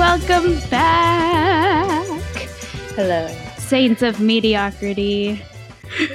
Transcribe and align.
Welcome 0.00 0.58
back, 0.70 2.22
Hello. 2.96 3.28
saints 3.58 4.00
of 4.00 4.18
mediocrity. 4.18 5.38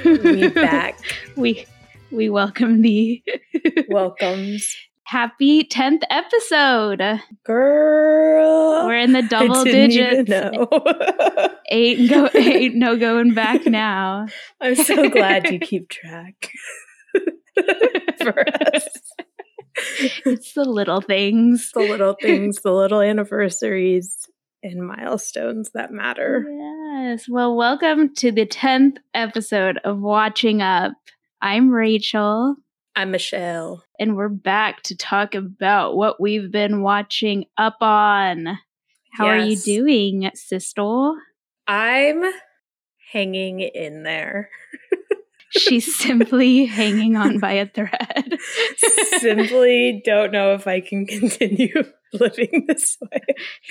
We 0.04 0.48
back. 0.48 0.98
we 1.36 1.64
we 2.10 2.28
welcome 2.28 2.82
thee. 2.82 3.22
Welcomes. 3.88 4.76
Happy 5.04 5.62
tenth 5.62 6.02
episode. 6.10 7.00
Girl. 7.44 8.86
We're 8.86 8.96
in 8.96 9.12
the 9.12 9.22
double 9.22 9.62
digits. 9.62 10.28
know. 10.28 10.68
Ain't 11.70 12.10
go 12.10 12.28
ain't 12.34 12.74
no 12.74 12.96
going 12.96 13.34
back 13.34 13.66
now. 13.66 14.26
I'm 14.60 14.74
so 14.74 15.08
glad 15.08 15.48
you 15.52 15.60
keep 15.60 15.90
track 15.90 16.50
for 18.20 18.44
us. 18.74 18.88
It's 19.78 20.54
the 20.54 20.64
little 20.64 21.00
things. 21.00 21.70
The 21.72 21.80
little 21.80 22.16
things, 22.20 22.62
the 22.62 22.72
little 22.72 23.00
anniversaries 23.00 24.26
and 24.62 24.86
milestones 24.86 25.70
that 25.74 25.92
matter. 25.92 26.44
Yes. 26.48 27.28
Well, 27.28 27.56
welcome 27.56 28.14
to 28.16 28.32
the 28.32 28.46
tenth 28.46 28.98
episode 29.14 29.78
of 29.84 30.00
Watching 30.00 30.62
Up. 30.62 30.92
I'm 31.42 31.70
Rachel. 31.70 32.56
I'm 32.94 33.10
Michelle. 33.10 33.84
and 34.00 34.16
we're 34.16 34.30
back 34.30 34.82
to 34.84 34.96
talk 34.96 35.34
about 35.34 35.96
what 35.96 36.20
we've 36.20 36.50
been 36.50 36.80
watching 36.80 37.44
up 37.58 37.76
on. 37.82 38.58
How 39.12 39.26
are 39.26 39.38
you 39.38 39.56
doing, 39.56 40.30
sister? 40.34 41.10
I'm 41.66 42.24
hanging 43.12 43.60
in 43.60 44.02
there. 44.04 44.48
She's 45.50 45.96
simply 45.98 46.64
hanging 46.66 47.16
on 47.16 47.38
by 47.38 47.52
a 47.52 47.66
thread. 47.66 48.38
Simply 49.18 50.02
don't 50.04 50.32
know 50.32 50.54
if 50.54 50.66
I 50.66 50.80
can 50.80 51.06
continue 51.06 51.72
living 52.12 52.64
this 52.68 52.96
way. 53.00 53.20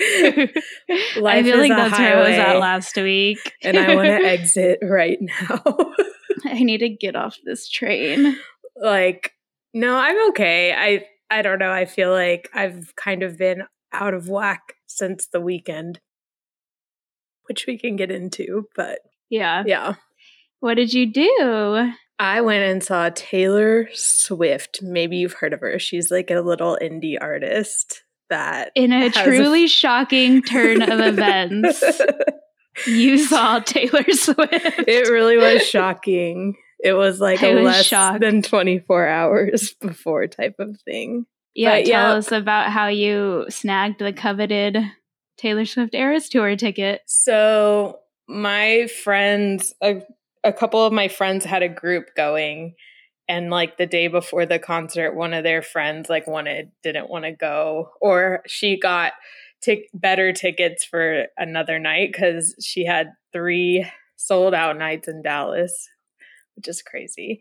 I 0.00 1.42
feel 1.42 1.58
like 1.58 1.70
that's 1.70 1.98
where 1.98 2.16
I 2.16 2.20
was 2.28 2.38
at 2.38 2.58
last 2.58 2.96
week. 2.96 3.52
and 3.62 3.78
I 3.78 3.94
want 3.94 4.08
to 4.08 4.14
exit 4.26 4.78
right 4.82 5.18
now. 5.20 5.62
I 6.44 6.62
need 6.62 6.78
to 6.78 6.88
get 6.88 7.16
off 7.16 7.36
this 7.44 7.68
train. 7.68 8.36
like, 8.76 9.32
no, 9.74 9.96
I'm 9.96 10.28
okay. 10.30 10.72
I 10.72 11.06
I 11.28 11.42
don't 11.42 11.58
know. 11.58 11.72
I 11.72 11.84
feel 11.86 12.10
like 12.10 12.48
I've 12.54 12.94
kind 12.96 13.22
of 13.22 13.36
been 13.36 13.62
out 13.92 14.14
of 14.14 14.28
whack 14.28 14.74
since 14.86 15.26
the 15.26 15.40
weekend, 15.40 16.00
which 17.48 17.66
we 17.66 17.78
can 17.78 17.96
get 17.96 18.10
into. 18.10 18.68
But 18.76 19.00
Yeah. 19.28 19.64
yeah, 19.66 19.94
What 20.66 20.74
did 20.74 20.92
you 20.92 21.06
do? 21.06 21.92
I 22.18 22.40
went 22.40 22.64
and 22.64 22.82
saw 22.82 23.08
Taylor 23.14 23.88
Swift. 23.94 24.80
Maybe 24.82 25.16
you've 25.18 25.34
heard 25.34 25.52
of 25.52 25.60
her. 25.60 25.78
She's 25.78 26.10
like 26.10 26.28
a 26.32 26.40
little 26.40 26.76
indie 26.82 27.16
artist 27.20 28.02
that 28.30 28.72
In 28.74 28.90
a 28.90 28.98
has 29.02 29.16
a- 29.16 29.22
truly 29.22 29.68
shocking 29.68 30.42
turn 30.42 30.82
of 30.82 30.98
events, 31.00 32.00
you 32.84 33.18
saw 33.18 33.60
Taylor 33.60 34.02
Swift. 34.10 34.40
it 34.52 35.08
really 35.12 35.36
was 35.36 35.62
shocking. 35.64 36.56
It 36.82 36.94
was 36.94 37.20
like 37.20 37.44
I 37.44 37.48
a 37.50 37.54
was 37.54 37.64
less 37.64 37.86
shocked. 37.86 38.20
than 38.22 38.42
24 38.42 39.06
hours 39.06 39.72
before 39.80 40.26
type 40.26 40.56
of 40.58 40.80
thing. 40.84 41.26
Yeah, 41.54 41.76
But, 41.78 41.84
tell 41.86 41.88
yeah. 42.10 42.12
us 42.14 42.32
about 42.32 42.72
how 42.72 42.88
you 42.88 43.46
snagged 43.50 44.00
the 44.00 44.12
coveted 44.12 44.78
Taylor 45.38 45.64
Swift 45.64 45.94
Eras 45.94 46.28
Tour 46.28 46.56
ticket. 46.56 47.02
So 47.06 48.00
my 48.28 48.88
friends, 48.88 49.72
a, 49.80 50.02
a 50.46 50.52
couple 50.52 50.84
of 50.84 50.92
my 50.92 51.08
friends 51.08 51.44
had 51.44 51.62
a 51.62 51.68
group 51.68 52.14
going, 52.16 52.74
and 53.28 53.50
like 53.50 53.76
the 53.76 53.86
day 53.86 54.06
before 54.06 54.46
the 54.46 54.60
concert, 54.60 55.16
one 55.16 55.34
of 55.34 55.42
their 55.42 55.60
friends 55.60 56.08
like 56.08 56.26
wanted 56.28 56.70
didn't 56.82 57.10
want 57.10 57.24
to 57.24 57.32
go, 57.32 57.90
or 58.00 58.42
she 58.46 58.78
got 58.78 59.12
tic- 59.60 59.90
better 59.92 60.32
tickets 60.32 60.84
for 60.84 61.26
another 61.36 61.80
night 61.80 62.10
because 62.12 62.54
she 62.64 62.86
had 62.86 63.08
three 63.32 63.84
sold 64.14 64.54
out 64.54 64.78
nights 64.78 65.08
in 65.08 65.22
Dallas, 65.22 65.88
which 66.54 66.68
is 66.68 66.80
crazy. 66.80 67.40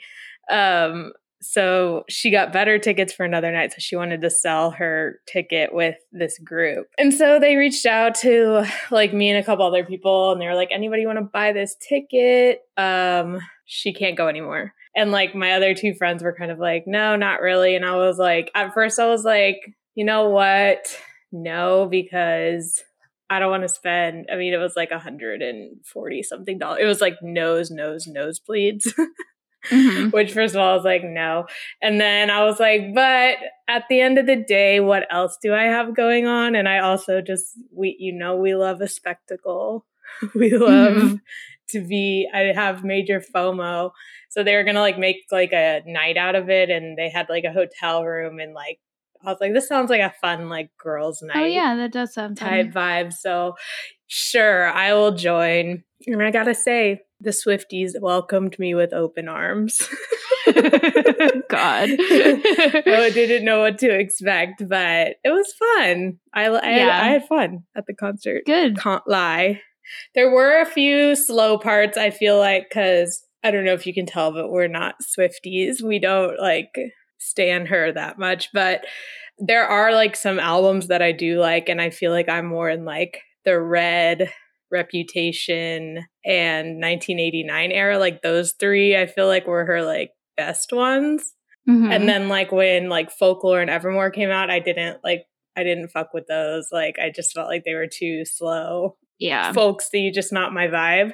Um, 0.50 1.14
so 1.42 2.04
she 2.10 2.32
got 2.32 2.54
better 2.54 2.80
tickets 2.80 3.14
for 3.14 3.26
another 3.26 3.52
night. 3.52 3.72
So 3.72 3.78
she 3.80 3.96
wanted 3.96 4.22
to 4.22 4.30
sell 4.30 4.72
her 4.72 5.20
ticket 5.28 5.74
with 5.74 5.96
this 6.12 6.40
group. 6.40 6.88
And 6.98 7.14
so 7.14 7.40
they 7.40 7.56
reached 7.56 7.86
out 7.86 8.16
to 8.16 8.66
like 8.92 9.14
me 9.14 9.30
and 9.30 9.40
a 9.40 9.44
couple 9.44 9.66
other 9.66 9.86
people 9.86 10.32
and 10.32 10.42
they 10.42 10.48
were 10.48 10.56
like, 10.56 10.70
anybody 10.72 11.06
want 11.06 11.20
to 11.20 11.26
buy 11.26 11.54
this 11.54 11.76
ticket? 11.88 12.62
Um, 12.78 13.40
she 13.66 13.94
can't 13.94 14.18
go 14.18 14.28
anymore. 14.28 14.74
And 14.96 15.12
like 15.12 15.36
my 15.36 15.52
other 15.52 15.74
two 15.74 15.94
friends 15.94 16.24
were 16.24 16.36
kind 16.36 16.52
of 16.52 16.60
like, 16.60 16.86
no, 16.88 17.16
not 17.16 17.42
really. 17.42 17.76
And 17.76 17.86
I 17.86 17.96
was 17.96 18.18
like, 18.18 18.50
at 18.56 18.74
first 18.74 19.00
I 19.00 19.08
was 19.08 19.24
like, 19.24 19.58
you 19.94 20.06
know 20.06 20.30
what? 20.30 20.86
No, 21.32 21.88
because 21.90 22.82
I 23.30 23.40
don't 23.40 23.50
want 23.50 23.64
to 23.64 23.70
spend. 23.70 24.28
I 24.32 24.36
mean, 24.36 24.54
it 24.54 24.58
was 24.58 24.74
like 24.76 24.92
a 24.92 25.00
hundred 25.00 25.42
and 25.42 25.84
forty 25.86 26.22
something 26.22 26.60
dollars. 26.60 26.80
It 26.82 26.86
was 26.86 27.02
like 27.02 27.16
nose, 27.22 27.72
nose, 27.72 28.08
nosebleeds. 28.08 28.94
Mhm. 29.72 30.12
Which, 30.14 30.34
first 30.34 30.56
of 30.56 30.62
all, 30.62 30.72
I 30.72 30.76
was 30.76 30.86
like, 30.86 31.04
no. 31.04 31.46
And 31.82 32.00
then 32.00 32.30
I 32.30 32.44
was 32.44 32.60
like, 32.60 32.94
but 32.94 33.38
at 33.68 33.84
the 33.90 34.00
end 34.02 34.18
of 34.18 34.26
the 34.26 34.36
day, 34.36 34.80
what 34.80 35.06
else 35.12 35.38
do 35.42 35.54
I 35.54 35.64
have 35.64 35.96
going 35.96 36.28
on? 36.28 36.56
And 36.56 36.68
I 36.70 36.80
also 36.80 37.22
just, 37.22 37.58
we, 37.72 37.96
you 38.00 38.14
know, 38.14 38.36
we 38.36 38.56
love 38.56 38.82
a 38.82 38.88
spectacle. 38.88 39.86
we 40.36 40.52
love 40.56 40.94
Mhm. 40.94 41.20
to 41.70 41.82
be, 41.88 42.30
I 42.34 42.52
have 42.54 42.84
major 42.84 43.20
FOMO. 43.22 43.92
So 44.30 44.44
they 44.44 44.56
were 44.56 44.64
going 44.64 44.76
to 44.76 44.82
like 44.82 45.00
make 45.00 45.24
like 45.32 45.52
a 45.54 45.82
night 45.86 46.18
out 46.18 46.36
of 46.36 46.50
it. 46.50 46.70
And 46.70 46.98
they 46.98 47.10
had 47.10 47.28
like 47.30 47.44
a 47.44 47.52
hotel 47.54 48.04
room 48.04 48.40
and 48.40 48.54
like, 48.54 48.80
I 49.24 49.32
was 49.32 49.38
like, 49.42 49.54
this 49.54 49.68
sounds 49.68 49.90
like 49.90 50.02
a 50.02 50.14
fun, 50.22 50.50
like 50.50 50.70
girls' 50.78 51.24
night 51.24 51.38
Oh 51.38 51.46
yeah, 51.46 51.76
that 51.78 51.92
does 51.92 52.14
sound 52.14 52.38
type 52.38 52.74
fun. 52.74 53.08
vibe. 53.08 53.14
So 53.14 53.56
sure, 54.08 54.68
I 54.70 54.94
will 54.94 55.14
join. 55.14 55.84
And 56.06 56.22
I 56.22 56.30
gotta 56.30 56.54
say, 56.54 57.02
the 57.20 57.32
Swifties 57.32 57.92
welcomed 58.00 58.58
me 58.60 58.76
with 58.76 58.94
open 58.94 59.28
arms. 59.28 59.82
God. 60.46 61.90
I 62.00 63.12
didn't 63.14 63.46
know 63.46 63.60
what 63.62 63.78
to 63.80 63.90
expect, 63.90 64.68
but 64.68 65.16
it 65.24 65.30
was 65.30 65.54
fun. 65.54 66.20
I, 66.34 66.48
I, 66.48 66.76
Yeah. 66.78 67.00
I 67.02 67.08
had 67.10 67.28
fun 67.28 67.64
at 67.76 67.86
the 67.88 67.94
concert. 67.94 68.44
Good. 68.46 68.80
Can't 68.80 69.08
lie. 69.08 69.62
There 70.14 70.32
were 70.32 70.60
a 70.60 70.66
few 70.66 71.16
slow 71.16 71.58
parts, 71.58 71.98
I 71.98 72.10
feel 72.10 72.38
like, 72.38 72.68
because 72.70 73.24
I 73.44 73.52
don't 73.52 73.66
know 73.66 73.74
if 73.74 73.86
you 73.86 73.94
can 73.94 74.06
tell, 74.06 74.32
but 74.32 74.50
we're 74.50 74.68
not 74.68 74.96
Swifties. 75.04 75.82
We 75.82 76.00
don't 76.00 76.40
like 76.40 76.76
stan 77.20 77.68
her 77.68 77.92
that 77.92 78.18
much, 78.20 78.50
but 78.54 78.86
there 79.38 79.66
are 79.66 79.94
like 79.94 80.16
some 80.16 80.40
albums 80.40 80.88
that 80.88 81.02
I 81.02 81.12
do 81.12 81.40
like, 81.40 81.70
and 81.70 81.82
I 81.82 81.90
feel 81.90 82.12
like 82.12 82.30
I'm 82.30 82.48
more 82.48 82.70
in 82.70 82.86
like 82.86 83.22
the 83.44 83.60
red 83.60 84.32
reputation 84.72 86.06
and 86.26 86.68
1989 86.82 87.72
era 87.72 87.98
like 88.00 88.22
those 88.22 88.54
three 88.60 88.96
i 88.98 89.06
feel 89.06 89.28
like 89.28 89.48
were 89.48 89.66
her 89.66 89.84
like 89.84 90.12
best 90.38 90.72
ones 90.74 91.34
Mhm. 91.68 91.92
and 91.92 92.08
then 92.08 92.30
like 92.30 92.52
when 92.52 92.90
like 92.90 93.10
folklore 93.12 93.60
and 93.60 93.72
evermore 93.72 94.12
came 94.12 94.30
out 94.30 94.52
i 94.52 94.60
didn't 94.60 95.00
like 95.04 95.24
i 95.58 95.64
didn't 95.64 95.88
fuck 95.88 96.14
with 96.14 96.28
those 96.28 96.68
like 96.72 96.98
i 97.00 97.10
just 97.10 97.34
felt 97.34 97.48
like 97.48 97.64
they 97.66 97.74
were 97.74 97.88
too 97.92 98.24
slow 98.24 98.98
yeah. 99.18 99.52
folksy 99.52 100.12
just 100.12 100.32
not 100.32 100.54
my 100.54 100.68
vibe 100.68 101.12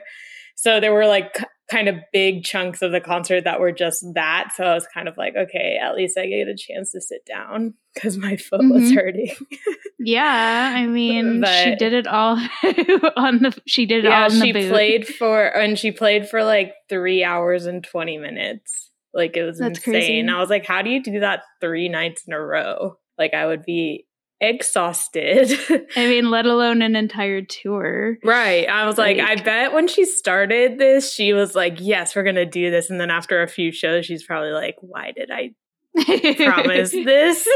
so 0.57 0.79
there 0.81 0.91
were 0.93 1.05
like 1.07 1.37
kind 1.71 1.87
of 1.87 1.95
big 2.11 2.43
chunks 2.43 2.81
of 2.81 2.91
the 2.91 2.99
concert 3.01 3.45
that 3.45 3.59
were 3.59 3.71
just 3.71 4.03
that 4.13 4.49
so 4.55 4.63
i 4.65 4.73
was 4.73 4.85
kind 4.93 5.07
of 5.07 5.15
like 5.17 5.33
okay 5.35 5.79
at 5.81 5.95
least 5.95 6.17
i 6.17 6.25
get 6.27 6.47
a 6.47 6.55
chance 6.57 6.91
to 6.91 6.99
sit 7.01 7.25
down 7.25 7.73
because 7.93 8.17
my 8.17 8.35
foot 8.37 8.59
was 8.69 8.83
Mhm. 8.91 8.95
hurting 8.95 9.35
Yeah, 9.99 10.73
I 10.75 10.85
mean, 10.97 11.43
she 11.63 11.75
did 11.75 11.93
it 11.93 12.07
all 12.07 12.35
on 13.15 13.39
the. 13.43 13.57
She 13.67 13.85
did 13.85 14.05
it 14.05 14.09
yeah 14.09 14.23
all 14.23 14.29
she 14.29 14.51
played 14.51 15.07
for 15.07 15.45
and 15.45 15.77
she 15.77 15.91
played 15.91 16.27
for 16.27 16.43
like 16.43 16.73
three 16.89 17.23
hours 17.23 17.65
and 17.67 17.83
20 17.83 18.17
minutes 18.17 18.89
like 19.13 19.37
it 19.37 19.43
was 19.43 19.59
That's 19.59 19.77
insane 19.79 19.93
crazy. 19.93 20.29
i 20.29 20.39
was 20.39 20.49
like 20.49 20.65
how 20.65 20.81
do 20.81 20.89
you 20.89 21.03
do 21.03 21.19
that 21.19 21.43
three 21.59 21.87
nights 21.89 22.23
in 22.27 22.33
a 22.33 22.39
row 22.41 22.97
like 23.17 23.33
i 23.33 23.45
would 23.45 23.63
be 23.63 24.05
exhausted 24.41 25.51
I 25.95 26.07
mean, 26.07 26.31
let 26.31 26.45
alone 26.45 26.81
an 26.81 26.95
entire 26.95 27.41
tour. 27.41 28.17
right 28.23 28.67
i 28.67 28.85
was 28.85 28.97
like, 28.97 29.19
i 29.19 29.35
bet 29.35 29.71
when 29.73 29.87
she 29.87 30.03
started 30.05 30.77
this 30.79 31.13
she 31.13 31.31
was 31.33 31.55
like 31.55 31.77
yes 31.79 32.15
we're 32.15 32.23
gonna 32.23 32.45
do 32.45 32.71
this 32.71 32.89
and 32.89 32.99
then 32.99 33.11
after 33.11 33.41
a 33.43 33.47
few 33.47 33.71
shows 33.71 34.05
she's 34.05 34.23
probably 34.23 34.51
like 34.51 34.75
why 34.81 35.11
did 35.11 35.29
i 35.31 35.51
promise 36.35 36.91
this 36.91 37.47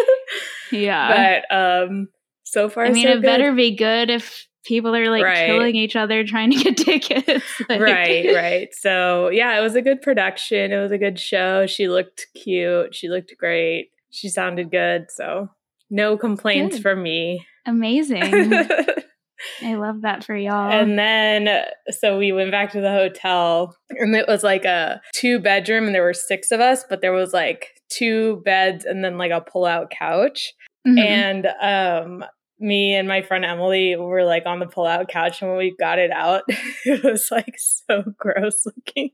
yeah. 0.72 1.42
but 1.50 1.56
um 1.56 2.08
so 2.44 2.70
far 2.70 2.86
I 2.86 2.92
mean, 2.92 3.06
so 3.06 3.12
it 3.12 3.16
good. 3.16 3.24
better 3.24 3.52
be 3.54 3.76
good 3.76 4.10
if 4.10 4.46
people 4.64 4.96
are 4.96 5.10
like 5.10 5.24
Right. 5.24 5.46
killing 5.48 5.76
each 5.76 5.96
other 5.96 6.24
trying 6.24 6.52
to 6.52 6.58
get 6.64 6.78
tickets. 6.86 7.46
Like- 7.70 7.81
right 7.81 8.34
right 8.36 8.68
so 8.74 9.30
yeah 9.30 9.58
it 9.58 9.62
was 9.62 9.76
a 9.76 9.81
good 9.81 10.02
production 10.02 10.72
it 10.72 10.80
was 10.80 10.92
a 10.92 10.98
good 10.98 11.20
show 11.20 11.66
she 11.66 11.88
looked 11.88 12.28
cute 12.36 12.94
she 12.94 13.10
looked 13.10 13.34
great 13.38 13.90
she 14.12 14.30
sounded 14.30 14.70
good 14.72 15.06
so 15.10 15.50
no 15.90 16.18
complaints 16.18 16.76
Good. 16.78 16.82
from 16.84 17.04
me 17.04 17.46
Amazing. 17.68 18.54
I 19.64 19.76
love 19.76 20.02
that 20.02 20.24
for 20.24 20.36
y'all. 20.36 20.72
and 20.72 20.98
then 20.98 21.66
so 21.90 22.18
we 22.18 22.32
went 22.32 22.52
back 22.52 22.72
to 22.72 22.82
the 22.82 22.92
hotel 22.92 23.76
and 23.90 24.16
it 24.16 24.28
was 24.28 24.44
like 24.44 24.66
a 24.66 25.02
two 25.14 25.40
bedroom 25.40 25.86
and 25.86 25.94
there 25.96 26.04
were 26.04 26.14
six 26.14 26.52
of 26.52 26.60
us 26.60 26.84
but 26.90 27.02
there 27.02 27.12
was 27.14 27.34
like 27.34 27.68
two 27.90 28.42
beds 28.46 28.86
and 28.86 29.04
then 29.04 29.18
like 29.18 29.32
a 29.32 29.42
pull 29.42 29.66
out 29.66 29.90
couch 29.92 30.54
Mhm. 30.88 31.00
and 31.00 31.48
um 31.62 32.26
me 32.60 32.94
and 32.96 33.08
my 33.08 33.22
friend 33.22 33.44
Emily 33.44 33.96
were 33.98 34.24
like 34.24 34.46
on 34.46 34.60
the 34.60 34.66
pull-out 34.66 35.10
couch, 35.10 35.42
and 35.42 35.50
when 35.52 35.58
we 35.58 35.76
got 35.78 36.00
it 36.00 36.10
out, 36.10 36.44
it 36.86 37.04
was 37.04 37.28
like 37.30 37.54
so 37.58 38.02
gross 38.18 38.66
looking. 38.66 39.10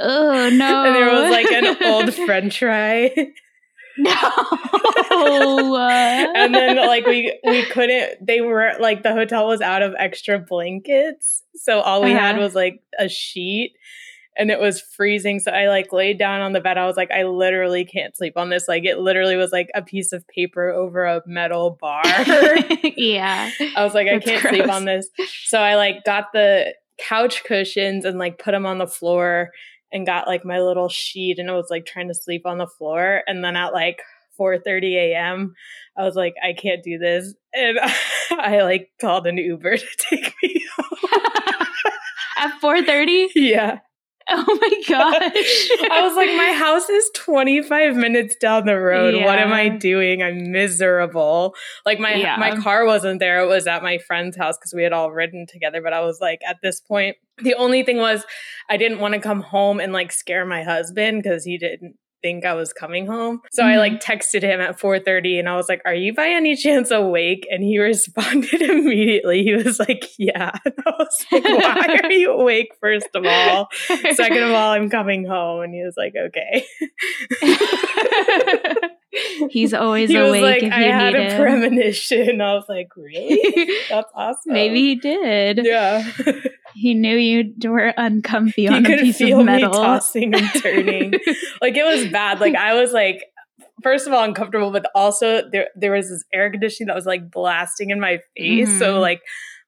Oh 0.00 0.50
no! 0.52 0.84
And 0.86 0.94
there 0.96 1.12
was 1.12 1.30
like 1.30 1.52
an 1.52 1.76
old 1.84 2.12
French 2.12 2.58
fry. 2.58 3.12
No. 3.98 4.12
and 6.34 6.54
then 6.54 6.76
like 6.86 7.06
we 7.06 7.38
we 7.44 7.64
couldn't 7.66 8.24
they 8.26 8.40
were 8.40 8.72
like 8.80 9.02
the 9.02 9.12
hotel 9.12 9.46
was 9.46 9.60
out 9.60 9.82
of 9.82 9.94
extra 9.98 10.38
blankets. 10.38 11.42
So 11.56 11.80
all 11.80 12.02
we 12.02 12.10
had 12.12 12.34
Uh-huh. 12.36 12.44
was 12.44 12.54
like 12.54 12.80
a 12.98 13.08
sheet 13.08 13.72
and 14.36 14.50
it 14.50 14.60
was 14.60 14.80
freezing. 14.80 15.40
So 15.40 15.50
i 15.50 15.68
like 15.68 15.92
laid 15.92 16.18
down 16.18 16.40
on 16.40 16.52
the 16.52 16.60
bed. 16.60 16.78
I 16.78 16.86
was 16.86 16.96
like 16.96 17.10
i 17.10 17.24
literally 17.24 17.84
can't 17.84 18.16
sleep 18.16 18.34
on 18.36 18.48
this. 18.50 18.68
Like 18.68 18.84
it 18.84 18.98
literally 18.98 19.36
was 19.36 19.52
like 19.52 19.68
a 19.74 19.82
piece 19.82 20.12
of 20.12 20.26
paper 20.28 20.70
over 20.70 21.04
a 21.04 21.22
metal 21.26 21.76
bar. 21.80 22.02
Yeah. 22.96 23.50
i 23.76 23.84
was 23.84 23.94
like 23.94 24.08
i 24.08 24.18
can't 24.18 24.46
sleep 24.48 24.68
on 24.68 24.84
this. 24.84 25.08
So 25.46 25.58
i 25.60 25.74
like 25.76 26.04
got 26.04 26.26
the 26.32 26.74
couch 26.98 27.44
cushions 27.44 28.04
and 28.04 28.18
like 28.18 28.38
put 28.38 28.52
them 28.52 28.66
on 28.66 28.78
the 28.78 28.86
floor 28.86 29.50
and 29.92 30.06
got 30.06 30.26
like 30.26 30.44
my 30.44 30.60
little 30.60 30.88
sheet 30.88 31.38
and 31.38 31.50
I 31.50 31.54
was 31.54 31.68
like 31.70 31.86
trying 31.86 32.08
to 32.08 32.14
sleep 32.14 32.46
on 32.46 32.58
the 32.58 32.66
floor 32.66 33.22
and 33.26 33.44
then 33.44 33.56
at 33.56 33.72
like 33.72 34.02
4:30 34.38 34.94
a.m. 34.94 35.54
I 35.96 36.04
was 36.04 36.14
like 36.14 36.34
I 36.42 36.52
can't 36.52 36.82
do 36.82 36.98
this 36.98 37.34
and 37.52 37.78
I 38.30 38.62
like 38.62 38.90
called 39.00 39.26
an 39.26 39.36
Uber 39.38 39.76
to 39.78 39.86
take 40.10 40.34
me 40.42 40.64
home. 40.76 41.08
At 42.38 42.58
4:30? 42.62 43.28
yeah. 43.34 43.80
Oh 44.42 44.58
my 44.60 44.82
gosh. 44.88 45.90
I 45.90 46.02
was 46.02 46.14
like 46.14 46.34
my 46.36 46.52
house 46.52 46.88
is 46.88 47.10
25 47.16 47.96
minutes 47.96 48.36
down 48.36 48.66
the 48.66 48.78
road. 48.78 49.14
What 49.24 49.38
am 49.38 49.52
I 49.52 49.68
doing? 49.68 50.22
I'm 50.22 50.52
miserable. 50.52 51.54
Like 51.84 51.98
my 51.98 52.14
Yeah. 52.14 52.36
my 52.36 52.56
car 52.56 52.84
wasn't 52.86 53.20
there. 53.20 53.40
It 53.40 53.48
was 53.48 53.66
at 53.66 53.82
my 53.82 53.98
friend's 53.98 54.36
house 54.36 54.56
cuz 54.58 54.72
we 54.74 54.82
had 54.82 54.92
all 54.92 55.10
ridden 55.10 55.46
together, 55.46 55.80
but 55.82 55.92
I 55.92 56.00
was 56.00 56.20
like 56.20 56.40
at 56.48 56.58
this 56.62 56.80
point 56.80 57.16
the 57.42 57.54
only 57.54 57.82
thing 57.82 57.96
was 57.96 58.24
I 58.68 58.76
didn't 58.76 59.00
want 59.00 59.14
to 59.14 59.20
come 59.20 59.40
home 59.40 59.80
and 59.80 59.92
like 59.92 60.12
scare 60.12 60.44
my 60.44 60.62
husband 60.62 61.24
cuz 61.24 61.44
he 61.44 61.58
didn't 61.58 61.96
think 62.22 62.44
I 62.44 62.54
was 62.54 62.72
coming 62.72 63.06
home. 63.06 63.40
So 63.52 63.64
I 63.64 63.76
like 63.76 64.00
mm-hmm. 64.00 64.12
texted 64.12 64.42
him 64.42 64.60
at 64.60 64.78
4:30 64.78 65.38
and 65.38 65.48
I 65.48 65.56
was 65.56 65.68
like, 65.68 65.82
"Are 65.84 65.94
you 65.94 66.14
by 66.14 66.28
any 66.28 66.56
chance 66.56 66.90
awake?" 66.90 67.46
And 67.50 67.62
he 67.62 67.78
responded 67.90 68.62
immediately. 68.62 69.42
He 69.42 69.54
was 69.54 69.78
like, 69.78 70.06
"Yeah." 70.18 70.50
And 70.64 70.74
I 70.86 70.90
was 70.98 71.26
like, 71.32 71.44
"Why 71.44 71.98
are 72.04 72.12
you 72.12 72.32
awake 72.32 72.68
first 72.80 73.08
of 73.14 73.24
all?" 73.26 73.68
Second 74.12 74.42
of 74.42 74.52
all, 74.52 74.72
I'm 74.72 74.90
coming 74.90 75.24
home. 75.26 75.62
And 75.62 75.74
he 75.74 75.82
was 75.82 75.94
like, 75.96 76.14
okay. 76.16 76.64
He's 79.50 79.74
always 79.74 80.10
he 80.10 80.16
was 80.16 80.28
awake 80.28 80.42
like, 80.42 80.62
if 80.62 80.72
I 80.72 80.82
had 80.82 81.14
need 81.14 81.20
a 81.20 81.30
him. 81.32 81.40
premonition. 81.40 82.40
I 82.40 82.54
was 82.54 82.64
like, 82.68 82.88
really? 82.96 83.40
That's 83.88 84.10
awesome. 84.14 84.52
Maybe 84.52 84.80
he 84.80 84.94
did. 84.94 85.64
Yeah. 85.64 86.08
He 86.80 86.94
knew 86.94 87.16
you 87.16 87.52
were 87.70 87.92
uncomfy 87.96 88.62
he 88.62 88.68
on 88.68 88.86
a 88.86 88.88
could 88.88 89.00
piece 89.00 89.18
feel 89.18 89.40
of 89.40 89.46
me 89.46 89.52
metal. 89.52 89.72
tossing 89.72 90.34
and 90.34 90.50
turning. 90.62 91.12
like 91.60 91.76
it 91.76 91.84
was 91.84 92.10
bad. 92.10 92.40
Like 92.40 92.54
I 92.54 92.72
was 92.74 92.92
like, 92.92 93.22
first 93.82 94.06
of 94.06 94.14
all, 94.14 94.24
uncomfortable, 94.24 94.70
but 94.72 94.86
also 94.94 95.42
there 95.52 95.68
there 95.76 95.92
was 95.92 96.08
this 96.08 96.24
air 96.32 96.50
conditioning 96.50 96.86
that 96.86 96.96
was 96.96 97.04
like 97.06 97.30
blasting 97.30 97.90
in 97.90 98.00
my 98.00 98.20
face. 98.36 98.78
So 98.78 98.94
Mhm. 98.96 99.00
like 99.00 99.20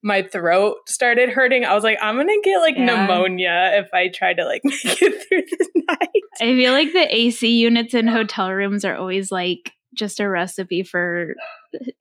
my 0.03 0.23
throat 0.23 0.77
started 0.89 1.29
hurting. 1.29 1.65
I 1.65 1.75
was 1.75 1.85
like, 1.85 1.99
I'm 2.03 2.17
gonna 2.17 2.33
get 2.43 2.59
like 2.59 2.77
Yeah. 2.77 2.87
pneumonia 2.87 3.73
if 3.75 3.89
I 3.93 4.09
try 4.09 4.33
to 4.35 4.45
like 4.45 4.63
make 4.65 4.83
it 5.03 5.29
through 5.29 5.43
the 5.43 5.69
night. 5.89 6.23
I 6.41 6.45
feel 6.57 6.73
like 6.73 6.93
the 6.93 7.15
AC 7.15 7.47
units 7.61 7.93
in 7.95 8.07
hotel 8.09 8.51
rooms 8.53 8.85
are 8.87 8.97
always 8.97 9.31
like 9.31 9.71
just 9.95 10.21
a 10.21 10.29
recipe 10.29 10.83
for 10.83 11.35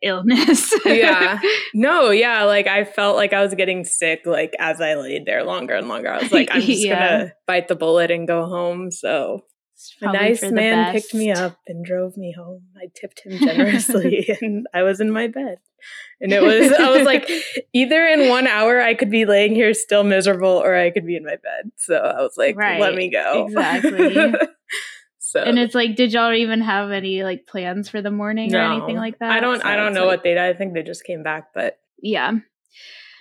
illness. 0.02 0.74
Yeah. 0.86 1.40
No, 1.74 2.10
yeah, 2.12 2.44
like 2.44 2.68
I 2.68 2.84
felt 2.84 3.16
like 3.16 3.34
I 3.34 3.42
was 3.42 3.54
getting 3.54 3.86
sick 3.86 4.22
like 4.26 4.54
as 4.60 4.82
I 4.82 4.96
laid 4.96 5.26
there 5.26 5.44
longer 5.44 5.76
and 5.76 5.88
longer. 5.88 6.10
I 6.10 6.22
was 6.22 6.32
like, 6.32 6.50
I'm 6.52 6.62
just 6.62 6.84
Yeah. 6.86 7.18
gonna 7.20 7.34
bite 7.48 7.68
the 7.68 7.76
bullet 7.76 8.12
and 8.12 8.28
go 8.28 8.46
home. 8.46 8.92
So 8.92 9.44
a 10.02 10.12
nice 10.12 10.44
man 10.44 10.92
picked 10.92 11.14
me 11.14 11.32
up 11.32 11.58
and 11.68 11.84
drove 11.86 12.18
me 12.18 12.34
home. 12.38 12.64
I 12.78 12.88
tipped 13.00 13.22
him 13.26 13.40
generously 13.46 14.28
and 14.42 14.68
I 14.74 14.84
was 14.84 15.00
in 15.00 15.12
my 15.12 15.28
bed. 15.28 15.58
And 16.20 16.32
it 16.32 16.42
was 16.44 16.72
I 16.72 16.90
was 16.90 17.04
like, 17.06 17.28
either 17.74 18.06
in 18.06 18.30
one 18.30 18.46
hour 18.48 18.82
I 18.82 18.94
could 18.94 19.10
be 19.10 19.26
laying 19.26 19.56
here 19.56 19.74
still 19.74 20.04
miserable 20.04 20.50
or 20.64 20.76
I 20.76 20.92
could 20.92 21.06
be 21.06 21.16
in 21.16 21.24
my 21.24 21.38
bed. 21.38 21.72
So 21.78 21.96
I 21.96 22.22
was 22.22 22.34
like, 22.38 22.56
let 22.58 22.94
me 22.96 23.10
go. 23.10 23.46
exactly. 23.48 24.34
So 25.32 25.42
And 25.42 25.58
it's 25.58 25.74
like, 25.76 25.96
did 25.96 26.12
y'all 26.14 26.34
even 26.34 26.62
have 26.62 26.92
any 26.92 27.24
like 27.24 27.48
plans 27.48 27.90
for 27.90 28.02
the 28.02 28.12
morning 28.12 28.54
or 28.54 28.60
anything 28.60 28.98
like 28.98 29.20
that? 29.20 29.32
I 29.32 29.40
don't 29.40 29.62
So 29.62 29.68
I 29.68 29.76
don't 29.76 29.94
know 29.94 30.02
like- 30.06 30.18
what 30.18 30.24
they 30.24 30.32
did. 30.32 30.40
I 30.40 30.54
think 30.54 30.74
they 30.74 30.84
just 30.84 31.04
came 31.06 31.24
back, 31.24 31.48
but 31.54 31.78
Yeah, 32.02 32.32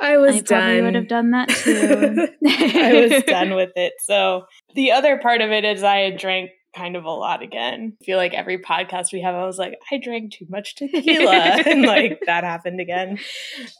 I 0.00 0.16
was 0.16 0.36
I 0.36 0.42
probably 0.42 0.76
done. 0.76 0.84
would 0.84 0.94
have 0.96 1.08
done 1.08 1.30
that 1.32 1.48
too. 1.50 2.28
I 2.46 3.08
was 3.08 3.22
done 3.24 3.54
with 3.54 3.72
it. 3.76 3.92
So 4.04 4.46
the 4.74 4.92
other 4.92 5.18
part 5.18 5.40
of 5.40 5.50
it 5.50 5.64
is 5.64 5.82
I 5.82 5.98
had 5.98 6.16
drank 6.18 6.50
kind 6.74 6.94
of 6.96 7.04
a 7.04 7.10
lot 7.10 7.42
again. 7.42 7.96
I 8.00 8.04
feel 8.04 8.16
like 8.16 8.32
every 8.32 8.58
podcast 8.58 9.12
we 9.12 9.20
have, 9.22 9.34
I 9.34 9.44
was 9.44 9.58
like, 9.58 9.78
I 9.90 9.98
drank 9.98 10.32
too 10.32 10.46
much 10.48 10.76
tequila. 10.76 11.32
and 11.66 11.82
like 11.82 12.20
that 12.26 12.44
happened 12.44 12.80
again. 12.80 13.18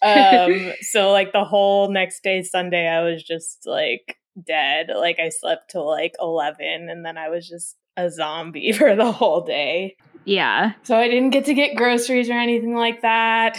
Um, 0.03 0.73
so 0.82 1.11
like 1.12 1.32
the 1.32 1.44
whole 1.44 1.91
next 1.91 2.23
day, 2.23 2.43
Sunday, 2.43 2.88
I 2.88 3.03
was 3.03 3.23
just 3.23 3.62
like 3.65 4.17
dead. 4.44 4.88
Like 4.94 5.19
I 5.21 5.29
slept 5.29 5.71
till 5.71 5.87
like 5.87 6.15
11 6.21 6.88
and 6.91 7.05
then 7.05 7.17
I 7.17 7.29
was 7.29 7.49
just 7.49 7.77
a 8.00 8.11
zombie 8.11 8.73
for 8.79 8.97
the 8.97 9.12
whole 9.12 9.43
day. 9.43 9.97
Yeah. 10.25 10.73
So 10.82 10.97
I 10.97 11.08
didn't 11.08 11.31
get 11.31 11.47
to 11.47 11.55
get 11.55 11.76
groceries 11.76 12.29
or 12.29 12.35
anything 12.35 12.75
like 12.75 13.02
that. 13.02 13.58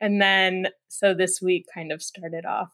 And 0.00 0.20
then, 0.20 0.68
so 0.88 1.14
this 1.14 1.40
week 1.42 1.66
kind 1.74 1.92
of 1.92 2.02
started 2.02 2.44
off 2.44 2.70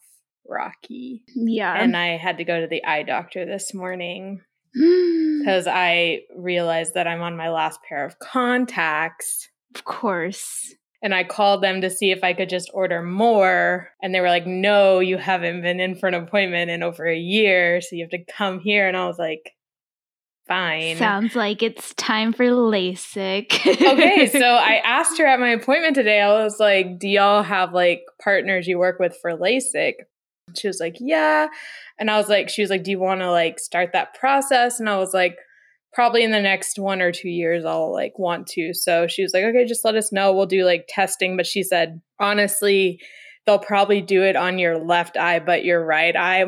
rocky. 0.47 1.23
Yeah. 1.35 1.73
And 1.73 1.95
I 1.95 2.17
had 2.17 2.37
to 2.37 2.43
go 2.43 2.61
to 2.61 2.67
the 2.67 2.83
eye 2.85 3.03
doctor 3.03 3.45
this 3.45 3.73
morning 3.73 4.41
because 4.73 5.67
I 5.67 6.21
realized 6.35 6.93
that 6.93 7.07
I'm 7.07 7.21
on 7.21 7.37
my 7.37 7.49
last 7.49 7.79
pair 7.87 8.05
of 8.05 8.19
contacts. 8.19 9.49
Of 9.75 9.85
course. 9.85 10.73
And 11.01 11.13
I 11.13 11.25
called 11.25 11.61
them 11.61 11.81
to 11.81 11.89
see 11.89 12.11
if 12.11 12.23
I 12.23 12.33
could 12.33 12.49
just 12.49 12.71
order 12.73 13.01
more. 13.01 13.89
And 14.01 14.15
they 14.15 14.21
were 14.21 14.29
like, 14.29 14.47
no, 14.47 14.99
you 14.99 15.17
haven't 15.17 15.61
been 15.61 15.81
in 15.81 15.95
for 15.95 16.07
an 16.07 16.13
appointment 16.13 16.71
in 16.71 16.81
over 16.81 17.05
a 17.05 17.17
year. 17.17 17.81
So 17.81 17.97
you 17.97 18.03
have 18.03 18.11
to 18.11 18.23
come 18.23 18.59
here. 18.59 18.87
And 18.87 18.95
I 18.95 19.05
was 19.05 19.19
like, 19.19 19.51
fine. 20.53 20.97
Sounds 20.97 21.35
like 21.35 21.63
it's 21.63 21.93
time 21.95 22.33
for 22.33 22.45
LASIK. 22.45 23.51
okay, 23.67 24.27
so 24.31 24.39
I 24.39 24.81
asked 24.85 25.17
her 25.17 25.25
at 25.25 25.39
my 25.39 25.49
appointment 25.49 25.95
today, 25.95 26.21
I 26.21 26.43
was 26.43 26.59
like, 26.59 26.99
Do 26.99 27.07
y'all 27.07 27.43
have 27.43 27.73
like 27.73 28.03
partners 28.21 28.67
you 28.67 28.77
work 28.77 28.99
with 28.99 29.17
for 29.21 29.31
LASIK? 29.31 29.93
She 30.55 30.67
was 30.67 30.79
like, 30.79 30.97
Yeah. 30.99 31.47
And 31.99 32.09
I 32.11 32.17
was 32.17 32.29
like, 32.29 32.49
She 32.49 32.61
was 32.61 32.69
like, 32.69 32.83
Do 32.83 32.91
you 32.91 32.99
want 32.99 33.21
to 33.21 33.31
like 33.31 33.59
start 33.59 33.91
that 33.93 34.13
process? 34.13 34.79
And 34.79 34.89
I 34.89 34.97
was 34.97 35.13
like, 35.13 35.37
Probably 35.93 36.23
in 36.23 36.31
the 36.31 36.41
next 36.41 36.79
one 36.79 37.01
or 37.01 37.11
two 37.11 37.29
years, 37.29 37.65
I'll 37.65 37.91
like 37.91 38.17
want 38.17 38.47
to. 38.47 38.73
So 38.73 39.07
she 39.07 39.23
was 39.23 39.33
like, 39.33 39.43
Okay, 39.43 39.65
just 39.65 39.85
let 39.85 39.95
us 39.95 40.11
know. 40.11 40.33
We'll 40.33 40.45
do 40.45 40.65
like 40.65 40.85
testing. 40.87 41.35
But 41.37 41.47
she 41.47 41.63
said, 41.63 42.01
Honestly, 42.19 42.99
they'll 43.45 43.59
probably 43.59 44.01
do 44.01 44.23
it 44.23 44.35
on 44.35 44.59
your 44.59 44.77
left 44.77 45.17
eye, 45.17 45.39
but 45.39 45.65
your 45.65 45.83
right 45.83 46.15
eye. 46.15 46.45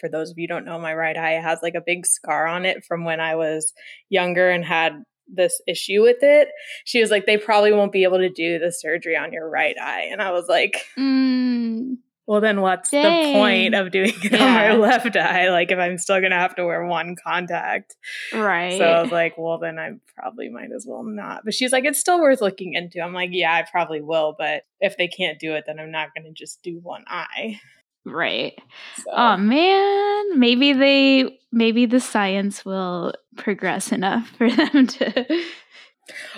For 0.00 0.08
those 0.08 0.30
of 0.30 0.38
you 0.38 0.44
who 0.44 0.48
don't 0.54 0.64
know, 0.64 0.78
my 0.78 0.94
right 0.94 1.16
eye 1.16 1.32
has 1.40 1.60
like 1.62 1.74
a 1.74 1.82
big 1.84 2.06
scar 2.06 2.46
on 2.46 2.64
it 2.64 2.84
from 2.84 3.04
when 3.04 3.20
I 3.20 3.36
was 3.36 3.72
younger 4.08 4.50
and 4.50 4.64
had 4.64 5.02
this 5.26 5.60
issue 5.66 6.02
with 6.02 6.22
it. 6.22 6.48
She 6.84 7.00
was 7.00 7.10
like, 7.10 7.26
they 7.26 7.38
probably 7.38 7.72
won't 7.72 7.92
be 7.92 8.04
able 8.04 8.18
to 8.18 8.28
do 8.28 8.58
the 8.58 8.70
surgery 8.72 9.16
on 9.16 9.32
your 9.32 9.48
right 9.48 9.76
eye. 9.80 10.08
And 10.12 10.20
I 10.20 10.32
was 10.32 10.46
like, 10.48 10.84
Mm, 10.98 11.96
well, 12.26 12.40
then 12.40 12.60
what's 12.62 12.90
the 12.90 13.02
point 13.34 13.74
of 13.74 13.90
doing 13.90 14.12
it 14.22 14.34
on 14.34 14.40
my 14.40 14.72
left 14.74 15.14
eye? 15.16 15.50
Like, 15.50 15.70
if 15.70 15.78
I'm 15.78 15.98
still 15.98 16.20
going 16.20 16.30
to 16.30 16.38
have 16.38 16.54
to 16.56 16.64
wear 16.64 16.84
one 16.86 17.16
contact. 17.22 17.94
right. 18.32 18.78
So 18.78 18.84
I 18.84 19.02
was 19.02 19.12
like, 19.12 19.36
well, 19.36 19.58
then 19.58 19.78
I 19.78 19.92
probably 20.16 20.48
might 20.48 20.70
as 20.74 20.86
well 20.88 21.02
not. 21.04 21.42
But 21.44 21.54
she's 21.54 21.72
like, 21.72 21.84
it's 21.84 21.98
still 22.00 22.20
worth 22.20 22.40
looking 22.40 22.74
into. 22.74 23.00
I'm 23.00 23.12
like, 23.12 23.30
yeah, 23.32 23.52
I 23.52 23.64
probably 23.70 24.00
will. 24.00 24.34
But 24.38 24.62
if 24.80 24.96
they 24.96 25.08
can't 25.08 25.38
do 25.38 25.54
it, 25.54 25.64
then 25.66 25.78
I'm 25.78 25.90
not 25.90 26.08
going 26.16 26.24
to 26.24 26.32
just 26.32 26.62
do 26.62 26.80
one 26.82 27.04
eye. 27.08 27.60
Right. 28.04 28.54
So. 28.96 29.10
Oh 29.12 29.36
man, 29.36 30.38
maybe 30.38 30.72
they 30.72 31.38
maybe 31.52 31.86
the 31.86 32.00
science 32.00 32.64
will 32.64 33.14
progress 33.36 33.92
enough 33.92 34.28
for 34.36 34.50
them 34.56 34.86
to 34.86 35.44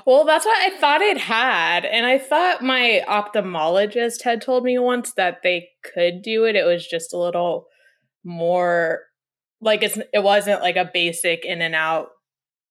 Well, 0.07 0.25
that's 0.25 0.47
what 0.47 0.59
I 0.59 0.77
thought 0.79 1.01
it 1.03 1.19
had. 1.19 1.85
And 1.85 2.07
I 2.07 2.19
thought 2.19 2.63
my 2.63 3.03
ophthalmologist 3.09 4.23
had 4.23 4.41
told 4.41 4.63
me 4.63 4.79
once 4.79 5.13
that 5.15 5.43
they 5.43 5.71
could 5.83 6.23
do 6.23 6.45
it. 6.45 6.55
It 6.55 6.65
was 6.65 6.87
just 6.87 7.13
a 7.13 7.19
little 7.19 7.67
more 8.25 9.03
like 9.61 9.83
it's 9.83 9.99
it 10.13 10.23
wasn't 10.23 10.63
like 10.63 10.77
a 10.77 10.91
basic 10.93 11.45
in 11.45 11.63
and 11.63 11.75
out 11.75 12.09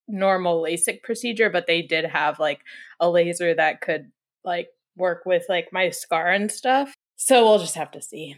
normal 0.07 0.61
LASIK 0.61 1.01
procedure, 1.03 1.49
but 1.49 1.67
they 1.67 1.81
did 1.81 2.05
have 2.05 2.39
like 2.39 2.61
a 2.99 3.09
laser 3.09 3.53
that 3.53 3.81
could 3.81 4.11
like 4.43 4.67
work 4.95 5.23
with 5.25 5.43
like 5.49 5.69
my 5.71 5.89
scar 5.89 6.29
and 6.29 6.51
stuff. 6.51 6.93
So 7.15 7.43
we'll 7.43 7.59
just 7.59 7.75
have 7.75 7.91
to 7.91 8.01
see. 8.01 8.35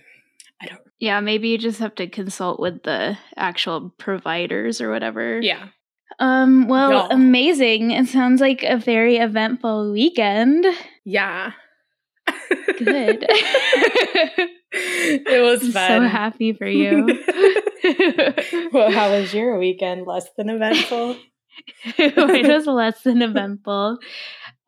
I 0.62 0.66
don't 0.68 0.82
Yeah, 1.00 1.20
maybe 1.20 1.50
you 1.50 1.58
just 1.58 1.80
have 1.80 1.96
to 1.96 2.08
consult 2.08 2.60
with 2.60 2.84
the 2.84 3.18
actual 3.36 3.94
providers 3.98 4.82
or 4.82 4.90
whatever. 4.90 5.40
Yeah. 5.42 5.68
Um, 6.20 6.68
well, 6.68 6.92
Yeah. 6.92 7.08
amazing. 7.12 7.92
It 7.92 8.08
sounds 8.08 8.42
like 8.42 8.64
a 8.64 8.78
very 8.78 9.18
eventful 9.18 9.92
weekend. 9.92 10.66
Yeah. 11.06 11.52
Good. 12.80 13.26
it 14.72 15.42
was 15.44 15.64
I'm 15.64 15.72
fun. 15.72 15.88
so 16.04 16.08
happy 16.08 16.54
for 16.54 16.68
you. 16.68 17.06
well, 18.74 18.92
how 18.92 19.12
was 19.12 19.34
your 19.34 19.58
weekend? 19.58 20.06
Less 20.08 20.28
than 20.38 20.50
eventful. 20.50 21.16
it 21.98 22.48
was 22.48 22.68
less 22.68 23.02
than 23.04 23.22
eventful. 23.22 23.98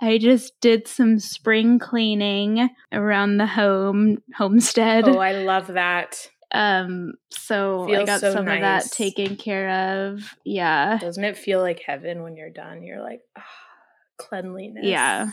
I 0.01 0.17
just 0.17 0.59
did 0.61 0.87
some 0.87 1.19
spring 1.19 1.79
cleaning 1.79 2.69
around 2.91 3.37
the 3.37 3.47
home 3.47 4.19
homestead. 4.35 5.07
Oh, 5.07 5.19
I 5.19 5.33
love 5.33 5.67
that. 5.67 6.29
Um, 6.51 7.13
so 7.29 7.91
I 7.93 8.05
got 8.05 8.21
so 8.21 8.33
some 8.33 8.47
of 8.47 8.61
that 8.61 8.85
taken 8.91 9.35
care 9.35 9.69
of. 10.07 10.35
Yeah. 10.45 10.97
Doesn't 10.97 11.23
it 11.23 11.37
feel 11.37 11.59
like 11.61 11.81
heaven 11.85 12.23
when 12.23 12.37
you're 12.37 12.49
done? 12.49 12.81
You're 12.81 13.01
like, 13.01 13.21
ah, 13.37 13.43
cleanliness. 14.17 14.85
Yeah. 14.85 15.31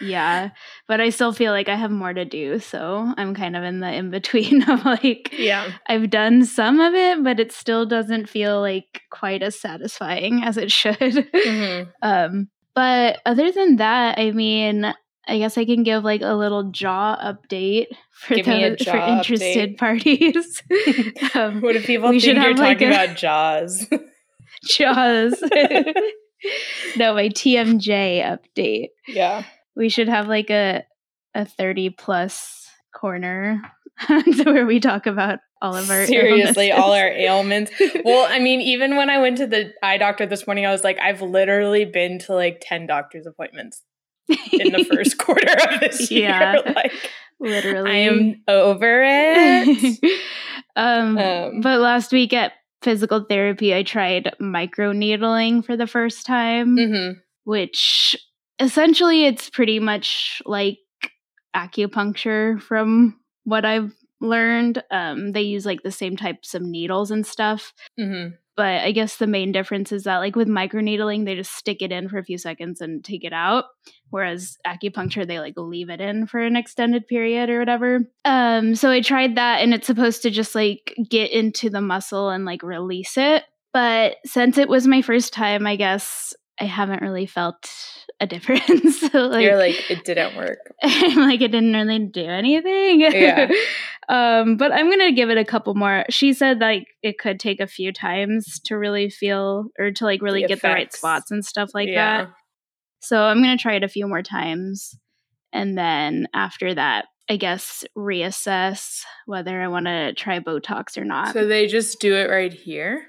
Yeah. 0.00 0.50
But 0.86 1.00
I 1.00 1.10
still 1.10 1.32
feel 1.32 1.50
like 1.52 1.68
I 1.68 1.74
have 1.74 1.90
more 1.90 2.12
to 2.12 2.24
do. 2.24 2.60
So 2.60 3.12
I'm 3.16 3.34
kind 3.34 3.56
of 3.56 3.64
in 3.64 3.80
the 3.80 3.92
in 3.92 4.10
between 4.10 4.62
of 4.70 4.84
like, 4.84 5.34
Yeah. 5.36 5.72
I've 5.88 6.10
done 6.10 6.44
some 6.44 6.78
of 6.78 6.94
it, 6.94 7.24
but 7.24 7.40
it 7.40 7.50
still 7.50 7.86
doesn't 7.86 8.28
feel 8.28 8.60
like 8.60 9.02
quite 9.10 9.42
as 9.42 9.58
satisfying 9.58 10.42
as 10.44 10.56
it 10.56 10.70
should. 10.70 10.98
Mhm. 11.00 11.88
um, 12.02 12.48
but 12.78 13.20
other 13.26 13.50
than 13.50 13.76
that, 13.76 14.18
I 14.18 14.30
mean, 14.30 14.84
I 15.26 15.38
guess 15.38 15.58
I 15.58 15.64
can 15.64 15.82
give 15.82 16.04
like 16.04 16.22
a 16.22 16.34
little 16.34 16.70
jaw 16.70 17.16
update 17.20 17.86
for 18.12 18.36
Give 18.36 18.46
me 18.46 18.62
a 18.62 18.76
the, 18.76 18.84
for 18.84 18.96
interested 18.96 19.76
parties. 19.78 20.62
um, 21.34 21.60
What 21.60 21.74
if 21.74 21.86
people 21.86 22.10
We 22.10 22.20
should 22.20 22.36
think 22.36 22.44
you're 22.44 22.48
have, 22.54 22.58
like, 22.58 22.78
talking 22.78 22.88
a- 22.88 23.04
about 23.04 23.16
Jaws? 23.16 23.86
Jaws. 24.64 25.42
no, 26.96 27.14
my 27.14 27.28
TMJ 27.30 28.22
update. 28.38 28.88
yeah. 29.08 29.42
We 29.76 29.88
should 29.88 30.08
have 30.08 30.26
like 30.28 30.50
a 30.50 30.84
a 31.34 31.44
30 31.44 31.90
plus 31.90 32.68
corner 32.94 33.60
where 34.44 34.66
we 34.66 34.80
talk 34.80 35.06
about 35.06 35.40
all 35.60 35.74
of 35.74 35.90
our 35.90 36.06
Seriously, 36.06 36.70
all 36.70 36.92
our 36.92 37.08
ailments. 37.08 37.72
Well, 38.04 38.26
I 38.30 38.38
mean, 38.40 38.60
even 38.60 38.96
when 38.96 39.10
I 39.10 39.18
went 39.18 39.38
to 39.38 39.46
the 39.46 39.72
eye 39.82 39.98
doctor 39.98 40.26
this 40.26 40.46
morning, 40.46 40.66
I 40.66 40.70
was 40.70 40.84
like, 40.84 40.98
I've 41.00 41.20
literally 41.22 41.84
been 41.84 42.18
to 42.20 42.34
like 42.34 42.62
10 42.64 42.86
doctor's 42.86 43.26
appointments 43.26 43.82
in 44.52 44.72
the 44.72 44.84
first 44.84 45.18
quarter 45.24 45.50
of 45.50 45.80
this 45.80 46.10
year. 46.10 46.28
Yeah. 46.28 46.60
Like, 46.76 46.92
literally 47.40 47.90
I 47.90 47.94
am 47.96 48.42
over 48.46 49.02
it. 49.04 49.98
um, 50.76 51.18
Um, 51.18 51.60
but 51.60 51.80
last 51.80 52.12
week 52.12 52.32
at 52.32 52.52
physical 52.82 53.24
therapy, 53.28 53.74
I 53.74 53.82
tried 53.82 54.34
microneedling 54.40 55.64
for 55.64 55.76
the 55.76 55.86
first 55.86 56.24
time, 56.26 56.76
hmm 56.76 57.10
which 57.44 58.14
essentially 58.60 59.24
it's 59.24 59.48
pretty 59.48 59.78
much 59.80 60.42
like 60.44 60.76
acupuncture 61.56 62.60
from 62.60 63.17
what 63.48 63.64
I've 63.64 63.94
learned. 64.20 64.82
Um, 64.90 65.32
they 65.32 65.42
use 65.42 65.64
like 65.64 65.82
the 65.82 65.90
same 65.90 66.16
types 66.16 66.54
of 66.54 66.62
needles 66.62 67.10
and 67.10 67.26
stuff. 67.26 67.72
hmm 67.98 68.28
But 68.56 68.82
I 68.82 68.92
guess 68.92 69.16
the 69.16 69.26
main 69.26 69.52
difference 69.52 69.92
is 69.92 70.04
that, 70.04 70.18
like 70.18 70.34
with 70.36 70.48
microneedling, 70.48 71.24
they 71.24 71.36
just 71.36 71.52
stick 71.52 71.80
it 71.80 71.92
in 71.92 72.08
for 72.08 72.18
a 72.18 72.24
few 72.24 72.38
seconds 72.38 72.80
and 72.80 73.04
take 73.04 73.24
it 73.24 73.32
out. 73.32 73.66
Whereas 74.10 74.56
acupuncture, 74.66 75.26
they 75.26 75.38
like 75.38 75.54
leave 75.56 75.90
it 75.90 76.00
in 76.00 76.26
for 76.26 76.40
an 76.40 76.56
extended 76.56 77.06
period 77.06 77.50
or 77.50 77.58
whatever. 77.58 78.00
Um, 78.24 78.74
so 78.74 78.90
I 78.90 79.00
tried 79.00 79.36
that, 79.36 79.62
and 79.62 79.72
it's 79.72 79.86
supposed 79.86 80.22
to 80.22 80.30
just 80.30 80.54
like 80.54 80.94
get 81.08 81.30
into 81.30 81.70
the 81.70 81.80
muscle 81.80 82.30
and 82.30 82.44
like 82.44 82.62
release 82.62 83.16
it. 83.16 83.44
But 83.72 84.16
since 84.24 84.58
it 84.58 84.68
was 84.68 84.86
my 84.86 85.02
first 85.02 85.32
time, 85.32 85.66
I 85.66 85.76
guess 85.76 86.34
I 86.60 86.64
haven't 86.64 87.02
really 87.02 87.26
felt 87.26 87.70
a 88.20 88.26
difference. 88.26 88.98
So, 89.08 89.26
like, 89.26 89.44
You're 89.44 89.56
like, 89.56 89.90
it 89.90 90.04
didn't 90.04 90.36
work. 90.36 90.58
like 90.82 91.40
it 91.40 91.52
didn't 91.52 91.72
really 91.72 91.98
do 92.00 92.24
anything. 92.24 93.00
Yeah. 93.00 93.48
um, 94.08 94.56
but 94.56 94.72
I'm 94.72 94.90
gonna 94.90 95.12
give 95.12 95.30
it 95.30 95.38
a 95.38 95.44
couple 95.44 95.74
more. 95.74 96.04
She 96.10 96.32
said 96.32 96.58
like 96.58 96.88
it 97.02 97.18
could 97.18 97.38
take 97.40 97.60
a 97.60 97.66
few 97.66 97.92
times 97.92 98.60
to 98.64 98.76
really 98.76 99.08
feel 99.08 99.66
or 99.78 99.92
to 99.92 100.04
like 100.04 100.20
really 100.20 100.42
The 100.42 100.48
get 100.48 100.62
the 100.62 100.68
right 100.68 100.92
spots 100.92 101.30
and 101.30 101.44
stuff 101.44 101.70
like 101.74 101.88
yeah. 101.88 102.24
that. 102.24 102.32
So 103.00 103.22
I'm 103.22 103.40
gonna 103.40 103.56
try 103.56 103.74
it 103.74 103.84
a 103.84 103.88
few 103.88 104.06
more 104.06 104.22
times, 104.22 104.98
and 105.52 105.78
then 105.78 106.26
after 106.34 106.74
that, 106.74 107.06
I 107.30 107.36
guess 107.36 107.84
reassess 107.96 109.02
whether 109.26 109.60
I 109.60 109.68
want 109.68 109.86
to 109.86 110.12
try 110.14 110.40
Botox 110.40 110.98
or 110.98 111.04
not. 111.04 111.32
So 111.32 111.46
they 111.46 111.66
just 111.66 112.00
do 112.00 112.14
it 112.14 112.28
right 112.28 112.52
here. 112.52 113.06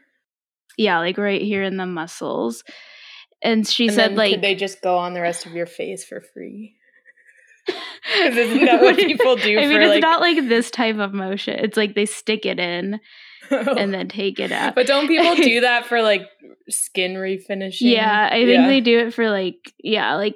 yeah, 0.78 1.00
like 1.00 1.18
right 1.18 1.42
here 1.42 1.64
in 1.64 1.78
the 1.78 1.86
muscles. 1.86 2.64
And 3.42 3.68
she 3.68 3.88
and 3.88 3.96
said 3.96 4.16
like 4.16 4.34
could 4.34 4.42
they 4.42 4.56
just 4.56 4.82
go 4.82 4.98
on 4.98 5.14
the 5.14 5.22
rest 5.22 5.46
of 5.46 5.54
your 5.54 5.66
face 5.66 6.04
for 6.06 6.22
free? 6.22 6.76
'Cause 7.68 8.36
isn't 8.36 8.66
that 8.66 8.82
what 8.82 8.98
people 8.98 9.36
do 9.36 9.58
I 9.60 9.68
mean, 9.68 9.82
it's 9.82 9.90
like- 9.90 10.02
not 10.02 10.22
like 10.22 10.48
this 10.50 10.72
type 10.72 10.98
of 10.98 11.14
motion. 11.14 11.54
It's 11.60 11.78
like 11.78 11.94
they 11.96 12.06
stick 12.06 12.46
it 12.46 12.60
in 12.60 13.00
and 13.52 13.94
then 13.94 14.08
take 14.08 14.40
it 14.40 14.52
out. 14.52 14.76
but 14.76 14.88
don't 14.88 15.08
people 15.08 15.36
do 15.36 15.62
that 15.62 15.86
for 15.86 16.02
like 16.02 16.24
skin 16.70 17.14
refinishing? 17.16 17.92
yeah, 17.92 18.28
I 18.32 18.38
think 18.46 18.50
Yeah. 18.50 18.68
they 18.68 18.82
do 18.82 19.00
it 19.00 19.14
for 19.14 19.30
like 19.30 19.74
yeah, 19.84 20.16
like 20.16 20.36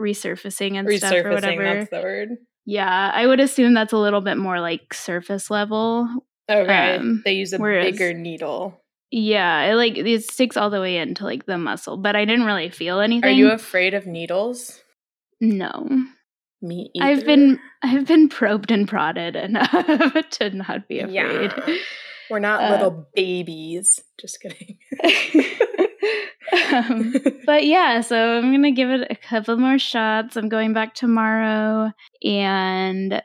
resurfacing 0.00 0.78
and 0.78 0.90
stuff 0.98 1.12
or 1.24 1.30
whatever. 1.30 1.62
That's 1.62 1.90
the 1.90 2.00
word. 2.02 2.28
Yeah, 2.66 3.10
I 3.14 3.26
would 3.26 3.40
assume 3.40 3.72
that's 3.74 3.92
a 3.94 3.98
little 3.98 4.20
bit 4.20 4.36
more 4.36 4.60
like 4.60 4.92
surface 4.92 5.50
level. 5.50 6.06
Okay, 6.50 6.96
Um, 6.96 7.22
they 7.24 7.32
use 7.32 7.52
a 7.52 7.58
whereas- 7.58 7.92
bigger 7.92 8.12
needle. 8.12 8.82
Yeah, 9.10 9.62
it 9.70 9.74
like 9.74 9.96
it 9.96 10.24
sticks 10.24 10.56
all 10.56 10.68
the 10.70 10.80
way 10.80 10.98
into 10.98 11.24
like 11.24 11.46
the 11.46 11.56
muscle, 11.58 11.96
but 11.96 12.14
I 12.16 12.24
didn't 12.24 12.44
really 12.46 12.68
feel 12.70 13.00
anything. 13.00 13.24
Are 13.28 13.32
you 13.32 13.50
afraid 13.50 13.94
of 13.94 14.06
needles? 14.06 14.82
no, 15.40 15.88
Me 16.60 16.90
I've 17.00 17.18
either. 17.18 17.26
been 17.26 17.60
I've 17.82 18.06
been 18.06 18.28
probed 18.28 18.70
and 18.70 18.86
prodded 18.88 19.34
enough 19.36 19.70
to 20.32 20.50
not 20.50 20.88
be 20.88 20.98
afraid. 21.00 21.14
Yeah. 21.14 21.76
We're 22.28 22.38
not 22.40 22.62
Uh, 22.62 22.70
little 22.72 23.06
babies. 23.14 24.02
Just 24.20 24.40
kidding. 24.42 24.76
um, 26.72 27.14
but 27.46 27.64
yeah, 27.64 28.00
so 28.02 28.38
I'm 28.38 28.52
gonna 28.52 28.72
give 28.72 28.90
it 28.90 29.06
a 29.10 29.16
couple 29.16 29.56
more 29.56 29.78
shots. 29.78 30.36
I'm 30.36 30.48
going 30.48 30.72
back 30.72 30.94
tomorrow, 30.94 31.92
and 32.22 33.22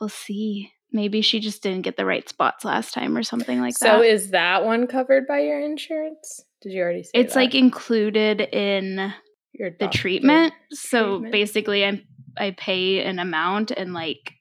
we'll 0.00 0.08
see. 0.10 0.70
Maybe 0.92 1.22
she 1.22 1.40
just 1.40 1.62
didn't 1.62 1.82
get 1.82 1.96
the 1.96 2.04
right 2.04 2.28
spots 2.28 2.64
last 2.64 2.92
time, 2.92 3.16
or 3.16 3.22
something 3.22 3.60
like 3.60 3.74
that. 3.78 3.86
so 3.86 4.02
is 4.02 4.30
that 4.30 4.64
one 4.64 4.86
covered 4.86 5.26
by 5.26 5.40
your 5.40 5.60
insurance? 5.60 6.44
Did 6.60 6.72
you 6.72 6.82
already 6.82 7.02
say 7.02 7.10
it's 7.14 7.34
that? 7.34 7.40
like 7.40 7.54
included 7.54 8.40
in 8.40 9.12
your 9.52 9.70
the 9.70 9.76
doctor 9.86 9.98
treatment. 9.98 10.54
So 10.70 11.20
basically, 11.20 11.84
I 11.84 12.02
I 12.36 12.50
pay 12.52 13.02
an 13.02 13.18
amount, 13.18 13.70
and 13.70 13.94
like 13.94 14.34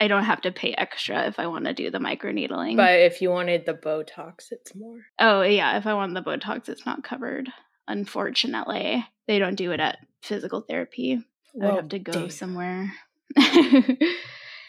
I 0.00 0.08
don't 0.08 0.24
have 0.24 0.40
to 0.42 0.50
pay 0.52 0.72
extra 0.72 1.26
if 1.28 1.38
I 1.38 1.46
want 1.46 1.66
to 1.66 1.72
do 1.72 1.90
the 1.90 1.98
microneedling. 1.98 2.76
But 2.76 3.00
if 3.00 3.22
you 3.22 3.30
wanted 3.30 3.66
the 3.66 3.74
Botox, 3.74 4.50
it's 4.50 4.74
more. 4.74 4.98
oh 5.18 5.42
yeah, 5.42 5.78
if 5.78 5.86
I 5.86 5.94
want 5.94 6.14
the 6.14 6.22
Botox, 6.22 6.68
it's 6.68 6.84
not 6.84 7.04
covered. 7.04 7.48
Unfortunately, 7.86 9.04
they 9.28 9.38
don't 9.38 9.54
do 9.54 9.72
it 9.72 9.80
at 9.80 9.98
physical 10.20 10.60
therapy. 10.60 11.24
I 11.60 11.66
would 11.66 11.74
have 11.74 11.88
to 11.90 11.98
go 11.98 12.12
damn. 12.12 12.30
somewhere. 12.30 12.92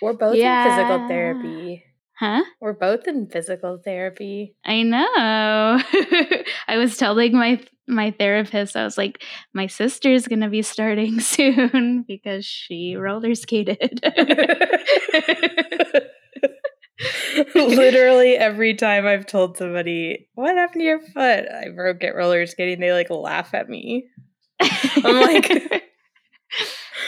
We're 0.03 0.13
both 0.13 0.35
in 0.35 0.69
physical 0.69 1.07
therapy. 1.07 1.83
huh? 2.19 2.43
We're 2.59 2.73
both 2.73 3.07
in 3.07 3.27
physical 3.27 3.79
therapy. 3.83 4.55
I 4.65 4.83
know. 4.83 5.79
I 6.67 6.77
was 6.77 6.97
telling 6.97 7.33
my 7.33 7.59
my 7.87 8.11
therapist, 8.11 8.75
I 8.77 8.83
was 8.85 8.97
like, 8.97 9.23
my 9.53 9.67
sister's 9.67 10.27
gonna 10.27 10.49
be 10.49 10.61
starting 10.61 11.19
soon 11.33 12.03
because 12.07 12.45
she 12.45 12.95
roller 12.95 13.35
skated. 13.35 13.99
Literally 17.55 18.35
every 18.35 18.75
time 18.75 19.05
I've 19.07 19.25
told 19.25 19.57
somebody, 19.57 20.29
What 20.35 20.55
happened 20.55 20.81
to 20.81 20.85
your 20.85 20.99
foot? 20.99 21.45
I 21.49 21.69
broke 21.75 22.03
it 22.03 22.15
roller 22.15 22.45
skating, 22.45 22.79
they 22.79 22.93
like 22.93 23.09
laugh 23.09 23.53
at 23.53 23.69
me. 23.69 24.07
I'm 24.59 25.21
like, 25.21 25.83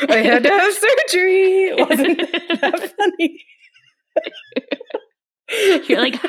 I 0.09 0.17
had 0.17 0.43
to 0.43 0.49
have 0.49 0.73
surgery. 0.73 1.65
It 1.69 1.79
wasn't 1.89 2.17
that 2.61 2.93
funny. 2.97 3.45
You're 5.87 6.01
like, 6.01 6.19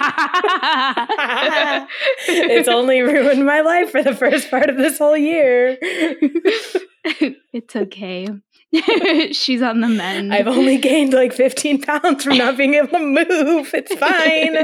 it's 2.28 2.68
only 2.68 3.00
ruined 3.00 3.46
my 3.46 3.62
life 3.62 3.90
for 3.90 4.02
the 4.02 4.14
first 4.14 4.50
part 4.50 4.68
of 4.68 4.76
this 4.76 4.98
whole 4.98 5.16
year. 5.16 5.78
it's 5.80 7.74
okay. 7.74 8.28
She's 9.32 9.62
on 9.62 9.80
the 9.80 9.88
mend. 9.88 10.34
I've 10.34 10.48
only 10.48 10.78
gained 10.78 11.12
like 11.12 11.32
15 11.32 11.82
pounds 11.82 12.24
from 12.24 12.36
not 12.38 12.56
being 12.56 12.74
able 12.74 12.88
to 12.88 12.98
move. 12.98 13.70
It's 13.74 13.94
fine. 13.94 14.56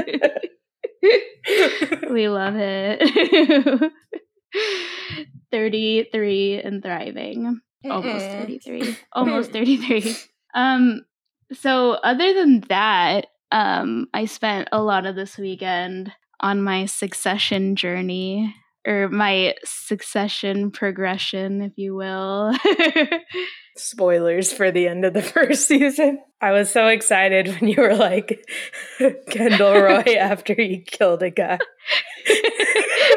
we 2.13 2.27
love 2.27 2.55
it. 2.55 3.91
33 5.51 6.61
and 6.61 6.83
thriving. 6.83 7.61
Almost 7.89 8.25
Mm-mm. 8.25 8.39
33. 8.41 8.97
Almost 9.13 9.51
33. 9.51 10.15
Um 10.55 11.01
so 11.51 11.91
other 11.91 12.33
than 12.33 12.61
that, 12.69 13.27
um 13.51 14.07
I 14.13 14.25
spent 14.25 14.69
a 14.71 14.81
lot 14.81 15.05
of 15.05 15.15
this 15.15 15.37
weekend 15.37 16.11
on 16.39 16.61
my 16.61 16.85
succession 16.85 17.75
journey 17.75 18.53
or 18.85 19.07
my 19.07 19.53
succession 19.63 20.69
progression, 20.71 21.61
if 21.61 21.71
you 21.77 21.95
will. 21.95 22.53
Spoilers 23.77 24.51
for 24.53 24.69
the 24.71 24.87
end 24.87 25.03
of 25.05 25.13
the 25.13 25.21
first 25.35 25.67
season. 25.67 26.19
I 26.41 26.51
was 26.51 26.69
so 26.69 26.87
excited 26.87 27.47
when 27.47 27.69
you 27.69 27.81
were 27.81 27.95
like 27.95 28.45
Kendall 29.29 29.73
Roy 29.81 30.15
after 30.19 30.53
he 30.53 30.81
killed 30.85 31.23
a 31.23 31.29
guy. 31.31 31.57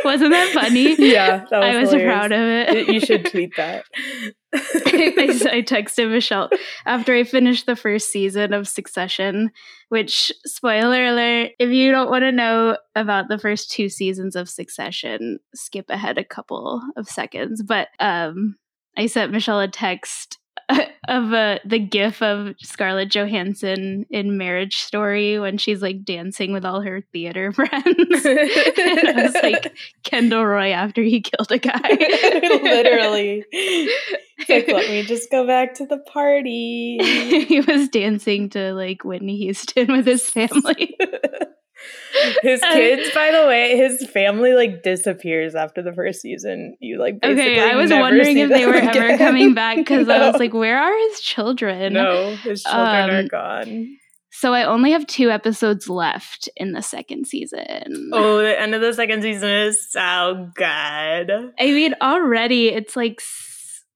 Wasn't 0.04 0.30
that 0.30 0.52
funny? 0.54 0.94
Yeah, 0.98 1.44
that 1.50 1.58
was 1.58 1.74
I 1.74 1.76
was 1.80 1.90
hilarious. 1.90 2.12
proud 2.14 2.32
of 2.32 2.40
it. 2.40 2.88
You 2.88 3.00
should 3.00 3.26
tweet 3.26 3.56
that. 3.56 3.84
I, 4.86 5.14
I 5.52 5.62
texted 5.62 6.10
Michelle 6.10 6.50
after 6.84 7.14
I 7.14 7.24
finished 7.24 7.66
the 7.66 7.76
first 7.76 8.10
season 8.10 8.52
of 8.52 8.68
Succession, 8.68 9.50
which, 9.88 10.32
spoiler 10.44 11.06
alert, 11.06 11.52
if 11.58 11.70
you 11.70 11.90
don't 11.90 12.10
want 12.10 12.22
to 12.22 12.32
know 12.32 12.76
about 12.94 13.28
the 13.28 13.38
first 13.38 13.70
two 13.70 13.88
seasons 13.88 14.36
of 14.36 14.48
Succession, 14.48 15.38
skip 15.54 15.90
ahead 15.90 16.18
a 16.18 16.24
couple 16.24 16.82
of 16.96 17.08
seconds. 17.08 17.62
But 17.62 17.88
um, 18.00 18.56
I 18.96 19.06
sent 19.06 19.32
Michelle 19.32 19.60
a 19.60 19.68
text 19.68 20.38
of 21.08 21.32
uh, 21.32 21.58
the 21.64 21.78
gif 21.78 22.20
of 22.22 22.54
Scarlett 22.60 23.10
Johansson 23.10 24.06
in 24.10 24.36
Marriage 24.36 24.76
Story 24.76 25.38
when 25.38 25.58
she's 25.58 25.82
like 25.82 26.04
dancing 26.04 26.52
with 26.52 26.64
all 26.64 26.80
her 26.80 27.02
theater 27.12 27.52
friends. 27.52 27.84
and 28.24 29.08
I 29.08 29.22
was 29.22 29.34
like 29.42 29.76
Kendall 30.02 30.44
Roy 30.44 30.72
after 30.72 31.02
he 31.02 31.20
killed 31.20 31.52
a 31.52 31.58
guy. 31.58 31.88
Literally. 32.62 33.44
It's 33.52 34.48
like, 34.48 34.68
let 34.68 34.90
me 34.90 35.02
just 35.02 35.30
go 35.30 35.46
back 35.46 35.74
to 35.74 35.86
the 35.86 35.98
party. 35.98 36.98
he 37.46 37.60
was 37.60 37.88
dancing 37.88 38.50
to 38.50 38.72
like 38.74 39.04
Whitney 39.04 39.36
Houston 39.38 39.92
with 39.92 40.06
his 40.06 40.28
family. 40.28 40.96
his 42.42 42.60
kids, 42.60 43.10
by 43.14 43.30
the 43.30 43.46
way, 43.46 43.76
his 43.76 44.06
family 44.10 44.54
like 44.54 44.82
disappears 44.82 45.54
after 45.54 45.82
the 45.82 45.92
first 45.92 46.20
season. 46.20 46.76
You 46.80 46.98
like 46.98 47.16
okay, 47.22 47.60
I 47.60 47.74
was 47.76 47.90
wondering 47.90 48.38
if 48.38 48.48
they 48.50 48.66
were 48.66 48.74
ever 48.74 49.18
coming 49.18 49.54
back 49.54 49.76
because 49.76 50.08
I 50.08 50.30
was 50.30 50.38
like, 50.38 50.54
where 50.54 50.78
are 50.78 50.96
his 51.10 51.20
children? 51.20 51.92
no, 51.92 52.34
his 52.36 52.62
children 52.62 53.10
are 53.10 53.18
Um, 53.20 53.28
gone. 53.28 53.96
So 54.32 54.52
I 54.52 54.64
only 54.64 54.90
have 54.90 55.06
two 55.06 55.30
episodes 55.30 55.88
left 55.88 56.46
in 56.56 56.72
the 56.72 56.82
second 56.82 57.26
season. 57.26 58.10
Oh, 58.12 58.36
the 58.38 58.60
end 58.60 58.74
of 58.74 58.82
the 58.82 58.92
second 58.92 59.22
season 59.22 59.48
is 59.48 59.90
so 59.90 60.50
good. 60.54 61.30
I 61.58 61.70
mean, 61.70 61.94
already 62.02 62.68
it's 62.68 62.96
like 62.96 63.22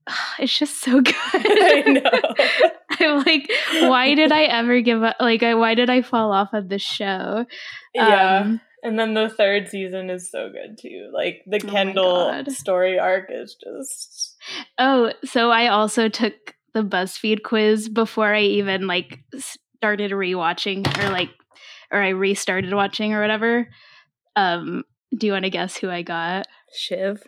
it's 0.38 0.58
just 0.58 0.80
so 0.82 1.00
good. 1.02 1.14
I 1.34 1.82
know. 1.86 2.70
I'm 3.00 3.24
like, 3.24 3.50
why 3.88 4.14
did 4.14 4.32
I 4.32 4.42
ever 4.44 4.80
give 4.80 5.02
up? 5.02 5.16
Like, 5.20 5.42
I, 5.42 5.54
why 5.54 5.74
did 5.74 5.88
I 5.90 6.02
fall 6.02 6.32
off 6.32 6.52
of 6.52 6.68
the 6.68 6.78
show? 6.78 7.46
Yeah. 7.94 8.40
Um, 8.44 8.60
and 8.82 8.98
then 8.98 9.14
the 9.14 9.28
third 9.28 9.68
season 9.68 10.10
is 10.10 10.30
so 10.30 10.50
good 10.50 10.78
too. 10.80 11.10
Like 11.12 11.42
the 11.46 11.60
Oh 11.66 11.70
Kendall 11.70 12.30
God. 12.30 12.52
story 12.52 12.98
arc 12.98 13.26
is 13.30 13.54
just 13.62 14.36
Oh, 14.78 15.12
so 15.24 15.50
I 15.50 15.68
also 15.68 16.08
took 16.08 16.34
the 16.72 16.82
BuzzFeed 16.82 17.42
quiz 17.42 17.88
before 17.88 18.32
I 18.34 18.40
even 18.42 18.86
like 18.86 19.18
started 19.36 20.12
rewatching 20.12 20.86
or 21.02 21.10
like 21.10 21.30
or 21.90 22.00
I 22.00 22.10
restarted 22.10 22.72
watching 22.72 23.12
or 23.12 23.20
whatever. 23.20 23.68
Um, 24.36 24.84
do 25.16 25.26
you 25.26 25.32
want 25.32 25.44
to 25.44 25.50
guess 25.50 25.76
who 25.76 25.90
I 25.90 26.02
got? 26.02 26.46
Shiv. 26.74 27.22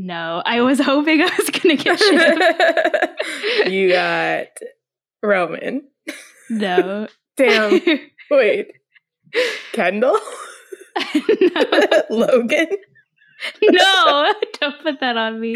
No, 0.00 0.42
I 0.46 0.60
was 0.62 0.78
hoping 0.84 1.20
I 1.20 1.24
was 1.36 1.50
gonna 1.50 1.76
get 1.76 1.98
Shiv. 3.66 3.72
you 3.72 3.90
got 3.90 4.46
Roman. 5.22 5.82
no. 6.48 7.08
Damn. 7.36 7.80
Wait. 8.30 8.68
Kendall? 9.72 10.18
no, 11.14 12.02
Logan? 12.10 12.66
no, 13.62 14.34
don't 14.60 14.82
put 14.82 14.98
that 15.00 15.16
on 15.16 15.38
me. 15.40 15.54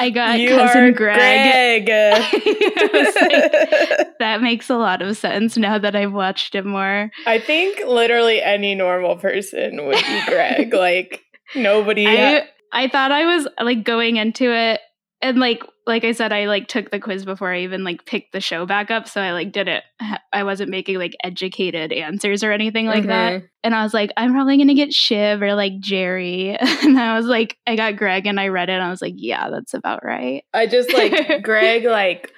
I 0.00 0.08
got 0.14 0.38
you 0.40 0.48
cousin 0.50 0.92
Greg. 0.94 1.84
Greg. 1.84 2.32
Like, 2.34 4.18
that 4.20 4.40
makes 4.40 4.70
a 4.70 4.76
lot 4.76 5.02
of 5.02 5.16
sense 5.18 5.58
now 5.58 5.76
that 5.78 5.94
I've 5.94 6.12
watched 6.14 6.54
it 6.54 6.64
more. 6.64 7.10
I 7.26 7.38
think 7.40 7.80
literally 7.86 8.40
any 8.40 8.74
normal 8.74 9.16
person 9.16 9.84
would 9.84 9.96
be 9.96 10.22
Greg. 10.26 10.72
like 10.72 11.20
nobody. 11.54 12.06
I 12.06 12.48
I 12.74 12.88
thought 12.88 13.12
I 13.12 13.24
was 13.24 13.48
like 13.60 13.84
going 13.84 14.16
into 14.16 14.52
it 14.52 14.80
and 15.22 15.38
like 15.38 15.62
like 15.86 16.04
I 16.04 16.12
said 16.12 16.32
I 16.32 16.46
like 16.46 16.66
took 16.66 16.90
the 16.90 16.98
quiz 16.98 17.24
before 17.24 17.52
I 17.52 17.60
even 17.60 17.84
like 17.84 18.04
picked 18.04 18.32
the 18.32 18.40
show 18.40 18.66
back 18.66 18.90
up 18.90 19.06
so 19.08 19.20
I 19.20 19.32
like 19.32 19.52
didn't 19.52 19.84
I 20.32 20.42
wasn't 20.44 20.70
making 20.70 20.98
like 20.98 21.14
educated 21.22 21.92
answers 21.92 22.42
or 22.42 22.52
anything 22.52 22.86
like 22.86 23.06
that 23.06 23.42
Mhm. 23.42 23.48
and 23.62 23.74
I 23.74 23.82
was 23.84 23.94
like 23.94 24.10
I'm 24.16 24.32
probably 24.32 24.56
going 24.56 24.68
to 24.68 24.74
get 24.74 24.92
Shiv 24.92 25.40
or 25.40 25.54
like 25.54 25.74
Gerri 25.80 26.56
and 26.84 26.98
I 26.98 27.16
was 27.16 27.26
like 27.26 27.56
I 27.66 27.76
got 27.76 27.96
Greg 27.96 28.26
and 28.26 28.40
I 28.40 28.48
read 28.48 28.68
it 28.68 28.72
and 28.74 28.82
I 28.82 28.90
was 28.90 29.00
like 29.02 29.14
yeah 29.16 29.48
that's 29.50 29.72
about 29.74 30.04
right. 30.04 30.42
I 30.52 30.66
just 30.66 30.92
like 30.92 31.42
Greg, 31.42 31.84
like 31.84 32.32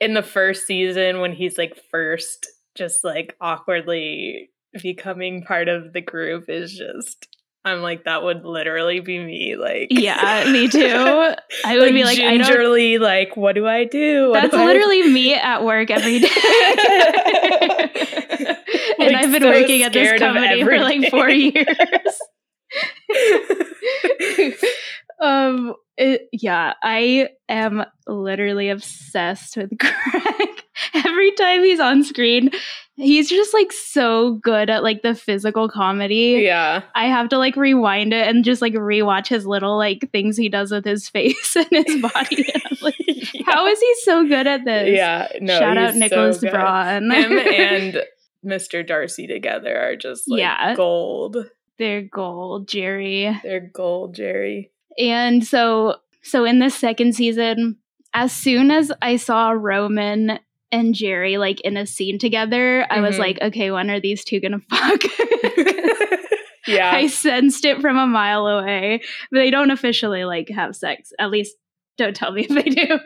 in 0.00 0.14
the 0.14 0.22
first 0.22 0.66
season 0.66 1.20
when 1.20 1.32
he's 1.32 1.58
like 1.58 1.78
first, 1.90 2.48
just 2.74 3.04
like 3.04 3.36
awkwardly 3.40 4.50
becoming 4.82 5.42
part 5.44 5.68
of 5.68 5.92
the 5.92 6.00
group 6.00 6.46
is 6.48 6.72
just. 6.76 7.28
I'm 7.64 7.80
like 7.80 8.04
that 8.04 8.22
would 8.22 8.44
literally 8.44 9.00
be 9.00 9.18
me. 9.18 9.56
Like 9.56 9.88
Yeah, 9.90 10.50
me 10.50 10.68
too. 10.70 11.34
I 11.64 11.78
would 11.78 11.92
be 11.92 12.04
like 12.04 12.18
I 12.18 12.36
don't 12.36 12.46
gingerly, 12.46 12.98
like 12.98 13.36
what 13.36 13.54
do 13.54 13.66
I 13.66 13.84
do? 13.84 14.30
What 14.30 14.42
That's 14.42 14.54
do 14.54 14.60
I 14.60 14.66
literally 14.66 15.08
me 15.08 15.34
at 15.34 15.64
work 15.64 15.90
every 15.90 16.18
day. 16.18 16.28
and 18.98 19.12
Like, 19.12 19.16
I've 19.16 19.32
been 19.32 19.42
so 19.42 19.48
working 19.50 19.82
at 19.82 19.92
this 19.92 20.18
company 20.18 20.64
for 20.64 20.78
like 20.78 21.10
four 21.10 21.28
years. 21.28 21.66
um 25.20 25.74
it, 25.96 26.28
yeah, 26.32 26.72
I 26.82 27.28
am 27.48 27.84
literally 28.08 28.70
obsessed 28.70 29.56
with 29.56 29.70
Greg. 29.76 30.61
Every 30.94 31.30
time 31.32 31.62
he's 31.62 31.80
on 31.80 32.02
screen, 32.04 32.50
he's 32.96 33.28
just 33.28 33.52
like 33.54 33.72
so 33.72 34.34
good 34.42 34.70
at 34.70 34.82
like 34.82 35.02
the 35.02 35.14
physical 35.14 35.68
comedy. 35.68 36.42
yeah. 36.44 36.82
I 36.94 37.06
have 37.06 37.28
to 37.30 37.38
like 37.38 37.56
rewind 37.56 38.12
it 38.12 38.26
and 38.26 38.44
just 38.44 38.62
like 38.62 38.74
rewatch 38.74 39.28
his 39.28 39.46
little 39.46 39.76
like 39.76 40.08
things 40.12 40.36
he 40.36 40.48
does 40.48 40.70
with 40.70 40.84
his 40.84 41.08
face 41.10 41.56
and 41.56 41.66
his 41.70 42.00
body. 42.00 42.46
And 42.54 42.82
like, 42.82 42.96
how 43.46 43.66
is 43.66 43.80
he 43.80 43.94
so 44.02 44.26
good 44.26 44.46
at 44.46 44.64
this? 44.64 44.88
Yeah, 44.96 45.28
no. 45.40 45.58
Shout 45.58 45.76
out 45.78 45.94
Nicholas 45.94 46.40
so. 46.40 46.50
Braun. 46.50 47.10
Him 47.10 47.32
and 47.38 48.02
Mr. 48.44 48.86
Darcy 48.86 49.26
together 49.26 49.78
are 49.78 49.96
just 49.96 50.24
like 50.28 50.40
Yeah. 50.40 50.74
gold. 50.74 51.36
They're 51.78 52.02
gold, 52.02 52.68
Jerry. 52.68 53.38
They're 53.42 53.70
gold, 53.72 54.14
Jerry. 54.14 54.70
And 54.98 55.44
so 55.44 55.96
so 56.22 56.44
in 56.44 56.58
the 56.60 56.70
second 56.70 57.14
season, 57.14 57.76
as 58.14 58.32
soon 58.32 58.70
as 58.70 58.92
I 59.02 59.16
saw 59.16 59.50
Roman 59.50 60.38
and 60.72 60.94
Gerri 60.94 61.38
like 61.38 61.60
in 61.60 61.76
a 61.76 61.86
scene 61.86 62.18
together, 62.18 62.86
I 62.90 63.00
was 63.00 63.16
Mhm. 63.16 63.20
like, 63.20 63.38
okay, 63.42 63.70
when 63.70 63.90
are 63.90 64.00
these 64.00 64.24
two 64.24 64.40
gonna 64.40 64.58
fuck? 64.70 65.00
yeah. 66.66 66.90
I 66.94 67.06
sensed 67.08 67.64
it 67.64 67.80
from 67.80 67.98
a 67.98 68.06
mile 68.06 68.46
away. 68.46 69.02
But 69.30 69.38
they 69.38 69.50
don't 69.50 69.70
officially 69.70 70.24
like 70.24 70.48
have 70.48 70.74
sex. 70.76 71.12
At 71.18 71.30
least 71.30 71.56
don't 71.98 72.16
tell 72.16 72.32
me 72.32 72.46
if 72.48 72.64
they 72.64 72.70
do. 72.70 72.98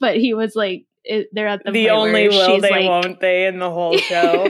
but 0.00 0.16
he 0.16 0.34
was 0.34 0.54
like 0.56 0.86
it, 1.04 1.28
they're 1.32 1.46
at 1.48 1.64
the, 1.64 1.70
the 1.70 1.90
only 1.90 2.28
will 2.28 2.46
she's 2.46 2.62
they 2.62 2.70
like, 2.70 2.88
won't 2.88 3.20
they 3.20 3.46
in 3.46 3.58
the 3.58 3.70
whole 3.70 3.96
show. 3.98 4.46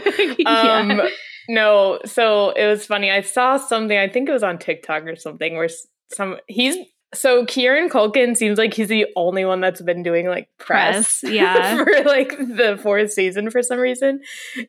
um 0.47 0.91
yeah. 0.91 1.09
no, 1.49 1.99
so 2.07 2.51
it 2.51 2.67
was 2.67 2.87
funny. 2.87 3.11
I 3.11 3.23
saw 3.23 3.57
something, 3.57 3.97
I 3.99 4.09
think 4.09 4.29
it 4.29 4.33
was 4.33 4.45
on 4.45 4.59
TikTok 4.59 5.03
or 5.05 5.17
something 5.17 5.57
where 5.57 5.69
some 6.13 6.37
he's 6.47 6.77
so 7.15 7.45
Kieran 7.47 7.89
Culkin 7.89 8.37
seems 8.37 8.59
like 8.59 8.75
he's 8.75 8.89
the 8.89 9.07
only 9.17 9.45
one 9.45 9.61
that's 9.61 9.81
been 9.81 10.03
doing 10.03 10.27
like 10.27 10.49
press, 10.59 11.21
Press, 11.21 11.33
yeah. 11.33 11.77
for 11.85 12.03
like 12.05 12.37
the 12.37 12.79
fourth 12.83 13.13
season 13.13 13.51
for 13.51 13.63
some 13.63 13.79
reason. 13.79 14.21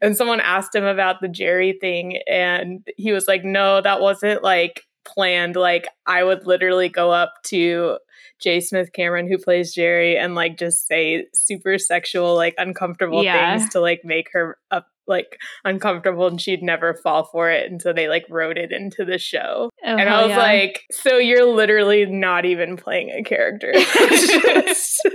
And 0.01 0.15
someone 0.15 0.39
asked 0.39 0.73
him 0.73 0.85
about 0.85 1.21
the 1.21 1.27
Gerri 1.27 1.79
thing, 1.79 2.19
and 2.29 2.87
he 2.97 3.11
was 3.11 3.27
like, 3.27 3.43
"No, 3.43 3.81
that 3.81 3.99
wasn't 4.01 4.43
like 4.43 4.83
planned. 5.03 5.55
Like 5.55 5.87
I 6.05 6.23
would 6.23 6.47
literally 6.47 6.89
go 6.89 7.11
up 7.11 7.33
to 7.45 7.97
J. 8.41 8.59
Smith 8.59 8.91
Cameron, 8.93 9.27
who 9.29 9.37
plays 9.37 9.75
Gerri, 9.75 10.17
and 10.17 10.35
like 10.35 10.57
just 10.57 10.87
say 10.87 11.25
super 11.33 11.77
sexual, 11.77 12.35
like 12.35 12.55
uncomfortable 12.57 13.23
Yeah. 13.23 13.57
things 13.57 13.71
to 13.73 13.79
like 13.79 14.01
make 14.03 14.29
her 14.33 14.57
up 14.71 14.87
like 15.07 15.37
uncomfortable, 15.63 16.27
and 16.27 16.39
she'd 16.41 16.63
never 16.63 16.93
fall 16.95 17.25
for 17.25 17.49
it. 17.51 17.69
And 17.71 17.81
so 17.81 17.93
they 17.93 18.07
like 18.07 18.25
wrote 18.29 18.57
it 18.57 18.71
into 18.71 19.05
the 19.05 19.17
show. 19.17 19.69
Oh, 19.85 19.95
and 19.95 20.09
I 20.09 20.21
was 20.21 20.29
yeah. 20.29 20.37
like, 20.37 20.81
so 20.91 21.17
you're 21.17 21.45
literally 21.45 22.05
not 22.05 22.45
even 22.45 22.77
playing 22.77 23.09
a 23.11 23.23
character. 23.23 23.71
So 24.75 25.09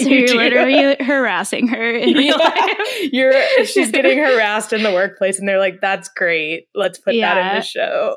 you 0.00 0.18
you're 0.18 0.26
do. 0.26 0.36
literally 0.36 0.96
harassing 1.00 1.68
her 1.68 1.90
in 1.96 2.14
real 2.16 2.36
Yeah. 2.38 2.48
life. 2.48 3.10
You're 3.12 3.66
she's 3.66 3.90
getting 3.90 4.18
harassed 4.18 4.72
in 4.72 4.82
the 4.82 4.92
workplace 4.92 5.38
and 5.38 5.48
they're 5.48 5.58
like, 5.58 5.80
that's 5.80 6.08
great. 6.08 6.66
Let's 6.74 6.98
put 6.98 7.14
that 7.20 7.38
in 7.52 7.56
the 7.58 7.62
show. 7.64 8.16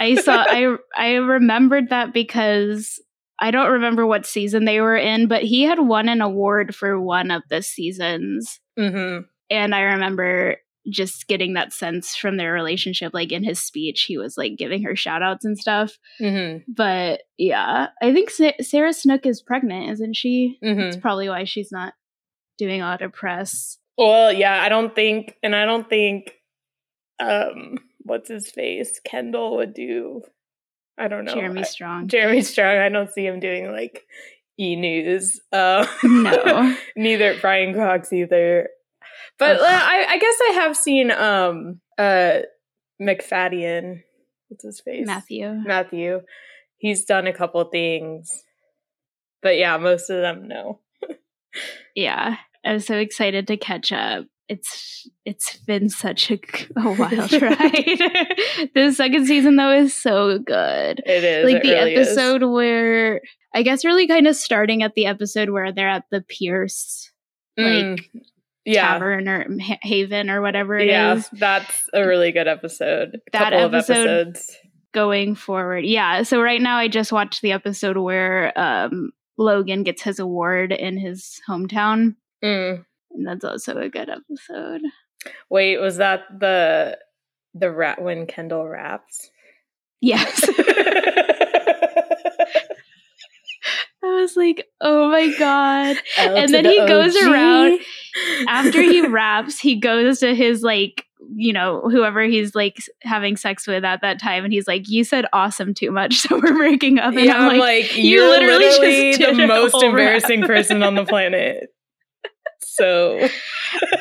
I 0.00 0.14
saw 0.16 0.44
I 0.48 0.76
I 0.96 1.14
remembered 1.14 1.90
that 1.90 2.12
because 2.12 3.00
I 3.40 3.50
don't 3.50 3.70
remember 3.72 4.06
what 4.06 4.26
season 4.26 4.64
they 4.64 4.80
were 4.80 4.96
in, 4.96 5.28
but 5.28 5.42
he 5.42 5.62
had 5.62 5.78
won 5.80 6.08
an 6.08 6.20
award 6.20 6.74
for 6.74 7.00
one 7.00 7.30
of 7.30 7.42
the 7.50 7.62
seasons. 7.62 8.60
Mm-hmm. 8.78 9.22
And 9.50 9.74
I 9.74 9.80
remember 9.80 10.56
just 10.90 11.26
getting 11.28 11.52
that 11.54 11.72
sense 11.72 12.16
from 12.16 12.36
their 12.38 12.52
relationship. 12.52 13.12
Like 13.12 13.30
in 13.32 13.44
his 13.44 13.58
speech, 13.60 14.04
he 14.04 14.16
was 14.16 14.36
like 14.38 14.56
giving 14.56 14.82
her 14.84 14.96
shout 14.96 15.22
outs 15.22 15.44
and 15.44 15.58
stuff. 15.58 15.98
Mm-hmm. 16.20 16.70
But 16.74 17.22
yeah, 17.36 17.88
I 18.00 18.12
think 18.14 18.30
Sa- 18.30 18.52
Sarah 18.62 18.92
Snook 18.94 19.26
is 19.26 19.42
pregnant, 19.42 19.90
isn't 19.90 20.16
she? 20.16 20.58
Mm-hmm. 20.64 20.80
That's 20.80 20.96
probably 20.96 21.28
why 21.28 21.44
she's 21.44 21.70
not 21.70 21.92
doing 22.56 22.80
a 22.80 22.84
lot 22.86 23.02
of 23.02 23.12
press. 23.12 23.78
Well, 23.98 24.32
yeah, 24.32 24.62
I 24.62 24.68
don't 24.68 24.94
think, 24.94 25.34
and 25.42 25.54
I 25.54 25.64
don't 25.66 25.88
think, 25.90 26.32
um, 27.20 27.78
what's 28.00 28.28
his 28.28 28.50
face, 28.50 29.00
Kendall 29.04 29.56
would 29.56 29.74
do. 29.74 30.22
I 30.96 31.08
don't 31.08 31.24
know. 31.24 31.34
Jeremy 31.34 31.60
I- 31.60 31.64
Strong. 31.64 32.08
Jeremy 32.08 32.42
Strong. 32.42 32.78
I 32.78 32.88
don't 32.88 33.12
see 33.12 33.26
him 33.26 33.40
doing 33.40 33.70
like 33.72 34.04
e 34.58 34.74
news. 34.76 35.40
Uh, 35.52 35.86
No. 36.02 36.74
neither 36.96 37.38
Brian 37.40 37.74
Cox 37.74 38.12
either. 38.12 38.68
But 39.38 39.60
uh, 39.60 39.64
I, 39.64 40.06
I 40.08 40.18
guess 40.18 40.34
I 40.48 40.52
have 40.54 40.76
seen 40.76 41.10
um 41.10 41.80
uh 41.96 42.40
Macfadyen. 43.00 44.02
What's 44.48 44.64
his 44.64 44.80
face? 44.80 45.06
Matthew. 45.06 45.52
Matthew. 45.64 46.22
He's 46.78 47.04
done 47.04 47.26
a 47.26 47.32
couple 47.32 47.62
things, 47.64 48.30
but 49.42 49.56
yeah, 49.58 49.76
most 49.76 50.10
of 50.10 50.20
them 50.20 50.48
no. 50.48 50.80
Yeah. 51.94 52.36
I 52.64 52.72
was 52.74 52.86
so 52.86 52.96
excited 52.96 53.46
to 53.48 53.56
catch 53.56 53.92
up. 53.92 54.26
It's 54.48 55.08
it's 55.24 55.56
been 55.58 55.90
such 55.90 56.30
a, 56.30 56.38
a 56.76 56.90
wild 56.98 57.32
ride. 57.42 58.00
the 58.74 58.92
second 58.94 59.26
season 59.26 59.56
though 59.56 59.72
is 59.72 59.94
so 59.94 60.38
good. 60.38 61.02
It 61.04 61.24
is 61.24 61.44
like 61.44 61.56
it 61.56 61.62
the 61.64 61.72
really 61.74 61.94
is. 61.94 62.08
episode 62.08 62.42
where 62.44 63.20
I 63.54 63.62
guess 63.62 63.84
really 63.84 64.06
kind 64.08 64.26
of 64.26 64.36
starting 64.36 64.82
at 64.82 64.94
the 64.94 65.06
episode 65.06 65.50
where 65.50 65.72
they're 65.72 65.88
at 65.88 66.04
the 66.10 66.22
Pierce 66.22 67.10
Mm, 67.58 67.98
yeah. 68.64 68.88
Tavern 68.92 69.28
or 69.28 69.46
Haven 69.82 70.30
or 70.30 70.40
whatever 70.42 70.76
it 70.78 70.84
is. 70.88 70.90
yeah, 70.90 71.22
that's 71.32 71.88
a 71.94 72.06
really 72.06 72.32
good 72.32 72.48
episode. 72.48 73.20
That 73.32 73.50
Couple 73.52 73.64
of 73.64 73.74
episode- 73.74 74.28
episodes. 74.28 74.56
Going 74.94 75.34
forward, 75.34 75.84
yeah. 75.84 76.22
So 76.22 76.40
right 76.40 76.60
now 76.60 76.78
I 76.78 76.88
just 76.88 77.12
watched 77.12 77.42
the 77.42 77.52
episode 77.52 77.98
where 77.98 78.58
um, 78.58 79.10
Logan 79.36 79.82
gets 79.82 80.02
his 80.02 80.18
award 80.18 80.72
in 80.72 80.96
his 80.96 81.40
hometown, 81.48 82.16
Mm. 82.42 82.84
and 83.12 83.26
that's 83.26 83.44
also 83.44 83.76
a 83.78 83.90
good 83.90 84.08
episode. 84.08 84.80
Wait, 85.50 85.78
was 85.78 85.98
that 85.98 86.22
the 86.40 86.98
the 87.54 87.70
rat 87.70 88.00
when 88.00 88.26
Kendall 88.26 88.66
raps? 88.66 89.30
Yes. 90.00 90.48
I 94.08 94.20
was 94.20 94.36
like, 94.36 94.66
oh 94.80 95.10
my 95.10 95.32
god. 95.38 95.96
L 96.18 96.36
And 96.36 96.52
then 96.52 96.64
the 96.64 96.70
he 96.70 96.78
goes 96.86 97.16
around 97.16 97.80
After 98.48 98.82
he 98.82 99.06
raps, 99.06 99.58
he 99.58 99.76
goes 99.76 100.20
to 100.20 100.34
his 100.34 100.62
like, 100.62 101.04
you 101.34 101.52
know, 101.52 101.82
whoever 101.90 102.22
he's 102.22 102.54
like 102.54 102.78
having 103.02 103.36
sex 103.36 103.66
with 103.66 103.84
at 103.84 104.00
that 104.00 104.20
time, 104.20 104.44
and 104.44 104.52
he's 104.52 104.66
like, 104.66 104.88
"You 104.88 105.04
said 105.04 105.26
awesome 105.32 105.74
too 105.74 105.90
much, 105.90 106.14
so 106.20 106.40
we're 106.40 106.56
breaking 106.56 106.98
up." 106.98 107.14
And 107.14 107.24
yeah, 107.24 107.36
I'm 107.36 107.58
like, 107.58 107.96
you 107.96 108.04
you 108.04 108.30
literally 108.30 108.64
literally, 108.64 109.12
just 109.12 109.36
the 109.36 109.46
most 109.46 109.72
whole 109.72 109.82
rap. 109.82 109.90
embarrassing 109.90 110.42
person 110.42 110.82
on 110.82 110.94
the 110.94 111.04
planet. 111.04 111.68
So 112.60 113.28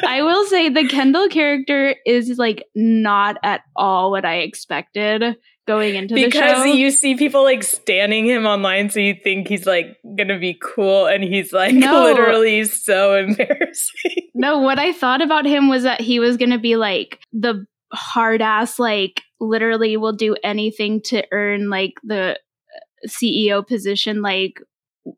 I 0.06 0.22
will 0.22 0.46
say 0.46 0.70
the 0.70 0.88
Kendall 0.88 1.28
character 1.28 1.96
is 2.06 2.38
like 2.38 2.64
not 2.76 3.38
at 3.44 3.62
all 3.76 4.12
what 4.12 4.24
I 4.26 4.38
expected 4.38 5.36
going 5.68 5.96
into 5.96 6.16
the 6.16 6.26
because 6.26 6.66
you 6.74 6.90
see 6.90 7.16
people 7.16 7.44
like 7.44 7.62
standing 7.64 8.26
him 8.26 8.46
online, 8.46 8.90
so 8.90 9.00
you 9.00 9.16
think 9.24 9.48
he's 9.48 9.66
like 9.66 9.98
gonna 10.18 10.40
be 10.40 10.58
cool, 10.62 11.06
and 11.06 11.24
he's 11.24 11.54
like 11.54 11.76
No. 11.76 12.04
literally 12.04 12.64
so 12.64 13.16
embarrassing. 13.20 14.30
no, 14.34 14.60
what 14.60 14.80
I 14.80 14.94
thought 14.94 15.22
about 15.22 15.46
him 15.46 15.68
was 15.70 15.84
that 15.84 16.02
he 16.02 16.20
was 16.20 16.38
to 16.52 16.58
be 16.60 16.76
like 16.78 17.20
the 17.34 17.66
hard 17.94 18.42
ass, 18.42 18.80
like 18.80 19.22
literally 19.40 19.98
will 19.98 20.14
do 20.14 20.36
anything 20.44 21.02
to 21.02 21.24
earn 21.32 21.70
like 21.70 21.94
the 22.04 22.32
uh, 22.32 23.08
CEO 23.08 23.66
position, 23.66 24.22
like 24.22 24.60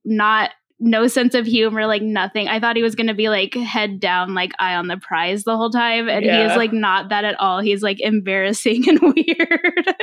not 0.03 0.51
no 0.81 1.07
sense 1.07 1.35
of 1.35 1.45
humor, 1.45 1.85
like 1.85 2.01
nothing. 2.01 2.47
I 2.47 2.59
thought 2.59 2.77
he 2.77 2.83
was 2.83 2.95
to 3.07 3.13
be 3.13 3.27
like 3.27 3.53
head 3.53 3.99
down, 3.99 4.33
like 4.33 4.53
eye 4.59 4.75
on 4.75 4.87
the 4.87 4.95
prize 4.97 5.43
the 5.43 5.57
whole 5.57 5.69
time. 5.69 6.07
And 6.07 6.23
he 6.23 6.31
is 6.31 6.55
like 6.55 6.71
not 6.71 7.09
that 7.09 7.25
at 7.25 7.37
all. 7.39 7.59
He's 7.59 7.81
like 7.81 7.99
embarrassing 7.99 8.83
and 8.87 8.99
weird, 9.01 9.95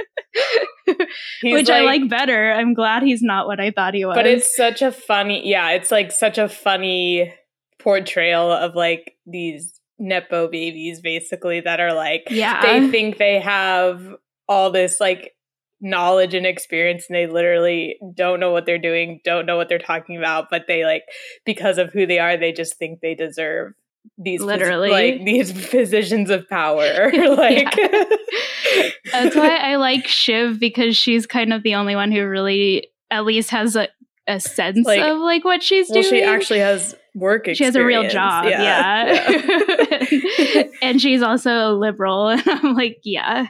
Which 1.42 1.70
I 1.70 1.80
like 1.82 2.08
better. 2.08 2.52
I'm 2.52 2.74
glad 2.74 3.02
he's 3.02 3.22
not 3.22 3.46
what 3.46 3.60
I 3.60 3.70
thought 3.70 3.94
he 3.94 4.04
was. 4.04 4.14
But 4.14 4.26
it's 4.26 4.54
such 4.56 4.82
a 4.82 4.92
funny, 4.92 5.48
yeah, 5.48 5.70
it's 5.70 5.90
like 5.90 6.12
such 6.12 6.38
a 6.38 6.48
funny 6.48 7.34
portrayal 7.78 8.50
of 8.50 8.74
like 8.74 9.14
these 9.26 9.80
nepo 9.98 10.48
babies 10.48 11.00
basically 11.00 11.60
that 11.60 11.80
are 11.80 11.94
like 11.94 12.24
yeah. 12.30 12.60
they 12.60 12.90
think 12.90 13.16
they 13.16 13.40
have 13.40 14.14
all 14.48 14.70
this 14.70 15.00
like 15.00 15.32
knowledge 15.80 16.34
and 16.34 16.46
experience 16.46 17.06
and 17.08 17.16
they 17.16 17.26
literally 17.26 17.96
don't 18.14 18.40
know 18.40 18.50
what 18.50 18.66
they're 18.66 18.78
doing, 18.78 19.20
don't 19.24 19.46
know 19.46 19.56
what 19.56 19.68
they're 19.68 19.78
talking 19.78 20.16
about, 20.16 20.46
but 20.50 20.64
they 20.66 20.84
like 20.84 21.02
because 21.44 21.78
of 21.78 21.92
who 21.92 22.06
they 22.06 22.18
are, 22.18 22.36
they 22.36 22.52
just 22.52 22.78
think 22.78 23.00
they 23.00 23.14
deserve 23.14 23.72
these 24.18 24.40
Literally. 24.40 24.90
like 24.90 25.24
these 25.24 25.52
positions 25.68 26.30
of 26.30 26.48
power. 26.48 27.10
like 27.36 27.74
That's 29.12 29.36
why 29.36 29.56
I 29.56 29.76
like 29.76 30.06
Shiv 30.06 30.58
because 30.58 30.96
she's 30.96 31.26
kind 31.26 31.52
of 31.52 31.62
the 31.62 31.74
only 31.74 31.94
one 31.94 32.10
who 32.12 32.26
really 32.26 32.88
at 33.10 33.24
least 33.24 33.50
has 33.50 33.76
a, 33.76 33.88
a 34.26 34.40
sense 34.40 34.86
Like- 34.86 35.00
of 35.02 35.18
like 35.18 35.44
what 35.44 35.62
she's 35.62 35.88
well, 35.90 36.02
doing. 36.02 36.14
she 36.14 36.22
actually 36.22 36.58
has 36.60 36.94
work 37.14 37.46
experience. 37.48 37.58
she 37.58 37.64
has 37.64 37.76
a 37.76 37.84
real 37.84 38.08
job, 38.08 38.44
yeah. 38.46 39.30
yeah. 39.30 40.62
and 40.82 41.00
she's 41.00 41.22
also 41.22 41.50
a 41.50 41.72
liberal, 41.72 42.28
and 42.28 42.42
I'm 42.46 42.74
like, 42.74 42.98
yeah, 43.04 43.46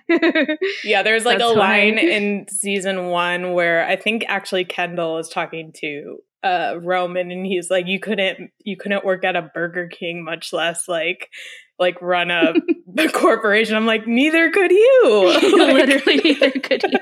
Yeah, 0.85 1.03
there's 1.03 1.25
like 1.25 1.39
That's 1.39 1.51
a 1.51 1.59
line 1.59 1.97
why. 1.97 2.01
in 2.03 2.47
season 2.49 3.07
one 3.07 3.55
where 3.55 3.85
I 3.87 3.97
think 3.97 4.25
actually 4.29 4.65
Kendall 4.67 5.19
is 5.19 5.29
talking 5.29 5.73
to 5.81 6.19
uh 6.43 6.79
Roman 6.83 7.31
and 7.31 7.47
he's 7.47 7.71
like, 7.71 7.87
You 7.87 8.01
couldn't 8.01 8.51
you 8.65 8.77
couldn't 8.77 9.05
work 9.05 9.25
at 9.25 9.37
a 9.37 9.51
Burger 9.55 9.89
King, 9.89 10.25
much 10.25 10.53
less 10.53 10.89
like 10.89 11.31
like 11.79 12.01
run 12.01 12.31
a, 12.31 12.55
a 12.99 13.09
corporation. 13.09 13.77
I'm 13.77 13.87
like, 13.87 14.07
neither 14.07 14.51
could 14.51 14.71
you. 14.71 15.39
Literally 15.57 16.17
neither 16.17 16.51
could 16.53 16.83
you. 16.83 16.99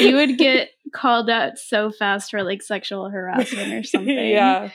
you 0.00 0.16
would 0.16 0.38
get 0.38 0.70
called 0.92 1.28
out 1.28 1.58
so 1.58 1.90
fast 1.90 2.30
for 2.30 2.42
like 2.42 2.62
sexual 2.62 3.10
harassment 3.10 3.72
or 3.72 3.82
something. 3.82 4.28
yeah. 4.28 4.70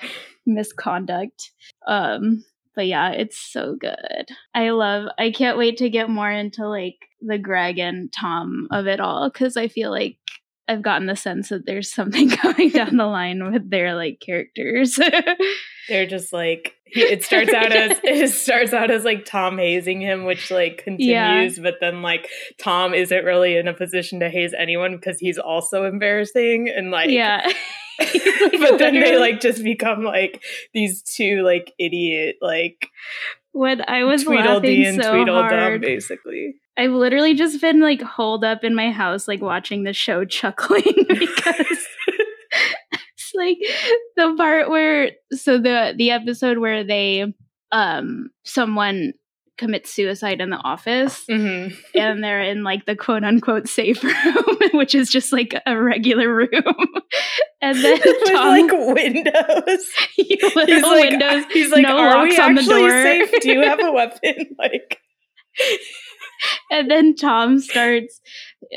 misconduct. 0.45 1.51
Um, 1.87 2.43
but 2.75 2.87
yeah, 2.87 3.11
it's 3.11 3.37
so 3.37 3.75
good. 3.75 4.29
I 4.53 4.69
love. 4.69 5.07
I 5.17 5.31
can't 5.31 5.57
wait 5.57 5.77
to 5.77 5.89
get 5.89 6.09
more 6.09 6.31
into 6.31 6.67
like 6.67 6.95
the 7.21 7.37
Greg 7.37 7.79
and 7.79 8.11
Tom 8.11 8.67
of 8.71 8.87
it 8.87 8.99
all 8.99 9.29
because 9.29 9.57
I 9.57 9.67
feel 9.67 9.91
like 9.91 10.17
I've 10.69 10.83
gotten 10.83 11.07
the 11.07 11.15
sense 11.15 11.49
that 11.49 11.65
there's 11.65 11.91
something 11.91 12.31
going 12.43 12.69
down 12.69 12.95
the 12.95 13.07
line 13.07 13.51
with 13.51 13.69
their 13.71 13.95
like 13.95 14.21
characters. 14.23 14.99
They're 15.89 16.05
just 16.05 16.31
like 16.31 16.75
it 16.85 17.23
starts 17.23 17.51
out 17.51 17.71
as 17.71 17.99
it 18.03 18.29
starts 18.29 18.71
out 18.71 18.91
as 18.91 19.03
like 19.03 19.25
Tom 19.25 19.57
hazing 19.57 19.99
him, 19.99 20.25
which 20.25 20.51
like 20.51 20.83
continues, 20.83 21.57
but 21.57 21.75
then 21.81 22.03
like 22.03 22.29
Tom 22.61 22.93
isn't 22.93 23.25
really 23.25 23.57
in 23.57 23.67
a 23.67 23.73
position 23.73 24.19
to 24.19 24.29
haze 24.29 24.53
anyone 24.55 24.95
because 24.95 25.19
he's 25.19 25.39
also 25.39 25.85
embarrassing 25.85 26.69
and 26.69 26.91
like 26.91 27.09
yeah. 27.09 27.51
but 27.97 28.77
then 28.77 28.93
they 28.93 29.17
like 29.17 29.41
just 29.41 29.63
become 29.63 30.03
like 30.03 30.43
these 30.73 31.01
two 31.01 31.41
like 31.41 31.73
idiot 31.79 32.35
like 32.41 32.87
when 33.51 33.83
I 33.87 34.03
was 34.03 34.23
Tweedledee 34.23 34.47
laughing 34.47 34.85
and 34.85 35.03
so 35.03 35.11
Tweedledum 35.11 35.59
hard, 35.59 35.81
basically. 35.81 36.55
I've 36.77 36.91
literally 36.91 37.33
just 37.33 37.59
been 37.59 37.81
like 37.81 38.01
holed 38.01 38.43
up 38.43 38.63
in 38.63 38.75
my 38.75 38.91
house, 38.91 39.27
like 39.27 39.41
watching 39.41 39.83
the 39.83 39.93
show, 39.93 40.25
chuckling 40.25 41.05
because 41.07 41.55
it's 42.07 43.31
like 43.35 43.57
the 44.15 44.35
part 44.37 44.69
where 44.69 45.11
so 45.31 45.57
the 45.57 45.93
the 45.97 46.11
episode 46.11 46.57
where 46.57 46.83
they 46.83 47.33
um 47.71 48.29
someone 48.43 49.13
commits 49.59 49.93
suicide 49.93 50.41
in 50.41 50.49
the 50.49 50.57
office 50.57 51.23
Mhm. 51.29 51.75
and 51.93 52.23
they're 52.23 52.41
in 52.41 52.63
like 52.63 52.85
the 52.87 52.95
quote 52.95 53.23
unquote 53.23 53.67
safe 53.67 54.03
room, 54.03 54.45
which 54.73 54.95
is 54.95 55.09
just 55.11 55.31
like 55.31 55.53
a 55.67 55.79
regular 55.79 56.33
room, 56.33 56.49
and 57.61 57.77
then 57.83 57.99
With 58.03 58.27
Tom 58.29 58.47
like 58.47 58.71
windows. 58.95 59.85
He's 60.15 60.55
like, 60.55 60.67
windows. 60.67 61.45
he's 61.53 61.71
like, 61.71 61.83
no 61.83 61.97
are 61.97 62.23
we 62.23 62.29
locks 62.31 62.39
on 62.39 62.55
the 62.55 62.61
actually 62.61 62.79
door." 62.81 63.03
safe? 63.03 63.31
Do 63.41 63.51
you 63.51 63.61
have 63.61 63.79
a 63.83 63.91
weapon? 63.91 64.55
Like, 64.57 64.99
And 66.71 66.89
then 66.89 67.15
Tom 67.15 67.59
starts. 67.59 68.21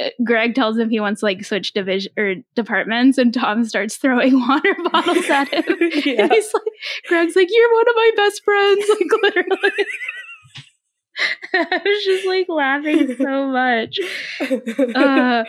uh, 0.00 0.08
Greg 0.24 0.54
tells 0.56 0.76
him 0.76 0.90
he 0.90 0.98
wants 0.98 1.20
to 1.20 1.26
like 1.26 1.44
switch 1.44 1.72
division 1.72 2.10
or 2.18 2.34
departments, 2.56 3.18
and 3.18 3.32
Tom 3.32 3.64
starts 3.64 3.96
throwing 3.96 4.40
water 4.48 4.74
bottles 4.90 5.28
at 5.30 5.48
him. 5.52 5.64
yeah. 6.04 6.22
And 6.24 6.32
he's 6.32 6.52
like, 6.52 6.62
Greg's 7.06 7.36
like, 7.36 7.48
"You're 7.50 7.72
one 7.72 7.88
of 7.88 7.94
my 7.94 8.10
best 8.16 8.42
friends." 8.44 8.84
Like 8.88 9.22
literally, 9.22 9.86
I 11.54 11.80
was 11.84 12.04
just 12.04 12.26
like 12.26 12.46
laughing 12.48 13.14
so 13.16 13.46
much. 13.48 13.98
Uh, 14.94 15.44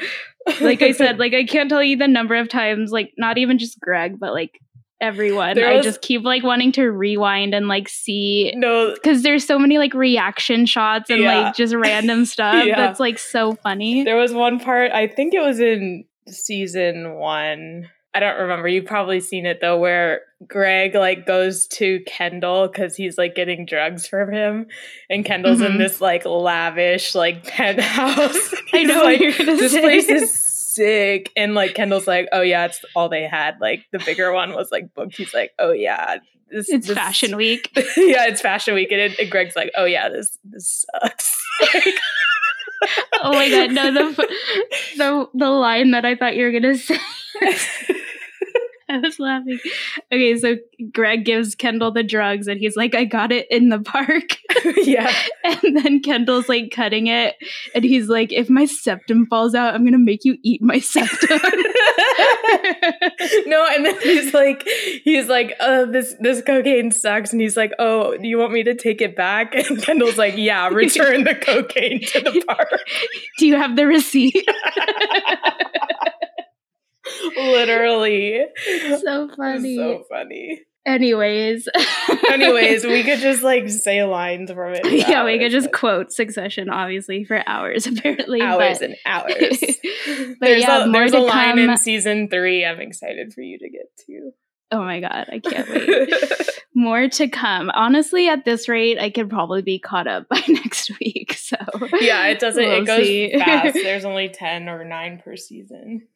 like 0.62 0.82
I 0.82 0.92
said, 1.00 1.20
like 1.20 1.34
I 1.34 1.44
can't 1.46 1.70
tell 1.70 1.84
you 1.84 1.98
the 1.98 2.08
number 2.08 2.36
of 2.36 2.50
times, 2.50 2.92
like 2.92 3.14
not 3.18 3.38
even 3.38 3.58
just 3.58 3.80
Greg, 3.80 4.20
but 4.20 4.34
like 4.34 4.60
everyone. 5.02 5.62
I 5.62 5.82
just 5.82 6.02
keep 6.02 6.24
like 6.24 6.44
wanting 6.44 6.72
to 6.74 6.90
rewind 6.90 7.54
and 7.54 7.68
like 7.68 7.90
see 7.90 8.54
No, 8.56 8.94
because 8.94 9.22
there's 9.24 9.46
so 9.46 9.60
many 9.60 9.78
like 9.78 9.94
reaction 9.94 10.66
shots 10.66 11.10
and 11.10 11.22
Yeah. 11.22 11.42
like 11.46 11.56
just 11.56 11.74
random 11.76 12.26
stuff 12.34 12.66
Yeah. 12.66 12.76
that's 12.78 13.00
like 13.00 13.20
so 13.20 13.54
funny. 13.56 14.04
there 14.04 14.16
was 14.18 14.34
one 14.34 14.60
part, 14.60 14.92
I 14.92 15.08
think 15.08 15.34
it 15.34 15.42
was 15.42 15.60
in 15.60 16.06
season 16.30 17.16
one. 17.16 17.90
I 18.16 18.20
don't 18.20 18.40
remember. 18.42 18.68
You've 18.68 18.86
probably 18.86 19.20
seen 19.20 19.46
it 19.48 19.60
though, 19.60 19.78
where 19.80 20.22
Greg 20.48 20.94
like 20.94 21.26
goes 21.26 21.66
to 21.68 22.00
Kendall 22.06 22.68
because 22.68 22.96
he's 22.96 23.18
like 23.18 23.34
getting 23.34 23.66
drugs 23.66 24.06
from 24.08 24.32
him, 24.32 24.68
and 25.10 25.26
Kendall's 25.26 25.62
in 25.62 25.74
Mhm. 25.74 25.78
this 25.80 26.00
like 26.00 26.24
lavish 26.26 27.16
like 27.16 27.44
penthouse. 27.48 28.54
I 28.74 28.84
know 28.84 29.04
like, 29.04 29.20
this 29.20 29.72
say. 29.72 29.82
place 29.82 30.10
is 30.10 30.32
sick, 30.74 31.32
and 31.36 31.56
like 31.56 31.74
Kendall's 31.76 32.06
like, 32.08 32.28
oh 32.32 32.42
yeah, 32.42 32.66
it's 32.66 32.80
all 32.96 33.10
they 33.10 33.24
had. 33.24 33.60
Like 33.60 33.86
the 33.92 34.00
bigger 34.00 34.32
one 34.32 34.54
was 34.54 34.70
like 34.72 34.94
booked. 34.94 35.16
He's 35.18 35.34
like, 35.34 35.52
oh 35.58 35.72
yeah, 35.72 36.18
this 36.52 36.70
It's 36.70 36.88
this- 36.88 36.96
fashion 36.98 37.36
week. 37.36 37.72
yeah, 37.76 38.28
it's 38.28 38.42
fashion 38.42 38.76
week, 38.76 38.92
and, 38.92 39.02
it, 39.02 39.18
and 39.20 39.32
Greg's 39.32 39.56
like, 39.56 39.72
oh 39.76 39.86
yeah, 39.86 40.10
this 40.10 40.38
this 40.44 40.86
sucks. 41.02 41.36
Oh 43.24 43.32
my 43.34 43.50
god, 43.50 43.72
no 43.72 43.92
the 43.94 44.28
the 44.98 45.30
the 45.34 45.50
line 45.50 45.92
that 45.92 46.06
I 46.06 46.16
thought 46.16 46.36
you 46.36 46.44
were 46.44 46.52
gonna 46.52 46.76
say. 46.78 46.98
I 48.98 49.00
was 49.00 49.20
laughing. 49.20 49.60
Okay, 50.12 50.38
so 50.38 50.58
Greg 50.92 51.26
gives 51.26 51.56
Kendall 51.56 51.92
the 51.92 52.04
drugs 52.04 52.48
and 52.48 52.60
he's 52.60 52.76
like, 52.76 52.94
I 52.94 53.06
got 53.06 53.32
it 53.32 53.48
in 53.50 53.70
the 53.70 53.80
park. 53.80 54.38
yeah. 54.78 55.12
And 55.64 55.78
then 55.78 56.02
Kendall's 56.02 56.48
like 56.48 56.72
cutting 56.72 57.08
it 57.08 57.36
and 57.76 57.84
he's 57.84 58.08
like, 58.08 58.32
if 58.32 58.50
my 58.50 58.66
septum 58.66 59.26
falls 59.28 59.54
out, 59.56 59.74
I'm 59.74 59.84
gonna 59.84 59.98
make 59.98 60.24
you 60.24 60.38
eat 60.42 60.62
my 60.62 60.80
septum. 60.80 61.40
no, 63.46 63.68
and 63.72 63.86
then 63.86 64.00
he's 64.02 64.34
like, 64.34 64.68
he's 65.04 65.28
like, 65.28 65.54
oh, 65.60 65.86
this 65.86 66.16
this 66.20 66.42
cocaine 66.42 66.92
sucks, 66.92 67.32
and 67.32 67.42
he's 67.42 67.58
like, 67.58 67.72
oh, 67.80 68.18
do 68.18 68.28
you 68.28 68.38
want 68.38 68.54
me 68.54 68.64
to 68.64 68.74
take 68.74 69.02
it 69.02 69.16
back? 69.16 69.54
And 69.56 69.82
Kendall's 69.82 70.18
like, 70.18 70.38
yeah, 70.38 70.70
return 70.70 71.24
the 71.24 71.36
cocaine 71.36 72.02
to 72.02 72.22
the 72.22 72.44
park. 72.48 72.82
Do 73.38 73.48
you 73.48 73.56
have 73.56 73.76
the 73.76 73.86
receipt? 73.88 74.48
Literally, 77.38 78.46
so 79.02 79.30
funny. 79.36 79.76
so 79.78 80.04
funny. 80.10 80.62
Anyways. 80.86 81.70
Anyways, 82.30 82.84
we 82.86 83.04
could 83.04 83.20
just 83.22 83.42
like 83.42 83.70
say 83.70 84.04
lines 84.04 84.52
from 84.52 84.74
it. 84.74 85.08
yeah, 85.08 85.24
we 85.24 85.40
could 85.40 85.52
just 85.52 85.72
quote 85.72 86.12
Succession, 86.12 86.70
obviously, 86.70 87.24
for 87.24 87.42
hours, 87.48 87.88
apparently. 87.88 88.42
hours 88.42 88.80
but- 88.80 88.90
and 88.90 88.96
hours. 89.06 89.64
But 90.06 90.48
there's 90.48 90.64
yeah, 90.64 90.84
a, 90.84 90.88
more 90.88 91.02
there's 91.02 91.14
a 91.14 91.20
line 91.20 91.52
come. 91.56 91.60
in 91.60 91.78
season 91.78 92.28
three. 92.30 92.66
I'm 92.66 92.82
excited 92.82 93.32
for 93.34 93.42
you 93.42 93.58
to 93.60 93.70
get 93.70 93.86
to. 94.08 94.32
Oh 94.72 94.82
my 94.84 95.00
god, 95.00 95.28
I 95.32 95.40
can't 95.40 95.70
wait. 95.70 96.14
More 96.76 97.08
to 97.08 97.28
come. 97.30 97.70
Honestly, 97.74 98.28
at 98.28 98.44
this 98.44 98.68
rate, 98.68 99.00
I 99.00 99.10
could 99.12 99.30
probably 99.30 99.62
be 99.62 99.80
caught 99.80 100.08
up 100.08 100.28
by 100.30 100.42
next 100.50 100.92
week. 101.00 101.34
So 101.38 101.56
yeah, 102.02 102.28
it 102.28 102.40
doesn't. 102.40 102.62
We'll 102.64 102.82
it 102.82 102.86
goes 102.86 103.06
see. 103.06 103.34
fast. 103.38 103.76
There's 103.76 104.04
only 104.04 104.28
ten 104.30 104.68
or 104.68 104.84
nine 104.84 105.22
per 105.24 105.38
season. 105.38 106.08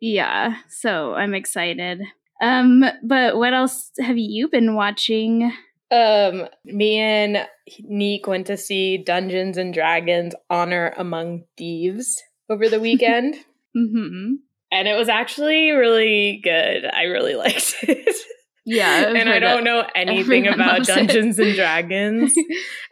Yeah, 0.00 0.56
so 0.68 1.14
I'm 1.14 1.34
excited. 1.34 2.02
Um, 2.42 2.84
but 3.02 3.36
what 3.36 3.52
else 3.52 3.90
have 4.00 4.16
you 4.18 4.48
been 4.48 4.74
watching? 4.74 5.52
Um, 5.90 6.46
me 6.64 6.98
and 6.98 7.46
Neek 7.80 8.26
went 8.26 8.46
to 8.46 8.56
see 8.56 8.96
Dungeons 8.98 9.58
and 9.58 9.74
Dragons: 9.74 10.34
Honor 10.48 10.94
Among 10.96 11.44
Thieves 11.56 12.22
over 12.48 12.68
the 12.68 12.80
weekend, 12.88 13.36
hmm 13.74 14.34
and 14.72 14.86
it 14.86 14.96
was 14.96 15.08
actually 15.08 15.70
really 15.72 16.40
good. 16.42 16.84
I 16.86 17.04
really 17.04 17.34
liked 17.44 17.76
it. 17.82 18.16
Yeah, 18.64 19.08
and 19.08 19.28
I 19.28 19.38
don't 19.38 19.64
know 19.64 19.84
anything 19.94 20.46
about 20.54 20.78
loves 20.78 20.88
it. 20.88 20.94
Dungeons 20.94 21.38
and 21.38 21.54
Dragons 21.54 22.34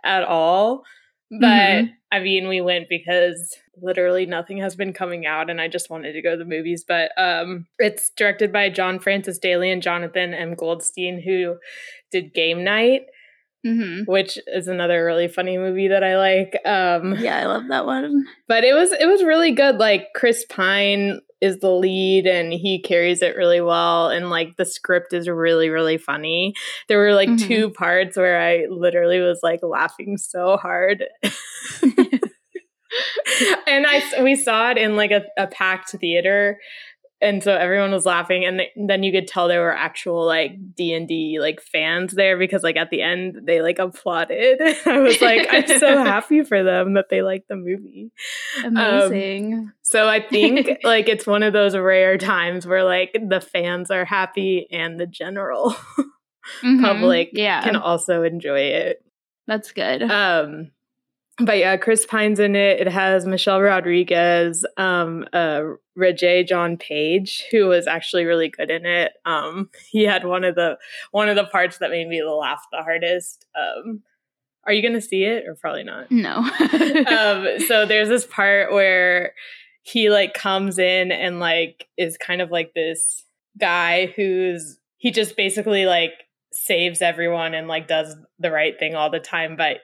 at 0.04 0.24
all. 0.24 0.82
But 1.30 1.38
Mhm. 1.84 1.92
I 2.10 2.20
mean, 2.20 2.48
we 2.48 2.60
went 2.60 2.88
because 2.88 3.54
literally 3.80 4.24
nothing 4.26 4.58
has 4.58 4.74
been 4.74 4.92
coming 4.92 5.26
out, 5.26 5.50
and 5.50 5.60
I 5.60 5.68
just 5.68 5.90
wanted 5.90 6.14
to 6.14 6.22
go 6.22 6.30
to 6.32 6.36
the 6.38 6.44
movies. 6.44 6.84
But 6.88 7.12
um, 7.18 7.66
it's 7.78 8.10
directed 8.16 8.52
by 8.52 8.70
John 8.70 8.98
Francis 8.98 9.38
Daly 9.38 9.70
and 9.70 9.82
Jonathan 9.82 10.32
M. 10.34 10.54
Goldstein, 10.54 11.20
who 11.20 11.58
did 12.10 12.32
Game 12.34 12.64
Night, 12.64 13.02
Mhm. 13.66 14.06
which 14.06 14.38
is 14.46 14.68
another 14.68 15.04
really 15.04 15.28
funny 15.28 15.58
movie 15.58 15.88
that 15.88 16.02
I 16.02 16.16
like. 16.16 16.58
Um, 16.64 17.16
Yeah, 17.18 17.36
I 17.38 17.44
love 17.44 17.68
that 17.68 17.84
one. 17.86 18.24
but 18.46 18.64
it 18.64 18.72
was 18.72 18.92
it 18.92 19.06
was 19.06 19.22
really 19.22 19.50
good. 19.52 19.76
Like 19.76 20.08
Chris 20.14 20.44
Pine 20.48 21.20
is 21.40 21.60
the 21.60 21.70
lead 21.70 22.26
and 22.26 22.52
he 22.52 22.80
carries 22.80 23.22
it 23.22 23.36
really 23.36 23.60
well 23.60 24.08
and 24.08 24.30
like 24.30 24.56
the 24.56 24.64
script 24.64 25.12
is 25.12 25.28
really 25.28 25.70
really 25.70 25.98
funny. 25.98 26.54
There 26.88 26.98
were 26.98 27.14
like 27.14 27.28
Mhm. 27.30 27.46
two 27.46 27.70
parts 27.70 28.16
where 28.16 28.40
I 28.40 28.66
literally 28.68 29.20
was 29.20 29.40
like 29.42 29.60
laughing 29.62 30.16
so 30.18 30.56
hard. 30.56 31.04
and 33.66 33.86
i 33.86 34.02
we 34.22 34.34
saw 34.34 34.70
it 34.70 34.78
in 34.78 34.96
like 34.96 35.10
a, 35.10 35.22
a 35.36 35.46
packed 35.46 35.90
theater 35.90 36.58
and 37.20 37.42
so 37.42 37.52
everyone 37.54 37.90
was 37.90 38.06
laughing 38.06 38.44
and 38.44 38.58
th- 38.58 38.70
then 38.86 39.02
you 39.02 39.10
could 39.10 39.26
tell 39.26 39.48
there 39.48 39.60
were 39.62 39.74
actual 39.76 40.24
like 40.24 40.52
d&d 40.76 41.38
like 41.40 41.60
fans 41.60 42.12
there 42.14 42.38
because 42.38 42.62
like 42.62 42.76
at 42.76 42.90
the 42.90 43.02
end 43.02 43.40
they 43.44 43.60
like 43.60 43.78
applauded 43.78 44.60
i 44.86 44.98
was 45.00 45.20
like 45.20 45.46
i'm 45.50 45.66
so 45.66 45.96
happy 46.04 46.44
for 46.44 46.62
them 46.62 46.94
that 46.94 47.06
they 47.10 47.22
like 47.22 47.44
the 47.48 47.56
movie 47.56 48.12
Amazing. 48.64 49.72
so 49.82 50.08
i 50.08 50.20
think 50.20 50.68
like 50.84 51.08
it's 51.08 51.26
one 51.26 51.42
of 51.42 51.52
those 51.52 51.76
rare 51.76 52.18
times 52.18 52.66
where 52.66 52.84
like 52.84 53.12
the 53.28 53.40
fans 53.40 53.90
are 53.90 54.04
happy 54.04 54.66
and 54.70 54.98
the 54.98 55.06
general 55.06 55.74
Mhm. 56.64 56.80
public 56.80 57.28
Yeah, 57.34 57.62
can 57.62 57.76
also 57.76 58.22
enjoy 58.22 58.60
it 58.60 59.04
that's 59.46 59.72
good. 59.72 60.02
um 60.02 60.70
but 61.40 61.58
yeah 61.58 61.76
chris 61.76 62.06
pine's 62.06 62.40
in 62.40 62.56
it 62.56 62.80
it 62.80 62.88
has 62.88 63.26
michelle 63.26 63.60
rodriguez 63.60 64.64
um 64.76 65.24
uh 65.32 65.62
Regé-Jean 65.98 66.76
Page, 66.76 67.44
who 67.50 67.66
was 67.66 67.86
actually 67.86 68.24
really 68.24 68.48
good 68.48 68.70
in 68.70 68.86
it. 68.86 69.12
Um, 69.26 69.68
he 69.90 70.04
had 70.04 70.24
one 70.24 70.44
of 70.44 70.54
the 70.54 70.78
one 71.10 71.28
of 71.28 71.36
the 71.36 71.44
parts 71.44 71.78
that 71.78 71.90
made 71.90 72.08
me 72.08 72.22
laugh 72.22 72.64
the 72.70 72.82
hardest. 72.82 73.46
Um, 73.58 74.02
are 74.64 74.72
you 74.72 74.82
gonna 74.82 75.00
see 75.00 75.24
it 75.24 75.44
or 75.46 75.56
probably 75.56 75.82
not? 75.84 76.10
no. 76.10 76.36
um, 77.08 77.58
so 77.66 77.84
there's 77.84 78.08
this 78.08 78.26
part 78.26 78.72
where 78.72 79.32
he 79.82 80.10
like 80.10 80.34
comes 80.34 80.78
in 80.78 81.10
and 81.10 81.40
like 81.40 81.88
is 81.96 82.16
kind 82.16 82.40
of 82.40 82.50
like 82.50 82.74
this 82.74 83.24
guy 83.58 84.12
who's 84.14 84.78
he 84.98 85.10
just 85.10 85.36
basically 85.36 85.86
like 85.86 86.12
saves 86.52 87.02
everyone 87.02 87.54
and 87.54 87.68
like 87.68 87.88
does 87.88 88.14
the 88.38 88.50
right 88.50 88.78
thing 88.78 88.94
all 88.94 89.10
the 89.10 89.20
time, 89.20 89.56
but 89.56 89.78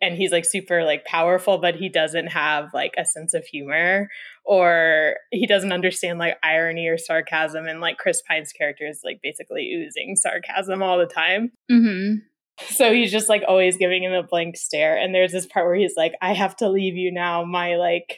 and 0.00 0.16
he's 0.16 0.32
like 0.32 0.44
super 0.44 0.84
like 0.84 1.04
powerful, 1.04 1.58
but 1.58 1.76
he 1.76 1.88
doesn't 1.88 2.28
have 2.28 2.72
like 2.72 2.94
a 2.96 3.04
sense 3.04 3.34
of 3.34 3.44
humor 3.44 4.08
or 4.44 5.16
he 5.30 5.46
doesn't 5.46 5.72
understand 5.72 6.18
like 6.18 6.38
irony 6.42 6.88
or 6.88 6.98
sarcasm. 6.98 7.66
And 7.66 7.80
like 7.80 7.98
Chris 7.98 8.22
Pine's 8.26 8.52
character 8.52 8.86
is 8.86 9.00
like 9.04 9.20
basically 9.22 9.70
oozing 9.72 10.16
sarcasm 10.16 10.82
all 10.82 10.98
the 10.98 11.06
time. 11.06 11.52
hmm 11.70 12.16
So 12.68 12.92
he's 12.92 13.12
just 13.12 13.28
like 13.28 13.42
always 13.46 13.76
giving 13.76 14.02
him 14.02 14.12
a 14.12 14.22
blank 14.22 14.56
stare. 14.56 14.96
And 14.96 15.14
there's 15.14 15.32
this 15.32 15.46
part 15.46 15.66
where 15.66 15.76
he's 15.76 15.96
like, 15.96 16.14
I 16.22 16.32
have 16.32 16.56
to 16.56 16.68
leave 16.68 16.96
you 16.96 17.12
now. 17.12 17.44
My 17.44 17.76
like 17.76 18.16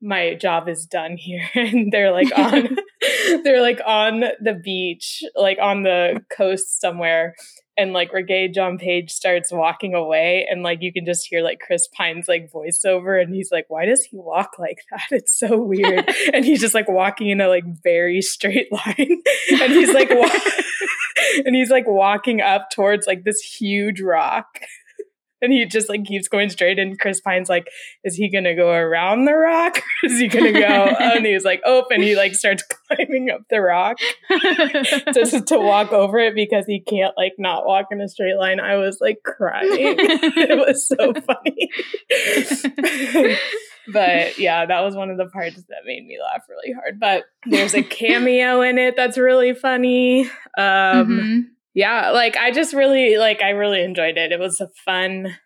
my 0.00 0.34
job 0.34 0.68
is 0.68 0.86
done 0.86 1.16
here. 1.16 1.48
And 1.54 1.92
they're 1.92 2.12
like 2.12 2.30
on 2.36 2.76
they're 3.42 3.62
like 3.62 3.80
on 3.84 4.20
the 4.40 4.54
beach, 4.62 5.22
like 5.34 5.58
on 5.60 5.82
the 5.82 6.20
coast 6.30 6.80
somewhere. 6.80 7.34
And 7.76 7.92
like 7.92 8.12
Regé-Jean 8.12 8.78
Page 8.78 9.10
starts 9.10 9.52
walking 9.52 9.94
away, 9.94 10.46
and 10.48 10.62
like 10.62 10.78
you 10.80 10.92
can 10.92 11.04
just 11.04 11.26
hear 11.26 11.42
like 11.42 11.58
Chris 11.58 11.88
Pine's 11.88 12.28
like 12.28 12.52
voiceover, 12.52 13.20
and 13.20 13.34
he's 13.34 13.50
like, 13.50 13.66
Why 13.68 13.84
does 13.84 14.04
he 14.04 14.16
walk 14.16 14.58
like 14.58 14.84
that? 14.90 15.02
It's 15.10 15.36
so 15.36 15.58
weird. 15.58 16.08
and 16.32 16.44
he's 16.44 16.60
just 16.60 16.74
like 16.74 16.88
walking 16.88 17.30
in 17.30 17.40
a 17.40 17.48
like 17.48 17.64
very 17.82 18.22
straight 18.22 18.70
line. 18.70 18.96
and 19.60 19.72
he's 19.72 19.92
like 19.92 20.10
wa- 20.10 20.40
and 21.44 21.54
he's 21.54 21.70
like 21.70 21.86
walking 21.86 22.40
up 22.40 22.70
towards 22.70 23.06
like 23.06 23.24
this 23.24 23.40
huge 23.40 24.00
rock. 24.00 24.60
And 25.44 25.52
he 25.52 25.64
just 25.66 25.88
like 25.88 26.04
keeps 26.04 26.26
going 26.28 26.48
straight. 26.50 26.78
And 26.78 26.98
Chris 26.98 27.20
Pine's 27.20 27.48
like, 27.48 27.68
is 28.02 28.16
he 28.16 28.30
gonna 28.30 28.54
go 28.56 28.70
around 28.70 29.26
the 29.26 29.34
rock? 29.34 29.82
Is 30.04 30.18
he 30.18 30.28
gonna 30.28 30.52
go? 30.52 30.58
and 31.00 31.24
he's 31.26 31.44
like, 31.44 31.60
oh, 31.64 31.84
and 31.90 32.02
he 32.02 32.16
like 32.16 32.34
starts 32.34 32.62
climbing 32.88 33.30
up 33.30 33.42
the 33.50 33.60
rock 33.60 33.98
just 35.12 35.46
to 35.48 35.58
walk 35.58 35.92
over 35.92 36.18
it 36.18 36.34
because 36.34 36.64
he 36.66 36.80
can't 36.80 37.14
like 37.16 37.34
not 37.38 37.66
walk 37.66 37.86
in 37.90 38.00
a 38.00 38.08
straight 38.08 38.36
line. 38.36 38.60
I 38.60 38.76
was 38.76 38.98
like 39.00 39.18
crying. 39.24 39.68
it 39.70 40.58
was 40.58 40.86
so 40.88 41.12
funny. 41.12 41.70
but 43.92 44.38
yeah, 44.38 44.66
that 44.66 44.80
was 44.80 44.94
one 44.94 45.10
of 45.10 45.16
the 45.18 45.26
parts 45.26 45.56
that 45.56 45.84
made 45.84 46.06
me 46.06 46.18
laugh 46.22 46.42
really 46.48 46.72
hard. 46.72 46.98
But 46.98 47.24
there's 47.46 47.74
a 47.74 47.82
cameo 47.82 48.62
in 48.62 48.78
it 48.78 48.96
that's 48.96 49.18
really 49.18 49.54
funny. 49.54 50.22
Um 50.56 51.08
Mhm. 51.08 51.42
Yeah, 51.74 52.10
like 52.10 52.36
I 52.36 52.50
just 52.52 52.72
really 52.74 53.16
like 53.18 53.42
I 53.42 53.50
really 53.50 53.82
enjoyed 53.82 54.16
it. 54.16 54.32
It 54.32 54.38
was 54.40 54.60
a 54.60 54.68
fun 54.84 55.36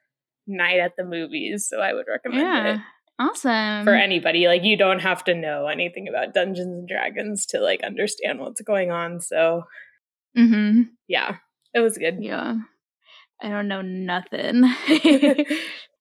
night 0.46 0.78
at 0.80 0.92
the 0.96 1.04
movies, 1.04 1.66
so 1.68 1.80
I 1.80 1.92
would 1.94 2.06
recommend 2.08 2.42
Yeah. 2.42 2.74
it 2.74 2.80
Awesome. 3.20 3.84
for 3.84 3.94
anybody. 3.94 4.46
Like 4.46 4.62
you 4.62 4.76
don't 4.76 5.00
have 5.00 5.24
to 5.24 5.34
know 5.34 5.66
anything 5.66 6.06
about 6.08 6.34
Dungeons 6.34 6.66
and 6.68 6.88
Dragons 6.88 7.46
to 7.46 7.60
like 7.60 7.82
understand 7.82 8.40
what's 8.40 8.60
going 8.62 8.90
on. 8.90 9.20
So 9.20 9.64
Mm-hmm. 10.36 10.82
Yeah, 11.08 11.36
it 11.74 11.80
was 11.80 11.98
good. 11.98 12.18
Yeah. 12.20 12.54
I 13.42 13.48
don't 13.48 13.66
know 13.68 13.82
nothing. 13.82 14.62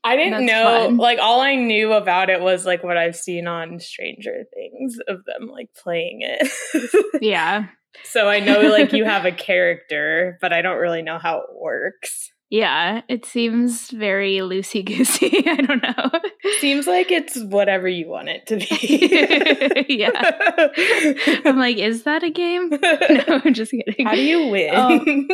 I 0.04 0.16
didn't 0.16 0.46
know, 0.46 0.86
fun. 0.88 0.98
like, 0.98 1.20
all 1.20 1.42
I 1.42 1.56
knew 1.56 1.94
about 1.94 2.30
it 2.30 2.40
was 2.42 2.66
like 2.66 2.84
what 2.84 2.98
I've 2.98 3.16
seen 3.16 3.48
on 3.48 3.80
Stranger 3.80 4.44
Things 4.54 4.98
of 5.08 5.26
them 5.26 5.50
like 5.50 5.70
playing 5.76 6.20
it. 6.22 7.22
yeah. 7.22 7.68
So 8.04 8.28
I 8.30 8.39
know 8.39 8.62
like 8.62 8.93
you 8.93 9.06
have 9.06 9.26
a 9.26 9.32
character, 9.47 10.38
but 10.41 10.54
I 10.54 10.62
don't 10.62 10.78
really 10.78 11.02
know 11.02 11.17
how 11.17 11.38
it 11.39 11.45
works. 11.60 12.32
Yeah. 12.50 13.02
It 13.10 13.26
seems 13.26 13.91
very 13.91 14.38
loosey 14.38 14.86
goosey. 14.86 15.43
I 15.50 15.56
don't 15.58 15.84
know. 15.84 16.12
Seems 16.60 16.88
like 16.88 17.12
it's 17.12 17.38
whatever 17.43 17.89
you 17.89 18.08
want 18.08 18.30
it 18.30 18.47
to 18.47 18.56
be. 18.58 19.86
yeah. 19.97 21.41
I'm 21.45 21.58
like, 21.58 21.78
is 21.78 22.04
that 22.04 22.23
a 22.23 22.30
game? 22.30 22.69
No, 22.69 23.41
I'm 23.43 23.54
just 23.54 23.71
kidding. 23.71 24.06
How 24.06 24.15
do 24.15 24.21
you 24.23 24.47
win? 24.47 24.73
Um, 24.76 25.28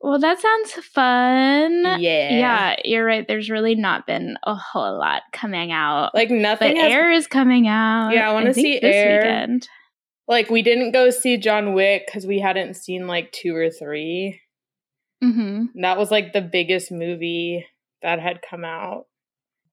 Well, 0.00 0.18
that 0.20 0.40
sounds 0.40 0.72
fun. 0.86 1.82
yeah. 2.00 2.30
Yeah, 2.38 2.76
you're 2.84 3.04
right. 3.04 3.26
There's 3.26 3.50
really 3.50 3.74
not 3.74 4.06
been 4.06 4.36
a 4.44 4.54
whole 4.54 4.96
lot 4.98 5.22
coming 5.32 5.72
out. 5.72 6.14
Like 6.14 6.28
but 6.28 6.36
nothing 6.36 6.76
has 6.76 6.90
Air 6.92 7.10
is 7.12 7.26
coming 7.26 7.66
out. 7.68 8.10
Yeah, 8.14 8.30
I 8.30 8.32
wanna 8.32 8.54
think 8.54 8.64
see 8.64 8.78
this 8.78 8.94
Air. 8.94 9.18
weekend. 9.20 9.68
Like 10.28 10.50
we 10.50 10.62
didn't 10.62 10.92
go 10.92 11.10
see 11.10 11.36
John 11.38 11.72
Wick 11.74 12.04
because 12.06 12.26
we 12.26 12.38
hadn't 12.40 12.74
seen 12.74 13.06
like 13.06 13.32
two 13.32 13.56
or 13.56 13.70
three. 13.70 14.40
Mm-hmm. 15.24 15.80
That 15.82 15.98
was 15.98 16.10
like 16.10 16.32
the 16.32 16.42
biggest 16.42 16.92
movie 16.92 17.66
that 18.02 18.20
had 18.20 18.40
come 18.48 18.64
out. 18.64 19.06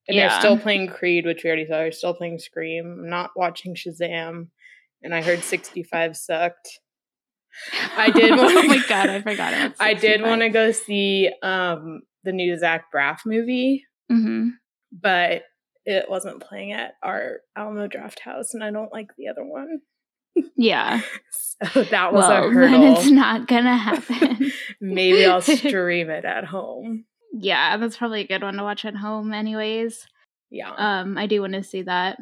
And 0.07 0.15
Yeah. 0.15 0.29
they're 0.29 0.39
still 0.39 0.57
playing 0.57 0.87
Creed, 0.87 1.25
which 1.25 1.43
we 1.43 1.49
already 1.49 1.65
saw. 1.65 1.77
They're 1.79 1.91
still 1.91 2.13
playing 2.13 2.39
Scream. 2.39 2.99
I'm 3.03 3.09
not 3.09 3.31
watching 3.35 3.75
Shazam. 3.75 4.47
And 5.03 5.13
I 5.13 5.21
heard 5.21 5.43
65 5.43 6.15
sucked. 6.15 6.79
I 7.97 8.09
did 8.11 8.31
oh 8.37 8.63
my 8.63 8.81
god, 8.87 9.09
I 9.09 9.21
forgot. 9.21 9.75
I 9.79 9.93
did 9.93 10.21
want 10.21 10.41
to 10.41 10.49
go 10.49 10.71
see 10.71 11.29
um 11.43 12.01
the 12.23 12.31
new 12.31 12.57
Zach 12.57 12.85
Braff 12.93 13.19
movie, 13.25 13.83
Mm-hmm. 14.11 14.49
but 14.91 15.43
it 15.85 16.09
wasn't 16.09 16.41
playing 16.41 16.71
at 16.73 16.93
our 17.03 17.37
Alamo 17.55 17.87
Drafthouse, 17.87 18.53
and 18.53 18.63
I 18.63 18.71
don't 18.71 18.91
like 18.93 19.07
the 19.17 19.27
other 19.27 19.43
one. 19.45 19.79
Yeah. 20.55 21.01
So 21.71 21.83
that 21.83 22.11
was 22.11 22.27
well, 22.27 22.49
a 22.49 22.53
then 22.53 22.83
it's 22.83 23.09
not 23.09 23.47
gonna 23.47 23.77
happen. 23.77 24.51
Maybe 24.81 25.25
I'll 25.25 25.41
stream 25.41 26.09
it 26.09 26.25
at 26.25 26.43
home. 26.43 27.05
yeah, 27.31 27.77
that's 27.77 27.95
probably 27.95 28.21
a 28.21 28.27
good 28.27 28.43
one 28.43 28.55
to 28.55 28.63
watch 28.63 28.83
at 28.83 28.97
home, 28.97 29.33
anyways. 29.33 30.05
Yeah. 30.51 30.73
Um, 30.77 31.17
I 31.17 31.27
do 31.27 31.39
want 31.39 31.53
to 31.53 31.63
see 31.63 31.83
that. 31.83 32.17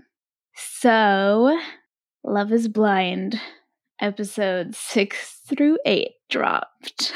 So, 0.56 1.60
Love 2.24 2.52
Is 2.54 2.68
Blind, 2.68 3.42
episode 4.00 4.76
six 4.76 5.42
through 5.50 5.80
eight 5.84 6.12
dropped. 6.30 7.12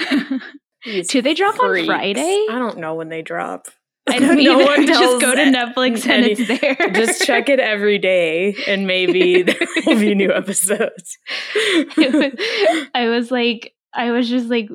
Do 0.84 1.22
they 1.22 1.36
drop 1.36 1.60
on. 1.60 1.86
Friday? 1.86 2.48
I 2.50 2.58
don't 2.58 2.80
know 2.80 2.96
when 2.96 3.10
they 3.10 3.22
drop. 3.22 3.68
I 4.16 4.20
don't 4.20 4.44
No 4.44 4.58
one 4.60 4.88
Just 4.88 5.22
go 5.22 5.36
to 5.36 5.42
Netflix 5.42 6.04
and 6.10 6.24
any- 6.24 6.32
it's 6.34 6.48
there. 6.48 6.76
Just 6.94 7.24
check 7.24 7.50
it 7.50 7.60
every 7.60 7.98
day, 7.98 8.56
and 8.68 8.88
maybe 8.88 9.42
there 9.44 9.56
will 9.86 10.00
be 10.00 10.16
new 10.16 10.32
episodes. 10.34 11.18
Was- 11.98 12.32
I 12.96 13.08
was 13.10 13.32
like, 13.32 13.74
I 13.94 14.12
was 14.12 14.30
just 14.30 14.48
like 14.48 14.70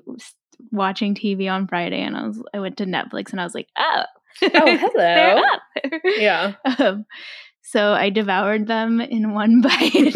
watching 0.71 1.15
TV 1.15 1.51
on 1.51 1.67
Friday, 1.67 2.01
and 2.03 2.17
I 2.17 2.27
was, 2.27 2.43
I 2.55 2.61
went 2.61 2.77
to 2.79 2.85
Netflix, 2.87 3.31
and 3.33 3.41
I 3.41 3.45
was 3.45 3.55
like, 3.55 3.69
oh, 3.79 4.03
Oh, 4.43 4.77
hello. 4.79 5.43
Yeah. 6.17 6.55
Um, 6.79 7.05
so 7.63 7.93
I 7.93 8.09
devoured 8.11 8.67
them 8.67 9.01
in 9.01 9.33
one 9.35 9.61
bite. 9.61 10.15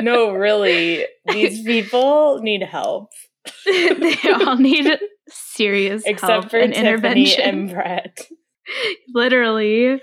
no, 0.00 0.32
really, 0.32 1.06
these 1.32 1.62
people 1.64 2.40
need 2.40 2.62
help. 2.62 3.10
they 3.66 4.16
all 4.46 4.56
need 4.56 4.98
serious 5.28 6.02
Except 6.04 6.30
help 6.30 6.50
for 6.50 6.58
and 6.58 6.72
Tiffany 6.74 6.88
intervention. 6.88 7.40
and 7.44 7.70
Brett. 7.74 8.20
Literally. 9.14 10.00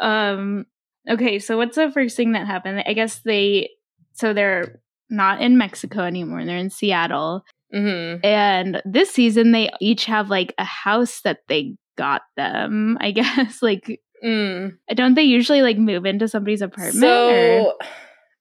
um. 0.00 0.66
Okay, 1.08 1.38
so 1.38 1.56
what's 1.56 1.76
the 1.76 1.90
first 1.92 2.16
thing 2.16 2.32
that 2.32 2.46
happened? 2.46 2.82
I 2.86 2.92
guess 2.92 3.20
they. 3.24 3.70
So 4.14 4.32
they're 4.32 4.80
not 5.08 5.40
in 5.40 5.56
Mexico 5.56 6.00
anymore. 6.02 6.44
They're 6.44 6.56
in 6.56 6.70
Seattle. 6.70 7.44
hmm 7.72 8.16
And 8.24 8.82
this 8.84 9.10
season, 9.10 9.52
they 9.52 9.70
each 9.80 10.06
have 10.06 10.30
like 10.30 10.52
a 10.58 10.64
house 10.64 11.20
that 11.20 11.40
they 11.48 11.76
got 11.96 12.22
them. 12.36 12.98
I 13.00 13.10
guess 13.12 13.62
like 13.62 14.00
Mm. 14.24 14.72
don't 14.94 15.14
they 15.14 15.22
usually 15.24 15.60
like 15.60 15.76
move 15.76 16.06
into 16.06 16.26
somebody's 16.26 16.62
apartment? 16.62 16.96
or- 16.96 17.00
So 17.00 17.78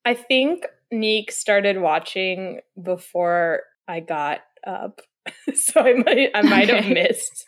I 0.05 0.13
think 0.13 0.65
Neek 0.89 1.31
started 1.33 1.81
watching 1.81 2.61
before 2.81 3.61
I 3.87 3.99
got 3.99 4.39
up. 4.65 5.01
so 5.55 5.81
I 5.81 5.93
might 5.93 6.29
I 6.35 6.41
might 6.43 6.69
have 6.69 6.87
missed 6.87 7.45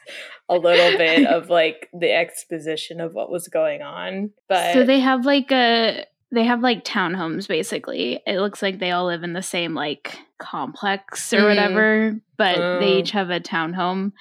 a 0.50 0.56
little 0.56 0.98
bit 0.98 1.28
of 1.28 1.50
like 1.50 1.90
the 1.94 2.12
exposition 2.12 3.00
of 3.00 3.14
what 3.14 3.30
was 3.32 3.48
going 3.48 3.82
on. 3.84 4.32
But 4.50 4.74
so 4.74 4.84
they 4.84 5.00
have 5.00 5.26
like 5.26 5.52
a 5.52 6.06
they 6.32 6.44
have 6.44 6.62
like 6.62 6.84
townhomes 6.84 7.48
basically. 7.48 8.20
It 8.26 8.40
looks 8.40 8.62
like 8.64 8.80
they 8.80 8.92
all 8.92 9.06
live 9.06 9.24
in 9.24 9.34
the 9.34 9.42
same 9.44 9.74
like 9.76 10.18
complex 10.40 11.32
or 11.34 11.42
Mm. 11.42 11.50
whatever, 11.50 12.20
but 12.38 12.58
Oh. 12.58 12.80
they 12.80 12.94
each 13.00 13.12
have 13.12 13.30
a 13.30 13.40
townhome. 13.40 14.12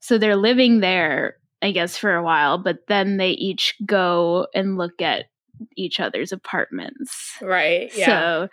So 0.00 0.18
they're 0.18 0.36
living 0.36 0.80
there, 0.80 1.36
I 1.62 1.70
guess, 1.70 1.96
for 1.96 2.14
a 2.14 2.22
while, 2.22 2.58
but 2.58 2.78
then 2.88 3.16
they 3.16 3.30
each 3.30 3.74
go 3.86 4.48
and 4.54 4.76
look 4.76 5.00
at 5.00 5.26
each 5.76 6.00
other's 6.00 6.32
apartments. 6.32 7.36
right, 7.40 7.96
yeah. 7.96 8.06
So 8.06 8.48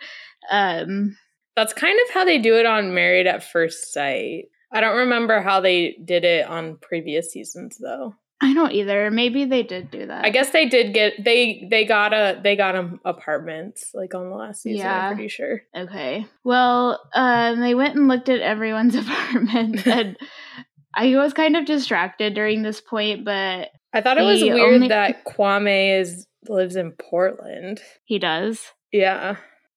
um 0.50 1.16
That's 1.56 1.72
kind 1.72 1.98
of 2.06 2.14
how 2.14 2.24
they 2.24 2.38
do 2.38 2.56
it 2.56 2.66
on 2.66 2.94
Married 2.94 3.26
at 3.26 3.44
First 3.44 3.92
Sight. 3.92 4.44
I 4.72 4.80
don't 4.80 4.96
remember 4.96 5.40
how 5.42 5.60
they 5.60 5.96
did 6.04 6.24
it 6.24 6.46
on 6.46 6.78
previous 6.80 7.30
seasons 7.30 7.76
though. 7.78 8.14
I 8.40 8.54
don't 8.54 8.72
either. 8.72 9.08
Maybe 9.10 9.44
they 9.44 9.62
did 9.62 9.90
do 9.92 10.06
that. 10.06 10.24
I 10.24 10.30
guess 10.30 10.50
they 10.50 10.66
did 10.68 10.92
get 10.92 11.12
they 11.24 11.68
they 11.70 11.84
got 11.84 12.12
a 12.12 12.40
they 12.42 12.56
got 12.56 12.72
them 12.72 12.98
apartments 13.04 13.90
like 13.94 14.14
on 14.14 14.30
the 14.30 14.34
last 14.36 14.62
season. 14.62 14.78
Yeah. 14.84 15.08
I'm 15.10 15.14
pretty 15.14 15.28
sure. 15.28 15.62
Okay. 15.76 16.26
Well, 16.42 17.00
um, 17.14 17.60
they 17.60 17.74
went 17.76 17.94
and 17.94 18.08
looked 18.08 18.28
at 18.28 18.40
everyone's 18.40 18.94
apartment, 18.96 19.86
and 19.86 20.16
I 20.94 21.14
was 21.16 21.32
kind 21.32 21.56
of 21.56 21.66
distracted 21.66 22.34
during 22.34 22.62
this 22.62 22.80
point, 22.80 23.24
but 23.24 23.68
I 23.94 24.00
thought 24.00 24.18
it 24.18 24.22
was 24.24 24.42
weird 24.42 24.74
only- 24.74 24.88
that 24.88 25.24
Kwame 25.24 26.00
is 26.00 26.26
lives 26.48 26.74
in 26.74 26.92
Portland. 26.92 27.80
he 28.04 28.18
does. 28.18 28.60
Yeah, 28.90 29.36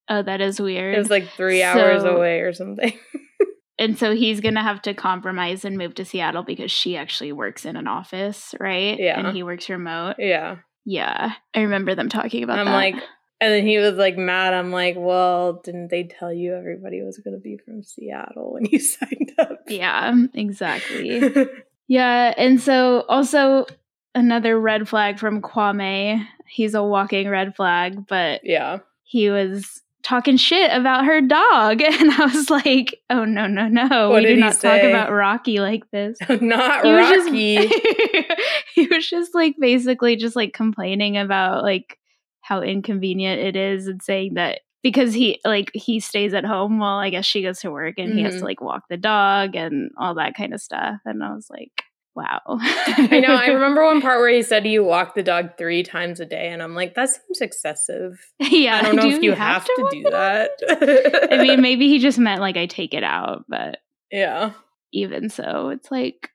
Oh, 0.09 0.21
that 0.21 0.41
is 0.41 0.59
weird. 0.61 0.95
it 0.95 0.99
was 0.99 1.09
like 1.09 1.29
three 1.29 1.63
hours 1.63 2.03
away 2.03 2.41
or 2.41 2.53
something. 2.53 2.93
and 3.79 3.97
so 3.97 4.13
he's 4.15 4.39
gonna 4.41 4.61
have 4.63 4.81
to 4.83 4.93
compromise 4.93 5.65
and 5.65 5.77
move 5.77 5.95
to 5.95 6.05
Seattle 6.05 6.43
because 6.43 6.71
she 6.71 6.95
actually 6.97 7.31
works 7.31 7.65
in 7.65 7.75
an 7.75 7.87
office, 7.87 8.53
right? 8.59 8.99
Yeah. 8.99 9.19
and 9.19 9.35
he 9.35 9.43
works 9.43 9.69
remote. 9.69 10.15
yeah, 10.19 10.57
Yeah, 10.85 11.33
I 11.53 11.59
remember 11.61 11.95
them 11.95 12.09
talking 12.09 12.43
about 12.43 12.55
that. 12.55 12.61
I'm 12.61 12.65
that. 12.67 12.73
like, 12.73 12.95
and 13.41 13.51
then 13.51 13.65
he 13.65 13.77
was 13.79 13.95
like 13.95 14.17
mad. 14.17 14.53
I'm 14.53 14.71
like, 14.71 14.95
well, 14.97 15.53
didn't 15.63 15.89
they 15.89 16.03
tell 16.03 16.31
you 16.31 16.53
everybody 16.55 17.01
was 17.01 17.17
going 17.17 17.33
to 17.35 17.39
be 17.41 17.57
from 17.57 17.83
Seattle 17.83 18.53
when 18.53 18.65
you 18.65 18.79
signed 18.79 19.33
up? 19.39 19.59
yeah, 19.67 20.13
exactly. 20.33 21.31
Yeah, 21.87 22.33
and 22.35 22.59
so 22.59 23.01
also 23.07 23.67
another 24.15 24.59
red 24.59 24.89
flag 24.89 25.19
from 25.19 25.39
Kwame. 25.41 26.25
He's 26.47 26.73
a 26.73 26.81
walking 26.81 27.29
red 27.29 27.55
flag, 27.55 28.07
but 28.07 28.41
yeah, 28.43 28.79
he 29.03 29.29
was 29.29 29.83
talking 30.05 30.37
shit 30.37 30.71
about 30.71 31.03
her 31.05 31.19
dog, 31.19 31.81
and 31.81 32.11
I 32.11 32.25
was 32.25 32.49
like, 32.49 33.01
"Oh 33.09 33.25
no, 33.25 33.47
no, 33.47 33.67
no! 33.67 34.09
What 34.09 34.21
we 34.21 34.27
did 34.27 34.35
do 34.35 34.41
not 34.41 34.59
talk 34.59 34.81
about 34.83 35.11
Rocky 35.11 35.59
like 35.59 35.89
this." 35.91 36.17
not 36.29 36.85
He 36.85 36.91
was 36.91 37.09
just 37.09 37.25
Rocky. 37.27 37.67
he 38.75 38.87
was 38.87 39.09
just 39.09 39.35
like 39.35 39.55
basically 39.59 40.15
just 40.15 40.35
like 40.35 40.53
complaining 40.53 41.17
about 41.17 41.63
like 41.63 41.97
how 42.41 42.61
inconvenient 42.61 43.41
it 43.41 43.55
is 43.55 43.87
and 43.87 44.01
saying 44.01 44.35
that 44.35 44.61
because 44.83 45.15
he 45.15 45.39
like 45.43 45.71
he 45.73 45.99
stays 45.99 46.33
at 46.35 46.45
home 46.45 46.77
while 46.77 46.99
I 46.99 47.09
guess 47.09 47.25
she 47.25 47.41
goes 47.41 47.59
to 47.61 47.71
work 47.71 47.95
and 47.97 48.13
he 48.13 48.21
has 48.21 48.33
to 48.33 48.37
mm-hmm. 48.37 48.45
like 48.45 48.61
walk 48.61 48.83
the 48.87 48.97
dog 48.97 49.55
and 49.55 49.89
all 49.97 50.13
that 50.15 50.35
kind 50.35 50.53
of 50.53 50.61
stuff. 50.61 50.99
And 51.05 51.23
I 51.23 51.33
was 51.33 51.47
like, 51.49 51.71
wow. 52.15 52.41
I 52.47 53.19
know. 53.19 53.35
I 53.35 53.47
remember 53.47 53.83
one 53.83 54.01
part 54.01 54.19
where 54.19 54.29
he 54.29 54.41
said 54.41 54.65
you 54.65 54.83
walk 54.83 55.15
the 55.15 55.23
dog 55.23 55.57
three 55.57 55.83
times 55.83 56.19
a 56.19 56.25
day, 56.25 56.49
and 56.49 56.63
I'm 56.63 56.73
like, 56.73 56.95
that 56.95 57.09
seems 57.09 57.41
excessive. 57.41 58.19
yeah, 58.39 58.77
I 58.77 58.81
don't 58.81 58.95
know 58.95 59.03
do 59.03 59.09
if 59.09 59.23
you 59.23 59.33
have, 59.33 59.65
to, 59.65 59.75
walk 59.77 59.91
do 59.91 60.03
that. 60.09 60.51
I 61.31 61.37
mean, 61.41 61.61
maybe 61.61 61.87
he 61.87 61.99
just 61.99 62.17
meant 62.17 62.41
like 62.41 62.57
I 62.57 62.65
take 62.65 62.93
it 62.93 63.03
out, 63.03 63.45
but 63.47 63.79
yeah, 64.11 64.53
even 64.93 65.29
so, 65.29 65.69
it's 65.69 65.91
like 65.91 66.29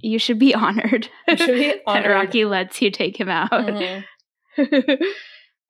you 0.00 0.18
should 0.18 0.38
be 0.38 0.54
honored. 0.54 1.08
You 1.28 1.36
should 1.36 1.54
be 1.54 1.80
that. 1.86 2.06
Rocky 2.06 2.44
lets 2.44 2.82
you 2.82 2.90
take 2.90 3.18
him 3.18 3.28
out. 3.28 3.50
Mhm. 3.50 4.04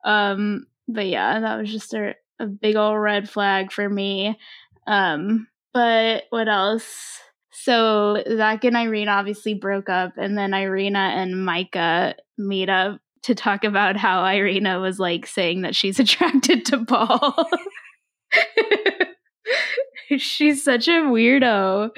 um, 0.04 0.66
but 0.88 1.06
yeah, 1.06 1.40
that 1.40 1.58
was 1.58 1.70
just 1.70 1.94
a, 1.94 2.14
a 2.38 2.46
big 2.46 2.76
old 2.76 2.98
red 2.98 3.28
flag 3.28 3.72
for 3.72 3.88
me. 3.88 4.38
Um, 4.86 5.46
but 5.72 6.24
what 6.30 6.48
else? 6.48 7.20
So 7.52 8.22
Zach 8.28 8.64
and 8.64 8.76
Irina 8.76 9.12
obviously 9.12 9.54
broke 9.54 9.88
up, 9.88 10.12
and 10.16 10.36
then 10.38 10.54
Irina 10.54 11.12
and 11.14 11.44
Micah 11.44 12.14
meet 12.38 12.68
up 12.68 13.00
to 13.22 13.34
talk 13.34 13.64
about 13.64 13.96
how 13.96 14.24
Irina 14.24 14.80
was 14.80 14.98
like 14.98 15.26
saying 15.26 15.62
that 15.62 15.74
she's 15.74 15.98
attracted 16.00 16.64
to 16.66 16.84
Paul. 16.84 17.48
She's 20.18 20.64
such 20.64 20.88
a 20.88 21.02
weirdo. 21.02 21.90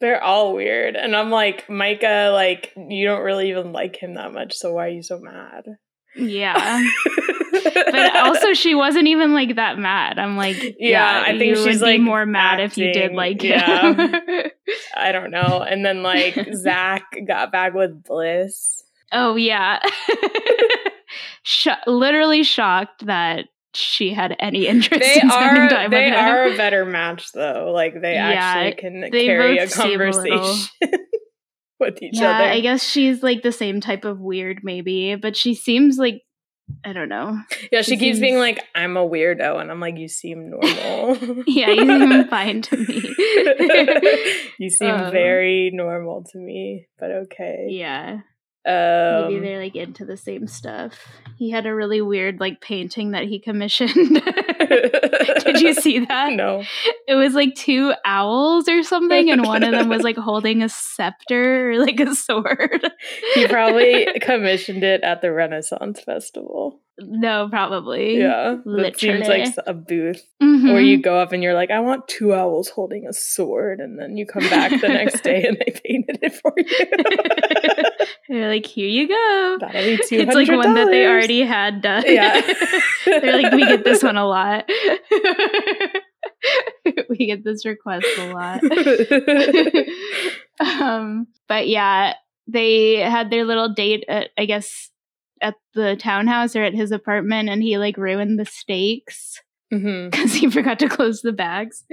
They're 0.00 0.22
all 0.22 0.54
weird. 0.54 0.96
And 0.96 1.14
I'm 1.14 1.30
like, 1.30 1.70
Micah, 1.70 2.30
like, 2.32 2.72
you 2.76 3.06
don't 3.06 3.22
really 3.22 3.50
even 3.50 3.72
like 3.72 3.96
him 3.96 4.14
that 4.14 4.32
much, 4.32 4.54
so 4.54 4.72
why 4.72 4.86
are 4.86 4.90
you 4.90 5.02
so 5.02 5.18
mad? 5.18 5.64
Yeah. 6.16 6.84
but 7.62 8.16
also 8.16 8.52
she 8.54 8.74
wasn't 8.74 9.06
even 9.08 9.32
like 9.34 9.56
that 9.56 9.78
mad. 9.78 10.18
I'm 10.18 10.36
like, 10.36 10.56
yeah, 10.62 10.72
Yeah, 10.78 11.22
I 11.26 11.38
think 11.38 11.56
she's, 11.56 11.80
like, 11.82 12.00
more 12.00 12.26
mad 12.26 12.60
if 12.60 12.76
you 12.78 12.92
did 12.92 13.12
like 13.12 13.42
Yeah. 13.42 13.92
him. 13.94 14.14
I 14.96 15.12
don't 15.12 15.30
know. 15.30 15.62
And 15.62 15.84
then 15.84 16.02
like 16.02 16.36
Zach 16.54 17.04
got 17.26 17.52
back 17.52 17.74
with 17.74 18.02
Bliss. 18.04 18.82
oh 19.12 19.36
yeah. 19.36 19.80
Sh- 21.42 21.68
literally 21.86 22.42
shocked 22.42 23.06
that 23.06 23.46
she 23.74 24.12
had 24.14 24.34
any 24.38 24.66
interest 24.66 25.00
They 25.02 25.20
in 25.20 25.30
spending 25.30 25.62
are 25.64 25.68
time 25.68 25.90
they 25.90 26.06
with 26.06 26.14
him. 26.14 26.24
are 26.28 26.44
a 26.52 26.56
better 26.56 26.84
match 26.84 27.32
though. 27.32 27.70
Like 27.74 28.00
they 28.00 28.14
Yeah, 28.14 28.28
actually 28.30 28.80
can 28.80 29.00
they 29.10 29.26
carry 29.26 29.58
a 29.58 29.68
seem 29.68 30.00
a 30.00 30.12
conversation 30.12 30.68
with 31.80 32.02
each 32.02 32.18
yeah, 32.20 32.30
other. 32.30 32.44
I 32.44 32.60
guess 32.60 32.82
she's 32.82 33.22
like 33.22 33.42
the 33.42 33.52
same 33.52 33.80
type 33.80 34.04
of 34.04 34.20
weird, 34.20 34.60
maybe, 34.62 35.16
but 35.16 35.36
she 35.36 35.54
seems 35.54 35.98
like 35.98 36.22
I 36.84 36.92
don't 36.92 37.08
know. 37.08 37.38
yeah, 37.72 37.82
she 37.82 37.92
she 37.92 37.96
keeps 37.98 38.18
being 38.20 38.38
like, 38.38 38.58
I'm 38.74 38.96
a 38.96 39.06
weirdo, 39.08 39.60
and 39.60 39.70
I'm 39.70 39.80
like, 39.80 39.96
you 39.98 40.08
seem 40.08 40.50
normal. 40.50 41.16
Yeah, 41.46 41.70
you 41.70 41.84
seem 41.86 42.28
fine 42.28 42.62
to 42.62 42.76
me. 42.76 43.14
you 44.58 44.70
seem 44.70 44.90
Um, 44.94 45.12
very 45.12 45.70
normal 45.72 46.24
to 46.32 46.38
me, 46.38 46.86
but 46.98 47.10
okay. 47.24 47.66
yeah, 47.68 48.20
Um, 48.66 49.28
maybe 49.28 49.40
they're 49.40 49.60
like 49.62 49.76
into 49.76 50.04
the 50.06 50.16
same 50.16 50.46
stuff. 50.46 50.98
He 51.38 51.50
had 51.50 51.66
a 51.66 51.74
really 51.74 52.00
weird 52.00 52.40
like 52.40 52.60
painting 52.60 53.10
that 53.12 53.24
he 53.24 53.38
commissioned. 53.40 54.22
Did 54.58 55.60
you 55.60 55.74
see 55.74 56.04
that? 56.06 56.32
no. 56.32 56.62
It 57.06 57.14
was 57.14 57.34
like 57.34 57.54
two 57.54 57.92
owls 58.04 58.68
or 58.68 58.82
something, 58.82 59.30
and 59.30 59.44
one 59.44 59.62
of 59.62 59.72
them 59.72 59.88
was 59.88 60.02
like 60.02 60.16
holding 60.16 60.62
a 60.62 60.68
scepter 60.68 61.72
or 61.72 61.78
like 61.78 62.00
a 62.00 62.14
sword. 62.14 62.90
He 63.34 63.46
probably 63.46 64.06
commissioned 64.20 64.84
it 64.84 65.02
at 65.02 65.20
the 65.22 65.32
Renaissance 65.32 66.00
Festival. 66.00 66.80
No, 66.98 67.48
probably. 67.48 68.18
Yeah. 68.18 68.56
That 68.64 68.98
seems 68.98 69.26
like 69.26 69.48
a 69.66 69.74
booth 69.74 70.22
Mhm. 70.42 70.72
where 70.72 70.80
you 70.80 70.98
go 71.02 71.18
up 71.18 71.32
and 71.32 71.42
you're 71.42 71.54
like, 71.54 71.70
I 71.70 71.80
want 71.80 72.06
two 72.08 72.32
owls 72.34 72.68
holding 72.68 73.06
a 73.06 73.12
sword. 73.12 73.80
And 73.80 73.98
then 73.98 74.16
you 74.16 74.26
come 74.26 74.48
back 74.48 74.70
the 74.80 74.88
next 74.88 75.22
day 75.22 75.42
and 75.44 75.56
they 75.58 75.72
painted 75.84 76.18
it 76.22 76.32
for 76.34 76.52
you. 76.56 76.64
They're 78.28 78.48
like, 78.48 78.64
here 78.66 78.88
you 78.88 79.08
go. 79.08 79.56
That'll 79.60 79.82
be 79.82 79.96
$200. 79.98 80.00
It's 80.12 80.34
like 80.34 80.48
one 80.48 80.74
that 80.74 80.86
they 80.90 81.06
already 81.06 81.42
had 81.42 81.82
done. 81.82 82.04
Yeah. 82.06 82.40
They're 83.04 83.42
like, 83.42 83.52
we 83.52 83.66
get 83.66 83.84
this 83.84 84.02
one 84.02 84.16
a 84.16 84.26
lot. 84.26 84.64
we 87.10 87.26
get 87.26 87.44
this 87.44 87.64
request 87.66 88.06
a 88.18 88.32
lot. 88.32 88.60
um, 90.60 91.26
but 91.48 91.68
yeah, 91.68 92.14
they 92.46 92.96
had 92.96 93.30
their 93.30 93.44
little 93.44 93.72
date 93.72 94.04
at, 94.08 94.30
I 94.38 94.44
guess, 94.46 94.90
at 95.40 95.54
the 95.74 95.96
townhouse 95.96 96.56
or 96.56 96.62
at 96.62 96.74
his 96.74 96.92
apartment, 96.92 97.48
and 97.48 97.62
he 97.62 97.78
like 97.78 97.96
ruined 97.96 98.38
the 98.38 98.46
steaks 98.46 99.40
because 99.70 99.84
mm-hmm. 99.84 100.26
he 100.26 100.50
forgot 100.50 100.78
to 100.80 100.88
close 100.88 101.22
the 101.22 101.32
bags. 101.32 101.84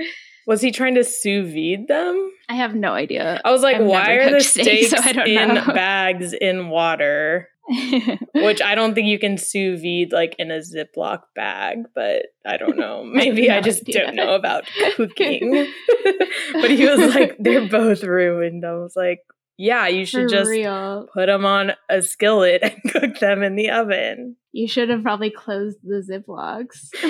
Was 0.47 0.61
he 0.61 0.71
trying 0.71 0.95
to 0.95 1.03
sous 1.03 1.51
vide 1.53 1.87
them? 1.87 2.31
I 2.49 2.55
have 2.55 2.75
no 2.75 2.93
idea. 2.93 3.39
I 3.45 3.51
was 3.51 3.61
like, 3.61 3.77
I've 3.77 3.85
why 3.85 4.13
are 4.13 4.25
the 4.25 4.37
cooked 4.37 4.43
steak, 4.43 4.87
steaks 4.87 5.03
so 5.13 5.21
I 5.21 5.25
in 5.25 5.55
bags 5.73 6.33
in 6.33 6.69
water? 6.69 7.47
Which 8.33 8.61
I 8.61 8.75
don't 8.75 8.95
think 8.95 9.07
you 9.07 9.19
can 9.19 9.37
sous 9.37 9.81
vide 9.81 10.11
like 10.11 10.35
in 10.39 10.51
a 10.51 10.59
Ziploc 10.59 11.21
bag, 11.35 11.85
but 11.93 12.23
I 12.45 12.57
don't 12.57 12.77
know. 12.77 13.03
Maybe 13.03 13.49
I, 13.49 13.57
no 13.57 13.61
just 13.61 13.81
idea. 13.81 14.05
don't 14.05 14.15
know 14.15 14.35
about 14.35 14.65
cooking. 14.95 15.67
but 16.53 16.71
he 16.71 16.85
was 16.85 17.13
like, 17.15 17.37
they're 17.39 17.69
both 17.69 18.03
ruined. 18.03 18.65
I 18.65 18.73
was 18.73 18.95
like, 18.95 19.19
yeah, 19.61 19.87
you 19.87 20.05
For 20.07 20.21
should 20.21 20.29
just 20.29 20.49
real. 20.49 21.07
put 21.13 21.27
them 21.27 21.45
on 21.45 21.73
a 21.87 22.01
skillet 22.01 22.61
and 22.63 22.73
cook 22.91 23.19
them 23.19 23.43
in 23.43 23.55
the 23.55 23.69
oven. 23.69 24.35
You 24.53 24.67
should 24.67 24.89
have 24.89 25.03
probably 25.03 25.29
closed 25.29 25.77
the 25.83 26.01
Ziplocs. 26.01 26.89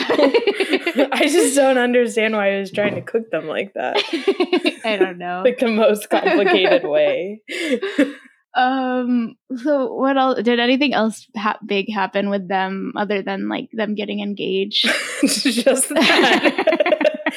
I 1.14 1.28
just 1.28 1.56
don't 1.56 1.78
understand 1.78 2.36
why 2.36 2.52
he 2.52 2.60
was 2.60 2.72
trying 2.72 2.95
to 2.95 3.02
cook 3.02 3.32
them 3.32 3.47
like 3.47 3.74
that. 3.76 3.95
I 4.86 4.97
don't 4.97 5.18
know. 5.18 5.43
Like 5.45 5.60
the 5.60 5.70
most 5.70 6.10
complicated 6.10 6.84
way. 6.84 7.41
Um. 8.54 9.36
So, 9.56 9.93
what 9.93 10.18
else? 10.18 10.43
Did 10.43 10.60
anything 10.60 10.93
else 10.93 11.26
ha- 11.38 11.58
big 11.66 11.86
happen 11.91 12.30
with 12.30 12.49
them 12.49 12.91
other 12.97 13.22
than 13.22 13.47
like 13.47 13.70
them 13.72 13.95
getting 13.95 14.20
engaged? 14.20 14.84
just 15.24 15.88
that. 15.88 16.81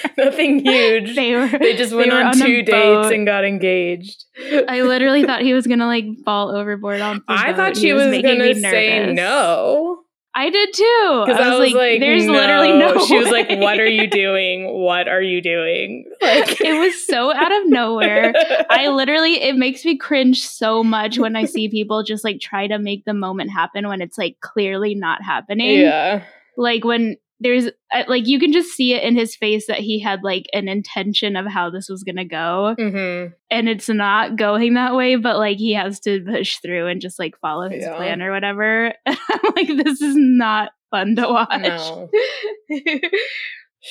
Nothing 0.19 0.65
huge. 0.65 1.15
they 1.15 1.35
were. 1.35 1.49
They 1.49 1.77
just 1.77 1.95
went 1.95 2.13
were 2.13 2.19
on, 2.19 2.27
on 2.27 2.35
two 2.39 2.63
dates 2.63 3.11
and 3.11 3.27
got 3.27 3.45
engaged. 3.45 4.25
I 4.69 4.83
literally 4.83 5.25
thought 5.25 5.43
he 5.43 5.55
was 5.55 5.67
gonna 5.67 5.87
like 5.87 6.07
fall 6.25 6.55
overboard 6.55 7.01
on. 7.01 7.23
I 7.29 7.49
boat. 7.53 7.57
thought 7.57 7.77
He 7.77 7.83
she 7.83 7.93
was, 7.93 8.05
gonna 8.23 8.55
say 8.55 9.13
no. 9.13 10.01
I 10.37 10.51
did 10.51 10.73
too. 10.73 11.23
Because 11.27 11.41
I, 11.41 11.57
was 11.57 11.73
like, 11.73 12.01
"There's 12.01 12.27
no. 12.27 12.33
literally 12.33 12.73
no." 12.73 12.99
She 13.07 13.17
was 13.17 13.31
like, 13.31 13.49
"What 13.51 13.79
are 13.79 13.87
you 13.87 14.09
doing? 14.09 14.67
What 14.81 15.07
are 15.07 15.23
you 15.23 15.41
doing?" 15.41 16.11
Like 16.21 16.61
it 16.61 16.77
was 16.77 17.07
so 17.07 17.33
out 17.33 17.53
of 17.53 17.69
nowhere. 17.69 18.33
I 18.69 18.89
literally, 18.89 19.41
it 19.41 19.55
makes 19.55 19.85
me 19.85 19.97
cringe 19.97 20.43
so 20.45 20.83
much 20.83 21.21
when 21.21 21.37
I 21.37 21.45
see 21.45 21.69
people 21.69 22.03
just 22.03 22.25
like 22.25 22.41
try 22.41 22.67
to 22.67 22.81
make 22.81 23.05
the 23.05 23.15
moment 23.15 23.53
happen 23.53 23.87
when 23.87 24.01
it's 24.01 24.19
like 24.19 24.39
clearly 24.41 24.97
not 24.97 25.23
happening. 25.23 25.79
yeah, 25.79 26.25
Like 26.57 26.83
when 26.85 27.17
there's 27.41 27.67
uh, 27.93 28.05
like 28.09 28.27
you 28.27 28.39
can 28.39 28.53
just 28.53 28.71
see 28.71 28.95
it 28.95 29.03
in 29.03 29.17
his 29.17 29.35
face 29.37 29.67
that 29.67 29.81
he 29.81 29.99
had 30.01 30.21
like 30.23 30.47
an 30.53 30.69
intention 30.69 31.37
of 31.37 31.47
how 31.47 31.69
this 31.71 31.89
was 31.89 32.03
gonna 32.05 32.25
go, 32.25 32.75
hmm 32.79 33.27
and 33.51 33.69
it's 33.69 33.89
not 33.89 34.37
going 34.37 34.75
that 34.75 34.95
way. 34.95 35.17
But 35.17 35.37
like 35.39 35.59
he 35.59 35.75
has 35.75 36.01
to 36.01 36.25
push 36.25 36.59
through 36.59 36.87
and 36.89 37.01
just 37.01 37.19
like 37.19 37.39
follow 37.41 37.69
his 37.69 37.85
Yeah. 37.85 37.97
plan 37.97 38.23
or 38.23 38.31
whatever. 38.33 38.93
And 39.07 39.19
I'm 39.31 39.53
like, 39.57 39.85
this 39.85 40.01
is 40.01 40.15
not 40.17 40.73
fun 40.91 41.17
to 41.17 41.29
watch. 41.29 41.61
no. 41.61 42.11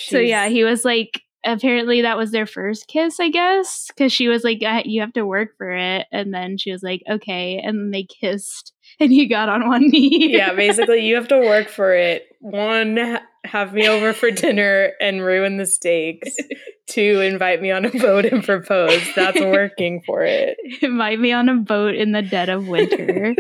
So 0.08 0.18
yeah, 0.18 0.50
he 0.50 0.64
was 0.64 0.84
like, 0.84 1.22
apparently 1.46 2.02
that 2.02 2.18
was 2.18 2.32
their 2.32 2.48
first 2.48 2.88
kiss, 2.88 3.20
I 3.20 3.30
guess, 3.30 3.90
because 3.96 4.12
she 4.12 4.28
was 4.28 4.44
like, 4.44 4.64
"Uh, 4.66 4.82
"You 4.86 5.02
have 5.02 5.14
to 5.14 5.24
work 5.26 5.50
for 5.58 5.70
it," 5.72 6.08
and 6.12 6.34
then 6.34 6.58
she 6.58 6.72
was 6.72 6.82
like, 6.82 7.04
"Okay," 7.08 7.62
and 7.64 7.78
then 7.78 7.92
they 7.92 8.08
kissed, 8.20 8.74
and 9.00 9.12
he 9.12 9.28
got 9.28 9.50
on 9.50 9.68
one 9.68 9.88
knee. 9.90 10.36
yeah, 10.36 10.54
basically, 10.54 11.06
you 11.06 11.14
have 11.16 11.28
to 11.28 11.38
work 11.38 11.70
for 11.70 11.94
it. 11.94 12.26
One, 12.40 13.20
have 13.44 13.74
me 13.74 13.88
over 13.88 14.14
for 14.14 14.32
dinner 14.32 14.92
and 15.00 15.22
ruin 15.22 15.58
the 15.58 15.66
steaks. 15.66 16.36
Two, 16.88 17.22
invite 17.22 17.62
me 17.62 17.72
on 17.72 17.86
a 17.86 17.90
boat 17.90 18.26
and 18.26 18.44
propose. 18.44 19.02
That's 19.16 19.40
working 19.42 20.02
for 20.06 20.24
it. 20.24 20.58
it 20.82 20.92
might 20.92 21.22
be 21.22 21.32
on 21.32 21.48
a 21.50 21.56
boat 21.56 21.96
in 21.96 22.12
the 22.12 22.22
dead 22.22 22.50
of 22.50 22.68
winter. 22.68 23.36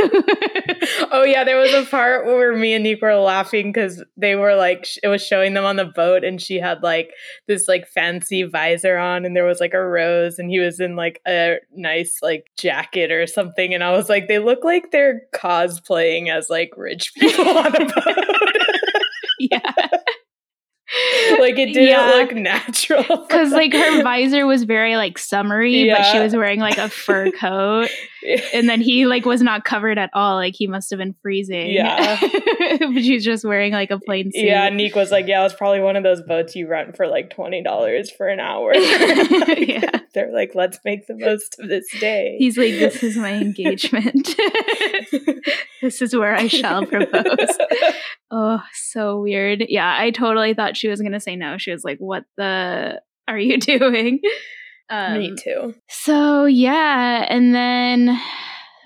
oh 1.12 1.24
yeah, 1.24 1.44
there 1.44 1.58
was 1.58 1.72
a 1.72 1.84
part 1.84 2.26
where 2.26 2.56
me 2.56 2.74
and 2.74 2.84
Nick 2.84 3.02
were 3.02 3.14
laughing 3.14 3.72
because 3.72 4.02
they 4.16 4.36
were 4.36 4.54
like, 4.54 4.84
sh- 4.84 4.98
it 5.02 5.08
was 5.08 5.24
showing 5.24 5.54
them 5.54 5.64
on 5.64 5.76
the 5.76 5.84
boat, 5.84 6.24
and 6.24 6.40
she 6.40 6.56
had 6.56 6.82
like 6.82 7.10
this 7.46 7.68
like 7.68 7.86
fancy 7.86 8.44
visor 8.44 8.96
on, 8.96 9.24
and 9.24 9.36
there 9.36 9.44
was 9.44 9.60
like 9.60 9.74
a 9.74 9.84
rose, 9.84 10.38
and 10.38 10.50
he 10.50 10.58
was 10.58 10.80
in 10.80 10.96
like 10.96 11.20
a 11.26 11.56
nice 11.74 12.18
like 12.22 12.46
jacket 12.56 13.10
or 13.10 13.26
something, 13.26 13.74
and 13.74 13.84
I 13.84 13.90
was 13.92 14.08
like, 14.08 14.28
they 14.28 14.38
look 14.38 14.64
like 14.64 14.90
they're 14.90 15.22
cosplaying 15.34 16.28
as 16.28 16.48
like 16.48 16.70
rich 16.76 17.12
people 17.14 17.48
on 17.48 17.74
a 17.74 17.86
boat. 17.86 18.67
Yeah, 19.38 19.58
like 21.38 21.58
it 21.58 21.72
didn't 21.74 21.88
Yeah. 21.88 22.06
look 22.16 22.34
natural. 22.34 23.04
because 23.26 23.52
like 23.52 23.72
her 23.72 24.02
visor 24.02 24.46
was 24.46 24.64
very 24.64 24.96
like 24.96 25.18
summery, 25.18 25.90
but 25.90 26.02
she 26.04 26.18
was 26.18 26.34
wearing 26.34 26.60
like 26.60 26.78
a 26.78 26.88
fur 26.88 27.30
coat, 27.30 27.90
and 28.54 28.68
then 28.68 28.80
he 28.80 29.06
like 29.06 29.24
was 29.24 29.42
not 29.42 29.64
covered 29.64 29.98
at 29.98 30.10
all. 30.12 30.36
Like 30.36 30.54
he 30.56 30.66
must 30.66 30.90
have 30.90 30.98
been 30.98 31.14
freezing. 31.22 31.70
Yeah. 31.70 32.18
but 32.80 33.02
she's 33.02 33.24
just 33.24 33.44
wearing 33.44 33.72
like 33.72 33.90
a 33.90 33.98
plain 33.98 34.30
suit. 34.32 34.44
Yeah, 34.44 34.68
Nick 34.70 34.94
was 34.94 35.10
like, 35.10 35.26
"Yeah, 35.26 35.44
it's 35.44 35.54
probably 35.54 35.80
one 35.80 35.96
of 35.96 36.02
those 36.02 36.22
boats 36.22 36.54
you 36.56 36.68
rent 36.68 36.96
for 36.96 37.06
like 37.06 37.30
twenty 37.30 37.62
dollars 37.62 38.10
for 38.10 38.28
an 38.28 38.40
hour." 38.40 38.72
Like, 39.38 39.68
Yeah. 39.68 40.00
They're 40.14 40.32
like, 40.32 40.52
"Let's 40.54 40.78
make 40.84 41.06
the 41.06 41.16
most 41.16 41.58
of 41.58 41.68
this 41.68 41.86
day." 42.00 42.36
He's 42.38 42.56
like, 42.56 42.72
this 42.72 43.02
is 43.02 43.16
my 43.16 43.32
engagement. 43.32 44.34
this 45.82 46.02
is 46.02 46.14
where 46.16 46.34
I 46.34 46.48
shall 46.48 46.86
propose. 46.86 47.58
Oh, 48.30 48.60
so 48.74 49.20
weird. 49.20 49.64
Yeah, 49.68 49.94
I 49.98 50.10
totally 50.10 50.54
thought 50.54 50.76
she 50.76 50.88
was 50.88 51.00
gonna 51.00 51.20
say 51.20 51.36
no. 51.36 51.58
She 51.58 51.70
was 51.70 51.84
like, 51.84 51.98
"What 51.98 52.24
the 52.36 53.00
are 53.26 53.38
you 53.38 53.58
doing?" 53.58 54.20
Um, 54.90 55.18
Me 55.18 55.34
too. 55.36 55.74
So 55.88 56.46
yeah, 56.46 57.26
and 57.28 57.54
then 57.54 58.18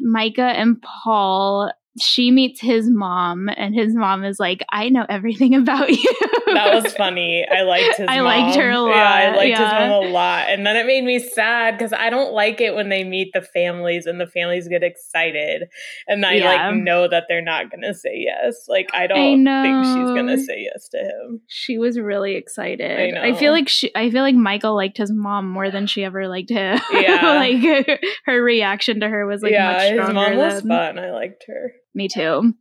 Micah 0.00 0.42
and 0.42 0.82
Paul 0.82 1.72
she 2.00 2.30
meets 2.30 2.60
his 2.60 2.88
mom, 2.88 3.48
and 3.56 3.74
his 3.74 3.94
mom 3.94 4.24
is 4.24 4.38
like, 4.40 4.64
"I 4.70 4.88
know 4.88 5.04
everything 5.08 5.54
about 5.62 5.90
you." 5.90 6.12
that 6.54 6.74
was 6.82 6.92
funny. 6.94 7.46
I 7.50 7.62
liked 7.62 7.98
his. 7.98 8.06
Mom. 8.06 8.08
I 8.08 8.16
mom. 8.16 8.24
liked 8.24 8.56
her 8.56 8.70
a 8.70 8.80
lot. 8.80 8.88
Yeah, 8.90 9.10
I 9.12 9.36
liked 9.36 9.48
yeah. 9.48 9.64
his 9.64 9.90
mom 9.90 10.04
a 10.04 10.08
lot, 10.10 10.48
and 10.48 10.66
then 10.66 10.76
it 10.76 10.86
made 10.86 11.04
me 11.04 11.18
sad 11.18 11.76
because 11.76 11.92
I 11.92 12.10
don't 12.10 12.32
like 12.32 12.60
it 12.60 12.74
when 12.74 12.88
they 12.88 13.04
meet 13.04 13.32
the 13.32 13.42
families 13.42 14.06
and 14.06 14.20
the 14.20 14.26
families 14.26 14.68
get 14.68 14.82
excited, 14.82 15.64
and 16.06 16.24
I 16.24 16.34
Yeah. 16.34 16.68
like 16.70 16.76
know 16.76 17.08
that 17.08 17.24
they're 17.28 17.42
not 17.42 17.70
gonna 17.70 17.94
say 17.94 18.14
yes. 18.26 18.66
Like 18.68 18.88
I 18.94 19.02
I 19.02 19.06
don't 19.06 19.44
think 19.44 19.84
she's 19.84 20.14
gonna 20.16 20.38
say 20.38 20.68
yes 20.72 20.88
to 20.90 20.98
him. 20.98 21.40
She 21.48 21.76
was 21.78 21.98
really 21.98 22.36
excited. 22.36 23.14
I 23.16 23.28
I, 23.28 23.34
feel 23.34 23.52
like 23.52 23.68
she. 23.68 23.90
I 23.94 24.10
feel 24.10 24.22
like 24.22 24.34
Micah 24.34 24.68
liked 24.68 24.96
his 24.98 25.12
mom 25.12 25.48
more 25.50 25.70
than 25.70 25.86
she 25.86 26.04
ever 26.04 26.28
liked 26.28 26.50
him. 26.50 26.78
Yeah. 26.92 27.34
like 27.36 28.00
her 28.26 28.42
reaction 28.42 29.00
to 29.00 29.08
her 29.08 29.26
was 29.26 29.42
like 29.42 29.52
yeah, 29.52 29.72
much 29.72 29.82
his 29.82 29.92
stronger 29.94 30.14
mom 30.14 30.36
was 30.36 30.60
than 30.62 30.68
fun. 30.68 30.98
I 30.98 31.10
liked 31.10 31.44
her. 31.48 31.72
Me 31.94 32.08
too. 32.08 32.54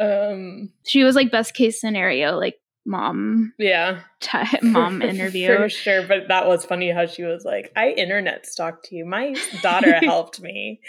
Um, 0.00 0.72
She 0.84 1.02
was 1.04 1.16
like 1.16 1.30
best 1.32 1.54
case 1.54 1.80
scenario, 1.80 2.36
like 2.36 2.56
mom 2.88 3.52
yeah, 3.58 4.00
ti 4.20 4.38
mom 4.62 5.02
interview. 5.02 5.56
for 5.56 5.68
sure. 5.68 6.06
But 6.06 6.28
that 6.28 6.46
was 6.46 6.64
funny 6.64 6.90
how 6.90 7.06
she 7.06 7.24
was 7.24 7.44
like, 7.44 7.72
"I 7.74 7.90
internet 7.90 8.46
stalked 8.46 8.92
you. 8.92 9.04
My 9.04 9.34
daughter 9.62 9.94
helped 10.02 10.40
me." 10.40 10.80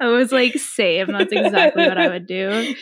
I 0.00 0.08
was 0.08 0.32
like, 0.32 0.54
same. 0.54 1.08
That's 1.08 1.32
exactly 1.32 1.86
what 1.86 1.98
I 1.98 2.08
would 2.08 2.26
do. 2.26 2.74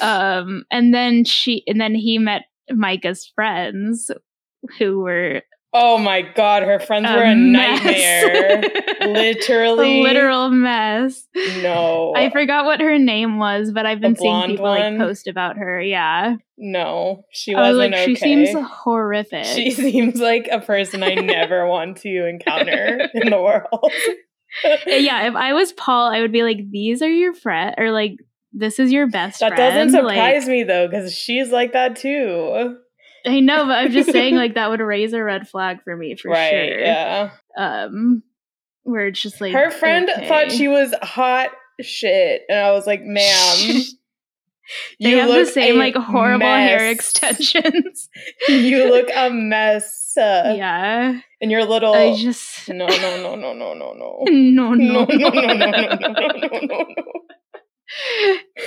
Um, 0.00 0.64
and 0.70 0.92
then 0.92 1.24
she, 1.24 1.62
and 1.66 1.80
then 1.80 1.94
he 1.94 2.18
met 2.18 2.42
Micah's 2.70 3.30
friends, 3.34 4.10
who 4.78 5.00
were 5.00 5.42
oh 5.72 5.98
my 5.98 6.22
god, 6.22 6.62
her 6.62 6.78
friends 6.80 7.08
were 7.08 7.22
a 7.22 7.34
mess. 7.34 7.84
nightmare. 7.84 8.62
Literally, 9.12 10.00
a 10.00 10.02
literal 10.02 10.50
mess. 10.50 11.26
no. 11.62 12.12
I 12.16 12.30
forgot 12.30 12.64
what 12.64 12.80
her 12.80 12.98
name 12.98 13.38
was, 13.38 13.72
but 13.72 13.86
I've 13.86 14.00
The 14.00 14.08
been 14.08 14.16
seeing 14.16 14.32
blonde 14.32 14.50
people 14.52 14.64
like 14.66 14.98
post 14.98 15.26
about 15.28 15.56
her. 15.58 15.80
Yeah, 15.80 16.36
no, 16.58 17.24
she 17.30 17.54
I 17.54 17.68
was 17.70 17.76
wasn't 17.76 17.92
like, 17.92 18.02
okay. 18.02 18.14
she 18.14 18.16
seems 18.16 18.48
horrific. 18.68 19.44
She 19.44 19.70
seems 19.70 20.16
like 20.20 20.48
a 20.50 20.60
person 20.60 21.02
I 21.02 21.14
never 21.14 21.66
want 21.68 21.98
to 21.98 22.26
encounter 22.26 23.08
in 23.14 23.30
the 23.30 23.40
world. 23.40 23.92
yeah, 24.86 25.28
if 25.28 25.34
I 25.34 25.52
was 25.52 25.72
Paul, 25.72 26.10
I 26.12 26.20
would 26.20 26.32
be 26.32 26.42
like, 26.42 26.58
these 26.70 27.02
are 27.02 27.10
your 27.10 27.34
friend, 27.34 27.74
or 27.78 27.90
like, 27.90 28.16
this 28.52 28.78
is 28.78 28.90
your 28.90 29.06
best 29.06 29.38
friend. 29.40 29.52
That 29.52 29.56
friend. 29.72 29.92
doesn't 29.92 30.04
Like, 30.06 30.14
surprise 30.14 30.48
me 30.48 30.62
though, 30.62 30.88
because 30.88 31.14
she's 31.14 31.50
like 31.50 31.72
that 31.74 31.96
too. 31.96 32.78
I 33.26 33.40
know, 33.40 33.66
but 33.66 33.72
I'm 33.78 33.90
just 33.92 34.12
saying, 34.12 34.36
like, 34.36 34.54
that 34.54 34.70
would 34.70 34.80
raise 34.80 35.12
a 35.12 35.22
red 35.22 35.48
flag 35.48 35.82
for 35.82 35.96
me 35.96 36.14
for 36.16 36.30
right? 36.30 36.50
sure. 36.50 36.80
Yeah. 36.80 37.30
Um, 37.56 38.22
where 38.84 39.06
it's 39.08 39.20
just 39.20 39.40
like 39.40 39.52
Her 39.52 39.70
friend 39.70 40.08
okay. 40.08 40.28
thought 40.28 40.52
she 40.52 40.68
was 40.68 40.94
hot 41.02 41.50
shit, 41.80 42.42
and 42.48 42.58
I 42.58 42.70
was 42.70 42.86
like, 42.86 43.02
"Ma'am, 43.02 43.56
they 45.00 45.10
you 45.10 45.18
have 45.18 45.28
the 45.30 45.44
same 45.46 45.76
like 45.76 45.94
horrible 45.96 46.46
hair 46.46 46.88
extensions. 46.90 48.08
you 48.48 48.88
look 48.90 49.08
a 49.14 49.30
mess." 49.30 50.16
Uh, 50.16 50.54
yeah, 50.56 51.20
and 51.40 51.50
your 51.50 51.64
little 51.64 51.94
I 51.94 52.14
just 52.16 52.68
no, 52.68 52.86
no, 52.86 52.96
no, 52.96 53.34
no, 53.36 53.52
no, 53.52 53.74
no, 53.74 53.92
no. 53.92 54.24
no, 54.24 54.30
No, 54.30 54.74
no, 54.74 55.04
no, 55.04 55.04
no, 55.04 55.28
no, 55.28 55.28
no, 55.30 55.52
no, 55.52 55.92
no, 55.98 56.28
no, 56.28 56.60
no. 56.60 56.84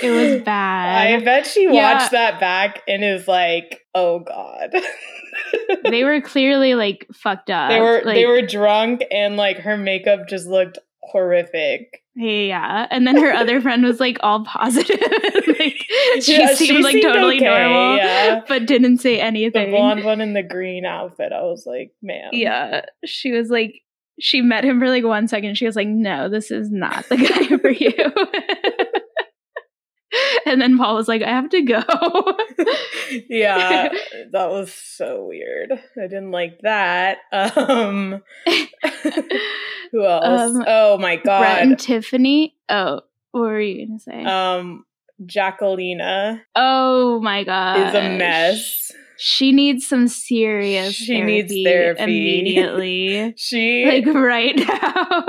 It 0.02 0.10
was 0.10 0.42
bad. 0.42 1.12
I 1.20 1.24
bet 1.24 1.46
she 1.46 1.64
Yeah. 1.64 1.94
watched 1.94 2.12
that 2.12 2.40
back 2.40 2.82
and 2.88 3.04
is 3.04 3.28
like, 3.28 3.79
"Oh 3.94 4.20
God." 4.20 4.74
they 5.90 6.04
were 6.04 6.20
clearly 6.20 6.74
like 6.74 7.06
fucked 7.12 7.50
up. 7.50 7.70
they 7.70 7.80
were 7.80 8.02
like, 8.04 8.14
they 8.16 8.26
were 8.26 8.42
drunk 8.42 9.04
and 9.10 9.36
like 9.36 9.58
her 9.58 9.76
makeup 9.76 10.28
just 10.28 10.46
looked 10.46 10.78
horrific. 11.02 12.02
yeah. 12.14 12.86
And 12.90 13.06
then 13.06 13.16
her 13.16 13.32
other 13.32 13.60
friend 13.60 13.82
was 13.84 14.00
like 14.00 14.18
all 14.22 14.44
positive. 14.44 15.00
like 15.58 15.76
she 16.20 16.38
Yeah, 16.38 16.54
seemed 16.54 16.58
she 16.58 16.82
like 16.82 16.92
seemed 16.92 17.02
totally 17.04 17.36
okay, 17.36 17.44
normal, 17.46 17.96
yeah. 17.96 18.40
but 18.48 18.66
didn't 18.66 18.98
say 18.98 19.16
The 19.16 19.22
anything. 19.22 19.70
blonde 19.70 20.04
one 20.04 20.20
in 20.20 20.34
the 20.34 20.42
green 20.42 20.84
outfit. 20.84 21.32
I 21.32 21.42
was 21.42 21.64
like, 21.66 21.92
"Man." 22.02 22.30
Yeah, 22.32 22.82
she 23.04 23.32
was 23.32 23.50
like, 23.50 23.74
she 24.20 24.42
met 24.42 24.64
him 24.64 24.78
for 24.80 24.88
like 24.88 25.04
one 25.04 25.26
second. 25.28 25.56
She 25.56 25.64
was 25.66 25.76
like, 25.76 25.88
no, 25.88 26.28
this 26.28 26.50
is 26.50 26.70
not 26.70 27.08
the 27.08 27.16
guy 27.16 27.56
for 27.58 27.70
you. 27.70 27.92
and 30.46 30.60
then 30.60 30.78
Paul 30.78 30.96
was 30.96 31.08
like, 31.08 31.22
I 31.22 31.28
have 31.28 31.50
to 31.50 31.62
go. 31.62 31.82
yeah, 33.28 33.88
that 34.32 34.50
was 34.50 34.72
so 34.72 35.24
weird. 35.24 35.72
I 35.72 36.02
didn't 36.02 36.30
like 36.30 36.60
that. 36.62 37.18
Um 37.32 38.22
who 39.92 40.04
else? 40.04 40.56
Um, 40.56 40.64
oh 40.66 40.98
my 40.98 41.16
god. 41.16 41.40
Brett 41.40 41.62
and 41.62 41.78
Tiffany. 41.78 42.56
Oh, 42.68 43.02
what 43.32 43.40
were 43.40 43.60
you 43.60 43.86
gonna 43.86 43.98
say? 43.98 44.24
Um 44.24 44.84
Jackelina 45.22 46.40
oh 46.56 47.20
my 47.20 47.44
god, 47.44 47.88
is 47.88 47.94
a 47.94 48.16
mess. 48.16 48.90
She 49.18 49.52
needs 49.52 49.86
some 49.86 50.08
serious. 50.08 50.94
She 50.94 51.20
needs 51.20 51.52
therapy 51.52 51.64
therapy. 51.64 52.02
immediately. 52.02 53.34
She 53.36 53.84
like 53.84 54.14
right 54.14 54.56
now. 54.56 55.26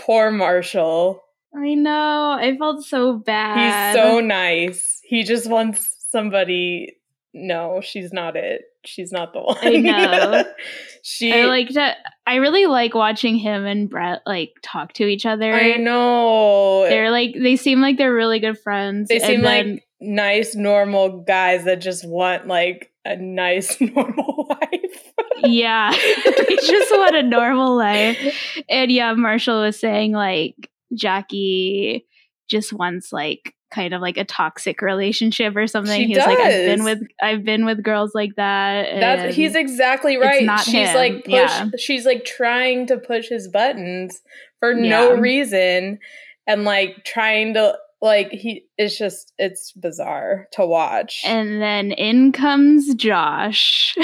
poor 0.00 0.32
Marshall. 0.32 1.22
I 1.56 1.74
know. 1.74 2.36
I 2.40 2.56
felt 2.58 2.84
so 2.84 3.14
bad. 3.14 3.94
He's 3.94 4.02
so 4.02 4.20
nice. 4.20 5.00
He 5.04 5.22
just 5.22 5.48
wants 5.48 6.06
somebody. 6.10 6.96
No, 7.32 7.80
she's 7.82 8.12
not 8.12 8.36
it. 8.36 8.62
She's 8.84 9.12
not 9.12 9.32
the 9.32 9.40
one. 9.42 9.56
I 9.60 9.76
know. 9.76 10.44
she. 11.02 11.32
I 11.32 11.46
like 11.46 11.70
that. 11.70 11.98
I 12.26 12.36
really 12.36 12.66
like 12.66 12.94
watching 12.94 13.36
him 13.36 13.64
and 13.66 13.88
Brett 13.88 14.22
like 14.26 14.52
talk 14.62 14.92
to 14.94 15.04
each 15.04 15.26
other. 15.26 15.52
I 15.52 15.76
know. 15.76 16.82
They're 16.88 17.10
like 17.10 17.34
they 17.40 17.56
seem 17.56 17.80
like 17.80 17.98
they're 17.98 18.14
really 18.14 18.40
good 18.40 18.58
friends. 18.58 19.08
They 19.08 19.18
seem 19.18 19.42
then- 19.42 19.72
like 19.72 19.84
nice, 20.00 20.54
normal 20.54 21.20
guys 21.22 21.64
that 21.64 21.80
just 21.80 22.06
want 22.06 22.46
like 22.46 22.92
a 23.04 23.16
nice, 23.16 23.80
normal 23.80 24.46
life. 24.48 25.12
yeah, 25.44 25.90
they 25.92 26.56
just 26.56 26.90
want 26.92 27.16
a 27.16 27.22
normal 27.22 27.76
life. 27.76 28.62
And 28.68 28.90
yeah, 28.90 29.12
Marshall 29.14 29.60
was 29.60 29.78
saying 29.78 30.12
like 30.12 30.70
Jackie 30.94 32.06
just 32.48 32.72
wants 32.72 33.12
like 33.12 33.54
kind 33.74 33.92
of 33.92 34.00
like 34.00 34.16
a 34.16 34.24
toxic 34.24 34.80
relationship 34.80 35.56
or 35.56 35.66
something. 35.66 36.00
She 36.00 36.06
he 36.06 36.14
was 36.16 36.24
like, 36.24 36.38
I've 36.38 36.66
been 36.66 36.84
with 36.84 37.00
I've 37.20 37.44
been 37.44 37.64
with 37.64 37.82
girls 37.82 38.12
like 38.14 38.30
that. 38.36 39.00
That's 39.00 39.34
he's 39.34 39.54
exactly 39.54 40.16
right. 40.16 40.44
not 40.44 40.60
she's 40.60 40.88
him. 40.88 40.94
like 40.94 41.24
push. 41.24 41.32
Yeah. 41.32 41.68
She's 41.78 42.06
like 42.06 42.24
trying 42.24 42.86
to 42.86 42.98
push 42.98 43.28
his 43.28 43.48
buttons 43.48 44.20
for 44.60 44.74
no 44.74 45.14
reason, 45.16 45.98
and 46.46 46.64
like 46.64 47.04
trying 47.04 47.54
to 47.54 47.76
like 48.00 48.30
he. 48.30 48.66
It's 48.78 48.96
just 48.96 49.32
it's 49.38 49.72
bizarre 49.72 50.46
to 50.52 50.64
watch. 50.64 51.22
and 51.24 51.60
then 51.60 51.90
in 51.92 52.32
comes 52.32 52.94
Josh. 52.94 53.96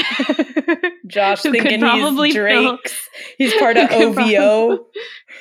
Josh 1.06 1.42
thinking 1.42 1.80
he's 1.84 2.02
fill- 2.02 2.32
Drake's. 2.32 3.08
He's 3.38 3.54
part 3.54 3.76
of 3.76 3.90
OVO. 3.90 4.86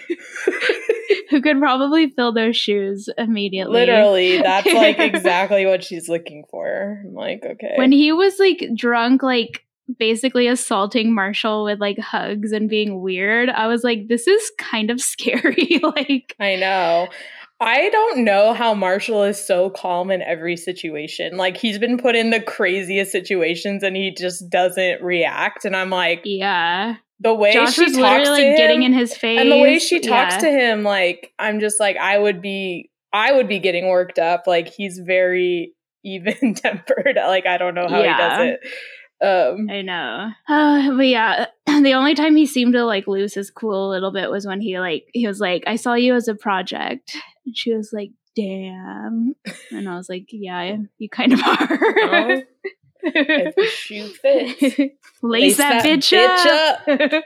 who 1.30 1.41
could 1.41 1.60
probably 1.60 2.10
fill 2.10 2.34
those 2.34 2.57
shoes 2.57 3.10
immediately. 3.18 3.80
Literally, 3.80 4.38
that's 4.41 4.72
like 4.74 4.99
exactly 4.99 5.66
what 5.66 5.84
she's 5.84 6.10
looking 6.10 6.45
for. 6.49 7.01
I'm 7.05 7.14
like, 7.14 7.43
okay. 7.43 7.74
When 7.76 7.91
he 7.91 8.12
was 8.12 8.39
like 8.39 8.64
drunk, 8.76 9.24
like 9.24 9.66
basically 9.97 10.47
assaulting 10.47 11.14
Marshall 11.14 11.64
with 11.64 11.80
like 11.80 11.97
hugs 11.97 12.51
and 12.51 12.70
being 12.70 13.01
weird, 13.01 13.49
I 13.49 13.68
was 13.68 13.84
like, 13.84 14.07
this 14.07 14.28
is 14.28 14.51
kind 14.57 14.91
of 14.91 15.01
scary. 15.01 15.80
like, 15.84 16.36
I 16.39 16.55
know. 16.55 17.07
I 17.62 17.89
don't 17.89 18.24
know 18.24 18.53
how 18.53 18.74
Marshall 18.74 19.24
is 19.24 19.43
so 19.43 19.70
calm 19.70 20.12
in 20.12 20.22
every 20.22 20.55
situation. 20.55 21.36
Like 21.36 21.57
he's 21.57 21.78
been 21.78 21.97
put 21.97 22.16
in 22.16 22.30
the 22.30 22.41
craziest 22.41 23.12
situations 23.12 23.84
and 23.84 23.95
he 23.95 24.12
just 24.12 24.49
doesn't 24.49 25.01
react. 25.01 25.66
And 25.66 25.76
I'm 25.76 25.89
like, 25.89 26.22
yeah. 26.24 26.95
the 27.20 27.34
way 27.34 27.51
Josh 27.53 27.74
she 27.74 27.86
talks 27.88 27.97
literally 27.97 28.43
to 28.43 28.49
him, 28.51 28.57
getting 28.57 28.84
in 28.84 28.93
his 28.93 29.16
face. 29.16 29.39
and 29.39 29.51
the 29.51 29.57
way 29.57 29.78
she 29.78 29.99
talks 29.99 30.36
yeah. 30.36 30.39
to 30.41 30.49
him, 30.51 30.84
like 30.84 31.34
I'm 31.38 31.60
just 31.60 31.80
like 31.82 31.97
I 31.97 32.18
would 32.18 32.41
be, 32.41 32.91
I 33.12 33.34
would 33.34 33.49
be 33.49 33.60
getting 33.60 33.88
worked 33.89 34.20
up. 34.20 34.43
Like 34.47 34.70
he's 34.70 34.97
very 34.99 35.74
even 36.05 36.53
tempered. 36.53 37.18
Like 37.18 37.45
I 37.45 37.57
don't 37.57 37.76
know 37.76 37.88
how 37.89 38.01
Yeah. 38.01 38.14
he 38.14 38.18
does 38.22 38.39
it. 38.53 38.70
Um, 39.22 39.70
I 39.70 39.82
know. 39.82 40.30
Uh, 40.47 40.91
but 40.95 41.07
yeah, 41.07 41.47
the 41.66 41.93
only 41.93 42.16
time 42.16 42.36
he 42.36 42.45
seemed 42.45 42.74
to 42.74 42.86
like 42.86 43.07
lose 43.07 43.34
his 43.34 43.51
cool 43.51 43.89
a 43.89 43.91
little 43.91 44.12
bit 44.12 44.32
was 44.32 44.47
when 44.47 44.62
he 44.62 44.80
like 44.80 45.07
he 45.14 45.28
was 45.28 45.39
like, 45.39 45.64
"I 45.68 45.76
saw 45.76 45.93
you 45.93 46.16
as 46.16 46.28
a 46.28 46.36
project," 46.36 47.18
and 47.50 47.58
she 47.58 47.74
was 47.74 47.91
like, 47.91 48.12
"Damn," 48.36 49.36
and 49.72 49.89
I 49.89 49.95
was 49.95 50.08
like, 50.10 50.28
"Yeah, 50.32 50.78
you 50.97 51.10
kind 51.10 51.34
of 51.34 51.39
are." 51.45 51.68
oh, 51.72 52.41
if 53.04 53.56
the 53.56 53.66
shoe 53.66 54.08
fits. 54.08 54.93
Lace, 55.24 55.58
that, 55.58 55.84
bitch, 55.84 56.12
bitch 56.16 57.16
up. 57.16 57.24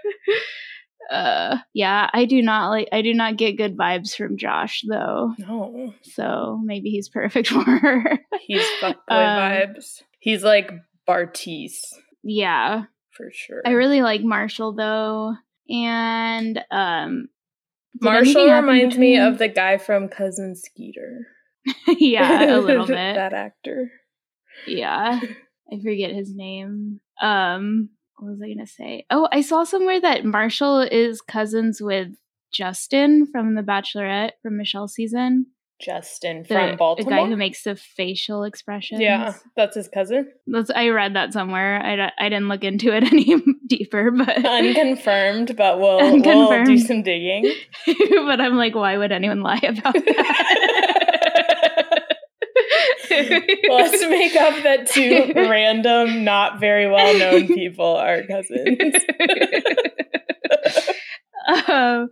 uh, 1.12 1.58
yeah, 1.74 2.10
I 2.14 2.26
do 2.26 2.42
not 2.42 2.70
like. 2.70 2.90
I 2.92 3.02
do 3.02 3.14
not 3.14 3.38
get 3.38 3.58
good 3.58 3.78
vibes 3.78 4.16
from 4.16 4.38
Josh 4.38 4.84
though. 4.88 5.34
No, 5.40 5.94
So 6.04 6.60
maybe 6.64 6.90
he's 6.90 7.10
perfect 7.10 7.50
for 7.50 7.64
her. 7.64 8.20
he's 8.42 8.66
fuckboy 8.82 8.96
Um, 9.10 9.76
vibes. 9.76 10.02
He's 10.20 10.44
like 10.44 10.72
Bartise 11.08 11.82
yeah, 12.24 12.84
for 13.12 13.30
sure. 13.34 13.62
I 13.66 13.72
really 13.72 14.02
like 14.02 14.22
Marshall 14.22 14.74
though, 14.74 15.34
and 15.70 16.64
um, 16.72 17.28
Marshall 18.02 18.52
reminds 18.52 18.98
me 18.98 19.18
of 19.18 19.38
the 19.38 19.48
guy 19.48 19.78
from 19.78 20.08
Cousin 20.08 20.56
Skeeter. 20.56 21.28
yeah, 21.88 22.58
a 22.58 22.60
little 22.60 22.86
bit. 22.86 22.96
that 22.96 23.34
actor. 23.34 23.92
Yeah. 24.68 25.20
I 25.72 25.80
forget 25.82 26.12
his 26.12 26.36
name. 26.36 27.00
Um, 27.22 27.90
what 28.18 28.32
was 28.32 28.42
I 28.44 28.54
gonna 28.54 28.68
say? 28.68 29.06
Oh, 29.10 29.28
I 29.32 29.42
saw 29.42 29.64
somewhere 29.64 30.00
that 30.02 30.26
Marshall 30.26 30.82
is 30.82 31.22
cousins 31.22 31.82
with 31.82 32.10
Justin 32.54 33.26
from 33.32 33.56
The 33.56 33.62
Bachelorette 33.62 34.32
from 34.42 34.58
Michelle's 34.58 34.94
season. 34.94 35.48
Justin 35.84 36.44
The, 36.44 36.48
from 36.48 36.78
Baltimore. 36.78 37.12
the 37.12 37.16
guy 37.24 37.28
who 37.28 37.36
makes 37.36 37.64
the 37.64 37.76
facial 37.76 38.44
expressions. 38.44 39.02
yeah, 39.02 39.34
that's 39.56 39.76
his 39.76 39.88
cousin. 39.88 40.32
That's, 40.48 40.70
I 40.72 40.90
read 40.90 41.16
that 41.16 41.34
somewhere. 41.34 41.82
I, 41.84 42.12
I 42.26 42.30
didn't 42.30 42.48
look 42.48 42.64
into 42.64 42.96
it 42.96 43.04
any 43.12 43.36
deeper, 43.68 44.12
but 44.12 44.46
Unconfirmed, 44.46 45.56
but 45.58 45.80
we'll, 45.80 46.22
we'll 46.22 46.66
do 46.66 46.78
some 46.78 47.04
digging. 47.04 47.54
but 48.26 48.42
I'm 48.42 48.56
like, 48.56 48.76
why 48.76 48.98
would 48.98 49.12
anyone 49.12 49.42
lie 49.42 49.62
about 49.64 49.94
that? 49.94 51.20
Let's 53.10 54.02
make 54.02 54.36
up 54.36 54.64
that 54.64 54.88
two 54.88 55.34
random, 55.36 56.24
not 56.24 56.60
very 56.60 56.90
well 56.90 57.18
known 57.18 57.48
people 57.48 57.86
are 57.96 58.24
cousins. 58.24 58.96
um, 61.68 62.10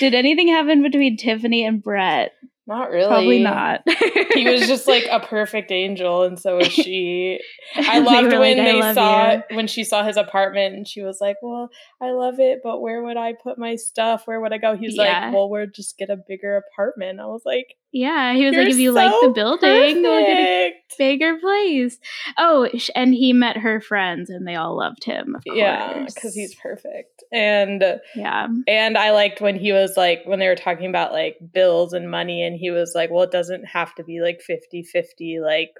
did 0.00 0.14
anything 0.14 0.48
happen 0.48 0.82
between 0.82 1.16
Tiffany 1.16 1.64
and 1.64 1.82
Brett? 1.82 2.32
Not 2.68 2.90
really. 2.90 3.08
Probably 3.08 3.42
not. 3.42 3.82
he 4.34 4.48
was 4.48 4.66
just 4.66 4.88
like 4.88 5.06
a 5.10 5.20
perfect 5.20 5.70
angel, 5.70 6.24
and 6.24 6.38
so 6.38 6.56
was 6.56 6.72
she. 6.72 7.38
I 7.76 7.98
loved 8.00 8.32
when 8.32 8.56
like, 8.56 8.56
they 8.56 8.92
saw 8.92 9.32
you." 9.32 9.42
when 9.56 9.68
she 9.68 9.84
saw 9.84 10.02
his 10.04 10.16
apartment, 10.16 10.74
and 10.74 10.86
she 10.88 11.02
was 11.02 11.18
like, 11.20 11.36
"Well, 11.42 11.68
I 12.00 12.10
love 12.10 12.40
it, 12.40 12.60
but 12.64 12.80
where 12.80 13.04
would 13.04 13.16
I 13.16 13.34
put 13.34 13.56
my 13.56 13.76
stuff? 13.76 14.22
Where 14.26 14.40
would 14.40 14.52
I 14.52 14.58
go?" 14.58 14.76
He's 14.76 14.96
Yeah. 14.96 15.26
like, 15.26 15.34
"Well, 15.34 15.48
we'll 15.48 15.66
just 15.68 15.96
get 15.96 16.10
a 16.10 16.16
bigger 16.16 16.56
apartment." 16.56 17.20
I 17.20 17.26
was 17.26 17.42
like, 17.44 17.76
Yeah, 17.96 18.34
he 18.34 18.44
was 18.44 18.52
You're 18.54 18.64
like, 18.64 18.72
if 18.74 18.78
you 18.78 18.92
like 18.92 19.10
the 19.22 19.30
building, 19.30 20.02
we'll 20.02 20.26
get 20.26 20.38
a 20.38 20.72
bigger 20.98 21.38
place. 21.38 21.98
Oh, 22.36 22.68
and 22.94 23.14
he 23.14 23.32
met 23.32 23.56
her 23.56 23.80
friends, 23.80 24.28
and 24.28 24.46
they 24.46 24.54
all 24.54 24.76
loved 24.76 25.02
him. 25.04 25.34
Of 25.34 25.44
course. 25.44 25.56
Yeah, 25.56 26.04
because 26.04 26.34
he's 26.34 26.54
perfect. 26.56 27.24
And 27.32 27.82
yeah, 28.14 28.48
and 28.68 28.98
I 28.98 29.12
liked 29.12 29.40
when 29.40 29.56
he 29.56 29.72
was 29.72 29.96
like 29.96 30.20
when 30.26 30.38
they 30.40 30.48
were 30.48 30.56
talking 30.56 30.90
about 30.90 31.12
like 31.12 31.38
bills 31.54 31.94
and 31.94 32.10
money 32.10 32.42
and 32.42 32.54
he 32.54 32.70
was 32.70 32.92
like, 32.94 33.10
"Well, 33.10 33.22
it 33.22 33.30
doesn't 33.30 33.64
have 33.64 33.94
to 33.94 34.04
be 34.04 34.20
like 34.20 34.42
50-50, 34.42 35.40
like 35.40 35.70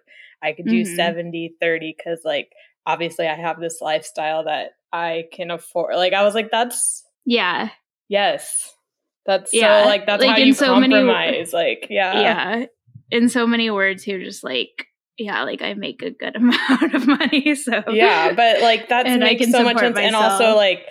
I 0.43 0.53
could 0.53 0.69
do 0.69 0.85
Mhm. 0.85 0.97
70-30 0.97 1.95
cuz 2.03 2.23
like 2.25 2.51
obviously 2.87 3.27
I 3.27 3.35
have 3.35 3.61
this 3.61 3.83
lifestyle 3.83 4.45
that 4.45 4.71
I 4.91 5.25
can 5.35 5.51
afford." 5.51 5.97
Like 5.97 6.14
I 6.14 6.23
was 6.23 6.35
like, 6.35 6.51
"That's 6.51 7.05
yeah, 7.27 7.69
yes. 8.09 8.73
That's 9.27 9.53
Yeah, 9.53 9.83
so 9.83 9.89
like 9.89 10.07
that's 10.07 10.22
like, 10.22 10.37
how 10.37 10.41
in 10.41 10.47
you 10.49 10.55
so 10.55 10.79
many- 10.79 10.95
compromise." 10.95 11.53
like, 11.53 11.87
yeah. 11.91 12.20
yeah. 12.20 12.66
In 13.11 13.29
so 13.29 13.47
many 13.47 13.70
words, 13.70 14.05
was 14.07 14.22
just 14.22 14.45
like, 14.45 14.87
yeah, 15.18 15.43
like 15.45 15.62
I 15.62 15.74
make 15.74 16.03
a 16.03 16.11
good 16.11 16.37
amount 16.37 16.95
of 16.95 17.07
money, 17.07 17.55
so 17.55 17.83
yeah 17.91 18.33
but 18.35 18.61
like 18.62 18.89
that 18.91 19.07
And 19.07 19.22
I 19.22 19.29
makes 19.29 19.43
can 19.43 19.53
so 19.53 19.62
much 19.62 19.79
sense 19.79 19.99
and 19.99 20.14
also 20.16 20.55
like 20.57 20.87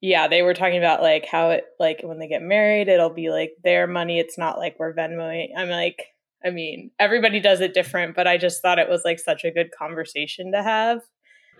yeah 0.00 0.26
they 0.28 0.42
were 0.42 0.54
talking 0.54 0.78
about 0.78 1.00
like 1.00 1.26
how 1.26 1.50
it 1.50 1.64
like 1.78 2.00
when 2.02 2.18
they 2.18 2.28
get 2.28 2.42
married 2.42 2.88
it'll 2.88 3.14
be 3.14 3.30
like 3.30 3.52
their 3.62 3.86
money 3.86 4.18
it's 4.18 4.36
not 4.36 4.58
like 4.58 4.74
we're 4.78 4.92
venmoing 4.92 5.50
i'm 5.56 5.68
like 5.70 6.02
i 6.44 6.50
mean 6.50 6.90
everybody 6.98 7.38
does 7.38 7.60
it 7.60 7.72
different 7.72 8.16
but 8.16 8.26
i 8.26 8.36
just 8.36 8.60
thought 8.60 8.80
it 8.80 8.88
was 8.88 9.02
like 9.04 9.20
such 9.20 9.44
a 9.44 9.52
good 9.52 9.70
conversation 9.78 10.50
to 10.50 10.60
have 10.60 11.00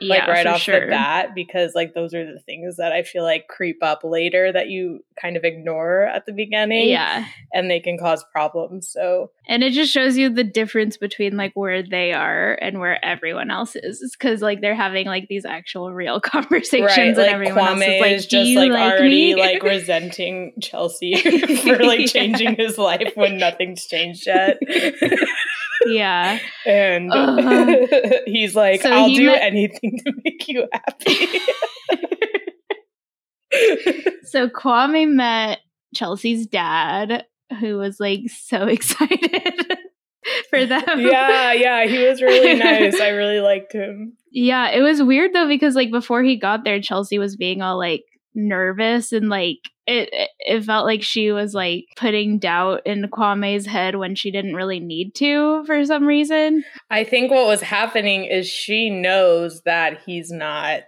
like 0.02 0.18
yeah, 0.20 0.30
right 0.30 0.46
off 0.46 0.60
sure. 0.60 0.80
the 0.80 0.86
bat 0.86 1.30
because 1.34 1.72
like 1.74 1.94
those 1.94 2.12
are 2.14 2.24
the 2.24 2.40
things 2.40 2.76
that 2.76 2.92
i 2.92 3.02
feel 3.02 3.22
like 3.22 3.46
creep 3.48 3.82
up 3.82 4.00
later 4.04 4.50
that 4.52 4.68
you 4.68 5.04
kind 5.20 5.36
of 5.36 5.44
ignore 5.44 6.02
at 6.04 6.26
the 6.26 6.32
beginning 6.32 6.88
Yeah, 6.88 7.24
and 7.52 7.70
they 7.70 7.80
can 7.80 7.98
cause 7.98 8.24
problems 8.32 8.88
so 8.88 9.30
and 9.48 9.62
it 9.62 9.72
just 9.72 9.92
shows 9.92 10.16
you 10.16 10.30
the 10.30 10.44
difference 10.44 10.96
between 10.96 11.36
like 11.36 11.52
where 11.54 11.82
they 11.82 12.12
are 12.12 12.54
and 12.60 12.78
where 12.78 13.04
everyone 13.04 13.50
else 13.50 13.74
is, 13.76 14.14
because 14.18 14.40
like 14.40 14.60
they're 14.60 14.74
having 14.74 15.06
like 15.06 15.26
these 15.28 15.44
actual 15.44 15.92
real 15.92 16.20
conversations, 16.32 16.86
right 16.96 17.08
and 17.08 17.16
like 17.16 17.30
everyone 17.32 17.58
else 17.58 17.80
is 17.80 18.00
like, 18.00 18.12
is 18.12 18.26
"Do 18.26 18.36
just 18.38 18.50
you 18.50 18.58
like 18.60 18.70
like 18.70 18.92
already 18.92 19.34
me?" 19.34 19.40
like 19.40 19.62
resenting 19.64 20.52
Chelsea 20.60 21.16
for 21.62 21.78
like 21.82 22.00
Yeah. 22.00 22.06
changing 22.06 22.54
his 22.56 22.78
life 22.78 23.12
when 23.16 23.38
nothing's 23.38 23.84
changed 23.86 24.26
yet. 24.26 24.58
yeah. 25.86 26.38
and 26.64 27.12
Uh, 27.12 27.76
he's 28.26 28.54
like, 28.54 28.82
so 28.82 28.90
I'll 28.90 29.08
he 29.08 29.16
do 29.16 29.26
met- 29.26 29.42
anything 29.42 29.91
to 30.04 30.12
make 30.24 30.48
you 30.48 30.66
happy. 30.72 31.40
So 34.24 34.48
Kwame 34.48 35.10
met 35.10 35.58
Chelsea's 35.94 36.46
dad, 36.46 37.26
who 37.60 37.76
was 37.76 38.00
like 38.00 38.30
so 38.30 38.66
excited 38.66 39.76
for 40.48 40.64
them. 40.64 41.00
yeah, 41.00 41.52
yeah, 41.52 41.84
he 41.84 42.06
was 42.06 42.22
really 42.22 42.54
nice. 42.54 42.98
I 42.98 43.10
really 43.10 43.40
liked 43.40 43.74
him. 43.74 44.16
Yeah, 44.30 44.70
it 44.70 44.80
was 44.80 45.02
weird 45.02 45.34
though 45.34 45.48
because 45.48 45.74
like 45.74 45.90
before 45.90 46.22
he 46.22 46.36
got 46.36 46.64
there, 46.64 46.80
Chelsea 46.80 47.18
was 47.18 47.36
being 47.36 47.60
all 47.60 47.76
like 47.76 48.04
nervous 48.34 49.12
and 49.12 49.28
like 49.28 49.58
it 49.86 50.08
it- 50.12 50.64
felt 50.64 50.86
like 50.86 51.02
she 51.02 51.32
was 51.32 51.54
like 51.54 51.86
putting 51.96 52.38
doubt 52.38 52.82
in 52.86 53.08
Kwame's 53.10 53.66
head 53.66 53.96
when 53.96 54.14
she 54.14 54.30
didn't 54.30 54.54
really 54.54 54.80
need 54.80 55.14
to 55.16 55.64
for 55.66 55.84
some 55.84 56.06
reason. 56.06 56.64
I 56.90 57.04
think 57.04 57.30
what 57.30 57.46
was 57.46 57.60
happening 57.62 58.24
is 58.24 58.46
she 58.48 58.90
knows 58.90 59.62
that 59.62 60.00
he's 60.06 60.30
not 60.30 60.82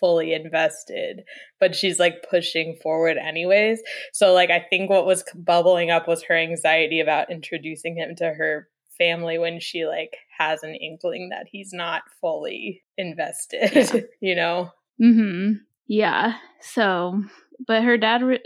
fully 0.00 0.32
invested, 0.32 1.24
but 1.58 1.76
she's 1.76 1.98
like 1.98 2.24
pushing 2.30 2.74
forward 2.82 3.18
anyways. 3.18 3.82
So 4.12 4.32
like 4.32 4.50
I 4.50 4.64
think 4.70 4.88
what 4.88 5.04
was 5.06 5.24
bubbling 5.34 5.90
up 5.90 6.08
was 6.08 6.22
her 6.24 6.34
anxiety 6.36 7.00
about 7.00 7.30
introducing 7.30 7.96
him 7.96 8.14
to 8.16 8.32
her 8.32 8.68
family 8.96 9.38
when 9.38 9.60
she 9.60 9.86
like 9.86 10.16
has 10.38 10.62
an 10.62 10.74
inkling 10.74 11.28
that 11.30 11.46
he's 11.50 11.72
not 11.72 12.02
fully 12.20 12.82
invested, 12.96 13.70
Yeah. 13.74 14.00
you 14.20 14.34
know. 14.34 14.70
Mhm. 15.00 15.60
Yeah. 15.90 16.34
So, 16.60 17.20
but 17.66 17.82
her 17.82 17.98
dad 17.98 18.22
re- 18.22 18.42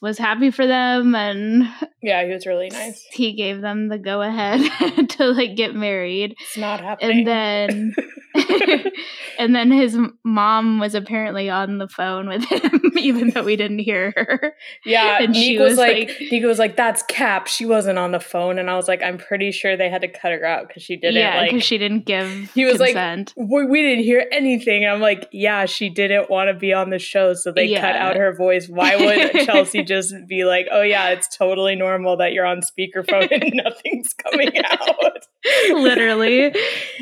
was 0.00 0.18
happy 0.18 0.50
for 0.52 0.66
them 0.66 1.14
and 1.16 1.68
Yeah, 2.00 2.24
he 2.24 2.32
was 2.32 2.46
really 2.46 2.68
nice. 2.70 3.04
he 3.12 3.32
gave 3.32 3.60
them 3.60 3.88
the 3.88 3.98
go 3.98 4.22
ahead 4.22 4.60
to 5.10 5.24
like 5.32 5.56
get 5.56 5.74
married. 5.74 6.36
It's 6.40 6.56
not 6.56 6.80
happening. 6.80 7.18
And 7.18 7.26
then 7.26 7.94
and 9.38 9.54
then 9.54 9.70
his 9.70 9.98
mom 10.24 10.78
was 10.78 10.94
apparently 10.94 11.48
on 11.50 11.78
the 11.78 11.88
phone 11.88 12.28
with 12.28 12.44
him 12.44 12.80
even 12.98 13.30
though 13.30 13.42
we 13.42 13.56
didn't 13.56 13.78
hear 13.80 14.12
her. 14.16 14.54
Yeah, 14.84 15.18
And 15.20 15.34
she 15.34 15.52
Nick 15.52 15.60
was, 15.60 15.70
was 15.72 15.78
like, 15.78 16.08
like- 16.08 16.20
Nico 16.32 16.46
was 16.46 16.58
like, 16.58 16.76
"That's 16.76 17.02
Cap. 17.04 17.46
She 17.46 17.66
wasn't 17.66 17.98
on 17.98 18.12
the 18.12 18.20
phone," 18.20 18.58
and 18.58 18.70
I 18.70 18.76
was 18.76 18.88
like, 18.88 19.02
"I'm 19.02 19.18
pretty 19.18 19.52
sure 19.52 19.76
they 19.76 19.88
had 19.90 20.00
to 20.02 20.08
cut 20.08 20.32
her 20.32 20.44
out 20.44 20.68
because 20.68 20.82
she 20.82 20.96
didn't 20.96 21.16
yeah, 21.16 21.36
like." 21.36 21.50
because 21.50 21.64
she 21.64 21.78
didn't 21.78 22.06
give 22.06 22.28
He 22.52 22.64
was 22.64 22.78
like, 22.80 22.94
consent. 22.94 23.34
we, 23.36 23.64
we 23.66 23.82
didn't 23.82 24.04
hear 24.04 24.26
anything. 24.32 24.84
And 24.84 24.92
I'm 24.92 25.00
like, 25.00 25.28
yeah, 25.32 25.66
she 25.66 25.88
didn't 25.90 26.30
want 26.30 26.48
to 26.48 26.54
be 26.54 26.72
on 26.72 26.90
the 26.90 26.98
show, 26.98 27.34
so 27.34 27.52
they 27.52 27.72
cut 27.74 27.96
out 27.96 28.16
her 28.16 28.34
voice. 28.34 28.68
Why 28.68 28.96
would 28.96 29.32
Chelsea 29.46 29.82
just 29.84 30.14
be 30.28 30.44
like, 30.44 30.66
oh 30.72 30.82
yeah, 30.82 31.10
it's 31.10 31.34
totally 31.36 31.74
normal 31.76 32.16
that 32.18 32.32
you're 32.32 32.46
on 32.46 32.60
speakerphone 32.60 33.28
and 33.30 33.52
nothing's 33.64 34.14
coming 34.14 34.52
out? 34.64 35.26
Literally. 35.70 36.54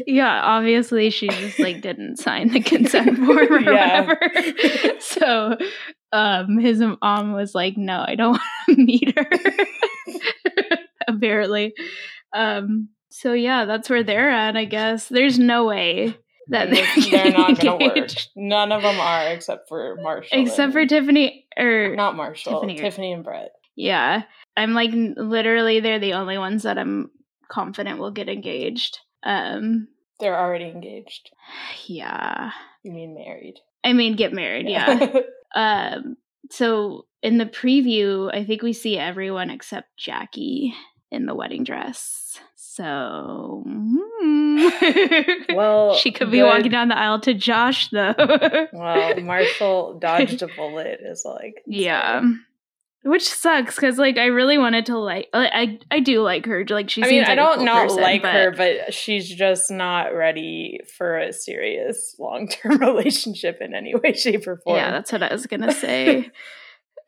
Yeah, 0.07 0.41
obviously 0.43 1.11
she 1.11 1.24
just 1.29 1.59
like 1.59 1.81
didn't 1.81 2.17
sign 2.19 2.49
the 2.53 2.61
consent 2.61 3.17
form 3.25 3.39
or 3.39 3.61
Yeah. 3.61 4.07
whatever. 4.07 4.19
so 5.01 5.57
um 6.13 6.59
his 6.59 6.81
mom 7.03 7.33
was 7.33 7.55
like, 7.55 7.77
No, 7.77 8.05
I 8.07 8.15
don't 8.15 8.33
want 8.69 8.69
to 8.71 8.77
meet 8.77 9.19
her. 9.19 9.27
Apparently. 11.09 11.75
Um 12.35 12.89
so 13.11 13.33
yeah, 13.33 13.65
that's 13.65 13.89
where 13.89 14.03
they're 14.03 14.31
at, 14.31 14.57
I 14.57 14.65
guess. 14.65 15.09
There's 15.09 15.39
no 15.39 15.67
way 15.67 16.17
that 16.49 16.71
they're, 16.71 16.87
they're 17.11 17.31
not 17.33 17.59
getting 17.61 17.79
gonna 17.79 18.01
work. 18.01 18.11
None 18.37 18.73
of 18.73 18.83
them 18.83 18.99
are, 19.01 19.29
except 19.29 19.69
for 19.69 19.97
Marshall. 20.03 20.43
Except 20.43 20.73
for 20.73 20.85
Tiffany 20.87 21.47
or 21.57 21.95
not 21.97 22.17
Marshall, 22.17 22.55
Tiffany. 22.61 22.77
Tiffany, 22.79 23.13
and 23.13 23.23
Brett. 23.25 23.53
Yeah. 23.77 24.23
I'm 24.57 24.75
like 24.75 24.91
literally 24.93 25.81
they're 25.81 25.99
the 26.01 26.15
only 26.15 26.39
ones 26.39 26.65
that 26.65 26.79
I'm 26.79 27.11
confident 27.49 27.99
will 27.99 28.11
get 28.11 28.29
engaged. 28.29 28.99
Um 29.23 29.89
They're 30.21 30.39
already 30.39 30.67
engaged. 30.67 31.31
yeah. 31.87 32.53
You 32.83 32.93
mean 32.93 33.15
married? 33.15 33.57
I 33.83 33.93
mean 33.93 34.17
get 34.17 34.33
married, 34.33 34.69
yeah. 34.69 35.09
um 35.55 36.17
so 36.51 37.07
in 37.23 37.39
the 37.39 37.47
preview, 37.47 38.33
I 38.35 38.45
think 38.45 38.63
we 38.63 38.73
see 38.73 38.99
everyone 38.99 39.51
except 39.51 39.97
Jackie 39.97 40.75
in 41.11 41.27
the 41.27 41.35
wedding 41.35 41.65
dress. 41.65 42.39
So 42.57 43.63
hmm. 43.65 44.69
well, 45.55 45.95
she 45.97 46.11
could 46.11 46.31
be 46.31 46.39
good- 46.39 46.47
walking 46.47 46.71
down 46.71 46.89
the 46.89 46.99
aisle 46.99 47.21
to 47.21 47.33
Josh 47.33 47.89
though. 47.91 48.15
Well, 48.73 49.21
Marshall 49.21 49.99
dodged 50.01 50.43
a 50.43 50.49
bullet. 50.49 51.01
Is 51.05 51.25
like 51.25 51.63
yeah. 51.67 52.23
Which 53.07 53.29
sucks 53.29 53.75
because 53.77 53.99
like 53.99 54.17
I 54.17 54.27
really 54.27 54.57
wanted 54.57 54.87
to 54.87 54.97
like 54.99 55.29
like, 55.35 55.51
I 55.53 55.79
I 55.91 56.01
do 56.01 56.23
like 56.23 56.47
her 56.47 56.65
like 56.71 56.89
she 56.89 57.03
I 57.03 57.07
mean, 57.07 57.11
seems 57.25 57.29
I 57.29 57.35
don't 57.35 57.57
cool 57.57 57.65
not 57.67 57.83
person, 57.89 58.03
like 58.03 58.23
but- 58.23 58.33
her, 58.35 58.51
but 58.51 58.95
she's 58.95 59.29
just 59.29 59.71
not 59.71 60.15
ready 60.15 60.81
for 60.97 61.19
a 61.19 61.31
serious 61.33 62.17
long 62.19 62.49
term 62.49 62.79
relationship 62.81 63.59
in 63.61 63.75
any 63.75 63.95
way, 63.95 64.15
shape, 64.15 64.47
or 64.47 64.57
form. 64.57 64.77
Yeah, 64.79 64.91
that's 64.91 65.13
what 65.13 65.23
I 65.23 65.31
was 65.33 65.47
gonna 65.47 65.73
say. 65.75 66.31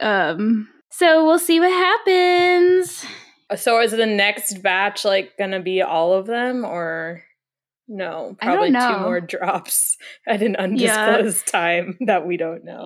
um, 0.01 0.69
So 0.91 1.25
we'll 1.25 1.39
see 1.39 1.61
what 1.61 1.71
happens. 1.71 3.05
So 3.57 3.81
is 3.81 3.93
the 3.93 4.05
next 4.07 4.63
batch 4.63 5.05
like 5.05 5.39
gonna 5.39 5.61
be 5.61 5.81
all 5.81 6.13
of 6.13 6.27
them 6.27 6.65
or 6.65 7.23
no? 7.89 8.37
Probably 8.43 8.71
two 8.73 8.99
more 8.99 9.21
drops 9.23 9.97
at 10.29 10.43
an 10.43 10.57
undisclosed 10.57 11.47
time 11.47 11.97
that 12.07 12.27
we 12.27 12.37
don't 12.37 12.65
know. 12.65 12.85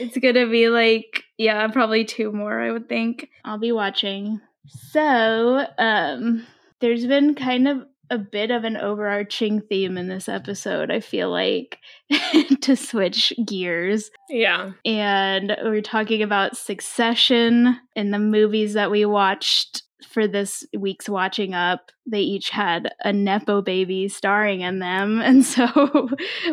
It's 0.00 0.18
gonna 0.18 0.46
be 0.46 0.68
like 0.68 1.24
yeah 1.38 1.66
probably 1.68 2.04
two 2.04 2.32
more 2.32 2.60
i 2.60 2.70
would 2.70 2.88
think. 2.88 3.28
I'll 3.44 3.58
be 3.58 3.72
watching. 3.72 4.40
So 4.66 5.66
um 5.78 6.46
there's 6.80 7.06
been 7.06 7.34
kind 7.34 7.68
of 7.68 7.78
a 8.10 8.18
bit 8.18 8.50
of 8.50 8.64
an 8.64 8.76
overarching 8.76 9.62
theme 9.62 9.96
in 9.96 10.08
this 10.08 10.28
episode 10.28 10.90
i 10.90 11.00
feel 11.00 11.30
like 11.30 11.78
to 12.60 12.76
switch 12.76 13.32
gears. 13.46 14.10
Yeah. 14.28 14.72
and 14.84 15.56
we're 15.64 15.80
talking 15.80 16.22
about 16.22 16.56
succession 16.56 17.80
and 17.96 18.12
the 18.12 18.18
movies 18.18 18.74
that 18.74 18.90
we 18.90 19.06
watched 19.06 19.83
for 20.14 20.28
this 20.28 20.64
week's 20.78 21.08
watching 21.08 21.52
up 21.52 21.90
they 22.06 22.20
each 22.20 22.50
had 22.50 22.92
a 23.00 23.12
nepo 23.12 23.60
baby 23.60 24.08
starring 24.08 24.60
in 24.60 24.78
them 24.78 25.20
and 25.24 25.44
so 25.44 26.08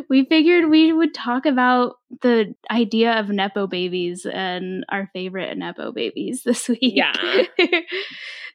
we 0.09 0.25
figured 0.25 0.69
we 0.69 0.91
would 0.91 1.13
talk 1.13 1.45
about 1.45 1.95
the 2.21 2.53
idea 2.69 3.19
of 3.19 3.29
nepo 3.29 3.67
babies 3.67 4.25
and 4.25 4.83
our 4.89 5.09
favorite 5.13 5.55
nepo 5.57 5.91
babies 5.91 6.43
this 6.45 6.67
week 6.67 6.79
Yeah. 6.81 7.13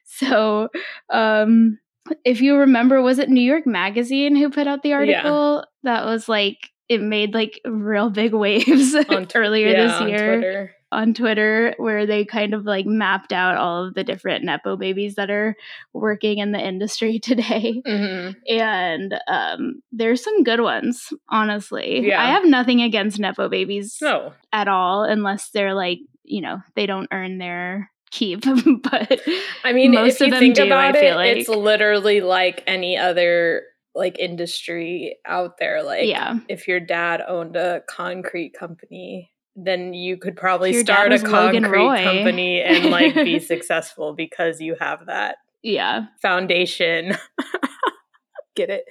so 0.05 0.67
um 1.11 1.79
if 2.23 2.41
you 2.41 2.55
remember 2.57 3.01
was 3.01 3.19
it 3.19 3.29
new 3.29 3.41
york 3.41 3.65
magazine 3.65 4.35
who 4.35 4.49
put 4.49 4.67
out 4.67 4.83
the 4.83 4.93
article 4.93 5.65
that 5.83 6.05
was 6.05 6.29
like 6.29 6.69
it 6.89 7.01
made 7.01 7.33
like 7.33 7.59
real 7.65 8.09
big 8.09 8.33
waves 8.33 8.93
tw- 8.93 9.35
earlier 9.35 9.67
yeah, 9.67 9.99
this 9.99 10.09
year. 10.09 10.76
On 10.91 11.13
Twitter 11.13 11.73
where 11.77 12.05
they 12.05 12.23
kind 12.23 12.53
of 12.53 12.65
like 12.65 12.85
mapped 12.85 13.33
out 13.33 13.57
all 13.57 13.85
of 13.85 13.93
the 13.93 14.03
different 14.03 14.45
Nepo 14.45 14.77
babies 14.77 15.15
that 15.15 15.29
are 15.29 15.55
working 15.93 16.37
in 16.37 16.51
the 16.51 16.59
industry 16.59 17.19
today. 17.23 17.81
Mhm. 17.85 18.35
And 18.49 19.19
um, 19.27 19.81
there's 19.91 20.23
some 20.23 20.43
good 20.43 20.61
ones, 20.61 21.11
honestly. 21.29 22.07
Yeah. 22.07 22.21
I 22.21 22.27
have 22.27 22.45
nothing 22.45 22.81
against 22.81 23.19
Nepo 23.19 23.49
babies 23.49 23.97
No. 24.01 24.33
at 24.53 24.67
all, 24.67 25.03
unless 25.03 25.49
they're 25.49 25.73
like, 25.73 25.99
you 26.23 26.41
know, 26.41 26.61
they 26.75 26.85
don't 26.85 27.09
earn 27.11 27.37
their 27.37 27.91
keep. 28.11 28.41
but 28.83 29.21
I 29.63 29.73
mean, 29.73 29.91
most 29.91 30.21
if 30.21 30.27
of 30.27 30.31
them 30.31 30.39
think 30.39 30.55
do, 30.55 30.65
about 30.65 30.95
I 30.95 30.97
it, 30.97 31.01
feel 31.01 31.19
it's 31.19 31.49
literally 31.49 32.21
like 32.21 32.63
any 32.65 32.97
other 32.97 33.63
like 33.95 34.19
industry 34.19 35.17
out 35.25 35.57
there. 35.57 35.83
Like, 35.83 36.07
yeah. 36.07 36.39
if 36.47 36.67
your 36.67 36.79
dad 36.79 37.21
owned 37.27 37.55
a 37.55 37.81
concrete 37.89 38.53
company, 38.57 39.31
then 39.59 39.93
you 39.93 40.17
could 40.17 40.35
probably 40.35 40.71
Your 40.71 40.83
start 40.83 41.11
a 41.11 41.19
concrete 41.19 42.03
company 42.03 42.61
and 42.61 42.85
like 42.91 43.15
be 43.15 43.39
successful 43.53 44.13
because 44.13 44.61
you 44.61 44.75
have 44.79 45.07
that 45.07 45.37
Yeah. 45.63 46.05
foundation. 46.21 47.17
Get 48.55 48.69
it? 48.69 48.85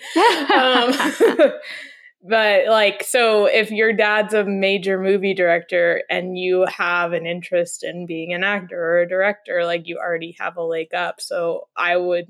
um, 0.52 1.52
but 2.28 2.66
like 2.66 3.04
so 3.04 3.46
if 3.46 3.70
your 3.70 3.92
dad's 3.92 4.34
a 4.34 4.44
major 4.44 5.00
movie 5.00 5.34
director 5.34 6.02
and 6.10 6.36
you 6.38 6.66
have 6.68 7.12
an 7.12 7.26
interest 7.26 7.84
in 7.84 8.06
being 8.06 8.32
an 8.32 8.42
actor 8.42 8.80
or 8.80 9.00
a 9.00 9.08
director 9.08 9.64
like 9.64 9.86
you 9.86 9.98
already 9.98 10.34
have 10.38 10.56
a 10.56 10.62
leg 10.62 10.92
up 10.94 11.20
so 11.20 11.68
i 11.76 11.96
would 11.96 12.26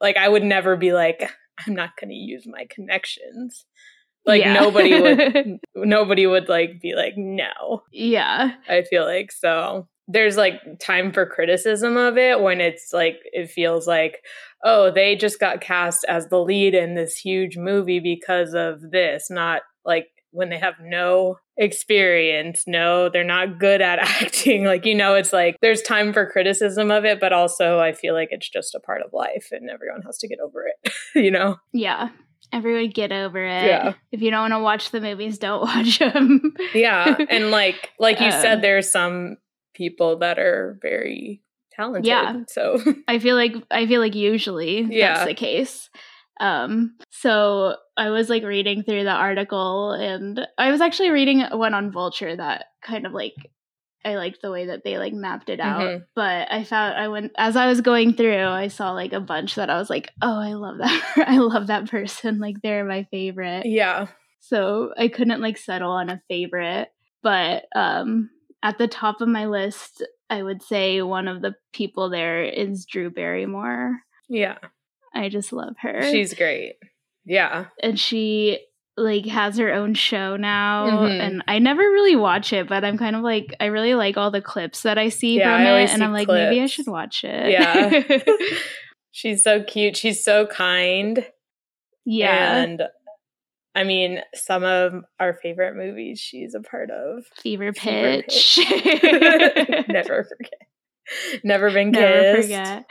like 0.00 0.16
i 0.16 0.28
would 0.28 0.44
never 0.44 0.76
be 0.76 0.92
like 0.92 1.28
i'm 1.66 1.74
not 1.74 1.90
going 2.00 2.10
to 2.10 2.14
use 2.14 2.46
my 2.46 2.66
connections 2.68 3.64
like 4.26 4.40
Yeah. 4.40 4.52
nobody 4.54 5.00
would 5.00 5.58
nobody 5.74 6.26
would 6.26 6.48
like 6.48 6.80
be 6.80 6.94
like 6.94 7.14
no 7.16 7.82
yeah. 7.92 8.52
I 8.68 8.82
feel 8.82 9.04
like 9.04 9.32
so. 9.32 9.88
There's 10.08 10.36
like 10.36 10.60
time 10.80 11.12
for 11.12 11.24
criticism 11.26 11.96
of 11.96 12.18
it 12.18 12.40
when 12.40 12.60
it's 12.60 12.92
like 12.92 13.18
it 13.32 13.50
feels 13.50 13.86
like, 13.86 14.18
oh, 14.64 14.90
they 14.90 15.14
just 15.16 15.38
got 15.40 15.60
cast 15.60 16.04
as 16.08 16.26
the 16.28 16.38
lead 16.40 16.74
in 16.74 16.94
this 16.94 17.16
huge 17.16 17.56
movie 17.56 18.00
because 18.00 18.52
of 18.54 18.80
this, 18.90 19.30
not 19.30 19.62
like 19.84 20.06
when 20.32 20.48
they 20.50 20.58
have 20.58 20.74
no 20.82 21.36
experience, 21.56 22.64
no, 22.66 23.08
they're 23.08 23.24
not 23.24 23.58
good 23.58 23.80
at 23.80 23.98
acting. 24.22 24.64
Like, 24.64 24.84
you 24.84 24.94
know, 24.94 25.14
it's 25.14 25.32
like 25.32 25.56
there's 25.62 25.82
time 25.82 26.12
for 26.12 26.30
criticism 26.30 26.90
of 26.90 27.04
it, 27.04 27.20
but 27.20 27.32
also 27.32 27.78
I 27.80 27.92
feel 27.92 28.14
like 28.14 28.28
it's 28.32 28.48
just 28.48 28.74
a 28.74 28.80
part 28.80 29.02
of 29.02 29.12
life 29.12 29.48
and 29.52 29.70
everyone 29.70 30.02
has 30.02 30.18
to 30.18 30.28
get 30.28 30.40
over 30.40 30.64
it, 30.66 30.92
you 31.14 31.30
know? 31.30 31.56
Yeah. 31.72 32.08
Everyone 32.52 32.90
get 32.90 33.12
over 33.12 33.42
it. 33.42 33.66
Yeah. 33.66 33.94
If 34.10 34.20
you 34.22 34.30
don't 34.30 34.40
want 34.40 34.52
to 34.52 34.60
watch 34.60 34.90
the 34.90 35.00
movies, 35.00 35.38
don't 35.38 35.62
watch 35.62 35.98
them. 35.98 36.54
Yeah. 36.74 37.16
And 37.30 37.50
like 37.50 37.90
like 37.98 38.20
you 38.20 38.26
Um, 38.26 38.32
said, 38.32 38.62
there's 38.62 38.90
some 38.90 39.38
people 39.74 40.18
that 40.18 40.38
are 40.38 40.78
very 40.82 41.42
talented. 41.72 42.04
Yeah. 42.06 42.42
So 42.48 42.78
I 43.08 43.18
feel 43.18 43.36
like 43.36 43.54
I 43.70 43.86
feel 43.86 44.00
like 44.00 44.14
usually 44.14 44.82
Yeah. 44.82 45.14
that's 45.14 45.26
the 45.28 45.34
case. 45.34 45.88
Um 46.40 46.96
so 47.10 47.76
I 47.96 48.10
was 48.10 48.28
like 48.28 48.42
reading 48.42 48.82
through 48.82 49.04
the 49.04 49.10
article 49.10 49.92
and 49.92 50.40
I 50.58 50.70
was 50.70 50.80
actually 50.80 51.10
reading 51.10 51.40
one 51.52 51.74
on 51.74 51.92
Vulture 51.92 52.34
that 52.36 52.66
kind 52.82 53.06
of 53.06 53.12
like 53.12 53.34
I 54.04 54.16
liked 54.16 54.42
the 54.42 54.50
way 54.50 54.66
that 54.66 54.82
they 54.84 54.98
like 54.98 55.12
mapped 55.12 55.48
it 55.48 55.60
out. 55.60 55.80
Mhm. 55.82 56.04
But 56.14 56.50
I 56.52 56.64
found 56.64 56.94
I 56.98 57.08
went 57.08 57.32
as 57.38 57.56
I 57.56 57.66
was 57.68 57.80
going 57.80 58.14
through, 58.14 58.46
I 58.46 58.68
saw 58.68 58.92
like 58.92 59.12
a 59.12 59.20
bunch 59.20 59.54
that 59.56 59.70
I 59.70 59.78
was 59.78 59.88
like, 59.90 60.10
"Oh, 60.20 60.38
I 60.38 60.54
love 60.54 60.78
that. 60.78 61.02
I 61.26 61.38
love 61.38 61.68
that 61.68 61.90
person. 61.90 62.38
Like 62.40 62.56
they're 62.62 62.84
my 62.84 63.04
favorite." 63.10 63.66
yeah. 63.66 64.08
So 64.40 64.92
I 64.98 65.08
couldn't 65.08 65.40
like 65.40 65.56
settle 65.56 65.92
on 65.92 66.10
a 66.10 66.20
favorite. 66.28 66.88
But 67.22 67.66
um 67.76 68.30
at 68.62 68.78
the 68.78 68.88
top 68.88 69.20
of 69.20 69.28
my 69.28 69.46
list, 69.46 70.04
I 70.30 70.42
would 70.42 70.62
say 70.62 71.02
one 71.02 71.28
of 71.28 71.42
the 71.42 71.54
people 71.72 72.10
there 72.10 72.42
is 72.44 72.84
Drew 72.86 73.10
Barrymore. 73.10 74.00
Yeah. 74.28 74.58
I 75.14 75.28
just 75.28 75.52
love 75.52 75.74
her. 75.80 76.02
She's 76.10 76.32
great. 76.34 76.74
Yeah. 77.24 77.66
and 77.82 77.98
she 78.00 78.58
like 78.96 79.24
has 79.26 79.56
her 79.56 79.72
own 79.72 79.94
show 79.94 80.36
now 80.36 80.86
Mhm. 80.86 81.20
and 81.20 81.42
I 81.48 81.58
never 81.58 81.80
really 81.80 82.14
watch 82.16 82.52
it, 82.52 82.68
but 82.68 82.84
I'm 82.84 82.98
kind 82.98 83.16
of 83.16 83.22
like 83.22 83.54
I 83.60 83.66
really 83.66 83.94
like 83.94 84.16
all 84.18 84.30
the 84.30 84.42
clips 84.42 84.82
that 84.82 84.98
I 84.98 85.08
see 85.08 85.38
Yeah, 85.38 85.56
from 85.56 85.66
I 85.66 85.80
it 85.80 85.90
and 85.90 86.04
I'm 86.04 86.12
like 86.12 86.28
maybe 86.28 86.60
I 86.60 86.66
should 86.66 86.86
watch 86.86 87.24
it. 87.24 87.50
Yeah. 87.50 88.02
She's 89.10 89.42
so 89.42 89.62
cute. 89.62 89.96
She's 89.96 90.22
so 90.24 90.46
kind. 90.46 91.26
yeah. 92.04 92.56
And 92.56 92.82
I 93.74 93.84
mean, 93.84 94.20
some 94.34 94.64
of 94.64 94.92
our 95.18 95.32
favorite 95.42 95.74
movies 95.76 96.20
she's 96.20 96.54
a 96.54 96.60
part 96.60 96.90
of. 96.90 97.24
Fever 97.42 97.72
Fever 97.72 98.22
pitch. 98.22 98.58
Never 99.88 100.24
forget. 100.24 101.42
Never 101.42 101.70
been 101.70 101.92
kissed. 101.92 102.00
Never 102.02 102.42
forget. 102.42 102.84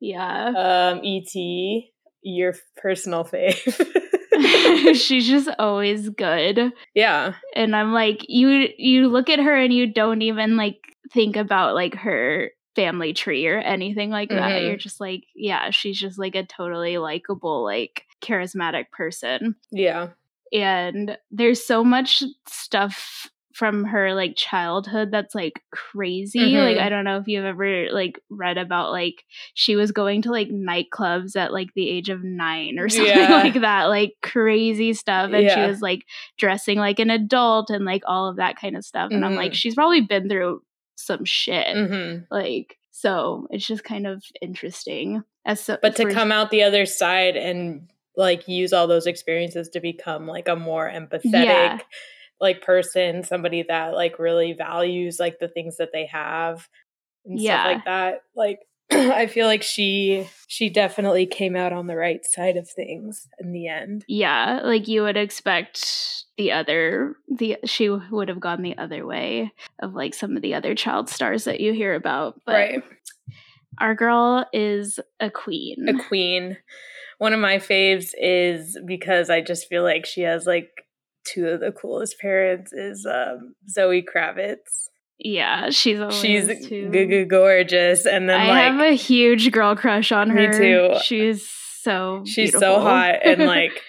Yeah. 0.00 0.92
Um, 0.94 1.04
E.T., 1.04 1.90
your 2.22 2.54
personal 2.76 3.24
fave. 3.24 4.04
She's 4.94 5.26
just 5.28 5.48
always 5.58 6.08
good. 6.10 6.72
yeah. 6.94 7.34
And 7.54 7.74
I'm 7.76 7.92
like, 7.92 8.24
you 8.28 8.68
you 8.76 9.08
look 9.08 9.28
at 9.28 9.38
her 9.38 9.54
and 9.56 9.72
you 9.72 9.92
don't 9.92 10.22
even 10.22 10.56
like 10.56 10.78
think 11.12 11.36
about 11.36 11.74
like 11.74 11.94
her 11.94 12.50
family 12.76 13.12
tree 13.12 13.46
or 13.46 13.58
anything 13.58 14.10
like 14.10 14.28
that. 14.28 14.52
Mhm. 14.52 14.66
You're 14.66 14.76
just 14.76 15.00
like, 15.00 15.24
yeah, 15.34 15.70
she's 15.70 15.98
just 15.98 16.18
like 16.18 16.34
a 16.36 16.44
totally 16.44 16.98
likable, 16.98 17.64
like 17.64 18.04
charismatic 18.22 18.90
person. 18.92 19.56
Yeah. 19.70 20.08
And 20.52 21.18
there's 21.30 21.64
so 21.64 21.82
much 21.82 22.22
stuff 22.48 23.28
from 23.58 23.82
her 23.84 24.14
like 24.14 24.34
childhood 24.36 25.10
that's 25.10 25.34
like 25.34 25.60
crazy. 25.72 26.52
Mhm. 26.52 26.62
Like 26.74 26.78
I 26.78 26.88
don't 26.88 27.02
know 27.04 27.16
if 27.18 27.26
you've 27.26 27.44
ever 27.44 27.90
like 27.90 28.20
read 28.30 28.56
about 28.56 28.92
like 28.92 29.24
she 29.54 29.74
was 29.74 29.90
going 29.90 30.22
to 30.22 30.30
like 30.30 30.48
nightclubs 30.48 31.34
at 31.34 31.52
like 31.52 31.68
the 31.74 31.88
age 31.88 32.08
of 32.08 32.22
9 32.22 32.78
or 32.78 32.88
something 32.88 33.12
Yeah. 33.16 33.30
like 33.42 33.60
that, 33.60 33.84
like 33.86 34.12
crazy 34.22 34.92
stuff 34.92 35.32
and 35.32 35.50
she 35.50 35.60
was 35.60 35.80
like 35.82 36.02
dressing 36.38 36.78
like 36.78 37.00
an 37.00 37.10
adult 37.10 37.70
and 37.70 37.84
like 37.84 38.02
all 38.06 38.28
of 38.28 38.36
that 38.36 38.56
kind 38.60 38.76
of 38.76 38.84
stuff. 38.84 39.10
And 39.10 39.24
I'm 39.24 39.34
like 39.34 39.50
Mhm. 39.52 39.56
she's 39.56 39.74
probably 39.74 40.02
been 40.02 40.28
through 40.28 40.62
some 40.94 41.24
shit. 41.24 41.66
hmm 41.76 42.18
Like 42.30 42.76
so 42.92 43.48
it's 43.50 43.66
just 43.66 43.82
kind 43.82 44.06
of 44.06 44.22
interesting. 44.40 45.22
As 45.44 45.60
so, 45.60 45.78
But 45.82 45.96
to 45.96 46.04
for- 46.04 46.12
come 46.12 46.30
out 46.30 46.50
the 46.50 46.62
other 46.62 46.86
side 46.86 47.36
and 47.36 47.90
like 48.16 48.46
use 48.46 48.72
all 48.72 48.86
those 48.86 49.06
experiences 49.06 49.68
to 49.70 49.80
become 49.80 50.26
like 50.28 50.46
a 50.48 50.56
more 50.56 50.88
empathetic 50.88 51.44
Yeah. 51.44 51.78
Like 52.40 52.62
person, 52.62 53.24
somebody 53.24 53.64
that 53.68 53.94
like 53.94 54.18
really 54.18 54.52
values 54.52 55.18
like 55.18 55.38
the 55.38 55.48
things 55.48 55.76
that 55.78 55.90
they 55.92 56.06
have 56.06 56.68
and 57.24 57.38
Yeah. 57.40 57.62
stuff 57.62 57.72
like 57.74 57.84
that. 57.84 58.22
Like 58.36 58.60
I 58.92 59.26
feel 59.26 59.46
like 59.46 59.62
she 59.62 60.26
she 60.46 60.70
definitely 60.70 61.26
came 61.26 61.56
out 61.56 61.72
on 61.74 61.86
the 61.88 61.96
right 61.96 62.24
side 62.24 62.56
of 62.56 62.68
things 62.70 63.28
in 63.38 63.52
the 63.52 63.68
end. 63.68 64.04
yeah 64.08 64.60
like 64.64 64.88
you 64.88 65.02
would 65.02 65.16
expect 65.18 66.24
the 66.38 66.52
other 66.52 67.14
the 67.28 67.58
she 67.64 67.90
would 67.90 68.28
have 68.28 68.40
gone 68.40 68.62
the 68.62 68.78
other 68.78 69.04
way 69.04 69.52
of 69.80 69.92
like 69.94 70.14
some 70.14 70.36
of 70.36 70.42
the 70.42 70.54
other 70.54 70.74
child 70.74 71.10
stars 71.10 71.44
that 71.44 71.60
you 71.60 71.72
hear 71.74 71.94
about 71.94 72.40
but 72.46 72.52
right. 72.52 72.82
our 73.78 73.94
girl 73.94 74.46
is 74.54 74.98
a 75.20 75.30
queen 75.30 75.86
A 75.88 76.02
queen. 76.08 76.56
One 77.18 77.32
of 77.34 77.40
my 77.40 77.56
faves 77.58 78.12
is 78.16 78.78
because 78.86 79.28
I 79.28 79.40
just 79.42 79.68
feel 79.68 79.82
like 79.82 80.06
she 80.06 80.22
has 80.22 80.46
like 80.46 80.70
two 81.32 81.46
of 81.48 81.60
the 81.60 81.72
coolest 81.72 82.18
parents 82.20 82.72
is 82.72 83.06
um 83.06 83.54
Zoe 83.68 84.02
Kravitz. 84.02 84.88
Yeah, 85.18 85.70
she's 85.70 85.98
always 86.00 86.20
She's 86.20 86.46
too. 86.68 86.90
g- 86.92 87.06
g- 87.06 87.24
gorgeous, 87.24 88.06
and 88.06 88.28
then 88.28 88.40
I 88.40 88.48
like 88.48 88.72
have 88.72 88.80
a 88.80 88.94
huge 88.94 89.50
girl 89.50 89.74
crush 89.74 90.12
on 90.12 90.30
her. 90.30 90.36
Me 90.36 90.46
her. 90.46 90.52
too. 90.94 91.00
She's 91.02 91.48
so 91.82 92.22
she's 92.24 92.56
so 92.56 92.80
hot, 92.80 93.16
and 93.24 93.44
like 93.46 93.82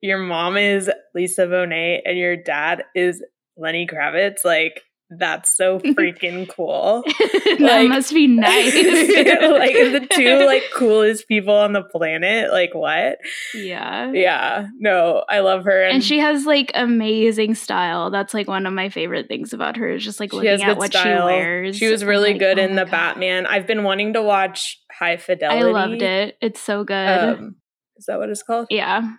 your 0.00 0.18
mom 0.18 0.56
is 0.56 0.88
Lisa 1.14 1.46
Bonet, 1.46 2.02
and 2.04 2.16
your 2.16 2.36
dad 2.36 2.84
is 2.94 3.22
Lenny 3.56 3.86
Kravitz. 3.86 4.44
Like 4.44 4.82
that's 5.10 5.56
so 5.56 5.78
freaking 5.80 6.48
cool. 6.48 7.02
that 7.06 7.58
like- 7.60 7.88
must 7.88 8.12
be 8.12 8.26
nice. 8.26 8.74
like 8.74 9.74
the 9.74 10.06
two 10.10 10.44
like 10.46 10.64
coolest 10.74 11.28
people 11.28 11.54
on 11.54 11.72
the 11.72 11.82
planet. 11.82 12.50
Like 12.50 12.74
what? 12.74 13.18
yeah. 13.54 14.10
Yeah, 14.12 14.66
no, 14.78 15.24
I 15.28 15.40
love 15.40 15.64
her, 15.64 15.82
and, 15.82 15.94
And 15.96 16.04
she 16.04 16.18
has 16.18 16.46
like 16.46 16.72
amazing 16.74 17.54
style. 17.54 18.10
That's 18.10 18.34
like 18.34 18.48
one 18.48 18.66
of 18.66 18.72
my 18.72 18.88
favorite 18.88 19.28
things 19.28 19.52
about 19.52 19.76
her 19.76 19.90
is 19.90 20.04
just 20.04 20.20
like 20.20 20.32
looking 20.32 20.62
at 20.62 20.76
what 20.76 20.92
she 20.92 21.08
wears. 21.08 21.76
She 21.76 21.88
was 21.88 22.04
really 22.04 22.32
like, 22.32 22.40
good 22.40 22.58
oh 22.58 22.62
in 22.62 22.76
the 22.76 22.84
God. 22.84 22.90
Batman. 22.90 23.46
I've 23.46 23.66
been 23.66 23.84
wanting 23.84 24.14
to 24.14 24.22
watch 24.22 24.80
High 24.90 25.16
Fidelity. 25.16 25.60
I 25.60 25.70
loved 25.70 26.02
it. 26.02 26.36
It's 26.40 26.60
so 26.60 26.84
good. 26.84 26.94
Um, 27.38 27.56
is 27.96 28.06
that 28.06 28.18
what 28.18 28.28
it's 28.28 28.42
called? 28.42 28.66
yeah. 28.70 29.14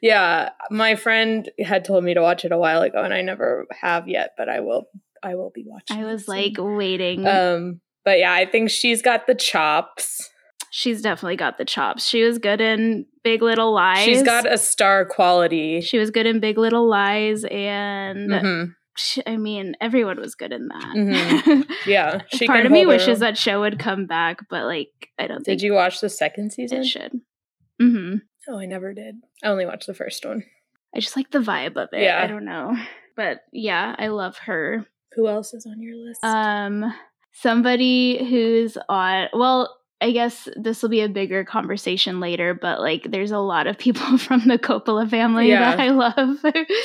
Yeah, 0.00 0.50
my 0.70 0.94
friend 0.94 1.50
had 1.64 1.84
told 1.84 2.04
me 2.04 2.14
to 2.14 2.22
watch 2.22 2.44
it 2.44 2.52
a 2.52 2.58
while 2.58 2.82
ago, 2.82 3.02
and 3.02 3.12
I 3.12 3.22
never 3.22 3.66
have 3.80 4.08
yet, 4.08 4.30
but 4.38 4.48
I 4.48 4.60
will. 4.60 4.84
I 5.22 5.34
will 5.34 5.50
be 5.54 5.64
watching. 5.66 5.98
I 5.98 6.04
was 6.04 6.28
like 6.28 6.54
waiting. 6.58 7.26
um, 7.26 7.80
but 8.04 8.18
yeah, 8.18 8.32
I 8.32 8.46
think 8.46 8.70
she's 8.70 9.02
got 9.02 9.26
the 9.26 9.34
chops. 9.34 10.30
She's 10.70 11.00
definitely 11.00 11.36
got 11.36 11.56
the 11.58 11.64
chops. 11.64 12.06
She 12.06 12.22
was 12.22 12.38
good 12.38 12.60
in 12.60 13.06
Big 13.24 13.40
Little 13.42 13.72
Lies. 13.72 14.04
She's 14.04 14.22
got 14.22 14.50
a 14.50 14.58
star 14.58 15.04
quality. 15.06 15.80
She 15.80 15.98
was 15.98 16.10
good 16.10 16.26
in 16.26 16.38
Big 16.40 16.58
Little 16.58 16.86
Lies, 16.88 17.44
and 17.44 18.30
Mhm. 18.30 18.74
she, 18.96 19.22
I 19.26 19.36
mean, 19.38 19.74
everyone 19.80 20.20
was 20.20 20.34
good 20.34 20.52
in 20.52 20.68
that. 20.68 20.94
Mhm. 20.96 21.66
Yeah, 21.86 22.20
she 22.28 22.46
Part 22.46 22.66
of 22.66 22.72
me 22.72 22.84
wishes 22.84 23.18
own. 23.18 23.20
that 23.20 23.38
show 23.38 23.60
would 23.60 23.78
come 23.78 24.06
back, 24.06 24.40
but 24.50 24.64
like, 24.64 24.90
I 25.18 25.26
don't 25.28 25.44
think 25.44 25.60
Did 25.60 25.62
you 25.62 25.72
watch 25.72 26.00
the 26.00 26.08
second 26.10 26.52
season? 26.52 26.80
it 26.82 26.86
should. 26.86 27.12
hmm 27.80 28.16
Oh, 28.48 28.58
I 28.58 28.66
never 28.66 28.92
did. 28.92 29.16
I 29.42 29.48
only 29.48 29.66
watched 29.66 29.86
the 29.86 29.94
first 29.94 30.24
one. 30.24 30.44
I 30.94 31.00
just 31.00 31.16
like 31.16 31.30
the 31.30 31.40
vibe 31.40 31.76
of 31.76 31.88
it. 31.92 32.02
Yeah. 32.02 32.22
I 32.22 32.26
don't 32.26 32.44
know, 32.44 32.76
but 33.16 33.40
yeah, 33.52 33.94
I 33.98 34.08
love 34.08 34.36
her. 34.38 34.86
Who 35.16 35.26
else 35.28 35.52
is 35.54 35.66
on 35.66 35.80
your 35.82 35.96
list? 35.96 36.22
Um, 36.22 36.92
somebody 37.32 38.24
who's 38.28 38.78
on. 38.88 39.28
Well, 39.32 39.74
I 40.00 40.12
guess 40.12 40.46
this 40.56 40.82
will 40.82 40.90
be 40.90 41.00
a 41.00 41.08
bigger 41.08 41.42
conversation 41.44 42.20
later, 42.20 42.52
but 42.54 42.80
like, 42.80 43.10
there's 43.10 43.30
a 43.30 43.38
lot 43.38 43.66
of 43.66 43.78
people 43.78 44.18
from 44.18 44.40
the 44.46 44.58
Coppola 44.58 45.08
family 45.08 45.48
Yeah. 45.48 45.74
that 45.74 45.80
I 45.80 45.88
love. 45.90 46.36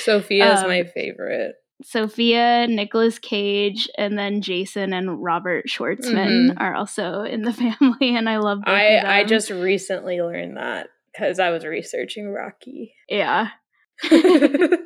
Sofia's 0.04 0.64
my 0.64 0.82
um, 0.82 0.88
favorite. 0.94 1.56
Sofia, 1.84 2.68
Nicolas 2.68 3.18
Cage, 3.18 3.90
and 3.98 4.18
then 4.18 4.42
Jason 4.42 4.94
and 4.94 5.22
Robert 5.22 5.66
Schwartzman 5.68 6.54
are 6.58 6.76
also 6.76 7.24
in 7.24 7.42
the 7.42 7.54
family, 7.80 8.16
and 8.16 8.30
I 8.30 8.38
love. 8.38 8.60
I 8.68 9.00
I 9.00 9.24
just 9.24 9.50
recently 9.50 10.22
learned 10.22 10.58
that 10.58 10.90
because 11.12 11.40
I 11.40 11.50
was 11.50 11.66
researching 11.66 12.30
Rocky. 12.30 12.94
yeah. 13.10 13.50
I 14.04 14.78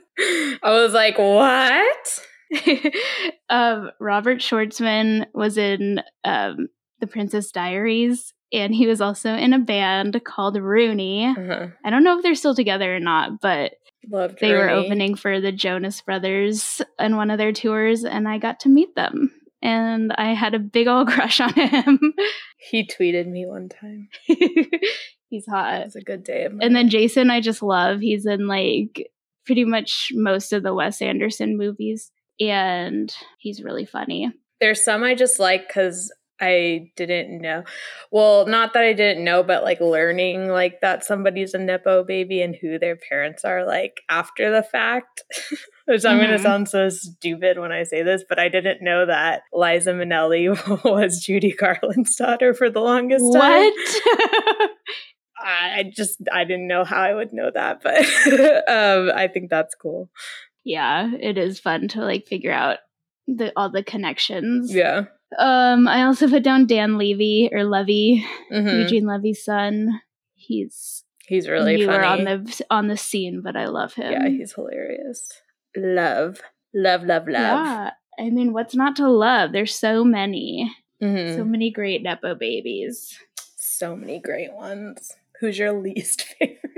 was 0.63 0.93
like, 0.93 1.17
what? 1.17 2.19
um, 3.49 3.91
Robert 3.99 4.39
Schwartzman 4.39 5.25
was 5.33 5.57
in 5.57 6.01
um, 6.23 6.67
The 6.99 7.07
Princess 7.07 7.51
Diaries, 7.51 8.33
and 8.51 8.73
he 8.73 8.87
was 8.87 9.01
also 9.01 9.33
in 9.33 9.53
a 9.53 9.59
band 9.59 10.21
called 10.25 10.57
Rooney. 10.57 11.25
Uh-huh. 11.25 11.67
I 11.83 11.89
don't 11.89 12.03
know 12.03 12.17
if 12.17 12.23
they're 12.23 12.35
still 12.35 12.55
together 12.55 12.95
or 12.95 12.99
not, 12.99 13.41
but 13.41 13.73
Loved 14.09 14.39
they 14.39 14.53
were 14.53 14.69
opening 14.69 15.15
for 15.15 15.41
the 15.41 15.51
Jonas 15.51 16.01
Brothers 16.01 16.81
on 16.99 17.15
one 17.15 17.31
of 17.31 17.37
their 17.37 17.51
tours, 17.51 18.03
and 18.03 18.27
I 18.27 18.37
got 18.37 18.59
to 18.61 18.69
meet 18.69 18.95
them. 18.95 19.31
And 19.61 20.11
I 20.13 20.33
had 20.33 20.53
a 20.53 20.59
big 20.59 20.87
old 20.87 21.07
crush 21.09 21.39
on 21.39 21.53
him. 21.53 22.13
He 22.69 22.87
tweeted 22.87 23.27
me 23.27 23.45
one 23.45 23.69
time. 23.69 24.09
He's 25.29 25.47
hot. 25.47 25.81
It's 25.81 25.95
a 25.95 26.01
good 26.01 26.23
day. 26.23 26.45
And 26.45 26.75
then. 26.75 26.89
Jason, 26.89 27.31
I 27.31 27.41
just 27.41 27.63
love. 27.63 27.99
He's 27.99 28.25
in 28.25 28.47
like 28.47 29.09
pretty 29.45 29.65
much 29.65 30.09
most 30.13 30.53
of 30.53 30.63
the 30.63 30.73
Wes 30.73 31.01
Anderson 31.01 31.57
movies, 31.57 32.11
and 32.39 33.13
he's 33.39 33.63
really 33.63 33.85
funny. 33.85 34.31
there's 34.61 34.83
some 34.83 35.03
I 35.03 35.15
just 35.15 35.39
like 35.39 35.67
because 35.67 36.13
I 36.41 36.91
didn't 36.97 37.39
know. 37.41 37.63
Well, 38.11 38.45
not 38.45 38.73
that 38.73 38.83
I 38.83 38.91
didn't 38.91 39.23
know, 39.23 39.41
but 39.41 39.63
like 39.63 39.79
learning 39.79 40.49
like 40.49 40.81
that 40.81 41.05
somebody's 41.05 41.53
a 41.53 41.57
nepo 41.57 42.03
baby 42.03 42.41
and 42.41 42.53
who 42.53 42.77
their 42.77 42.97
parents 42.97 43.45
are 43.45 43.65
like 43.65 44.01
after 44.09 44.51
the 44.51 44.61
fact. 44.63 45.23
Which 45.87 46.03
I'm 46.03 46.17
going 46.17 46.29
Mhm. 46.31 46.37
to 46.37 46.39
sound 46.39 46.67
so 46.67 46.89
stupid 46.89 47.57
when 47.59 47.71
I 47.71 47.83
say 47.83 48.01
this, 48.03 48.25
but 48.27 48.37
I 48.39 48.49
didn't 48.49 48.81
know 48.83 49.05
that 49.05 49.43
Liza 49.53 49.91
Minnelli 49.93 50.49
was 50.83 51.23
Judy 51.23 51.53
Garland's 51.53 52.15
daughter 52.17 52.53
for 52.53 52.69
the 52.69 52.81
longest 52.81 53.31
time. 53.33 53.71
What? 53.71 54.69
I 55.39 55.79
I 55.79 55.91
just 55.95 56.17
I 56.33 56.43
didn't 56.43 56.67
know 56.67 56.83
how 56.83 57.01
I 57.01 57.13
would 57.13 57.33
know 57.33 57.51
that, 57.53 57.81
but 57.83 57.97
um, 58.69 59.11
I 59.15 59.29
think 59.31 59.49
that's 59.49 59.75
cool. 59.75 60.09
Yeah, 60.65 61.11
it 61.21 61.37
is 61.37 61.59
fun 61.59 61.87
to 61.89 62.01
like 62.01 62.27
figure 62.27 62.51
out 62.51 62.79
the 63.27 63.53
all 63.55 63.69
the 63.71 63.83
connections. 63.83 64.73
Yeah. 64.75 65.05
Um, 65.39 65.87
I 65.87 66.03
also 66.03 66.27
put 66.29 66.43
down 66.43 66.67
Dan 66.67 66.97
Levy 66.97 67.49
or 67.51 67.63
Levy, 67.63 68.25
Mhm. 68.51 68.81
Eugene 68.81 69.05
Levy's 69.07 69.43
son. 69.43 70.01
He's 70.35 71.03
He's 71.27 71.47
really 71.49 71.77
newer 71.77 71.93
funny. 72.01 72.27
on 72.27 72.43
the 72.43 72.65
on 72.69 72.87
the 72.87 72.97
scene, 72.97 73.41
but 73.41 73.55
I 73.55 73.65
love 73.67 73.93
him. 73.93 74.11
yeah, 74.11 74.27
he's 74.29 74.53
hilarious. 74.53 75.31
Love, 75.75 76.41
love, 76.73 77.03
love, 77.03 77.27
love. 77.27 77.65
Yeah. 77.65 77.91
I 78.19 78.29
mean, 78.29 78.53
what's 78.53 78.75
not 78.75 78.95
to 78.97 79.09
love? 79.09 79.51
There's 79.51 79.73
so 79.75 80.03
many, 80.05 80.71
Mhm. 81.01 81.35
so 81.35 81.43
many 81.43 81.69
great 81.71 82.01
nepo 82.03 82.35
babies. 82.35 83.17
so 83.57 83.95
many 83.95 84.19
great 84.19 84.53
ones. 84.53 85.11
Who's 85.41 85.57
your 85.59 85.73
least 85.73 86.21
favorite? 86.39 86.74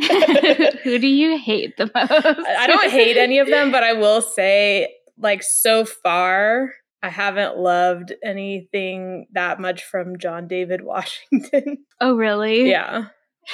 Who 0.82 0.98
do 0.98 1.06
you 1.06 1.38
hate 1.38 1.76
the 1.76 1.86
most? 1.94 2.10
I 2.10 2.56
I 2.60 2.66
don't 2.66 2.90
hate 2.90 3.16
any 3.16 3.38
of 3.38 3.48
them, 3.48 3.70
but 3.70 3.82
I 3.82 3.92
will 3.94 4.22
say, 4.22 4.94
like, 5.18 5.42
so 5.42 5.84
far, 5.84 6.70
I 7.02 7.08
haven't 7.08 7.58
loved 7.58 8.12
anything 8.24 9.26
that 9.32 9.60
much 9.60 9.84
from 9.84 10.18
John 10.18 10.48
David 10.48 10.82
Washington. 10.84 11.78
Oh, 12.00 12.14
really? 12.16 12.68
yeah. 12.70 13.06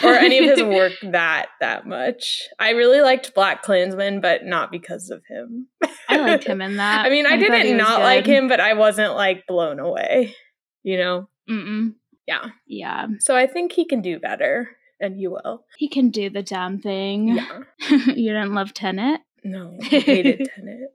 Or 0.03 0.13
any 0.13 0.39
of 0.39 0.59
his 0.59 0.63
work 0.67 0.93
that 1.03 1.47
that 1.61 1.87
much. 1.87 2.43
I 2.59 2.71
really 2.71 3.01
liked 3.01 3.35
BlacKkKlansman, 3.35 4.21
but 4.21 4.45
not 4.45 4.71
because 4.71 5.11
of 5.11 5.23
him. 5.29 5.69
I 6.09 6.19
liked 6.19 6.45
him 6.45 6.61
in 6.61 6.77
that. 6.77 7.07
I 7.07 7.09
mean, 7.09 7.25
I, 7.25 7.37
he 7.37 7.45
didn't 7.45 7.77
not 7.77 8.01
like 8.01 8.27
him, 8.27 8.49
but 8.49 8.61
I 8.61 8.75
wasn't 8.75 9.15
like 9.15 9.47
blown 9.47 9.79
away. 9.79 10.35
You 10.83 10.99
know? 10.99 11.29
Mm-mm. 11.49 11.95
Yeah. 12.27 12.47
Yeah, 12.67 13.07
So 13.21 13.37
I 13.37 13.47
think 13.47 13.73
he 13.73 13.85
can 13.85 14.03
do 14.03 14.19
better, 14.19 14.77
and 15.01 15.21
you 15.21 15.31
will. 15.31 15.65
he 15.79 15.89
can 15.89 16.11
do 16.11 16.31
the 16.31 16.43
damn 16.43 16.79
thing. 16.81 17.29
Yeah. 17.37 17.61
you 17.89 18.33
didn't 18.33 18.55
love 18.55 18.73
Tenet? 18.75 19.21
No, 19.45 19.77
I 19.81 19.85
hated 19.85 20.49
Tenet. 20.57 20.91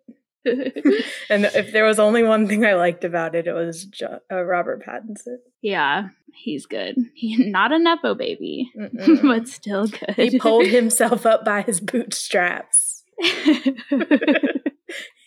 And 1.29 1.45
if 1.45 1.71
there 1.71 1.85
was 1.85 1.99
only 1.99 2.23
one 2.23 2.47
thing 2.47 2.65
I 2.65 2.73
liked 2.73 3.03
about 3.03 3.35
it, 3.35 3.45
it 3.47 3.53
was 3.53 3.85
jo- 3.85 4.19
uh, 4.31 4.41
Robert 4.43 4.83
Pattinson. 4.83 5.37
yeah, 5.61 6.09
he's 6.33 6.65
good. 6.65 6.95
He, 7.13 7.49
not 7.51 7.71
a 7.71 7.77
nepo 7.77 8.15
baby, 8.15 8.71
Mm-mm. 8.75 9.21
but 9.23 9.47
still 9.47 9.87
good. 9.87 10.15
he 10.15 10.39
pulled 10.39 10.65
himself 10.65 11.25
up 11.27 11.45
by 11.45 11.61
his 11.61 11.79
bootstraps. 11.79 13.03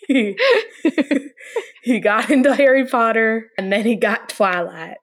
He, 0.07 0.37
he 1.83 1.99
got 2.01 2.29
into 2.31 2.55
Harry 2.55 2.85
Potter, 2.87 3.51
and 3.57 3.72
then 3.72 3.87
he 3.87 3.97
got 3.97 4.29
Twilight. 4.29 4.99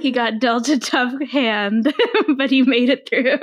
He 0.00 0.10
got 0.10 0.38
dealt 0.40 0.68
a 0.68 0.78
tough 0.78 1.12
hand, 1.30 1.92
but 2.36 2.50
he 2.50 2.62
made 2.62 2.88
it 2.88 3.08
through. 3.08 3.38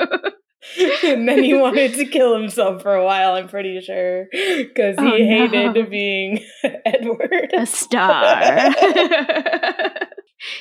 and 1.03 1.27
then 1.27 1.43
he 1.43 1.53
wanted 1.53 1.93
to 1.93 2.05
kill 2.05 2.33
himself 2.39 2.81
for 2.81 2.93
a 2.95 3.03
while, 3.03 3.33
I'm 3.33 3.47
pretty 3.49 3.79
sure, 3.81 4.27
because 4.31 4.97
he 4.97 5.05
Oh, 5.05 5.17
hated 5.17 5.73
no. 5.75 5.83
being 5.83 6.39
Edward. 6.85 7.51
a 7.53 7.65
star. 7.65 8.71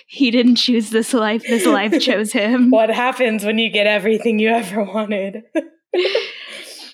he 0.06 0.30
didn't 0.30 0.56
choose 0.56 0.90
this 0.90 1.12
life, 1.14 1.42
this 1.42 1.66
life 1.66 2.00
chose 2.00 2.32
him. 2.32 2.70
what 2.70 2.90
happens 2.90 3.44
when 3.44 3.58
you 3.58 3.70
get 3.70 3.86
everything 3.86 4.38
you 4.38 4.48
ever 4.48 4.82
wanted? 4.84 5.42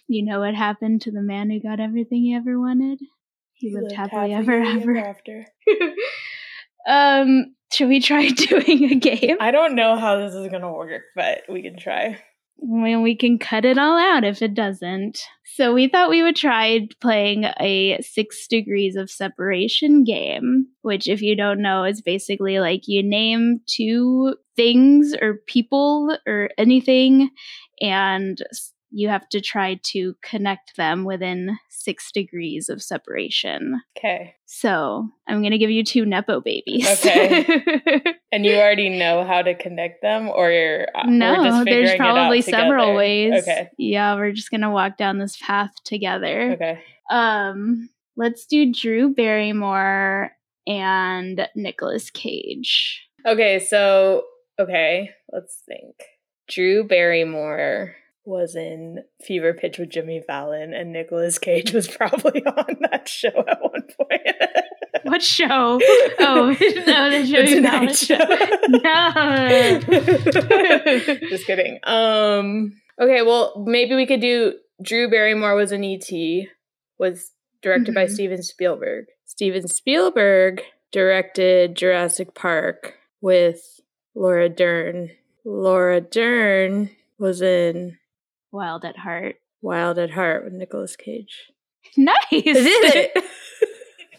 You 0.07 0.25
know 0.25 0.41
what 0.41 0.55
happened 0.55 1.03
to 1.03 1.11
the 1.11 1.21
man 1.23 1.51
who 1.51 1.61
got 1.61 1.81
everything 1.81 2.23
he 2.25 2.35
ever 2.35 2.59
wanted? 2.59 2.99
He 3.53 3.75
lived 3.75 3.93
happily 3.93 4.33
ever 4.33 4.61
ever. 4.63 4.97
after. 4.97 5.47
Um, 6.87 7.55
should 7.73 7.89
we 7.89 8.01
try 8.01 8.29
doing 8.29 8.85
a 8.85 8.95
game? 8.95 9.37
I 9.41 9.51
don't 9.51 9.75
know 9.75 9.97
how 9.97 10.19
this 10.19 10.35
is 10.35 10.49
gonna 10.49 10.73
work, 10.73 11.03
but 11.15 11.43
we 11.49 11.63
can 11.63 11.79
try. 11.79 12.19
Well, 12.61 13.03
we 13.03 13.15
can 13.15 13.39
cut 13.39 13.65
it 13.65 13.79
all 13.79 13.97
out 13.97 14.25
if 14.25 14.43
it 14.43 14.53
doesn't. 14.53 15.23
So 15.45 15.73
we 15.73 15.89
thought 15.89 16.11
we 16.11 16.25
would 16.25 16.35
try 16.35 16.89
playing 17.01 17.45
a 17.61 18.01
six 18.03 18.49
degrees 18.49 18.97
of 18.97 19.11
separation 19.11 20.03
game, 20.03 20.67
which, 20.83 21.09
if 21.09 21.23
you 21.23 21.37
don't 21.37 21.63
know, 21.63 21.85
is 21.85 22.03
basically 22.03 22.59
like 22.59 22.89
you 22.89 23.03
name 23.03 23.61
two 23.67 24.35
things 24.57 25.15
or 25.23 25.41
people 25.47 26.17
or 26.27 26.51
anything, 26.59 27.31
and 27.81 28.39
you 28.91 29.09
have 29.09 29.29
to 29.29 29.41
try 29.41 29.79
to 29.83 30.15
connect 30.23 30.77
them 30.77 31.05
within 31.05 31.59
six 31.69 32.11
degrees 32.11 32.69
of 32.69 32.83
separation. 32.83 33.81
Okay. 33.97 34.35
So 34.47 35.09
I'm 35.29 35.41
going 35.41 35.53
to 35.53 35.59
give 35.59 35.71
you 35.71 35.85
two 35.85 36.05
Nepo 36.05 36.41
babies. 36.41 36.89
Okay. 36.89 37.45
and 38.33 38.47
you 38.47 38.57
already 38.57 38.89
know 38.89 39.25
how 39.25 39.43
to 39.43 39.55
connect 39.55 40.03
them, 40.03 40.29
or 40.29 40.51
you're, 40.51 40.87
uh, 40.95 41.07
no, 41.07 41.65
there's 41.65 41.97
probably 41.97 42.41
several 42.41 42.95
ways. 42.95 43.43
Okay. 43.43 43.69
Yeah, 43.79 44.15
we're 44.15 44.33
just 44.33 44.51
going 44.51 44.63
to 44.63 44.71
walk 44.71 44.97
down 44.97 45.19
this 45.19 45.37
path 45.37 45.73
together. 45.85 46.53
Okay. 46.53 46.81
Um, 47.11 47.91
let's 48.17 48.47
do 48.47 48.73
Drew 48.73 49.15
Barrymore 49.15 50.33
and 50.67 51.47
Nicolas 51.55 52.11
Cage. 52.11 53.07
Okay. 53.27 53.59
So, 53.59 54.25
okay, 54.59 55.11
let's 55.31 55.63
think. 55.67 55.95
Drew 56.49 56.85
Barrymore 56.85 57.95
was 58.29 58.55
in 58.55 58.99
Fever 59.23 59.55
Pitch 59.55 59.79
with 59.79 59.89
Jimmy 59.91 60.23
Fallon, 60.27 60.75
and 60.75 60.93
Nicolas 60.93 61.39
Cage 61.39 61.73
was 61.73 61.89
probably 61.97 62.45
on 62.45 62.77
that 62.91 63.09
show 63.09 63.29
at 63.49 63.63
one 63.63 63.83
point. 63.99 64.21
What 65.05 65.23
show? 65.23 65.81
Oh, 66.21 66.49
no, 66.87 67.11
the 67.11 67.25
Jimmy 67.27 67.63
Fallon 67.63 67.95
show. 67.95 68.19
No. 68.69 69.79
Just 71.31 71.47
kidding. 71.47 71.79
Um. 71.85 72.75
Okay. 73.01 73.23
Well, 73.23 73.65
maybe 73.67 73.95
we 73.95 74.05
could 74.07 74.21
do. 74.21 74.55
Drew 74.83 75.09
Barrymore 75.11 75.55
was 75.55 75.73
in 75.73 75.85
ET. 75.85 76.09
Was 76.99 77.33
directed 77.63 77.95
by 77.95 78.05
Mhm. 78.07 78.11
Steven 78.11 78.43
Spielberg. 78.43 79.07
Steven 79.25 79.69
Spielberg 79.69 80.63
directed 80.93 81.77
Jurassic 81.77 82.35
Park 82.35 82.95
with 83.21 83.81
Laura 84.15 84.49
Dern. 84.49 85.11
Laura 85.45 86.01
Dern 86.01 86.91
was 87.19 87.41
in 87.43 87.99
Wild 88.53 88.85
at 88.85 88.97
Heart. 88.97 89.37
Wild 89.63 89.99
at 89.99 90.11
Heart 90.11 90.45
with 90.45 90.53
Nicolas 90.53 90.97
Cage. 90.97 91.47
Nice. 91.97 92.15
Did 92.31 92.95
it. 93.15 93.25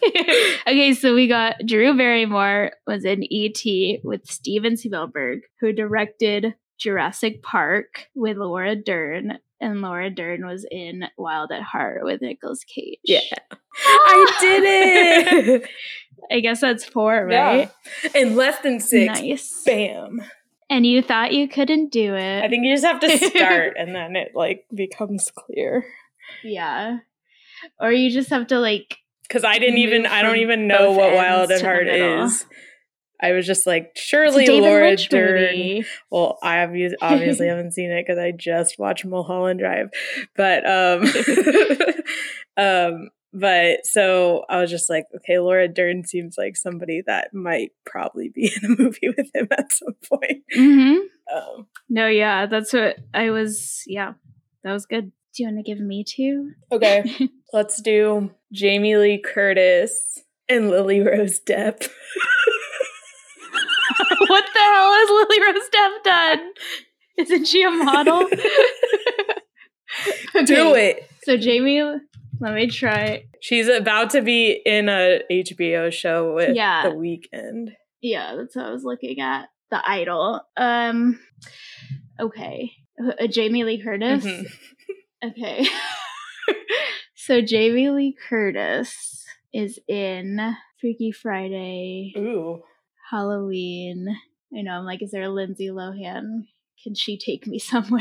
okay, 0.66 0.94
so 0.94 1.14
we 1.14 1.28
got 1.28 1.56
Drew 1.66 1.96
Barrymore 1.96 2.72
was 2.86 3.04
in 3.04 3.22
E.T. 3.30 4.00
with 4.02 4.26
Steven 4.26 4.76
Spielberg, 4.76 5.40
who 5.60 5.72
directed 5.72 6.54
Jurassic 6.78 7.42
Park 7.42 8.06
with 8.14 8.38
Laura 8.38 8.74
Dern, 8.74 9.38
and 9.60 9.82
Laura 9.82 10.10
Dern 10.10 10.46
was 10.46 10.66
in 10.70 11.04
Wild 11.18 11.52
at 11.52 11.62
Heart 11.62 12.00
with 12.02 12.22
Nicolas 12.22 12.64
Cage. 12.64 12.98
yeah. 13.04 13.20
I 13.86 14.36
did 14.40 14.62
it. 14.64 15.68
I 16.32 16.40
guess 16.40 16.60
that's 16.62 16.84
four, 16.84 17.26
right? 17.26 17.70
Yeah. 18.04 18.10
In 18.14 18.36
less 18.36 18.58
than 18.60 18.80
six. 18.80 19.20
Nice. 19.20 19.62
Bam. 19.66 20.22
And 20.70 20.86
you 20.86 21.02
thought 21.02 21.32
you 21.32 21.48
couldn't 21.48 21.90
do 21.90 22.14
it. 22.14 22.44
I 22.44 22.48
think 22.48 22.64
you 22.64 22.72
just 22.72 22.84
have 22.86 23.00
to 23.00 23.18
start 23.18 23.74
and 23.78 23.94
then 23.94 24.14
it 24.16 24.32
like 24.34 24.64
becomes 24.72 25.30
clear. 25.34 25.84
yeah. 26.44 26.98
Or 27.78 27.92
you 27.92 28.10
just 28.10 28.30
have 28.30 28.46
to 28.46 28.58
like 28.60 28.96
Because 29.28 29.44
I 29.44 29.58
didn't 29.58 29.78
even 29.78 30.06
I 30.06 30.22
don't 30.22 30.38
even 30.38 30.66
know 30.68 30.92
what 30.92 31.12
Wild 31.12 31.50
at 31.50 31.60
Heart 31.60 31.88
is. 31.88 32.46
I 33.22 33.32
was 33.32 33.46
just 33.46 33.66
like, 33.66 33.90
surely 33.96 34.46
Laura 34.46 34.88
Lynch 34.88 35.10
Dern. 35.10 35.42
movie. 35.42 35.84
Well, 36.10 36.38
I 36.42 36.56
obvi- 36.58 36.94
obviously 37.02 37.48
haven't 37.48 37.72
seen 37.72 37.90
it 37.90 38.06
because 38.06 38.18
I 38.18 38.30
just 38.30 38.78
watched 38.78 39.04
Mulholland 39.04 39.60
Drive, 39.60 39.90
but 40.36 40.64
um, 40.66 41.02
um, 42.56 43.10
but 43.32 43.86
so 43.86 44.44
I 44.48 44.60
was 44.60 44.70
just 44.70 44.90
like, 44.90 45.04
okay, 45.16 45.38
Laura 45.38 45.68
Dern 45.68 46.04
seems 46.04 46.36
like 46.36 46.56
somebody 46.56 47.02
that 47.06 47.32
might 47.34 47.70
probably 47.86 48.28
be 48.28 48.52
in 48.62 48.72
a 48.72 48.76
movie 48.82 49.10
with 49.16 49.30
him 49.34 49.48
at 49.56 49.72
some 49.72 49.94
point. 50.08 50.42
hmm 50.54 50.96
Um, 51.34 51.66
No, 51.88 52.06
yeah, 52.08 52.46
that's 52.46 52.72
what 52.72 52.96
I 53.14 53.30
was. 53.30 53.82
Yeah, 53.86 54.14
that 54.64 54.72
was 54.72 54.86
good. 54.86 55.12
Do 55.36 55.42
you 55.44 55.48
want 55.48 55.64
to 55.64 55.70
give 55.74 55.78
me 55.80 56.02
two? 56.04 56.50
okay, 56.72 57.04
let's 57.52 57.80
do 57.80 58.30
Jamie 58.52 58.96
Lee 58.96 59.18
Curtis 59.24 60.18
and 60.48 60.70
Lily 60.70 61.00
Rose 61.00 61.38
Depp. 61.40 61.88
what 64.26 64.44
the 64.52 64.58
hell 64.58 64.92
has 64.92 65.08
Lily 65.10 65.40
Rose 65.46 65.68
Depp 65.72 66.02
done? 66.04 66.52
Isn't 67.18 67.46
she 67.46 67.62
a 67.62 67.70
model? 67.70 68.28
Do 70.46 70.74
it. 70.74 71.08
So 71.24 71.36
Jamie, 71.36 71.82
let 72.40 72.54
me 72.54 72.68
try. 72.68 73.24
She's 73.40 73.68
about 73.68 74.10
to 74.10 74.22
be 74.22 74.60
in 74.64 74.88
a 74.88 75.20
HBO 75.30 75.92
show 75.92 76.34
with 76.34 76.56
Yeah. 76.56 76.88
The 76.88 76.94
Weeknd. 76.96 77.72
Yeah, 78.00 78.34
that's 78.36 78.56
what 78.56 78.66
I 78.66 78.70
was 78.72 78.84
looking 78.84 79.20
at. 79.20 79.48
The 79.70 79.80
Idol. 79.88 80.40
Um. 80.56 81.20
Okay. 82.18 82.72
Uh, 83.02 83.26
Jamie 83.28 83.64
Lee 83.64 83.82
Curtis. 83.82 84.24
Mhm. 84.24 84.46
Okay. 85.22 85.66
so 87.14 87.42
Jamie 87.42 87.90
Lee 87.90 88.16
Curtis 88.28 89.22
is 89.52 89.78
in 89.86 90.38
Freaky 90.80 91.12
Friday, 91.12 92.14
Ooh. 92.16 92.62
Halloween. 93.10 94.06
I 94.56 94.62
know. 94.62 94.72
I'm 94.72 94.86
like, 94.86 95.02
is 95.02 95.10
there 95.10 95.24
a 95.24 95.28
Lindsay 95.28 95.68
Lohan? 95.68 96.44
Can 96.82 96.94
she 96.94 97.18
take 97.18 97.46
me 97.46 97.58
somewhere? 97.72 98.00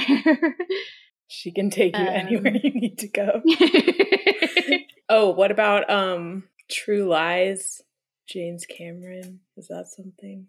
She 1.32 1.51
can 1.51 1.69
take 1.69 1.95
you 1.95 2.01
Um, 2.03 2.07
anywhere 2.09 2.55
you 2.63 2.71
need 2.73 2.97
to 2.99 3.07
go. 3.07 3.41
Oh, 5.11 5.32
what 5.32 5.49
about 5.49 5.89
um 5.89 6.43
True 6.69 7.05
Lies? 7.07 7.82
James 8.27 8.65
Cameron. 8.67 9.39
Is 9.57 9.67
that 9.69 9.88
something? 9.88 10.45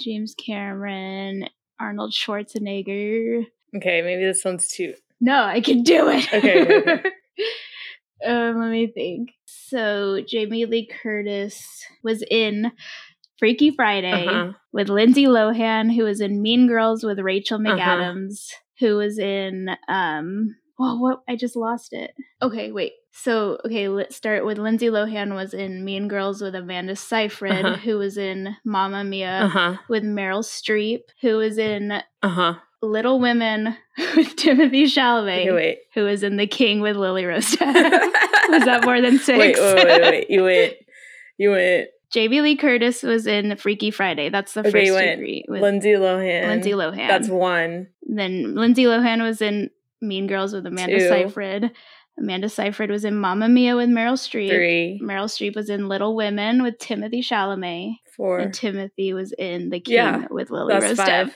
James 0.00 0.34
Cameron, 0.34 1.44
Arnold 1.78 2.12
Schwarzenegger. 2.12 3.46
Okay, 3.76 4.02
maybe 4.02 4.24
this 4.24 4.44
one's 4.44 4.66
too. 4.68 4.94
No, 5.20 5.44
I 5.44 5.60
can 5.60 5.84
do 5.84 6.08
it. 6.08 6.26
Okay, 6.34 6.62
okay, 6.62 6.90
okay. 6.92 7.10
um, 8.26 8.58
let 8.60 8.70
me 8.70 8.88
think. 8.88 9.30
So 9.46 10.20
Jamie 10.26 10.64
Lee 10.66 10.88
Curtis 11.02 11.64
was 12.02 12.24
in 12.28 12.72
Freaky 13.38 13.70
Friday 13.70 14.26
Uh-huh. 14.26 14.52
with 14.72 14.88
Lindsay 14.88 15.26
Lohan, 15.26 15.94
who 15.94 16.02
was 16.02 16.20
in 16.20 16.42
Mean 16.42 16.66
Girls 16.66 17.04
with 17.04 17.20
Rachel 17.20 17.58
Uh-huh. 17.64 17.76
Who 18.80 18.96
was 18.96 19.18
in 19.18 19.70
um. 19.88 20.56
Well, 20.78 20.98
what? 20.98 21.20
I 21.28 21.36
just 21.36 21.56
lost 21.56 21.92
it. 21.92 22.12
Okay, 22.40 22.72
wait. 22.72 22.92
So, 23.12 23.58
okay, 23.66 23.88
let's 23.88 24.16
start 24.16 24.46
with 24.46 24.56
Lindsay 24.56 24.86
Lohan 24.86 25.34
was 25.34 25.52
in 25.52 25.84
Mean 25.84 26.08
Girls 26.08 26.40
with 26.40 26.54
Amanda 26.54 26.96
Seyfried, 26.96 27.52
Uh-huh. 27.66 27.76
who 27.76 27.98
was 27.98 28.16
in 28.16 28.56
Mamma 28.64 29.04
Mia 29.04 29.40
Uh 29.42 29.48
huh. 29.48 29.76
with 29.90 30.02
Meryl 30.04 30.42
Streep, 30.42 31.00
who 31.20 31.36
was 31.36 31.58
in 31.58 31.92
Uh 31.92 32.28
huh. 32.28 32.54
Little 32.80 33.20
Women 33.20 33.76
with 34.16 34.36
Timothy 34.36 34.84
Chalamet, 34.84 35.54
wait. 35.54 35.78
who 35.92 36.04
was 36.04 36.22
in 36.22 36.36
The 36.38 36.46
King 36.46 36.80
with 36.80 36.96
Lily 36.96 37.26
Rose 37.26 37.50
was 37.60 38.64
that 38.64 38.84
more 38.86 39.02
than 39.02 39.18
six? 39.18 39.38
Wait, 39.38 39.56
wait, 39.58 39.84
wait, 39.84 40.00
wait. 40.02 40.26
You 40.30 40.42
went. 40.44 40.72
You 41.36 41.50
went. 41.50 41.88
Jamie 42.12 42.40
Lee 42.40 42.56
Curtis 42.56 43.02
was 43.02 43.26
in 43.26 43.56
Freaky 43.56 43.90
Friday. 43.90 44.28
That's 44.30 44.54
the 44.54 44.60
Okay, 44.60 44.70
first 44.70 44.98
degree 44.98 45.44
with 45.48 45.62
Lindsay 45.62 45.92
Lohan. 45.92 46.46
Lindsay 46.48 46.72
Lohan. 46.72 47.08
That's 47.08 47.28
one. 47.28 47.88
then 48.02 48.54
Lindsay 48.54 48.84
Lohan 48.84 49.22
was 49.22 49.40
in 49.40 49.70
Mean 50.00 50.26
Girls 50.26 50.52
with 50.52 50.66
Amanda 50.66 50.98
Two. 50.98 51.08
Seyfried. 51.08 51.70
Amanda 52.18 52.48
Seyfried 52.48 52.90
was 52.90 53.04
in 53.04 53.14
Mamma 53.16 53.48
Mia 53.48 53.76
with 53.76 53.88
Meryl 53.88 54.14
Streep. 54.14 54.50
Three. 54.50 55.00
Meryl 55.02 55.24
Streep 55.26 55.54
was 55.56 55.70
in 55.70 55.88
Little 55.88 56.14
Women 56.16 56.62
with 56.62 56.78
Timothy 56.78 57.22
Chalamet. 57.22 57.94
Four. 58.20 58.38
And 58.38 58.52
Timothy 58.52 59.14
was 59.14 59.32
in 59.32 59.70
The 59.70 59.80
King 59.80 59.94
Yeah, 59.94 60.26
with 60.30 60.50
Lily 60.50 60.74
Rose 60.74 60.94
five. 60.98 61.28
Depp. 61.28 61.32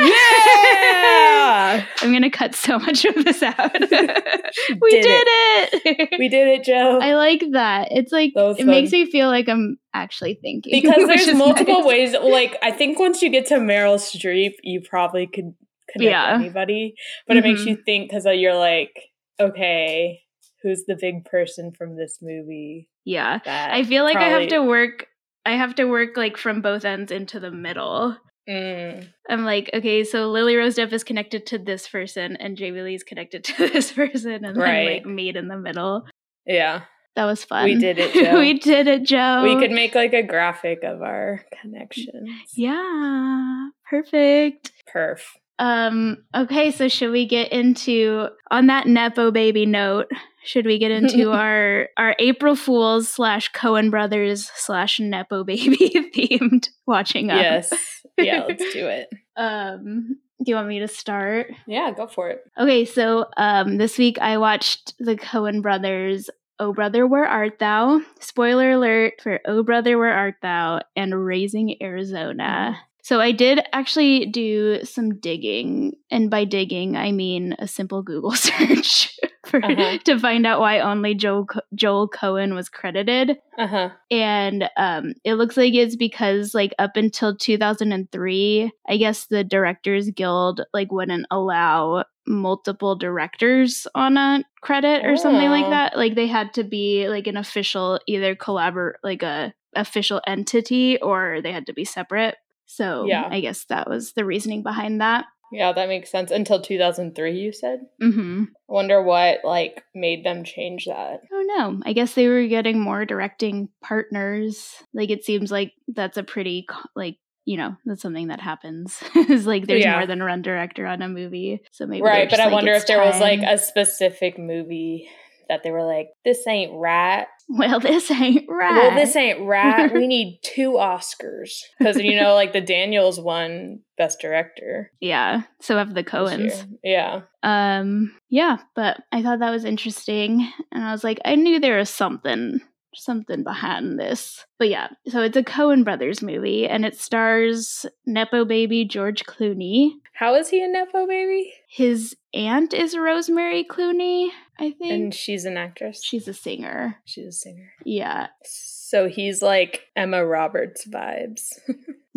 Yeah! 0.00 1.84
I'm 2.00 2.12
gonna 2.12 2.30
cut 2.30 2.54
so 2.54 2.78
much 2.78 3.04
of 3.04 3.16
this 3.24 3.42
out. 3.42 3.72
we 3.80 3.88
did 3.88 5.02
did, 5.02 5.26
it. 5.26 6.10
we 6.16 6.28
did 6.28 6.46
it, 6.46 6.62
Joe. 6.62 7.00
I 7.02 7.14
like 7.14 7.42
that. 7.50 7.88
It's 7.90 8.12
like 8.12 8.30
it 8.36 8.66
makes 8.66 8.92
me 8.92 9.10
feel 9.10 9.26
like 9.26 9.48
I'm 9.48 9.78
actually 9.94 10.38
thinking 10.40 10.80
because 10.80 11.08
there's 11.08 11.34
multiple 11.34 11.80
nice. 11.80 11.86
ways. 11.86 12.14
Like 12.22 12.56
I 12.62 12.70
think 12.70 13.00
once 13.00 13.20
you 13.20 13.28
get 13.28 13.46
to 13.46 13.56
Meryl 13.56 13.96
Streep, 13.96 14.52
you 14.62 14.82
probably 14.88 15.26
could 15.26 15.54
connect 15.90 16.08
Yeah. 16.08 16.36
anybody, 16.36 16.94
but 17.26 17.36
it 17.36 17.42
makes 17.42 17.64
you 17.64 17.74
mm-hmm. 17.74 17.82
think 17.82 18.10
because 18.10 18.26
uh, 18.26 18.30
you're 18.30 18.54
like, 18.54 18.96
okay, 19.40 20.20
who's 20.62 20.84
the 20.86 20.96
big 21.00 21.24
person 21.24 21.72
from 21.76 21.96
this 21.96 22.18
movie? 22.22 22.88
Yeah, 23.04 23.40
I 23.44 23.82
feel 23.82 24.04
like 24.04 24.18
I 24.18 24.28
have 24.28 24.48
to 24.50 24.62
work. 24.62 25.08
I 25.46 25.52
have 25.52 25.74
to 25.76 25.84
work 25.84 26.16
like 26.16 26.36
from 26.36 26.60
both 26.60 26.84
ends 26.84 27.10
into 27.12 27.38
the 27.40 27.50
middle. 27.50 28.16
Mm, 28.48 29.08
I'm 29.28 29.44
like, 29.44 29.70
okay, 29.74 30.04
so 30.04 30.28
Lily 30.30 30.56
Rose 30.56 30.76
Depp 30.76 30.92
is 30.92 31.02
connected 31.04 31.46
to 31.46 31.58
this 31.58 31.88
person, 31.88 32.36
and 32.36 32.56
Jamie 32.56 32.82
Lee's 32.82 33.02
connected 33.02 33.42
to 33.44 33.68
this 33.72 33.90
person, 33.92 34.32
and 34.32 34.44
then 34.44 34.54
Right. 34.54 34.94
like 35.04 35.06
meet 35.06 35.36
in 35.36 35.48
the 35.48 35.56
middle. 35.56 36.04
yeah, 36.46 36.82
That 37.16 37.24
was 37.24 37.42
fun. 37.44 37.64
We 37.64 37.74
did 37.76 37.98
it, 37.98 38.12
Joe. 38.24 38.38
we 38.38 38.58
did 38.58 38.86
it, 38.86 39.02
Joe. 39.04 39.42
we 39.42 39.58
could 39.58 39.72
make 39.72 39.94
like 39.94 40.12
a 40.12 40.22
graphic 40.22 40.84
of 40.84 41.02
our 41.02 41.44
connections. 41.60 42.28
Yeah, 42.54 43.68
perfect. 43.90 44.70
Perf. 44.94 45.20
Um, 45.58 46.18
okay, 46.34 46.70
so 46.70 46.88
should 46.88 47.10
we 47.10 47.26
get 47.26 47.50
into 47.52 48.28
on 48.50 48.66
that 48.66 48.86
Nepo 48.86 49.30
baby 49.30 49.64
note, 49.66 50.10
should 50.44 50.66
we 50.66 50.78
get 50.78 50.90
into 50.90 51.30
our 51.32 51.88
our 51.96 52.14
April 52.18 52.54
Fools 52.56 53.08
slash 53.08 53.52
Coen 53.52 53.90
Brothers 53.90 54.50
slash 54.54 55.00
Nepo 55.00 55.44
baby 55.44 55.90
themed 56.14 56.68
watching 56.86 57.30
up? 57.30 57.38
Yes. 57.38 57.72
Yeah, 58.18 58.44
let's 58.48 58.72
do 58.72 58.86
it. 58.88 59.08
Um, 59.36 60.18
do 60.44 60.50
you 60.50 60.54
want 60.54 60.68
me 60.68 60.80
to 60.80 60.88
start? 60.88 61.50
Yeah, 61.66 61.90
go 61.92 62.06
for 62.06 62.28
it. 62.28 62.40
Okay, 62.58 62.84
so 62.84 63.26
um, 63.36 63.78
this 63.78 63.96
week 63.98 64.18
I 64.20 64.36
watched 64.38 64.94
the 64.98 65.16
Coen 65.16 65.62
brothers 65.62 66.28
Oh 66.58 66.72
Brother, 66.72 67.06
Where 67.06 67.26
Art 67.26 67.58
Thou? 67.58 68.00
Spoiler 68.20 68.72
alert 68.72 69.14
for 69.22 69.40
Oh 69.46 69.62
Brother, 69.62 69.98
Where 69.98 70.12
Art 70.12 70.36
Thou? 70.40 70.80
and 70.94 71.26
Raising 71.26 71.76
Arizona. 71.82 72.78
So 73.06 73.20
I 73.20 73.30
did 73.30 73.60
actually 73.72 74.26
do 74.26 74.80
some 74.82 75.20
digging, 75.20 75.92
and 76.10 76.28
by 76.28 76.44
digging 76.44 76.96
I 76.96 77.12
mean 77.12 77.54
a 77.60 77.68
simple 77.68 78.02
Google 78.02 78.32
search 78.32 79.16
for, 79.46 79.64
uh-huh. 79.64 79.98
to 80.06 80.18
find 80.18 80.44
out 80.44 80.58
why 80.58 80.80
only 80.80 81.14
Joel 81.14 81.46
Joel 81.72 82.08
Coen 82.08 82.52
was 82.52 82.68
credited. 82.68 83.38
Uh-huh. 83.56 83.90
And 84.10 84.68
um, 84.76 85.14
it 85.22 85.34
looks 85.34 85.56
like 85.56 85.72
it's 85.72 85.94
because 85.94 86.52
like 86.52 86.74
up 86.80 86.96
until 86.96 87.36
2003, 87.36 88.72
I 88.88 88.96
guess 88.96 89.26
the 89.26 89.44
Directors 89.44 90.10
Guild 90.10 90.62
like 90.74 90.90
wouldn't 90.90 91.28
allow 91.30 92.06
multiple 92.26 92.96
directors 92.96 93.86
on 93.94 94.16
a 94.16 94.42
credit 94.62 95.04
or 95.04 95.12
oh. 95.12 95.14
something 95.14 95.48
like 95.48 95.66
oh. 95.66 95.70
that. 95.70 95.96
Like 95.96 96.16
they 96.16 96.26
had 96.26 96.54
to 96.54 96.64
be 96.64 97.08
like 97.08 97.28
an 97.28 97.36
official 97.36 98.00
either 98.08 98.34
collabor 98.34 98.94
like 99.04 99.22
a 99.22 99.54
official 99.76 100.20
entity 100.26 100.98
or 101.00 101.40
they 101.40 101.52
had 101.52 101.66
to 101.66 101.72
be 101.72 101.84
separate. 101.84 102.34
So 102.66 103.06
yeah. 103.06 103.28
I 103.30 103.40
guess 103.40 103.64
that 103.66 103.88
was 103.88 104.12
the 104.12 104.24
reasoning 104.24 104.62
behind 104.62 105.00
that. 105.00 105.26
Yeah, 105.52 105.72
that 105.72 105.88
makes 105.88 106.10
sense. 106.10 106.30
Until 106.32 106.60
2003, 106.60 107.38
you 107.38 107.52
said? 107.52 107.80
Mm-hmm. 108.02 108.44
I 108.68 108.72
wonder 108.72 109.00
what, 109.00 109.38
like, 109.44 109.84
made 109.94 110.24
them 110.24 110.42
change 110.42 110.86
that. 110.86 111.20
Oh, 111.32 111.44
don't. 111.56 111.82
I 111.86 111.92
guess 111.92 112.14
they 112.14 112.26
were 112.26 112.46
getting 112.48 112.80
more 112.80 113.04
directing 113.04 113.68
partners. 113.80 114.74
Like, 114.92 115.10
it 115.10 115.24
seems 115.24 115.52
like 115.52 115.72
that's 115.86 116.16
a 116.16 116.24
pretty, 116.24 116.66
like, 116.96 117.18
you 117.44 117.56
know, 117.56 117.76
that's 117.84 118.02
something 118.02 118.28
that 118.28 118.40
happens. 118.40 119.00
Is 119.14 119.46
like 119.46 119.66
there's 119.66 119.84
yeah. 119.84 119.96
more 119.96 120.06
than 120.06 120.22
one 120.22 120.42
director 120.42 120.84
on 120.84 121.00
a 121.00 121.08
movie. 121.08 121.62
So 121.70 121.86
maybe 121.86 122.02
Right, 122.02 122.28
but 122.28 122.40
I 122.40 122.46
like, 122.46 122.52
wonder 122.52 122.72
if 122.72 122.86
there 122.88 122.98
time. 122.98 123.06
was 123.06 123.20
like 123.20 123.40
a 123.40 123.56
specific 123.56 124.36
movie 124.36 125.08
that 125.48 125.62
they 125.62 125.70
were 125.70 125.84
like, 125.84 126.08
this 126.24 126.44
ain't 126.48 126.72
right. 126.74 127.26
Well, 127.56 127.78
this 127.78 128.10
ain't 128.10 128.48
right. 128.48 128.74
Well, 128.74 128.94
this 128.96 129.14
ain't 129.14 129.46
right. 129.46 129.92
we 129.92 130.08
need 130.08 130.40
two 130.42 130.72
Oscars. 130.72 131.60
Because, 131.78 131.96
you 131.96 132.20
know, 132.20 132.34
like 132.34 132.52
the 132.52 132.60
Daniels 132.60 133.20
won 133.20 133.80
Best 133.96 134.20
Director. 134.20 134.90
Yeah. 135.00 135.42
So 135.60 135.78
have 135.78 135.94
the 135.94 136.02
Coens. 136.02 136.66
Yeah. 136.82 137.20
Um, 137.44 138.16
yeah, 138.28 138.58
but 138.74 139.00
I 139.12 139.22
thought 139.22 139.38
that 139.38 139.50
was 139.50 139.64
interesting. 139.64 140.50
And 140.72 140.84
I 140.84 140.90
was 140.90 141.04
like, 141.04 141.20
I 141.24 141.36
knew 141.36 141.60
there 141.60 141.78
was 141.78 141.88
something 141.88 142.60
something 142.98 143.42
behind 143.44 143.98
this. 143.98 144.44
But 144.58 144.68
yeah, 144.68 144.88
so 145.08 145.22
it's 145.22 145.36
a 145.36 145.42
Coen 145.42 145.84
Brothers 145.84 146.22
movie 146.22 146.66
and 146.66 146.84
it 146.84 146.98
stars 146.98 147.86
Nepo 148.06 148.44
baby 148.44 148.84
George 148.84 149.24
Clooney. 149.24 149.90
How 150.16 150.34
is 150.34 150.48
he 150.48 150.62
a 150.62 150.68
Nepo 150.68 151.06
baby? 151.06 151.52
His 151.68 152.16
aunt 152.32 152.72
is 152.72 152.96
Rosemary 152.96 153.64
Clooney, 153.64 154.30
I 154.58 154.70
think. 154.70 154.92
And 154.92 155.14
she's 155.14 155.44
an 155.44 155.58
actress. 155.58 156.02
She's 156.02 156.26
a 156.26 156.32
singer. 156.32 156.96
She's 157.04 157.26
a 157.26 157.32
singer. 157.32 157.72
Yeah. 157.84 158.28
So 158.42 159.08
he's 159.08 159.42
like 159.42 159.82
Emma 159.94 160.24
Roberts 160.24 160.86
vibes. 160.86 161.52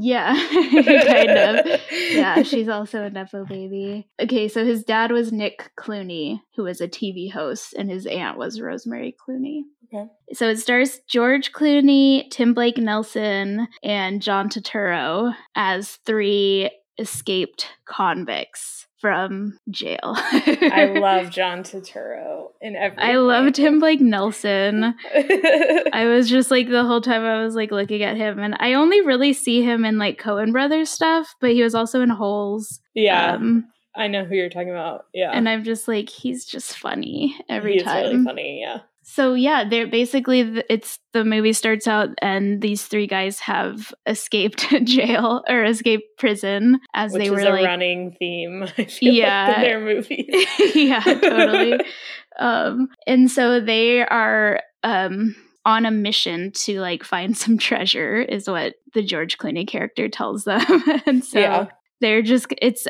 Yeah, 0.02 0.34
kind 0.54 1.30
of. 1.30 1.82
Yeah, 1.92 2.42
she's 2.44 2.70
also 2.70 3.04
a 3.04 3.10
Nepo 3.10 3.44
baby. 3.44 4.08
Okay, 4.22 4.48
so 4.48 4.64
his 4.64 4.86
dad 4.86 5.12
was 5.12 5.34
Nick 5.34 5.72
Clooney, 5.78 6.40
who 6.56 6.64
was 6.64 6.80
a 6.80 6.88
TV 6.88 7.30
host, 7.30 7.74
and 7.74 7.90
his 7.90 8.06
aunt 8.06 8.38
was 8.38 8.62
Rosemary 8.62 9.14
Clooney. 9.20 9.64
Okay. 9.94 10.10
So 10.32 10.48
it 10.48 10.60
stars 10.60 11.02
George 11.10 11.52
Clooney, 11.52 12.30
Tim 12.32 12.54
Blake 12.54 12.78
Nelson, 12.78 13.68
and 13.84 14.22
John 14.22 14.48
Turturro 14.48 15.36
as 15.56 15.98
three 16.06 16.70
escaped 17.00 17.68
convicts 17.86 18.88
from 19.00 19.58
jail. 19.70 20.00
I 20.04 20.94
love 21.00 21.30
John 21.30 21.64
Turturro 21.64 22.48
in 22.62 22.76
every. 22.76 22.98
I 22.98 23.16
loved 23.16 23.58
him 23.58 23.80
like 23.80 24.02
Nelson. 24.02 24.94
I 25.94 26.06
was 26.06 26.30
just 26.30 26.52
like 26.52 26.70
the 26.70 26.84
whole 26.84 27.02
time 27.02 27.24
I 27.24 27.42
was 27.42 27.56
like 27.56 27.72
looking 27.72 28.04
at 28.04 28.18
him, 28.18 28.40
and 28.40 28.56
I 28.60 28.74
only 28.74 29.02
really 29.02 29.34
see 29.34 29.64
him 29.64 29.86
in 29.86 29.98
like 29.98 30.22
Coen 30.22 30.52
Brothers 30.52 30.90
stuff, 30.90 31.34
but 31.40 31.52
he 31.52 31.64
was 31.64 31.76
also 31.76 32.02
in 32.02 32.10
Holes. 32.10 32.82
Yeah. 32.94 33.34
Um, 33.34 33.70
I 33.96 34.08
know 34.08 34.24
who 34.24 34.36
you're 34.36 34.50
talking 34.50 34.70
about. 34.70 35.06
Yeah. 35.14 35.32
And 35.32 35.50
I'm 35.50 35.64
just 35.64 35.88
like, 35.88 36.10
he's 36.10 36.46
just 36.46 36.78
funny 36.78 37.36
every 37.50 37.74
he's 37.74 37.84
time. 37.84 38.04
really 38.04 38.24
funny, 38.24 38.62
yeah. 38.62 38.80
So 39.12 39.34
yeah, 39.34 39.68
they're 39.68 39.88
basically 39.88 40.42
it's 40.70 41.00
the 41.14 41.26
movie 41.26 41.54
starts 41.54 41.88
out 41.88 42.10
and 42.22 42.62
these 42.62 42.86
three 42.86 43.08
guys 43.08 43.40
have 43.40 43.92
escaped 44.06 44.68
jail 44.84 45.44
or 45.50 45.64
escaped 45.64 46.06
prison 46.20 46.80
as 46.94 47.14
Which 47.14 47.24
they 47.24 47.32
were 47.32 47.40
a 47.40 47.50
like 47.50 47.66
running 47.66 48.16
theme. 48.20 48.68
yeah, 49.02 49.48
like 49.48 49.58
in 49.58 49.62
their 49.64 49.80
movies. 49.80 50.46
yeah, 50.76 51.02
totally. 51.02 51.80
um, 52.40 52.88
and 53.08 53.32
so 53.32 53.60
they 53.60 54.06
are 54.06 54.62
um 54.84 55.36
on 55.66 55.88
a 55.88 55.92
mission 55.92 56.52
to 56.52 56.80
like 56.80 57.04
find 57.04 57.36
some 57.36 57.58
treasure 57.58 58.22
is 58.22 58.48
what 58.48 58.76
the 58.94 59.02
George 59.02 59.40
Clooney 59.40 59.68
character 59.68 60.08
tells 60.08 60.44
them. 60.44 60.62
and 61.08 61.26
so 61.26 61.40
yeah. 61.40 61.66
they're 62.00 62.22
just 62.22 62.54
it's 62.62 62.86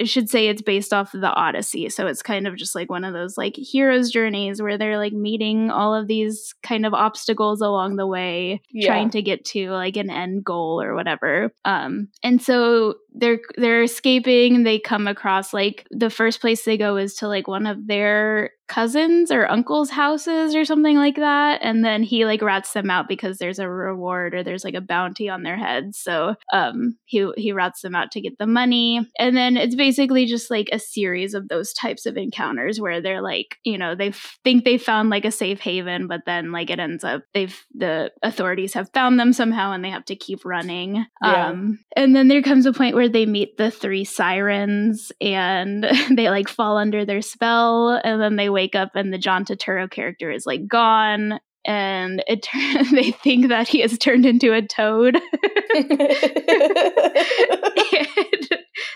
I 0.00 0.04
should 0.04 0.30
say 0.30 0.48
it's 0.48 0.62
based 0.62 0.92
off 0.92 1.14
of 1.14 1.20
the 1.20 1.32
Odyssey. 1.32 1.88
So 1.88 2.06
it's 2.06 2.22
kind 2.22 2.46
of 2.46 2.56
just 2.56 2.74
like 2.74 2.90
one 2.90 3.04
of 3.04 3.12
those 3.12 3.36
like 3.36 3.56
hero's 3.56 4.10
journeys 4.10 4.62
where 4.62 4.78
they're 4.78 4.98
like 4.98 5.12
meeting 5.12 5.70
all 5.70 5.94
of 5.94 6.06
these 6.06 6.54
kind 6.62 6.86
of 6.86 6.94
obstacles 6.94 7.60
along 7.60 7.96
the 7.96 8.06
way, 8.06 8.62
yeah. 8.70 8.86
trying 8.86 9.10
to 9.10 9.22
get 9.22 9.44
to 9.46 9.70
like 9.70 9.96
an 9.96 10.10
end 10.10 10.44
goal 10.44 10.80
or 10.80 10.94
whatever. 10.94 11.52
Um, 11.64 12.08
and 12.22 12.40
so 12.40 12.96
they're 13.14 13.40
they're 13.56 13.82
escaping. 13.82 14.62
They 14.62 14.78
come 14.78 15.06
across 15.06 15.52
like 15.52 15.86
the 15.90 16.10
first 16.10 16.40
place 16.40 16.64
they 16.64 16.78
go 16.78 16.96
is 16.96 17.14
to 17.16 17.28
like 17.28 17.48
one 17.48 17.66
of 17.66 17.86
their 17.86 18.50
cousins 18.72 19.30
or 19.30 19.50
uncles' 19.50 19.90
houses 19.90 20.54
or 20.54 20.64
something 20.64 20.96
like 20.96 21.16
that. 21.16 21.60
And 21.62 21.84
then 21.84 22.02
he 22.02 22.24
like 22.24 22.40
rats 22.40 22.72
them 22.72 22.90
out 22.90 23.06
because 23.06 23.36
there's 23.36 23.58
a 23.58 23.68
reward 23.68 24.34
or 24.34 24.42
there's 24.42 24.64
like 24.64 24.74
a 24.74 24.80
bounty 24.80 25.28
on 25.28 25.42
their 25.42 25.58
heads. 25.58 25.98
So 25.98 26.36
um 26.54 26.96
he 27.04 27.30
he 27.36 27.52
rats 27.52 27.82
them 27.82 27.94
out 27.94 28.10
to 28.12 28.20
get 28.22 28.38
the 28.38 28.46
money. 28.46 29.06
And 29.18 29.36
then 29.36 29.58
it's 29.58 29.74
basically 29.74 30.24
just 30.24 30.50
like 30.50 30.70
a 30.72 30.78
series 30.78 31.34
of 31.34 31.48
those 31.48 31.74
types 31.74 32.06
of 32.06 32.16
encounters 32.16 32.80
where 32.80 33.02
they're 33.02 33.20
like, 33.20 33.58
you 33.62 33.76
know, 33.76 33.94
they 33.94 34.08
f- 34.08 34.38
think 34.42 34.64
they 34.64 34.78
found 34.78 35.10
like 35.10 35.26
a 35.26 35.30
safe 35.30 35.60
haven, 35.60 36.06
but 36.06 36.22
then 36.24 36.50
like 36.50 36.70
it 36.70 36.78
ends 36.78 37.04
up 37.04 37.24
they've 37.34 37.62
the 37.74 38.10
authorities 38.22 38.72
have 38.72 38.88
found 38.94 39.20
them 39.20 39.34
somehow 39.34 39.72
and 39.72 39.84
they 39.84 39.90
have 39.90 40.06
to 40.06 40.16
keep 40.16 40.46
running. 40.46 41.04
Yeah. 41.22 41.48
Um 41.48 41.78
and 41.94 42.16
then 42.16 42.28
there 42.28 42.42
comes 42.42 42.64
a 42.64 42.72
point 42.72 42.94
where 42.94 43.01
they 43.08 43.26
meet 43.26 43.56
the 43.56 43.70
three 43.70 44.04
sirens 44.04 45.12
and 45.20 45.84
they 46.16 46.30
like 46.30 46.48
fall 46.48 46.76
under 46.76 47.04
their 47.04 47.22
spell 47.22 48.00
and 48.04 48.20
then 48.20 48.36
they 48.36 48.48
wake 48.48 48.74
up 48.74 48.90
and 48.94 49.12
the 49.12 49.18
John 49.18 49.44
Turturro 49.44 49.90
character 49.90 50.30
is 50.30 50.46
like 50.46 50.66
gone 50.66 51.38
and 51.64 52.24
it 52.26 52.48
they 52.92 53.12
think 53.12 53.48
that 53.48 53.68
he 53.68 53.80
has 53.80 53.96
turned 53.98 54.26
into 54.26 54.52
a 54.52 54.62
toad. 54.62 55.14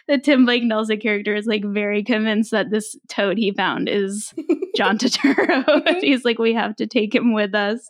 the 0.09 0.19
Tim 0.23 0.45
Blake 0.45 0.65
Nelson 0.65 0.99
character 0.99 1.35
is 1.35 1.47
like 1.47 1.65
very 1.65 2.03
convinced 2.03 2.51
that 2.51 2.71
this 2.71 2.97
toad 3.09 3.39
he 3.39 3.53
found 3.53 3.89
is 3.89 4.35
John 4.77 4.99
Turturro. 4.99 6.01
He's 6.01 6.25
like, 6.25 6.39
we 6.39 6.55
have 6.55 6.77
to 6.77 6.87
take 6.87 7.15
him 7.15 7.33
with 7.33 7.55
us. 7.55 7.89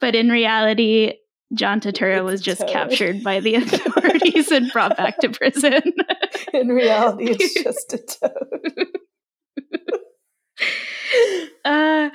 But 0.00 0.14
in 0.14 0.28
reality, 0.28 1.14
John 1.54 1.80
Turturro 1.80 2.24
was 2.24 2.40
just 2.40 2.60
toad. 2.60 2.70
captured 2.70 3.22
by 3.22 3.40
the 3.40 3.54
authorities 3.56 4.50
and 4.50 4.70
brought 4.72 4.96
back 4.96 5.18
to 5.18 5.30
prison. 5.30 5.82
in 6.54 6.68
reality, 6.68 7.26
it's 7.30 7.54
just 7.62 7.92
a 7.92 7.98
toad. 7.98 8.86
uh, 11.64 12.10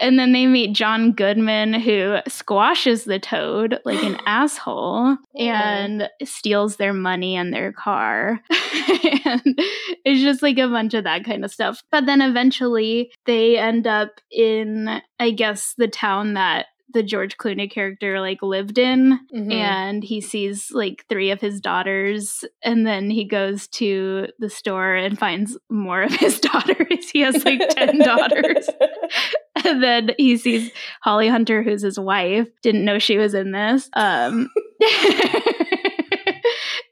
and 0.00 0.18
then 0.18 0.32
they 0.32 0.46
meet 0.46 0.74
John 0.74 1.12
Goodman, 1.12 1.72
who 1.74 2.18
squashes 2.28 3.04
the 3.04 3.18
toad 3.18 3.78
like 3.84 4.02
an 4.02 4.18
asshole 4.26 5.16
and 5.38 6.10
steals 6.24 6.76
their 6.76 6.92
money 6.92 7.36
and 7.36 7.54
their 7.54 7.72
car. 7.72 8.40
and 8.50 9.58
it's 10.04 10.20
just 10.20 10.42
like 10.42 10.58
a 10.58 10.68
bunch 10.68 10.94
of 10.94 11.04
that 11.04 11.24
kind 11.24 11.44
of 11.44 11.52
stuff. 11.52 11.80
But 11.90 12.06
then 12.06 12.20
eventually 12.20 13.12
they 13.24 13.56
end 13.56 13.86
up 13.86 14.20
in, 14.30 15.00
I 15.20 15.30
guess, 15.30 15.74
the 15.78 15.88
town 15.88 16.34
that 16.34 16.66
the 16.92 17.02
George 17.02 17.36
Clooney 17.36 17.70
character 17.70 18.20
like 18.20 18.42
lived 18.42 18.78
in 18.78 19.18
mm-hmm. 19.34 19.50
and 19.50 20.04
he 20.04 20.20
sees 20.20 20.70
like 20.72 21.04
three 21.08 21.30
of 21.30 21.40
his 21.40 21.60
daughters 21.60 22.44
and 22.62 22.86
then 22.86 23.10
he 23.10 23.24
goes 23.24 23.66
to 23.68 24.28
the 24.38 24.50
store 24.50 24.94
and 24.94 25.18
finds 25.18 25.58
more 25.70 26.02
of 26.02 26.12
his 26.12 26.38
daughters. 26.52 27.10
he 27.10 27.20
has 27.20 27.44
like 27.44 27.60
10 27.70 27.98
daughters. 27.98 28.68
and 29.64 29.82
then 29.82 30.10
he 30.18 30.36
sees 30.36 30.70
Holly 31.02 31.28
Hunter 31.28 31.62
who's 31.62 31.82
his 31.82 31.98
wife. 31.98 32.48
Didn't 32.62 32.84
know 32.84 32.98
she 32.98 33.18
was 33.18 33.34
in 33.34 33.52
this. 33.52 33.88
Um 33.94 34.50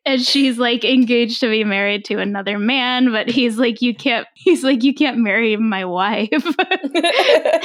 and 0.07 0.21
she's 0.21 0.59
like 0.59 0.85
engaged 0.85 1.41
to 1.41 1.51
be 1.51 1.65
married 1.65 2.05
to 2.07 2.19
another 2.19 2.59
man 2.59 3.13
but 3.13 3.29
he's 3.29 3.59
like 3.59 3.83
you 3.83 3.95
can't 3.95 4.27
he's 4.35 4.65
like 4.65 4.83
you 4.83 4.95
can't 4.95 5.19
marry 5.19 5.57
my 5.57 5.85
wife 5.85 6.29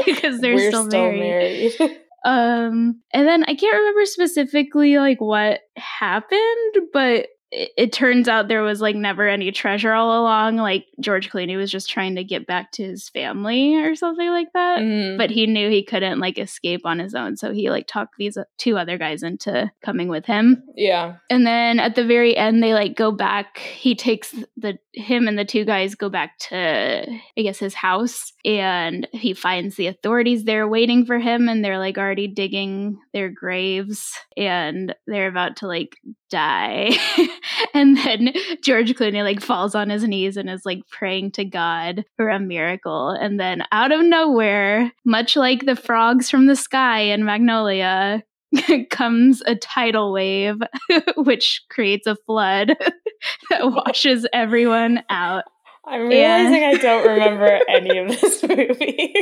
because 0.05 0.41
they're 0.41 0.55
We're 0.55 0.69
still, 0.69 0.89
still 0.89 1.11
married. 1.11 1.73
married. 1.79 2.01
Um, 2.25 3.01
and 3.13 3.27
then 3.27 3.43
I 3.43 3.55
can't 3.55 3.77
remember 3.77 4.05
specifically 4.05 4.97
like 4.97 5.21
what 5.21 5.61
happened, 5.77 6.75
but 6.93 7.27
it, 7.49 7.69
it 7.77 7.93
turns 7.93 8.27
out 8.27 8.49
there 8.49 8.61
was 8.63 8.81
like 8.81 8.97
never 8.97 9.25
any 9.27 9.51
treasure 9.51 9.93
all 9.93 10.21
along. 10.21 10.57
Like 10.57 10.85
George 10.99 11.29
Clooney 11.29 11.55
was 11.55 11.71
just 11.71 11.89
trying 11.89 12.15
to 12.15 12.23
get 12.25 12.45
back 12.45 12.71
to 12.73 12.83
his 12.83 13.07
family 13.07 13.75
or 13.77 13.95
something 13.95 14.29
like 14.29 14.49
that. 14.53 14.79
Mhm. 14.79 15.17
But 15.17 15.29
he 15.29 15.47
knew 15.47 15.69
he 15.69 15.83
couldn't 15.83 16.19
like 16.19 16.37
escape 16.37 16.81
on 16.85 16.99
his 16.99 17.15
own, 17.15 17.37
so 17.37 17.53
he 17.53 17.69
like 17.69 17.87
talked 17.87 18.15
these 18.17 18.37
two 18.57 18.77
other 18.77 18.97
guys 18.97 19.23
into 19.23 19.71
coming 19.85 20.09
with 20.09 20.25
him. 20.25 20.61
yeah. 20.75 21.15
And 21.29 21.47
then 21.47 21.79
at 21.79 21.95
the 21.95 22.03
very 22.05 22.35
end, 22.35 22.61
they 22.61 22.73
like 22.73 22.95
go 22.97 23.11
back. 23.13 23.59
He 23.59 23.95
takes 23.95 24.35
the 24.57 24.77
him 24.97 25.27
and 25.27 25.37
the 25.37 25.45
two 25.45 25.63
guys 25.63 25.95
go 25.95 26.09
back 26.09 26.37
to 26.39 27.05
I 27.37 27.41
guess 27.41 27.59
his 27.59 27.73
house, 27.73 28.33
and 28.43 29.07
he 29.13 29.33
finds 29.33 29.75
the 29.75 29.87
authorities 29.87 30.43
there 30.43 30.67
waiting 30.67 31.05
for 31.05 31.19
him, 31.19 31.47
and 31.47 31.63
they're 31.63 31.77
like 31.77 31.97
already 31.97 32.27
digging 32.27 32.97
their 33.13 33.29
graves, 33.29 34.13
and 34.35 34.95
they're 35.05 35.27
about 35.27 35.57
to 35.57 35.67
like 35.67 35.97
die. 36.29 36.91
and 37.73 37.97
then 37.97 38.33
George 38.63 38.93
Clooney 38.93 39.23
like 39.23 39.41
falls 39.41 39.75
on 39.75 39.89
his 39.89 40.03
knees 40.03 40.37
and 40.37 40.49
is 40.49 40.65
like 40.65 40.81
praying 40.91 41.31
to 41.33 41.45
God 41.45 42.03
for 42.15 42.29
a 42.29 42.39
miracle, 42.39 43.09
and 43.09 43.39
then 43.39 43.63
out 43.71 43.91
of 43.91 44.01
nowhere, 44.03 44.91
much 45.05 45.35
like 45.35 45.65
the 45.65 45.75
frogs 45.75 46.29
from 46.29 46.47
the 46.47 46.55
sky 46.55 47.01
in 47.01 47.23
Magnolia. 47.23 48.23
comes 48.89 49.41
a 49.45 49.55
tidal 49.55 50.11
wave 50.13 50.55
which 51.17 51.63
creates 51.69 52.07
a 52.07 52.15
flood 52.25 52.69
that 53.49 53.71
washes 53.71 54.25
everyone 54.33 55.03
out. 55.09 55.43
I'm 55.85 56.07
realizing 56.07 56.63
I 56.63 56.73
don't 56.75 57.07
remember 57.07 57.59
any 57.69 57.97
of 57.97 58.09
this 58.09 58.43
movie. 58.43 59.13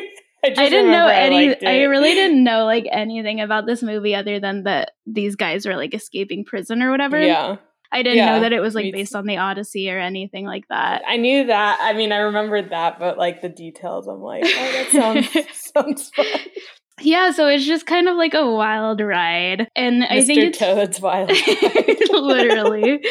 I, 0.43 0.49
I 0.49 0.69
didn't 0.69 0.91
know 0.91 1.05
remember 1.07 1.11
I 1.11 1.15
any 1.15 1.65
I, 1.65 1.83
really 1.83 2.13
didn't 2.13 2.43
know 2.43 2.65
like 2.65 2.85
anything 2.91 3.41
about 3.41 3.65
this 3.65 3.81
movie 3.81 4.13
other 4.15 4.39
than 4.39 4.63
that 4.63 4.91
these 5.05 5.35
guys 5.35 5.65
were 5.65 5.75
like 5.75 5.93
escaping 5.93 6.45
prison 6.45 6.81
or 6.81 6.91
whatever. 6.91 7.19
Yeah. 7.19 7.57
I 7.91 8.03
didn't 8.03 8.17
Yeah, 8.17 8.31
know 8.35 8.39
that 8.41 8.51
it 8.53 8.59
was 8.59 8.75
like 8.75 8.91
based 8.91 9.15
on 9.15 9.25
the 9.25 9.37
Odyssey 9.37 9.89
or 9.89 9.99
anything 9.99 10.45
like 10.45 10.67
that. 10.69 11.03
I 11.07 11.17
knew 11.17 11.45
that. 11.45 11.79
I 11.81 11.93
mean, 11.93 12.11
I 12.11 12.17
remembered 12.17 12.71
that, 12.71 12.99
but 12.99 13.17
like 13.17 13.41
the 13.41 13.47
details, 13.49 14.07
I'm 14.07 14.21
like, 14.21 14.43
oh, 14.43 14.47
that 14.47 14.89
sounds 14.91 15.47
sounds 15.75 16.09
fun. 16.09 16.25
Yeah, 17.01 17.31
so 17.31 17.47
it's 17.47 17.65
just 17.65 17.85
kind 17.85 18.07
of 18.07 18.15
like 18.15 18.33
a 18.33 18.49
wild 18.49 19.01
ride. 19.01 19.67
And 19.75 20.03
I 20.05 20.23
think 20.23 20.39
Mr. 20.39 20.47
it's 20.47 20.59
Toad's 20.59 21.01
Wild 21.01 21.29
Ride. 21.29 21.97
literally. 22.11 23.01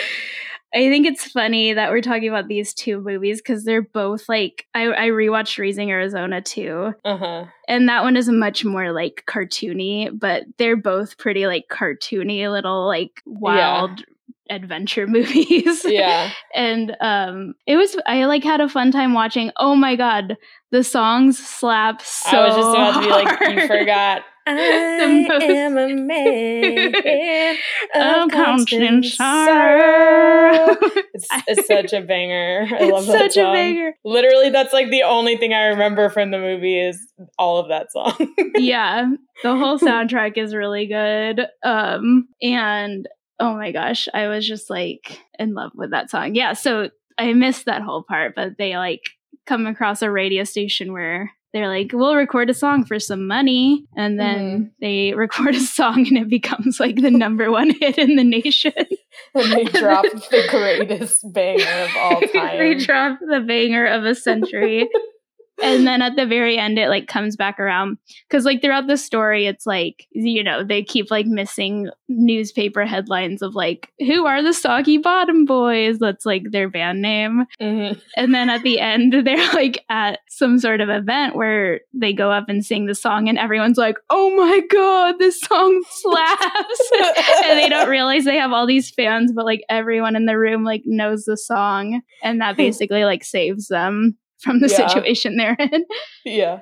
I 0.74 0.88
think 0.90 1.06
it's 1.06 1.30
funny 1.30 1.72
that 1.74 1.90
we're 1.90 2.00
talking 2.00 2.28
about 2.28 2.48
these 2.48 2.74
two 2.74 3.00
movies 3.00 3.40
because 3.40 3.62
they're 3.64 3.82
both 3.82 4.28
like 4.28 4.66
I, 4.74 4.86
I 4.88 5.08
rewatched 5.10 5.56
Raising 5.58 5.90
Arizona 5.92 6.40
too, 6.42 6.92
Uh 7.04 7.16
huh. 7.16 7.44
and 7.68 7.88
that 7.88 8.02
one 8.02 8.16
is 8.16 8.28
much 8.28 8.64
more 8.64 8.90
like 8.90 9.22
cartoony, 9.28 10.10
but 10.18 10.42
they're 10.58 10.76
both 10.76 11.16
pretty 11.16 11.46
like 11.46 11.66
cartoony 11.70 12.50
little 12.50 12.88
like 12.88 13.22
wild 13.24 14.02
adventure 14.50 15.06
movies. 15.08 15.84
Yeah. 15.84 16.30
and 16.54 16.96
um 17.00 17.54
it 17.66 17.76
was 17.76 17.96
I 18.06 18.24
like 18.26 18.44
had 18.44 18.60
a 18.60 18.68
fun 18.68 18.90
time 18.92 19.14
watching. 19.14 19.50
Oh 19.58 19.74
my 19.74 19.96
god, 19.96 20.36
the 20.70 20.84
songs 20.84 21.38
slap 21.38 22.02
so 22.02 22.38
I 22.38 22.46
was 22.46 22.56
just 22.56 22.68
about 22.68 22.94
to 22.94 23.00
be 23.00 23.10
like, 23.10 23.40
you 23.40 23.58
hard. 23.58 23.68
forgot. 23.68 24.22
I 24.46 24.52
am 24.52 25.78
a 25.78 25.88
man 25.94 26.94
of 27.94 28.30
constant 28.30 29.06
sorrow. 29.06 30.76
It's, 31.14 31.26
it's 31.46 31.66
such 31.66 31.94
a 31.94 32.02
banger. 32.02 32.68
I 32.70 32.90
love 32.90 33.04
it's 33.04 33.12
that 33.12 33.32
such 33.32 33.36
a 33.38 33.50
banger. 33.52 33.94
Literally, 34.04 34.50
that's 34.50 34.74
like 34.74 34.90
the 34.90 35.02
only 35.02 35.38
thing 35.38 35.54
I 35.54 35.68
remember 35.68 36.10
from 36.10 36.30
the 36.30 36.38
movie 36.38 36.78
is 36.78 37.10
all 37.38 37.56
of 37.58 37.68
that 37.68 37.90
song. 37.90 38.34
yeah, 38.56 39.06
the 39.42 39.56
whole 39.56 39.78
soundtrack 39.78 40.36
is 40.36 40.54
really 40.54 40.86
good. 40.88 41.46
Um, 41.64 42.28
and 42.42 43.08
oh 43.40 43.54
my 43.54 43.72
gosh, 43.72 44.08
I 44.14 44.28
was 44.28 44.46
just 44.46 44.70
like 44.70 45.20
in 45.38 45.54
love 45.54 45.72
with 45.74 45.90
that 45.90 46.10
song. 46.10 46.34
Yeah, 46.34 46.52
so 46.52 46.90
I 47.18 47.32
missed 47.32 47.66
that 47.66 47.82
whole 47.82 48.02
part, 48.02 48.34
but 48.34 48.58
they 48.58 48.76
like 48.76 49.02
come 49.46 49.66
across 49.66 50.02
a 50.02 50.10
radio 50.10 50.44
station 50.44 50.92
where 50.92 51.30
they're 51.54 51.68
like, 51.68 51.92
we'll 51.92 52.16
record 52.16 52.50
a 52.50 52.54
song 52.54 52.84
for 52.84 52.98
some 52.98 53.28
money. 53.28 53.86
And 53.96 54.18
then 54.18 54.38
mm-hmm. 54.38 54.64
they 54.80 55.14
record 55.16 55.54
a 55.54 55.60
song 55.60 56.06
and 56.08 56.18
it 56.18 56.28
becomes 56.28 56.80
like 56.80 56.96
the 56.96 57.12
number 57.12 57.50
one 57.50 57.70
hit 57.80 57.96
in 57.96 58.16
the 58.16 58.24
nation. 58.24 58.72
and 59.34 59.52
they 59.52 59.64
drop 59.64 60.04
the 60.04 60.46
greatest 60.50 61.32
banger 61.32 61.84
of 61.84 61.96
all 61.96 62.20
time. 62.20 62.58
they 62.58 62.74
drop 62.74 63.20
the 63.20 63.40
banger 63.40 63.86
of 63.86 64.04
a 64.04 64.16
century. 64.16 64.88
And 65.62 65.86
then 65.86 66.02
at 66.02 66.16
the 66.16 66.26
very 66.26 66.58
end 66.58 66.78
it 66.78 66.88
like 66.88 67.06
comes 67.08 67.36
back 67.36 67.58
around. 67.60 67.98
Because 68.28 68.44
like 68.44 68.60
throughout 68.60 68.86
the 68.86 68.96
story 68.96 69.46
it's 69.46 69.66
like 69.66 70.06
you 70.12 70.42
know 70.42 70.64
they 70.64 70.82
keep 70.82 71.10
like 71.10 71.26
missing 71.26 71.88
newspaper 72.08 72.84
headlines 72.84 73.42
of 73.42 73.54
like 73.54 73.90
who 74.00 74.26
are 74.26 74.42
the 74.42 74.52
soggy 74.52 74.98
bottom 74.98 75.44
boys? 75.44 75.98
That's 75.98 76.26
like 76.26 76.50
their 76.50 76.68
band 76.68 77.02
name. 77.02 77.44
Mhm. 77.60 78.00
and 78.16 78.34
then 78.34 78.50
at 78.50 78.62
the 78.62 78.80
end 78.80 79.12
they're 79.26 79.52
like 79.52 79.84
at 79.88 80.20
some 80.28 80.58
sort 80.58 80.80
of 80.80 80.88
event 80.88 81.36
where 81.36 81.80
they 81.92 82.12
go 82.12 82.30
up 82.30 82.48
and 82.48 82.64
sing 82.64 82.86
the 82.86 82.94
song 82.94 83.28
and 83.28 83.38
everyone's 83.38 83.78
like 83.78 83.96
oh 84.10 84.34
my 84.36 84.60
god 84.70 85.16
this 85.18 85.40
song 85.40 85.82
slaps. 85.88 86.90
And 87.44 87.58
they 87.58 87.68
don't 87.68 87.88
realize 87.88 88.24
they 88.24 88.36
have 88.38 88.52
all 88.52 88.66
these 88.66 88.90
fans 88.90 89.32
but 89.32 89.44
like 89.44 89.62
everyone 89.68 90.16
in 90.16 90.26
the 90.26 90.38
room 90.38 90.64
like 90.64 90.82
knows 90.84 91.24
the 91.24 91.36
song. 91.36 92.00
And 92.22 92.40
that 92.40 92.56
basically 92.64 93.04
like 93.04 93.24
saves 93.24 93.68
them 93.68 94.16
from 94.44 94.60
the 94.60 94.68
Yeah. 94.68 94.86
situation 94.86 95.36
they're 95.36 95.56
in 95.58 95.84
Yeah, 96.24 96.60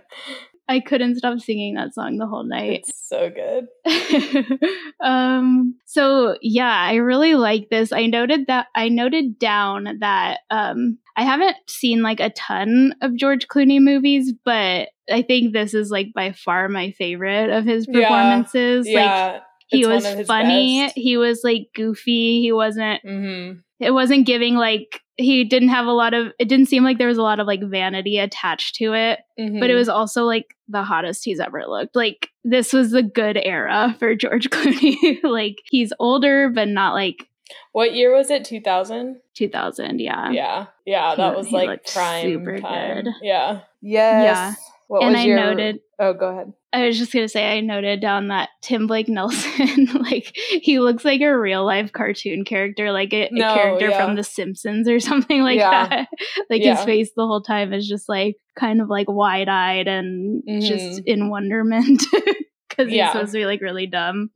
i 0.69 0.81
couldn't 0.81 1.17
stop 1.17 1.41
singing 1.41 1.75
that 1.75 1.93
song 1.95 2.17
the 2.19 2.27
whole 2.27 2.45
night 2.45 2.83
it's 2.85 3.09
so 3.09 3.29
good. 3.31 3.67
um 5.05 5.75
so 5.87 6.37
yeah 6.41 6.73
i 6.89 6.95
really 6.95 7.35
like 7.35 7.69
this 7.71 7.93
i 7.93 8.07
noted 8.07 8.47
that 8.47 8.67
i 8.75 8.89
noted 8.89 9.39
down 9.39 9.99
that 10.01 10.41
um 10.51 10.99
i 11.17 11.23
haven't 11.25 11.57
seen 11.69 12.03
like 12.03 12.21
a 12.21 12.31
ton 12.31 12.95
of 13.03 13.17
george 13.17 13.49
clooney 13.49 13.81
movies 13.81 14.33
but 14.45 14.89
i 15.11 15.23
think 15.23 15.53
this 15.53 15.75
is 15.75 15.91
like 15.91 16.09
by 16.15 16.33
far 16.33 16.69
my 16.69 16.93
favorite 16.93 17.51
of 17.51 17.65
his 17.65 17.87
Yeah. 17.89 18.01
performances 18.09 18.87
like 18.87 18.95
yeah, 18.95 19.41
he 19.69 19.81
it's 19.81 19.89
was 19.89 20.27
funny 20.27 20.83
best. 20.85 20.95
he 20.97 21.17
was 21.17 21.41
like 21.43 21.69
goofy 21.75 22.41
he 22.41 22.53
wasn't 22.53 23.03
Mm-hmm. 23.05 23.59
It 23.83 23.93
wasn't 23.93 24.27
giving 24.27 24.55
like 24.57 25.01
he 25.17 25.45
didn't 25.45 25.69
have 25.69 25.87
a 25.87 25.93
lot 25.93 26.15
of 26.15 26.29
it 26.39 26.49
didn't 26.49 26.67
seem 26.69 26.85
like 26.85 26.99
there 26.99 27.09
was 27.09 27.19
a 27.19 27.23
lot 27.23 27.39
of 27.41 27.47
like 27.47 27.63
vanity 27.63 28.19
attached 28.19 28.75
to 28.77 28.95
it 28.95 29.21
Mm-hmm. 29.39 29.61
but 29.61 29.71
it 29.71 29.75
was 29.75 29.89
also 29.89 30.25
like 30.25 30.57
the 30.69 30.83
hottest 30.85 31.25
he's 31.25 31.41
ever 31.41 31.65
looked 31.67 31.97
like 31.97 32.29
this 32.45 32.73
was 32.73 32.91
the 32.93 33.03
good 33.03 33.39
era 33.43 33.95
for 33.99 34.15
george 34.15 34.49
clooney 34.51 35.19
like 35.23 35.57
he's 35.71 35.93
older 35.99 36.49
but 36.49 36.69
not 36.69 36.95
like 36.95 37.29
What 37.73 37.95
year 37.95 38.15
was 38.17 38.31
it? 38.31 38.45
Two 38.45 38.61
thousand. 38.61 39.21
2000 39.35 40.01
yeah 40.01 40.31
Yeah, 40.31 40.67
yeah, 40.87 41.15
that 41.17 41.33
lo- 41.33 41.37
was 41.39 41.49
he 41.49 41.57
like 41.57 41.69
looked 41.69 41.93
prime 41.93 42.25
super 42.25 42.59
time. 42.59 43.05
good. 43.05 43.13
Yeah. 43.23 43.61
Yes. 43.83 44.25
Yeah. 44.25 44.55
What 44.89 45.03
and 45.03 45.13
was 45.13 45.21
i 45.21 45.25
your? 45.25 45.37
noted 45.37 45.81
Oh, 45.99 46.13
go 46.15 46.29
ahead. 46.29 46.53
I 46.75 46.87
was 46.87 46.97
just 46.99 47.13
gonna 47.13 47.29
say 47.29 47.57
I 47.57 47.61
noted 47.61 48.01
down 48.01 48.29
that 48.29 48.49
Tim 48.63 48.87
Blake 48.87 49.09
Nelson, 49.09 49.87
like 50.01 50.35
he 50.35 50.79
looks 50.81 51.05
like 51.05 51.21
a 51.21 51.39
real 51.39 51.65
life 51.67 51.93
cartoon 51.93 52.45
character, 52.47 52.91
like 52.93 53.13
a, 53.13 53.25
a 53.27 53.29
character 53.31 53.91
yeah. 53.91 54.05
from 54.05 54.17
The 54.17 54.25
Simpsons 54.25 54.89
or 54.89 54.99
something 55.11 55.43
like 55.43 55.59
Yeah. 55.59 55.89
that. 55.89 56.09
like 56.49 56.63
Yeah. 56.63 56.77
his 56.77 56.85
face 56.85 57.11
the 57.15 57.27
whole 57.27 57.43
time 57.43 57.73
is 57.75 57.87
just 57.87 58.09
like 58.09 58.37
kind 58.59 58.81
of 58.81 58.89
like 58.89 59.07
wide 59.09 59.49
eyed 59.49 59.87
and 59.89 60.43
just 60.63 61.01
Mhm. 61.01 61.07
in 61.07 61.29
wonderment 61.31 62.03
because 62.69 62.89
he's 62.89 62.97
Yeah. 62.97 63.13
supposed 63.13 63.33
to 63.33 63.39
be 63.39 63.47
like 63.47 63.61
really 63.61 63.87
dumb. 63.87 64.31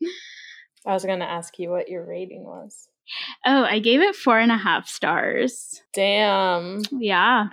I 0.86 0.92
was 0.92 1.04
gonna 1.04 1.24
ask 1.24 1.58
you 1.58 1.70
what 1.70 1.88
your 1.88 2.06
rating 2.06 2.44
was. 2.44 2.88
Oh, 3.46 3.62
I 3.62 3.78
gave 3.78 4.00
it 4.00 4.14
four 4.16 4.38
and 4.38 4.50
a 4.52 4.56
half 4.56 4.88
stars. 4.88 5.80
Damn, 5.94 6.82
Yeah, 6.92 7.46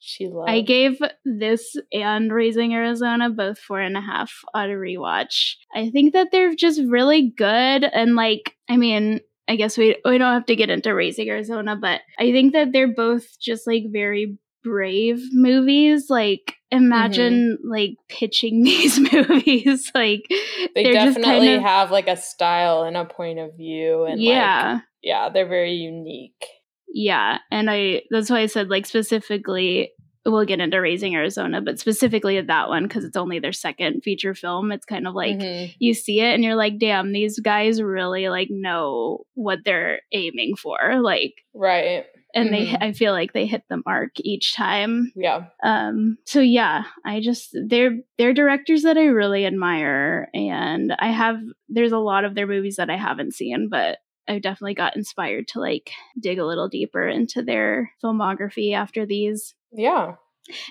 she 0.00 0.28
loved. 0.28 0.50
I 0.50 0.62
gave 0.62 0.98
this 1.24 1.76
and 1.92 2.32
Raising 2.32 2.74
Arizona 2.74 3.28
both 3.28 3.58
four 3.58 3.80
and 3.80 3.96
a 3.96 4.00
half 4.00 4.32
on 4.54 4.70
a 4.70 4.74
rewatch. 4.74 5.56
I 5.74 5.90
think 5.90 6.14
that 6.14 6.28
they're 6.32 6.54
just 6.54 6.80
really 6.88 7.32
good 7.36 7.84
and 7.84 8.16
like 8.16 8.56
I 8.68 8.76
mean, 8.76 9.20
I 9.46 9.56
guess 9.56 9.76
we 9.76 9.96
we 10.04 10.16
don't 10.16 10.32
have 10.32 10.46
to 10.46 10.56
get 10.56 10.70
into 10.70 10.94
Raising 10.94 11.28
Arizona, 11.28 11.76
but 11.76 12.00
I 12.18 12.32
think 12.32 12.54
that 12.54 12.72
they're 12.72 12.92
both 12.92 13.38
just 13.38 13.66
like 13.66 13.84
very 13.92 14.38
brave 14.64 15.20
movies. 15.32 16.06
Like 16.08 16.54
imagine 16.70 17.58
mm-hmm. 17.58 17.70
like 17.70 17.96
pitching 18.08 18.62
these 18.64 18.98
movies 19.12 19.90
like 19.94 20.22
they 20.74 20.92
definitely 20.92 21.48
kind 21.48 21.56
of 21.56 21.62
have 21.62 21.90
like 21.90 22.08
a 22.08 22.16
style 22.16 22.84
and 22.84 22.96
a 22.96 23.04
point 23.04 23.38
of 23.38 23.54
view, 23.54 24.04
and 24.04 24.20
yeah. 24.20 24.72
like, 24.74 24.82
yeah, 25.02 25.28
they're 25.28 25.48
very 25.48 25.74
unique. 25.74 26.46
Yeah, 26.92 27.38
and 27.50 27.70
I 27.70 28.02
that's 28.10 28.30
why 28.30 28.40
I 28.40 28.46
said 28.46 28.68
like 28.68 28.86
specifically 28.86 29.92
we'll 30.26 30.44
get 30.44 30.60
into 30.60 30.78
Raising 30.78 31.14
Arizona, 31.14 31.62
but 31.62 31.78
specifically 31.78 32.38
that 32.40 32.68
one 32.68 32.82
because 32.82 33.04
it's 33.04 33.16
only 33.16 33.38
their 33.38 33.52
second 33.52 34.02
feature 34.02 34.34
film. 34.34 34.70
It's 34.70 34.84
kind 34.84 35.06
of 35.06 35.14
like 35.14 35.38
Mhm. 35.38 35.74
you 35.78 35.94
see 35.94 36.20
it 36.20 36.34
and 36.34 36.44
you're 36.44 36.56
like, 36.56 36.78
damn, 36.78 37.12
these 37.12 37.40
guys 37.40 37.80
really 37.80 38.28
like 38.28 38.48
know 38.50 39.24
what 39.34 39.60
they're 39.64 40.00
aiming 40.12 40.56
for. 40.56 41.00
Like 41.00 41.32
right, 41.54 42.04
and 42.34 42.50
Mhm. 42.50 42.52
they 42.52 42.76
I 42.86 42.92
feel 42.92 43.12
like 43.12 43.32
they 43.32 43.46
hit 43.46 43.62
the 43.70 43.80
mark 43.86 44.10
each 44.18 44.54
time. 44.54 45.10
yeah, 45.16 45.44
Um 45.64 46.18
so 46.26 46.40
yeah, 46.40 46.84
I 47.04 47.20
just 47.20 47.56
they're 47.68 47.98
they're 48.18 48.34
directors 48.34 48.82
that 48.82 48.98
I 48.98 49.04
really 49.06 49.46
admire 49.46 50.28
and 50.34 50.94
I 50.98 51.08
have 51.12 51.38
there's 51.70 51.92
a 51.92 51.98
lot 51.98 52.24
of 52.26 52.34
their 52.34 52.46
movies 52.46 52.76
that 52.76 52.90
I 52.90 52.96
haven't 52.98 53.32
seen, 53.32 53.68
but 53.70 53.98
I 54.28 54.38
definitely 54.38 54.74
got 54.74 54.96
inspired 54.96 55.48
to 55.48 55.60
like 55.60 55.90
dig 56.18 56.38
a 56.38 56.46
little 56.46 56.68
deeper 56.68 57.06
into 57.08 57.42
their 57.42 57.92
filmography 58.02 58.74
after 58.74 59.06
these. 59.06 59.54
Yeah. 59.72 60.14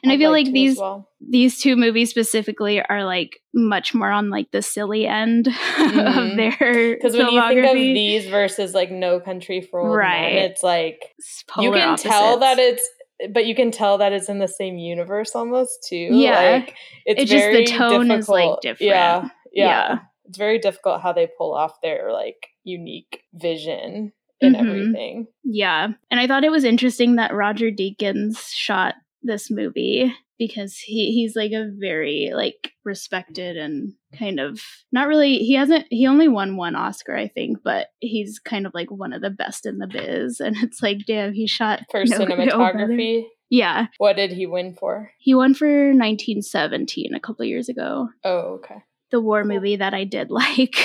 And 0.03 0.11
I'd 0.11 0.15
i 0.15 0.17
feel 0.17 0.31
like, 0.31 0.45
like 0.47 0.53
these 0.53 0.77
well. 0.77 1.07
these 1.21 1.61
two 1.61 1.77
movies 1.77 2.09
specifically 2.09 2.81
are 2.81 3.05
like 3.05 3.39
much 3.53 3.93
more 3.93 4.11
on 4.11 4.29
like 4.29 4.51
the 4.51 4.61
silly 4.61 5.07
end 5.07 5.45
mm-hmm. 5.77 5.99
of 5.99 6.35
their 6.35 6.95
because 6.95 7.15
when 7.15 7.29
you 7.29 7.41
think 7.47 7.65
of 7.65 7.73
these 7.75 8.27
versus 8.27 8.73
like 8.73 8.91
No 8.91 9.21
Country 9.21 9.61
for 9.61 9.79
Old 9.79 9.95
right. 9.95 10.33
Men, 10.33 10.51
it's 10.51 10.63
like 10.63 11.15
you 11.59 11.71
can 11.71 11.89
opposites. 11.89 12.09
tell 12.09 12.39
that 12.39 12.59
it's 12.59 12.87
but 13.31 13.45
you 13.45 13.55
can 13.55 13.71
tell 13.71 13.97
that 13.97 14.13
it's 14.13 14.29
in 14.29 14.39
the 14.39 14.47
same 14.47 14.77
universe 14.77 15.35
almost 15.35 15.85
too. 15.87 15.95
Yeah, 15.95 16.51
like, 16.51 16.75
it's, 17.05 17.23
it's 17.23 17.31
just 17.31 17.51
the 17.51 17.65
tone 17.65 18.07
difficult. 18.07 18.19
is 18.19 18.29
like 18.29 18.61
different. 18.61 18.89
Yeah, 18.89 19.29
yeah, 19.51 19.65
yeah, 19.65 19.99
It's 20.25 20.37
very 20.37 20.59
difficult 20.59 21.01
how 21.01 21.13
they 21.13 21.27
pull 21.37 21.53
off 21.53 21.81
their 21.81 22.13
like 22.13 22.47
unique 22.69 23.23
vision 23.33 24.13
and 24.41 24.55
mm-hmm. 24.55 24.67
everything. 24.67 25.27
Yeah, 25.43 25.89
and 26.11 26.19
I 26.19 26.27
thought 26.27 26.43
it 26.43 26.51
was 26.51 26.63
interesting 26.63 27.15
that 27.15 27.33
Roger 27.33 27.71
Deakins 27.71 28.49
shot 28.53 28.95
this 29.21 29.51
movie 29.51 30.13
because 30.39 30.77
he 30.77 31.11
he's 31.11 31.35
like 31.35 31.51
a 31.51 31.69
very 31.77 32.31
like 32.33 32.71
respected 32.85 33.57
and 33.57 33.93
kind 34.17 34.39
of 34.39 34.61
not 34.91 35.07
really 35.07 35.39
he 35.39 35.53
hasn't 35.53 35.85
he 35.89 36.07
only 36.07 36.27
won 36.27 36.55
one 36.55 36.75
Oscar 36.75 37.15
I 37.15 37.27
think 37.27 37.59
but 37.63 37.87
he's 37.99 38.39
kind 38.39 38.65
of 38.65 38.73
like 38.73 38.89
one 38.89 39.13
of 39.13 39.21
the 39.21 39.29
best 39.29 39.65
in 39.67 39.77
the 39.77 39.87
biz. 39.87 40.39
And 40.39 40.55
it's 40.57 40.81
like 40.81 40.99
damn 41.05 41.33
he 41.33 41.45
shot 41.45 41.81
for 41.91 42.03
no, 42.05 42.17
cinematography? 42.17 43.21
no 43.21 43.29
yeah. 43.51 43.87
What 43.97 44.15
did 44.15 44.31
he 44.31 44.45
win 44.45 44.75
for? 44.75 45.11
He 45.17 45.33
won 45.33 45.53
for 45.53 45.67
1917 45.67 47.13
a 47.13 47.19
couple 47.19 47.45
years 47.45 47.67
ago. 47.67 48.09
Oh 48.23 48.59
okay. 48.59 48.83
The 49.11 49.19
war 49.19 49.43
movie 49.43 49.75
that 49.75 49.93
I 49.93 50.05
did 50.05 50.31
like 50.31 50.75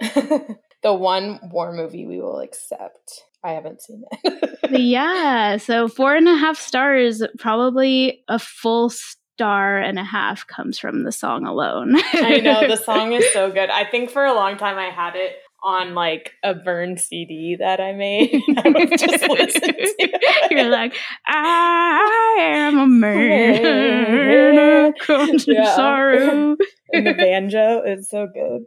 the 0.82 0.94
one 0.94 1.40
war 1.50 1.72
movie 1.72 2.06
we 2.06 2.20
will 2.20 2.40
accept 2.40 3.24
I 3.46 3.52
haven't 3.52 3.80
seen 3.80 4.02
it. 4.10 4.58
yeah. 4.72 5.56
So 5.58 5.86
four 5.86 6.16
and 6.16 6.28
a 6.28 6.34
half 6.34 6.58
stars, 6.58 7.22
probably 7.38 8.24
a 8.26 8.40
full 8.40 8.90
star 8.90 9.78
and 9.78 10.00
a 10.00 10.04
half 10.04 10.44
comes 10.48 10.80
from 10.80 11.04
the 11.04 11.12
song 11.12 11.46
alone. 11.46 11.94
I 12.14 12.38
know. 12.38 12.66
The 12.66 12.76
song 12.84 13.12
is 13.12 13.32
so 13.32 13.52
good. 13.52 13.70
I 13.70 13.84
think 13.84 14.10
for 14.10 14.24
a 14.24 14.34
long 14.34 14.56
time 14.56 14.78
I 14.78 14.90
had 14.90 15.14
it 15.14 15.36
on 15.62 15.94
like 15.94 16.32
a 16.42 16.54
burned 16.54 17.00
CD 17.00 17.56
that 17.58 17.80
I 17.80 17.92
made. 17.92 18.40
I 18.56 18.68
would 18.68 18.98
just 18.98 19.28
listen 19.28 19.60
to 19.60 19.74
it. 19.76 20.50
You're 20.50 20.68
like, 20.68 20.94
I 21.26 22.36
am 22.40 22.78
a 22.78 22.86
man. 22.86 24.92
Come 25.00 25.38
to 25.38 25.52
yeah. 25.52 25.76
sorrow. 25.76 26.56
And 26.92 27.06
the 27.06 27.14
banjo 27.14 27.82
is 27.84 28.08
so 28.08 28.26
good. 28.26 28.66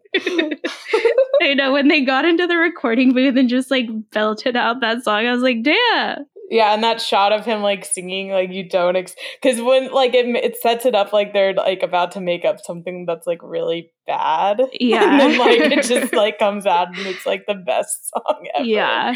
I 1.41 1.53
know 1.53 1.73
when 1.73 1.87
they 1.87 2.01
got 2.01 2.25
into 2.25 2.47
the 2.47 2.57
recording 2.57 3.13
booth 3.13 3.37
and 3.37 3.49
just 3.49 3.71
like 3.71 3.87
belted 4.11 4.55
out 4.55 4.81
that 4.81 5.03
song, 5.03 5.25
I 5.25 5.31
was 5.31 5.41
like, 5.41 5.63
damn. 5.63 6.25
Yeah, 6.51 6.73
and 6.73 6.83
that 6.83 6.99
shot 6.99 7.31
of 7.31 7.45
him 7.45 7.61
like 7.61 7.85
singing, 7.85 8.31
like 8.31 8.51
you 8.51 8.67
don't, 8.67 8.93
because 8.93 9.15
ex- 9.43 9.61
when 9.61 9.91
like 9.91 10.15
it 10.15 10.25
it 10.35 10.57
sets 10.57 10.83
it 10.87 10.95
up 10.95 11.13
like 11.13 11.31
they're 11.31 11.53
like 11.53 11.83
about 11.83 12.13
to 12.13 12.21
make 12.21 12.43
up 12.43 12.59
something 12.59 13.05
that's 13.05 13.27
like 13.27 13.39
really 13.43 13.91
bad. 14.07 14.59
Yeah, 14.79 15.11
and 15.11 15.19
then 15.19 15.37
like 15.37 15.59
it 15.59 15.83
just 15.83 16.11
like 16.15 16.39
comes 16.39 16.65
out 16.65 16.87
and 16.87 17.05
it's 17.05 17.27
like 17.27 17.45
the 17.45 17.53
best 17.53 18.09
song 18.09 18.47
ever. 18.55 18.65
Yeah, 18.65 19.13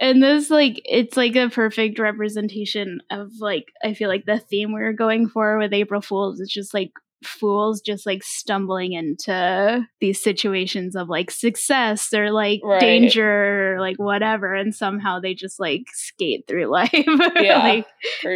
and 0.00 0.20
this 0.20 0.50
like 0.50 0.80
it's 0.84 1.16
like 1.16 1.36
a 1.36 1.48
perfect 1.48 2.00
representation 2.00 3.00
of 3.08 3.30
like 3.38 3.66
I 3.84 3.94
feel 3.94 4.08
like 4.08 4.24
the 4.26 4.40
theme 4.40 4.74
we 4.74 4.80
are 4.80 4.92
going 4.92 5.28
for 5.28 5.58
with 5.58 5.72
April 5.72 6.00
Fools. 6.00 6.40
It's 6.40 6.52
just 6.52 6.74
like 6.74 6.90
fools 7.22 7.80
just 7.80 8.06
like 8.06 8.22
stumbling 8.22 8.92
into 8.92 9.86
these 10.00 10.20
situations 10.20 10.94
of 10.96 11.08
like 11.08 11.30
success 11.30 12.12
or 12.12 12.30
like 12.30 12.60
right. 12.64 12.80
danger 12.80 13.74
or 13.74 13.80
like 13.80 13.96
whatever 13.96 14.54
and 14.54 14.74
somehow 14.74 15.18
they 15.18 15.34
just 15.34 15.58
like 15.58 15.82
skate 15.92 16.44
through 16.46 16.66
life 16.70 16.90
yeah, 17.36 17.58
like 17.58 17.86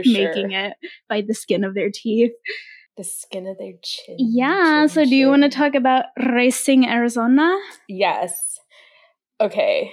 making 0.06 0.52
it 0.52 0.74
by 1.08 1.20
the 1.20 1.34
skin 1.34 1.64
of 1.64 1.74
their 1.74 1.90
teeth. 1.92 2.32
The 2.96 3.04
skin 3.04 3.46
of 3.46 3.58
their 3.58 3.74
chin 3.82 4.16
yeah 4.18 4.80
chin, 4.82 4.88
so 4.88 5.04
do 5.04 5.14
you 5.14 5.28
want 5.28 5.44
to 5.44 5.48
talk 5.48 5.74
about 5.74 6.06
Raising 6.18 6.86
Arizona? 6.86 7.56
Yes. 7.88 8.58
Okay 9.40 9.92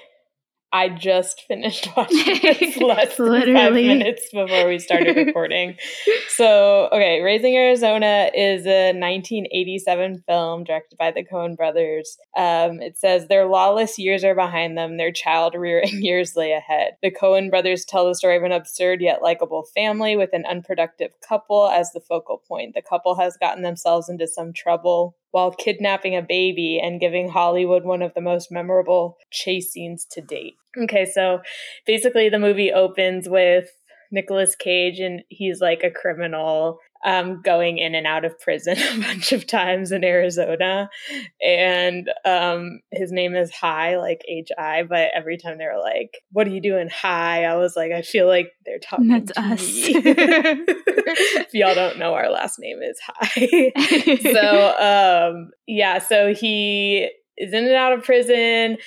I 0.76 0.90
just 0.90 1.44
finished 1.48 1.88
watching 1.96 2.18
this 2.42 2.76
less 2.76 3.16
than 3.16 3.54
five 3.54 3.72
minutes 3.72 4.30
before 4.30 4.68
we 4.68 4.78
started 4.78 5.16
recording. 5.16 5.78
so, 6.28 6.90
okay, 6.92 7.22
Raising 7.22 7.56
Arizona 7.56 8.30
is 8.36 8.66
a 8.66 8.88
1987 8.88 10.24
film 10.28 10.66
directed 10.66 10.98
by 10.98 11.12
the 11.12 11.24
Coen 11.24 11.56
brothers. 11.56 12.18
Um, 12.36 12.82
it 12.82 12.98
says 12.98 13.30
their 13.30 13.46
lawless 13.46 13.98
years 13.98 14.26
are 14.26 14.36
behind 14.36 14.78
them, 14.78 14.98
their 14.98 15.14
child 15.14 15.56
rearing 15.56 16.04
years 16.04 16.36
lay 16.36 16.52
ahead. 16.52 16.98
The 17.02 17.10
Coen 17.10 17.50
brothers 17.50 17.86
tell 17.86 18.06
the 18.06 18.14
story 18.14 18.36
of 18.36 18.44
an 18.44 18.52
absurd 18.52 19.00
yet 19.00 19.22
likable 19.22 19.64
family 19.74 20.18
with 20.18 20.32
an 20.34 20.44
unproductive 20.46 21.14
couple 21.26 21.70
as 21.70 21.94
the 21.94 22.02
focal 22.02 22.42
point. 22.50 22.74
The 22.74 22.82
couple 22.82 23.16
has 23.16 23.38
gotten 23.38 23.64
themselves 23.64 24.10
into 24.10 24.28
some 24.28 24.52
trouble 24.52 25.16
while 25.36 25.52
kidnapping 25.52 26.16
a 26.16 26.22
baby 26.22 26.80
and 26.82 27.02
giving 27.02 27.28
Hollywood 27.28 27.84
one 27.84 28.02
of 28.02 28.14
the 28.14 28.22
most 28.22 28.54
memorable 28.54 29.18
chase 29.32 29.74
scenes 29.74 30.06
to 30.12 30.22
date. 30.22 30.54
Okay, 30.82 31.04
so 31.04 31.42
basically 31.86 32.30
the 32.30 32.40
movie 32.40 32.72
opens 32.72 33.28
with 33.28 33.68
Nicolas 34.14 34.56
Cage 34.56 35.02
and 35.02 35.24
he's 35.28 35.60
like 35.60 35.84
a 35.84 35.92
criminal 35.92 36.80
um, 37.06 37.42
going 37.42 37.78
in 37.78 37.94
and 37.94 38.08
out 38.08 38.26
of 38.26 38.38
prison 38.40 38.78
a 38.96 39.00
bunch 39.00 39.32
of 39.32 39.46
times 39.48 39.92
in 39.92 40.04
Arizona. 40.04 40.90
And 41.42 42.10
um, 42.26 42.80
his 42.92 43.12
name 43.12 43.36
is 43.36 43.52
Hi, 43.52 43.98
like 43.98 44.22
H 44.28 44.50
I, 44.58 44.84
but 44.84 45.12
every 45.14 45.38
time 45.38 45.58
they 45.58 45.66
were 45.66 45.80
like, 45.80 46.18
What 46.32 46.48
are 46.48 46.52
you 46.52 46.62
doing, 46.62 46.90
Hi? 46.90 47.46
I 47.46 47.56
was 47.56 47.76
like, 47.76 47.92
I 47.92 48.02
feel 48.02 48.28
like 48.28 48.52
they're 48.66 48.80
talking 48.80 49.08
That's 49.08 49.32
to 49.32 49.42
us. 49.42 49.62
me. 49.62 49.94
if 49.96 51.54
y'all 51.54 51.76
don't 51.76 52.00
know, 52.00 52.16
our 52.16 52.30
last 52.30 52.60
name 52.60 52.80
is 52.82 53.00
Hi. 53.06 53.72
so, 54.34 55.36
um, 55.38 55.52
yeah, 55.68 56.00
so 56.00 56.34
he 56.34 57.10
is 57.38 57.54
in 57.54 57.66
and 57.66 57.76
out 57.76 57.94
of 57.94 58.04
prison. 58.04 58.78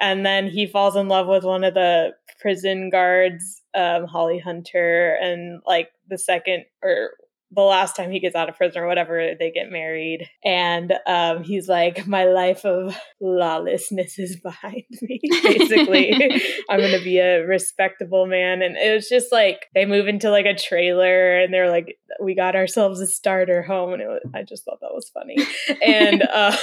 And 0.00 0.24
then 0.24 0.46
he 0.46 0.66
falls 0.66 0.94
in 0.96 1.08
love 1.08 1.26
with 1.26 1.42
one 1.42 1.64
of 1.64 1.74
the 1.74 2.12
prison 2.40 2.88
guards, 2.88 3.62
um, 3.74 4.04
Holly 4.04 4.38
Hunter, 4.38 5.18
and 5.20 5.60
like 5.66 5.90
the 6.08 6.16
second 6.16 6.64
or 6.84 7.10
the 7.50 7.62
last 7.62 7.96
time 7.96 8.10
he 8.10 8.20
gets 8.20 8.34
out 8.34 8.48
of 8.48 8.56
prison 8.56 8.82
or 8.82 8.86
whatever, 8.86 9.32
they 9.38 9.50
get 9.50 9.70
married. 9.70 10.28
And 10.44 10.92
um, 11.06 11.42
he's 11.42 11.66
like, 11.68 12.06
My 12.06 12.24
life 12.24 12.64
of 12.64 12.96
lawlessness 13.20 14.18
is 14.18 14.36
behind 14.36 14.84
me. 15.00 15.20
Basically, 15.42 16.12
I'm 16.68 16.80
going 16.80 16.98
to 16.98 17.04
be 17.04 17.18
a 17.18 17.46
respectable 17.46 18.26
man. 18.26 18.60
And 18.60 18.76
it 18.76 18.94
was 18.94 19.08
just 19.08 19.32
like, 19.32 19.66
they 19.74 19.86
move 19.86 20.08
into 20.08 20.30
like 20.30 20.46
a 20.46 20.54
trailer 20.54 21.40
and 21.40 21.52
they're 21.52 21.70
like, 21.70 21.96
We 22.20 22.34
got 22.34 22.54
ourselves 22.54 23.00
a 23.00 23.06
starter 23.06 23.62
home. 23.62 23.94
And 23.94 24.02
it 24.02 24.08
was, 24.08 24.20
I 24.34 24.42
just 24.42 24.64
thought 24.64 24.80
that 24.80 24.92
was 24.92 25.10
funny. 25.14 25.38
and, 25.82 26.22
uh, 26.22 26.56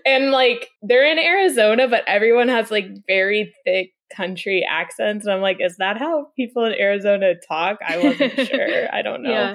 and 0.04 0.32
like, 0.32 0.68
they're 0.82 1.10
in 1.10 1.18
Arizona, 1.18 1.86
but 1.86 2.02
everyone 2.08 2.48
has 2.48 2.72
like 2.72 2.86
very 3.06 3.54
thick 3.64 3.92
country 4.14 4.64
accents 4.68 5.26
and 5.26 5.34
i'm 5.34 5.40
like 5.40 5.58
is 5.60 5.76
that 5.76 5.96
how 5.98 6.28
people 6.36 6.64
in 6.64 6.72
arizona 6.74 7.34
talk 7.48 7.78
i 7.86 7.98
wasn't 7.98 8.32
sure 8.48 8.94
i 8.94 9.02
don't 9.02 9.22
know 9.22 9.54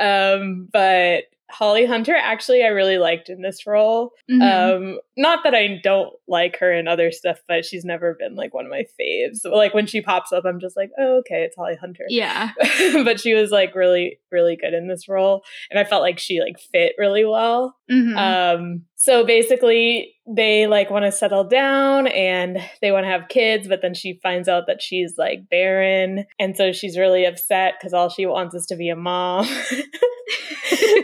yeah. 0.00 0.34
um 0.34 0.68
but 0.72 1.24
Holly 1.50 1.86
Hunter, 1.86 2.14
actually, 2.14 2.62
I 2.62 2.68
really 2.68 2.98
liked 2.98 3.30
in 3.30 3.40
this 3.40 3.66
role. 3.66 4.12
Mm-hmm. 4.30 4.42
Um, 4.42 4.98
not 5.16 5.44
that 5.44 5.54
I 5.54 5.80
don't 5.82 6.12
like 6.28 6.58
her 6.58 6.72
in 6.72 6.86
other 6.86 7.10
stuff, 7.10 7.38
but 7.48 7.64
she's 7.64 7.86
never 7.86 8.14
been 8.18 8.34
like 8.34 8.52
one 8.52 8.66
of 8.66 8.70
my 8.70 8.84
faves. 9.00 9.38
So, 9.38 9.54
like 9.54 9.72
when 9.72 9.86
she 9.86 10.02
pops 10.02 10.30
up, 10.30 10.44
I'm 10.44 10.60
just 10.60 10.76
like, 10.76 10.90
oh, 10.98 11.18
okay, 11.20 11.42
it's 11.44 11.56
Holly 11.56 11.76
Hunter. 11.76 12.04
Yeah. 12.08 12.50
but 13.04 13.18
she 13.18 13.32
was 13.32 13.50
like 13.50 13.74
really, 13.74 14.20
really 14.30 14.56
good 14.56 14.74
in 14.74 14.88
this 14.88 15.08
role, 15.08 15.42
and 15.70 15.78
I 15.78 15.84
felt 15.84 16.02
like 16.02 16.18
she 16.18 16.40
like 16.40 16.60
fit 16.60 16.92
really 16.98 17.24
well. 17.24 17.74
Mm-hmm. 17.90 18.16
Um, 18.18 18.82
so 18.96 19.24
basically, 19.24 20.16
they 20.28 20.66
like 20.66 20.90
want 20.90 21.04
to 21.04 21.12
settle 21.12 21.44
down 21.44 22.06
and 22.08 22.58
they 22.82 22.92
want 22.92 23.04
to 23.04 23.10
have 23.10 23.28
kids, 23.28 23.68
but 23.68 23.82
then 23.82 23.94
she 23.94 24.20
finds 24.22 24.48
out 24.48 24.66
that 24.66 24.82
she's 24.82 25.16
like 25.16 25.48
barren, 25.48 26.26
and 26.38 26.56
so 26.56 26.72
she's 26.72 26.98
really 26.98 27.24
upset 27.24 27.74
because 27.78 27.94
all 27.94 28.08
she 28.08 28.26
wants 28.26 28.54
is 28.54 28.66
to 28.66 28.76
be 28.76 28.88
a 28.88 28.96
mom. 28.96 29.46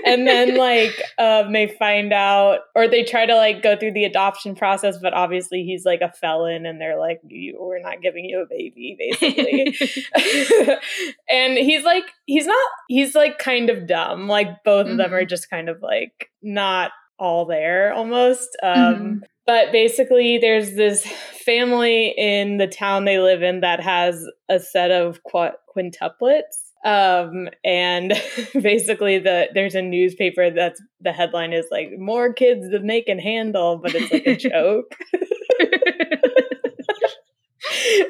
and 0.05 0.27
then 0.27 0.57
like 0.59 1.03
um, 1.19 1.53
they 1.53 1.67
find 1.67 2.13
out 2.13 2.61
or 2.75 2.89
they 2.89 3.03
try 3.03 3.27
to 3.27 3.35
like 3.35 3.63
go 3.63 3.77
through 3.77 3.93
the 3.93 4.05
adoption 4.05 4.55
process 4.55 4.99
but 5.01 5.15
obviously 5.15 5.65
he's 5.65 5.85
like 5.85 6.01
a 6.01 6.13
felon 6.13 6.67
and 6.67 6.81
they're 6.81 6.99
like 6.99 7.21
we're 7.25 7.83
not 7.83 8.03
giving 8.03 8.25
you 8.25 8.43
a 8.43 8.47
baby 8.47 8.97
basically 8.99 9.77
and 11.31 11.57
he's 11.57 11.85
like 11.85 12.05
he's 12.27 12.47
not 12.47 12.71
he's 12.89 13.15
like 13.15 13.39
kind 13.39 13.71
of 13.71 13.87
dumb 13.87 14.29
like 14.29 14.63
both 14.65 14.87
mm-hmm. 14.87 14.93
of 14.93 14.99
them 14.99 15.15
are 15.15 15.21
mm-hmm. 15.21 15.29
just 15.29 15.51
kind 15.51 15.69
of 15.69 15.81
like 15.83 16.31
not 16.43 16.93
all 17.19 17.45
there 17.45 17.93
almost 17.93 18.57
um, 18.63 18.75
mm-hmm. 18.75 19.19
but 19.47 19.73
basically 19.73 20.39
there's 20.39 20.75
this 20.75 21.07
family 21.45 22.15
in 22.17 22.59
the 22.59 22.67
town 22.67 23.05
they 23.05 23.19
live 23.19 23.43
in 23.43 23.61
that 23.61 23.81
has 23.81 24.27
a 24.49 24.59
set 24.59 24.91
of 24.91 25.21
qu- 25.25 25.51
quintuplets 25.77 26.73
Um, 26.85 27.49
and 27.65 28.13
basically 28.61 29.19
the 29.19 29.49
there's 29.55 29.75
a 29.75 29.83
newspaper 29.83 30.51
that's 30.51 30.81
the 31.01 31.13
headline 31.13 31.53
is 31.53 31.67
like 31.71 31.91
more 31.99 32.33
kids 32.33 32.71
than 32.71 32.87
they 32.87 33.01
can 33.01 33.19
handle, 33.19 33.79
but 33.79 33.95
it's 33.95 34.13
like 34.13 34.27
a 34.27 34.37
joke. 34.37 34.95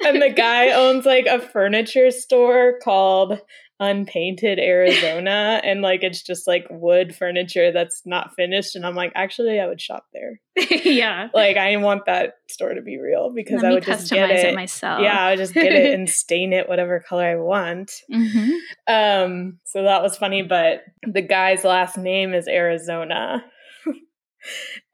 and 0.06 0.20
the 0.20 0.30
guy 0.30 0.72
owns 0.72 1.06
like 1.06 1.26
a 1.26 1.38
furniture 1.38 2.10
store 2.10 2.78
called 2.82 3.40
unpainted 3.80 4.58
Arizona 4.60 5.60
and 5.64 5.82
like 5.82 6.02
it's 6.04 6.22
just 6.22 6.46
like 6.46 6.66
wood 6.70 7.14
furniture 7.14 7.72
that's 7.72 8.02
not 8.06 8.34
finished 8.34 8.76
and 8.76 8.86
I'm 8.86 8.94
like 8.94 9.12
actually 9.14 9.58
I 9.60 9.66
would 9.66 9.80
shop 9.80 10.06
there. 10.12 10.40
yeah. 10.84 11.28
Like 11.34 11.56
I 11.56 11.76
want 11.78 12.06
that 12.06 12.34
store 12.48 12.74
to 12.74 12.82
be 12.82 12.98
real 12.98 13.32
because 13.34 13.62
Let 13.62 13.72
I 13.72 13.74
would 13.74 13.84
just 13.84 14.10
get 14.10 14.30
customize 14.30 14.38
it. 14.44 14.44
it 14.50 14.54
myself. 14.54 15.00
Yeah, 15.02 15.20
I 15.20 15.30
would 15.30 15.38
just 15.38 15.54
get 15.54 15.72
it 15.72 15.92
and 15.98 16.08
stain 16.08 16.52
it 16.52 16.68
whatever 16.68 17.00
color 17.00 17.24
I 17.24 17.36
want. 17.36 17.90
hmm 18.10 18.50
Um 18.86 19.58
so 19.64 19.82
that 19.82 20.02
was 20.02 20.16
funny 20.16 20.42
but 20.42 20.84
the 21.02 21.22
guy's 21.22 21.64
last 21.64 21.98
name 21.98 22.32
is 22.32 22.46
Arizona. 22.48 23.44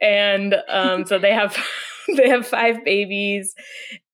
and 0.01 0.55
um 0.69 1.05
so 1.05 1.19
they 1.19 1.32
have 1.32 1.57
they 2.16 2.28
have 2.28 2.47
five 2.47 2.85
babies 2.85 3.55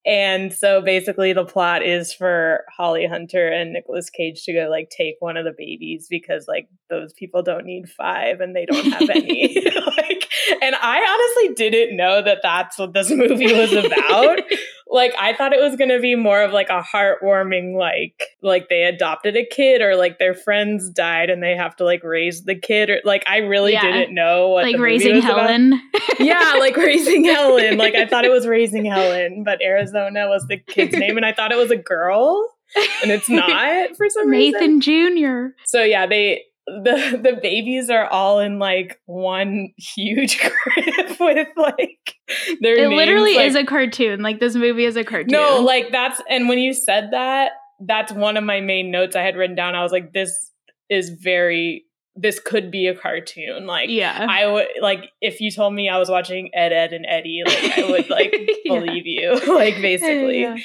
and 0.07 0.55
so 0.55 0.81
basically 0.81 1.33
the 1.33 1.45
plot 1.45 1.83
is 1.83 2.13
for 2.13 2.65
Holly 2.77 3.09
Hunter 3.09 3.49
and 3.49 3.73
Nicolas 3.73 4.09
Cage 4.09 4.45
to 4.45 4.53
go 4.53 4.69
like 4.71 4.89
take 4.89 5.17
one 5.19 5.37
of 5.37 5.45
the 5.45 5.55
babies 5.57 6.07
because 6.09 6.47
like 6.47 6.69
those 6.89 7.13
people 7.13 7.43
don't 7.43 7.65
need 7.65 7.91
five 7.91 8.41
and 8.41 8.55
they 8.55 8.67
don't 8.67 8.87
have 8.93 9.11
any. 9.11 9.57
like 9.97 10.16
and 10.63 10.75
I 10.77 10.99
honestly 11.05 11.55
didn't 11.55 11.97
know 11.97 12.23
that 12.23 12.39
that's 12.43 12.79
what 12.79 12.93
this 12.93 13.11
movie 13.11 13.53
was 13.53 13.73
about. 13.73 14.41
like 14.89 15.15
I 15.19 15.33
thought 15.35 15.53
it 15.53 15.61
was 15.61 15.75
going 15.77 15.91
to 15.91 16.01
be 16.01 16.15
more 16.15 16.43
of 16.43 16.53
like 16.53 16.69
a 16.69 16.81
heartwarming 16.83 17.77
like 17.77 18.23
like 18.43 18.69
they 18.69 18.85
adopted 18.85 19.37
a 19.37 19.45
kid 19.45 19.83
or 19.83 19.97
like 19.97 20.19
their 20.19 20.35
friends 20.35 20.89
died 20.91 21.29
and 21.29 21.43
they 21.43 21.57
have 21.57 21.75
to 21.77 21.85
like 21.85 22.05
raise 22.05 22.45
the 22.45 22.55
kid 22.55 22.89
or 22.91 23.01
like 23.05 23.25
I 23.27 23.39
really 23.39 23.73
Yeah. 23.73 23.83
didn't 23.83 24.15
know 24.15 24.49
what 24.49 24.65
Like 24.65 24.73
the 24.75 24.79
movie 24.79 24.91
raising 24.93 25.15
was 25.17 25.25
about 25.25 25.41
Helen. 25.51 25.81
yeah, 26.21 26.55
like 26.59 26.77
raising 26.77 27.25
Helen. 27.33 27.77
Like 27.79 27.95
I 27.95 28.07
thought 28.07 28.25
it 28.25 28.31
was 28.31 28.47
raising 28.47 28.85
Helen, 28.85 29.43
but 29.45 29.61
Arizona 29.63 30.29
was 30.29 30.47
the 30.47 30.59
kid's 30.59 30.95
name, 30.97 31.17
and 31.17 31.27
I 31.27 31.33
thought 31.33 31.51
it 31.53 31.59
was 31.59 31.71
a 31.71 31.77
girl, 31.77 32.55
and 33.03 33.11
it's 33.11 33.29
not 33.29 33.97
for 33.97 34.09
some 34.09 34.29
reason. 34.29 34.61
Nathan 34.61 34.81
Jr. 34.81 35.55
So 35.67 35.83
yeah, 35.83 36.07
they 36.07 36.45
the 36.67 37.21
the 37.23 37.39
babies 37.41 37.91
are 37.91 38.07
all 38.07 38.41
in 38.41 38.59
like 38.59 39.01
one 39.07 39.69
huge 39.79 40.39
crib 40.41 41.17
with 41.21 41.49
like 41.57 42.15
their 42.61 42.77
It 42.77 42.89
names, 42.89 42.95
literally 42.97 43.37
like- 43.37 43.47
is 43.47 43.55
a 43.55 43.65
cartoon. 43.65 44.23
Like 44.23 44.41
this 44.41 44.55
movie 44.55 44.85
is 44.85 44.97
a 44.97 45.05
cartoon. 45.05 45.29
no, 45.33 45.61
like 45.61 45.93
that's 45.93 46.21
and 46.29 46.49
when 46.49 46.59
you 46.59 46.75
said 46.75 47.11
that, 47.13 47.53
that's 47.81 48.11
one 48.13 48.37
of 48.37 48.45
my 48.45 48.61
main 48.61 48.91
notes 48.91 49.15
I 49.17 49.23
had 49.23 49.37
written 49.37 49.55
down. 49.57 49.75
I 49.75 49.83
was 49.83 49.93
like, 49.93 50.13
this 50.13 50.51
is 50.91 51.11
very 51.11 51.85
this 52.19 52.41
could 52.41 52.71
be 52.71 52.87
a 52.87 52.95
cartoon. 52.95 53.67
Like 53.67 53.91
yeah. 53.91 54.27
I 54.29 54.47
would 54.47 54.67
like 54.81 55.11
if 55.21 55.41
you 55.41 55.51
told 55.51 55.75
me 55.75 55.89
I 55.89 55.99
was 55.99 56.09
watching 56.09 56.51
Ed, 56.55 56.73
Edd, 56.73 56.93
and 56.95 57.05
Eddy, 57.07 57.43
like 57.47 57.79
I 57.79 57.91
would 57.91 58.09
like 58.11 58.35
Yeah. 58.65 58.81
believe 58.81 59.07
you, 59.07 59.33
like 59.55 59.75
basically. 59.83 60.41
Yeah. 60.41 60.57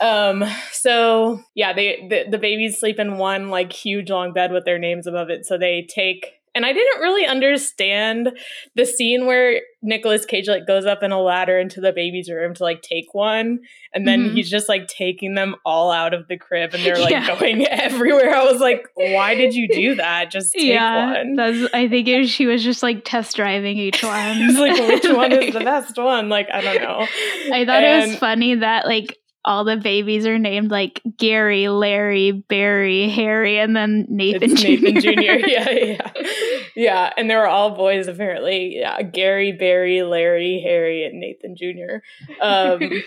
Um. 0.00 0.44
So 0.72 1.40
yeah, 1.54 1.72
they 1.72 2.06
the, 2.08 2.30
the 2.30 2.38
babies 2.38 2.78
sleep 2.78 2.98
in 2.98 3.18
one 3.18 3.48
like 3.50 3.72
huge 3.72 4.10
long 4.10 4.32
bed 4.32 4.52
with 4.52 4.64
their 4.64 4.78
names 4.78 5.06
above 5.06 5.30
it. 5.30 5.46
So 5.46 5.58
they 5.58 5.86
take. 5.88 6.34
And 6.54 6.64
I 6.66 6.72
didn't 6.72 7.00
really 7.00 7.24
understand 7.24 8.30
the 8.74 8.84
scene 8.84 9.26
where 9.26 9.60
Nicolas 9.80 10.24
Cage 10.24 10.48
like 10.48 10.66
goes 10.66 10.86
up 10.86 11.04
in 11.04 11.12
a 11.12 11.20
ladder 11.20 11.56
into 11.56 11.80
the 11.80 11.92
baby's 11.92 12.28
room 12.28 12.52
to 12.54 12.64
like 12.64 12.82
take 12.82 13.12
one, 13.14 13.60
and 13.94 14.08
then 14.08 14.30
Mhm. 14.30 14.32
he's 14.34 14.50
just 14.50 14.68
like 14.68 14.88
taking 14.88 15.34
them 15.34 15.54
all 15.64 15.92
out 15.92 16.14
of 16.14 16.26
the 16.26 16.36
crib, 16.36 16.74
and 16.74 16.82
they're 16.82 16.98
like 16.98 17.12
Yeah. 17.12 17.38
going 17.38 17.64
everywhere. 17.70 18.34
I 18.34 18.42
was 18.50 18.60
like, 18.60 18.88
why 18.94 19.36
did 19.36 19.54
you 19.54 19.68
do 19.68 19.94
that? 19.96 20.32
Just 20.32 20.52
take 20.54 20.64
yeah, 20.72 21.18
one. 21.18 21.36
that's. 21.36 21.72
I 21.74 21.86
think 21.86 22.08
it 22.08 22.18
was, 22.18 22.30
she 22.30 22.46
was 22.46 22.64
just 22.64 22.82
like 22.82 23.04
test 23.04 23.36
driving 23.36 23.76
each 23.78 24.02
one. 24.02 24.56
Like 24.56 24.80
which 24.88 25.04
one 25.14 25.30
is 25.32 25.54
the 25.54 25.60
best 25.64 25.96
one? 25.96 26.28
Like 26.28 26.48
I 26.52 26.60
don't 26.60 26.82
know. 26.82 27.06
I 27.52 27.64
thought 27.66 27.84
it 27.84 28.08
was 28.08 28.16
funny 28.16 28.56
that 28.56 28.84
like 28.86 29.16
all 29.44 29.64
the 29.64 29.76
babies 29.76 30.26
are 30.26 30.38
named 30.38 30.70
like 30.70 31.00
Gary, 31.16 31.68
Larry, 31.68 32.32
Barry, 32.32 33.08
Harry, 33.08 33.58
and 33.58 33.74
then 33.74 34.06
Nathan 34.08 34.52
It's 34.52 34.60
Jr. 34.60 34.68
Nathan 34.68 35.00
Jr. 35.00 35.10
Yeah, 35.48 35.70
yeah, 35.70 36.10
yeah. 36.76 37.12
And 37.16 37.30
they 37.30 37.36
were 37.36 37.46
all 37.46 37.74
boys 37.74 38.08
apparently. 38.08 38.76
Yeah, 38.78 39.00
Gary, 39.02 39.52
Barry, 39.52 40.02
Larry, 40.02 40.60
Harry, 40.62 41.04
and 41.04 41.20
Nathan 41.20 41.56
Jr. 41.56 42.02
Um, 42.42 43.02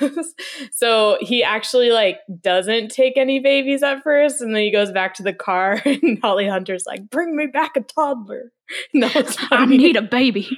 so 0.72 1.16
he 1.20 1.42
actually 1.42 1.90
like 1.90 2.18
doesn't 2.40 2.90
take 2.90 3.16
any 3.16 3.38
babies 3.38 3.82
at 3.82 4.02
first, 4.02 4.40
and 4.40 4.54
then 4.54 4.62
he 4.62 4.70
goes 4.70 4.92
back 4.92 5.14
to 5.14 5.22
the 5.22 5.32
car, 5.32 5.80
and 5.84 6.18
Holly 6.20 6.48
Hunter's 6.48 6.86
like, 6.86 7.08
"Bring 7.08 7.36
me 7.36 7.46
back 7.46 7.76
a 7.76 7.80
toddler." 7.80 8.52
No, 8.92 9.08
it's 9.14 9.38
I 9.50 9.64
need 9.64 9.96
a 9.96 10.02
baby. 10.02 10.48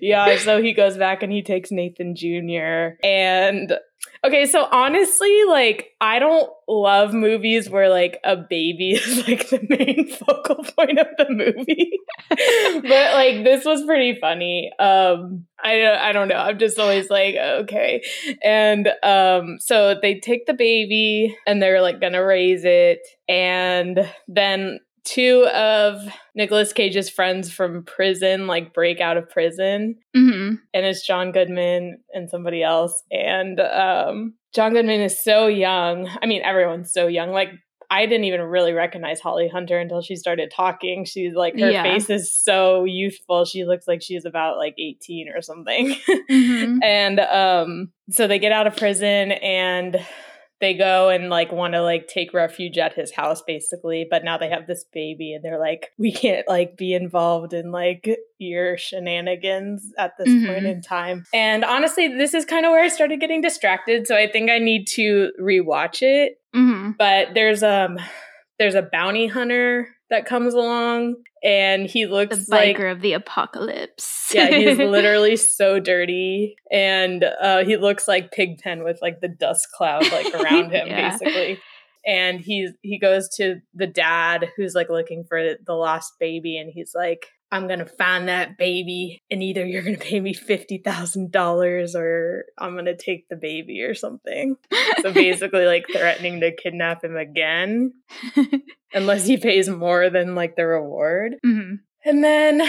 Yeah, 0.00 0.36
so 0.38 0.62
he 0.62 0.72
goes 0.72 0.96
back 0.96 1.22
and 1.22 1.32
he 1.32 1.42
takes 1.42 1.70
Nathan 1.70 2.14
Jr. 2.14 2.96
And 3.04 3.78
okay, 4.24 4.46
so 4.46 4.66
honestly, 4.70 5.44
like 5.48 5.92
I 6.00 6.18
don't 6.18 6.50
love 6.68 7.12
movies 7.12 7.68
where 7.70 7.88
like 7.88 8.18
a 8.24 8.36
baby 8.36 8.92
is 8.94 9.28
like 9.28 9.48
the 9.48 9.60
main 9.68 10.08
focal 10.26 10.56
point 10.56 10.98
of 10.98 11.06
the 11.16 11.26
movie. 11.30 11.98
but 12.28 13.14
like 13.14 13.44
this 13.44 13.64
was 13.64 13.84
pretty 13.84 14.18
funny. 14.20 14.72
Um 14.78 15.46
I 15.62 15.86
I 15.86 16.12
don't 16.12 16.28
know. 16.28 16.36
I'm 16.36 16.58
just 16.58 16.78
always 16.78 17.10
like 17.10 17.36
okay. 17.36 18.02
And 18.42 18.88
um 19.02 19.58
so 19.60 19.96
they 20.00 20.20
take 20.20 20.46
the 20.46 20.54
baby 20.54 21.36
and 21.46 21.60
they're 21.62 21.82
like 21.82 22.00
going 22.00 22.12
to 22.12 22.18
raise 22.18 22.64
it 22.64 23.00
and 23.28 24.08
then 24.28 24.80
two 25.04 25.46
of 25.54 26.00
Nicolas 26.34 26.72
Cage's 26.72 27.08
friends 27.10 27.50
from 27.52 27.84
prison 27.84 28.46
like 28.46 28.72
break 28.74 29.00
out 29.00 29.16
of 29.16 29.28
prison 29.28 29.96
hmm 30.14 30.54
and 30.74 30.84
it's 30.86 31.06
John 31.06 31.32
Goodman 31.32 31.98
and 32.12 32.28
somebody 32.30 32.62
else 32.62 33.02
and 33.10 33.58
um 33.60 34.34
John 34.54 34.72
Goodman 34.72 35.00
is 35.02 35.22
so 35.22 35.46
young. 35.46 36.08
I 36.22 36.26
mean 36.26 36.42
everyone's 36.42 36.92
so 36.92 37.06
young. 37.06 37.30
Like 37.32 37.48
I 37.90 38.04
didn't 38.04 38.24
even 38.24 38.42
really 38.42 38.74
recognize 38.74 39.18
Holly 39.18 39.48
Hunter 39.48 39.78
until 39.78 40.02
she 40.02 40.14
started 40.14 40.50
talking. 40.54 41.06
She's 41.06 41.32
like 41.34 41.54
her 41.58 41.70
Yeah. 41.70 41.82
face 41.82 42.10
is 42.10 42.30
so 42.34 42.84
youthful. 42.84 43.46
She 43.46 43.64
looks 43.64 43.88
like 43.88 44.02
she's 44.02 44.26
about 44.26 44.58
like 44.58 44.74
18 44.78 45.28
or 45.34 45.40
something. 45.40 45.96
hmm 46.28 46.78
and 46.82 47.20
um 47.20 47.92
so 48.10 48.26
they 48.26 48.38
get 48.38 48.52
out 48.52 48.66
of 48.66 48.76
prison 48.76 49.32
and 49.32 49.96
they 50.60 50.74
go 50.74 51.08
and 51.08 51.30
like 51.30 51.52
want 51.52 51.74
to 51.74 51.80
like 51.82 52.08
take 52.08 52.34
refuge 52.34 52.78
at 52.78 52.92
his 52.94 53.12
house 53.12 53.42
basically 53.42 54.06
but 54.10 54.24
now 54.24 54.36
they 54.36 54.48
have 54.48 54.66
this 54.66 54.84
baby 54.92 55.32
and 55.32 55.44
they're 55.44 55.58
like 55.60 55.90
we 55.98 56.10
can't 56.12 56.48
like 56.48 56.76
be 56.76 56.92
involved 56.94 57.52
in 57.52 57.70
like 57.70 58.08
your 58.38 58.76
shenanigans 58.76 59.92
at 59.98 60.12
this 60.18 60.28
point 60.28 60.64
Mhm. 60.64 60.70
in 60.72 60.82
time. 60.82 61.24
And 61.32 61.64
honestly 61.64 62.08
this 62.08 62.34
is 62.34 62.44
kind 62.44 62.64
of 62.66 62.70
where 62.70 62.82
i 62.82 62.88
started 62.88 63.20
getting 63.20 63.40
distracted 63.40 64.06
so 64.06 64.16
i 64.16 64.26
think 64.30 64.50
i 64.50 64.58
need 64.58 64.86
to 64.88 65.30
rewatch 65.40 66.02
it. 66.02 66.40
Hmm 66.54 66.90
but 66.98 67.34
there's 67.34 67.62
um 67.62 67.98
there's 68.58 68.74
a 68.74 68.82
bounty 68.82 69.26
hunter 69.26 69.88
that 70.10 70.24
comes 70.26 70.54
along 70.54 71.16
and 71.42 71.86
he 71.86 72.06
looks 72.06 72.48
like 72.48 72.74
The 72.76 72.82
biker 72.82 72.86
like 72.88 72.96
of 72.96 73.00
the 73.02 73.12
apocalypse. 73.12 74.30
yeah, 74.34 74.48
he's 74.50 74.78
literally 74.78 75.36
so 75.36 75.78
dirty, 75.80 76.56
and 76.70 77.24
uh, 77.24 77.64
he 77.64 77.76
looks 77.76 78.08
like 78.08 78.32
Pigpen 78.32 78.84
with 78.84 78.98
like 79.02 79.20
the 79.20 79.28
dust 79.28 79.68
cloud 79.76 80.10
like 80.10 80.34
around 80.34 80.70
him, 80.72 80.88
Yeah. 80.88 81.10
basically. 81.10 81.60
And 82.06 82.40
he's 82.40 82.70
he 82.82 82.98
goes 82.98 83.28
to 83.36 83.56
the 83.74 83.86
dad 83.86 84.48
who's 84.56 84.74
like 84.74 84.88
looking 84.88 85.24
for 85.28 85.54
the 85.64 85.74
lost 85.74 86.14
baby, 86.18 86.56
and 86.56 86.70
he's 86.72 86.92
like, 86.94 87.26
"I'm 87.52 87.68
gonna 87.68 87.84
find 87.86 88.28
that 88.28 88.56
baby, 88.56 89.20
and 89.30 89.42
either 89.42 89.66
you're 89.66 89.82
gonna 89.82 89.98
pay 89.98 90.18
me 90.20 90.32
fifty 90.32 90.78
thousand 90.78 91.32
dollars, 91.32 91.94
or 91.94 92.46
I'm 92.56 92.76
gonna 92.76 92.96
take 92.96 93.28
the 93.28 93.36
baby, 93.36 93.82
or 93.82 93.94
something." 93.94 94.56
So 95.02 95.12
basically, 95.12 95.66
like 95.66 95.84
threatening 95.92 96.40
to 96.40 96.54
kidnap 96.54 97.04
him 97.04 97.16
again, 97.16 97.92
unless 98.92 99.26
he 99.26 99.36
pays 99.36 99.68
more 99.68 100.10
than 100.10 100.34
like 100.34 100.56
the 100.56 100.66
reward. 100.66 101.36
hmm 101.44 101.74
And 102.04 102.22
then, 102.24 102.62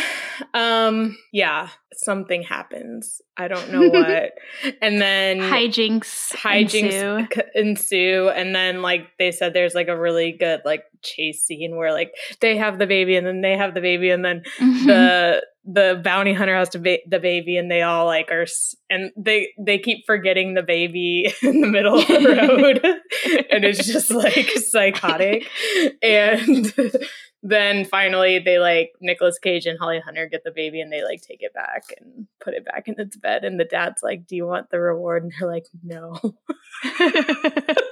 um, 0.53 1.17
yeah, 1.31 1.69
something 1.93 2.41
happens. 2.43 3.21
I 3.37 3.47
don't 3.47 3.71
know 3.71 3.87
what. 3.87 4.31
and 4.81 4.99
then 5.01 5.37
Hijinks. 5.39 6.33
hijinks 6.33 7.27
ensue. 7.27 7.41
ensue. 7.55 8.29
And 8.29 8.53
then, 8.55 8.81
like, 8.81 9.07
they 9.19 9.31
said 9.31 9.53
there's 9.53 9.75
like 9.75 9.87
a 9.87 9.97
really 9.99 10.31
good, 10.31 10.61
like, 10.65 10.83
chase 11.03 11.45
scene 11.45 11.75
where, 11.77 11.93
like, 11.93 12.11
they 12.41 12.57
have 12.57 12.79
the 12.79 12.87
baby 12.87 13.15
and 13.15 13.25
then 13.25 13.41
they 13.41 13.55
have 13.55 13.73
the 13.75 13.81
baby 13.81 14.09
and 14.09 14.25
then 14.25 14.43
Mhm. 14.59 14.85
the 14.87 15.45
the 15.71 16.01
bounty 16.03 16.33
hunter 16.33 16.55
has 16.55 16.69
to 16.69 16.79
ba- 16.79 16.97
the 17.07 17.19
baby 17.19 17.55
and 17.55 17.69
they 17.69 17.83
all 17.83 18.05
like 18.05 18.31
are 18.31 18.43
s- 18.43 18.75
and 18.89 19.11
they 19.15 19.49
they 19.59 19.77
keep 19.77 20.03
forgetting 20.07 20.55
the 20.55 20.63
baby 20.63 21.31
in 21.43 21.61
the 21.61 21.67
middle 21.67 21.99
of 21.99 22.07
the 22.07 22.15
road 22.49 23.45
and 23.51 23.63
it's 23.65 23.85
just 23.85 24.09
like 24.09 24.49
psychotic 24.57 25.47
and 26.01 26.73
then 27.41 27.85
finally 27.85 28.39
they 28.39 28.59
like 28.59 28.91
Nicolas 28.99 29.39
Cage 29.39 29.65
and 29.65 29.79
Holly 29.79 29.99
Hunter 29.99 30.27
get 30.27 30.43
the 30.43 30.51
baby 30.51 30.81
and 30.81 30.91
they 30.91 31.03
like 31.03 31.21
take 31.21 31.41
it 31.41 31.53
back 31.53 31.83
and 31.99 32.27
put 32.41 32.53
it 32.53 32.65
back 32.65 32.87
in 32.87 32.95
its 32.97 33.15
bed 33.17 33.43
and 33.43 33.59
the 33.59 33.65
dad's 33.65 34.03
like 34.03 34.27
do 34.27 34.35
you 34.35 34.45
want 34.45 34.69
the 34.69 34.79
reward? 34.79 35.23
And 35.23 35.31
they're 35.39 35.49
like 35.49 35.67
no 35.83 36.19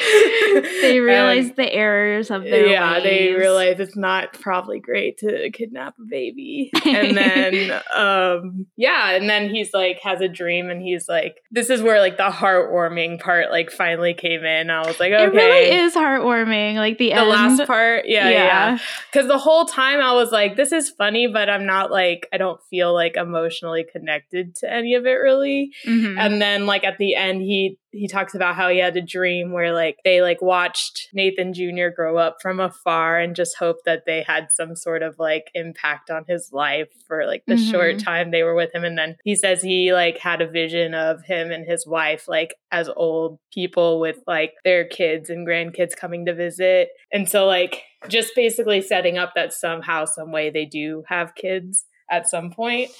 they 0.80 1.00
realize 1.00 1.46
um, 1.46 1.54
the 1.56 1.72
errors 1.72 2.30
of 2.30 2.42
their 2.42 2.66
yeah 2.66 2.94
ways. 2.94 3.02
they 3.02 3.32
realize 3.32 3.80
it's 3.80 3.96
not 3.96 4.32
probably 4.34 4.80
great 4.80 5.18
to 5.18 5.50
kidnap 5.50 5.94
a 5.98 6.04
baby 6.08 6.70
and 6.86 7.16
then 7.16 7.80
um 7.94 8.66
yeah 8.76 9.10
and 9.10 9.28
then 9.28 9.50
he's 9.50 9.72
like 9.72 9.98
has 10.00 10.20
a 10.20 10.28
dream 10.28 10.70
and 10.70 10.82
he's 10.82 11.08
like 11.08 11.36
this 11.50 11.70
is 11.70 11.82
where 11.82 12.00
like 12.00 12.16
the 12.16 12.30
heartwarming 12.30 13.20
part 13.20 13.50
like 13.50 13.70
finally 13.70 14.14
came 14.14 14.44
in 14.44 14.70
i 14.70 14.86
was 14.86 14.98
like 15.00 15.12
okay 15.12 15.24
it 15.24 15.34
really 15.34 15.70
is 15.70 15.94
heartwarming 15.94 16.76
like 16.76 16.98
the, 16.98 17.08
the 17.08 17.14
end. 17.14 17.28
last 17.28 17.66
part 17.66 18.06
yeah 18.06 18.28
yeah 18.28 18.78
because 19.10 19.26
yeah. 19.26 19.32
the 19.32 19.38
whole 19.38 19.64
time 19.66 20.00
i 20.00 20.12
was 20.12 20.30
like 20.32 20.56
this 20.56 20.72
is 20.72 20.90
funny 20.90 21.26
but 21.26 21.50
i'm 21.50 21.66
not 21.66 21.90
like 21.90 22.28
i 22.32 22.36
don't 22.36 22.60
feel 22.70 22.94
like 22.94 23.16
emotionally 23.16 23.84
connected 23.92 24.54
to 24.54 24.72
any 24.72 24.94
of 24.94 25.06
it 25.06 25.14
really 25.14 25.72
mm-hmm. 25.86 26.18
and 26.18 26.40
then 26.40 26.66
like 26.66 26.84
at 26.84 26.96
the 26.98 27.14
end 27.14 27.42
he 27.42 27.76
he 27.92 28.06
talks 28.06 28.34
about 28.34 28.54
how 28.54 28.68
he 28.68 28.78
had 28.78 28.96
a 28.96 29.02
dream 29.02 29.52
where 29.52 29.72
like 29.72 29.98
they 30.04 30.22
like 30.22 30.40
watched 30.40 31.08
Nathan 31.12 31.52
Jr. 31.52 31.88
grow 31.94 32.16
up 32.16 32.36
from 32.40 32.60
afar 32.60 33.18
and 33.18 33.34
just 33.34 33.56
hoped 33.56 33.84
that 33.84 34.04
they 34.06 34.22
had 34.22 34.50
some 34.50 34.76
sort 34.76 35.02
of 35.02 35.18
like 35.18 35.50
impact 35.54 36.10
on 36.10 36.24
his 36.28 36.50
life 36.52 36.88
for 37.06 37.26
like 37.26 37.44
the 37.46 37.54
mm-hmm. 37.54 37.70
short 37.70 37.98
time 37.98 38.30
they 38.30 38.42
were 38.42 38.54
with 38.54 38.74
him 38.74 38.84
and 38.84 38.96
then 38.96 39.16
he 39.24 39.34
says 39.34 39.62
he 39.62 39.92
like 39.92 40.18
had 40.18 40.40
a 40.40 40.48
vision 40.48 40.94
of 40.94 41.22
him 41.24 41.50
and 41.50 41.66
his 41.66 41.86
wife 41.86 42.28
like 42.28 42.54
as 42.70 42.88
old 42.96 43.38
people 43.52 43.98
with 44.00 44.18
like 44.26 44.54
their 44.64 44.84
kids 44.84 45.28
and 45.28 45.46
grandkids 45.46 45.96
coming 45.96 46.24
to 46.26 46.34
visit 46.34 46.90
and 47.12 47.28
so 47.28 47.46
like 47.46 47.82
just 48.08 48.34
basically 48.34 48.80
setting 48.80 49.18
up 49.18 49.32
that 49.34 49.52
somehow 49.52 50.04
some 50.04 50.32
way 50.32 50.50
they 50.50 50.64
do 50.64 51.02
have 51.08 51.34
kids 51.34 51.86
at 52.10 52.28
some 52.28 52.50
point. 52.50 52.90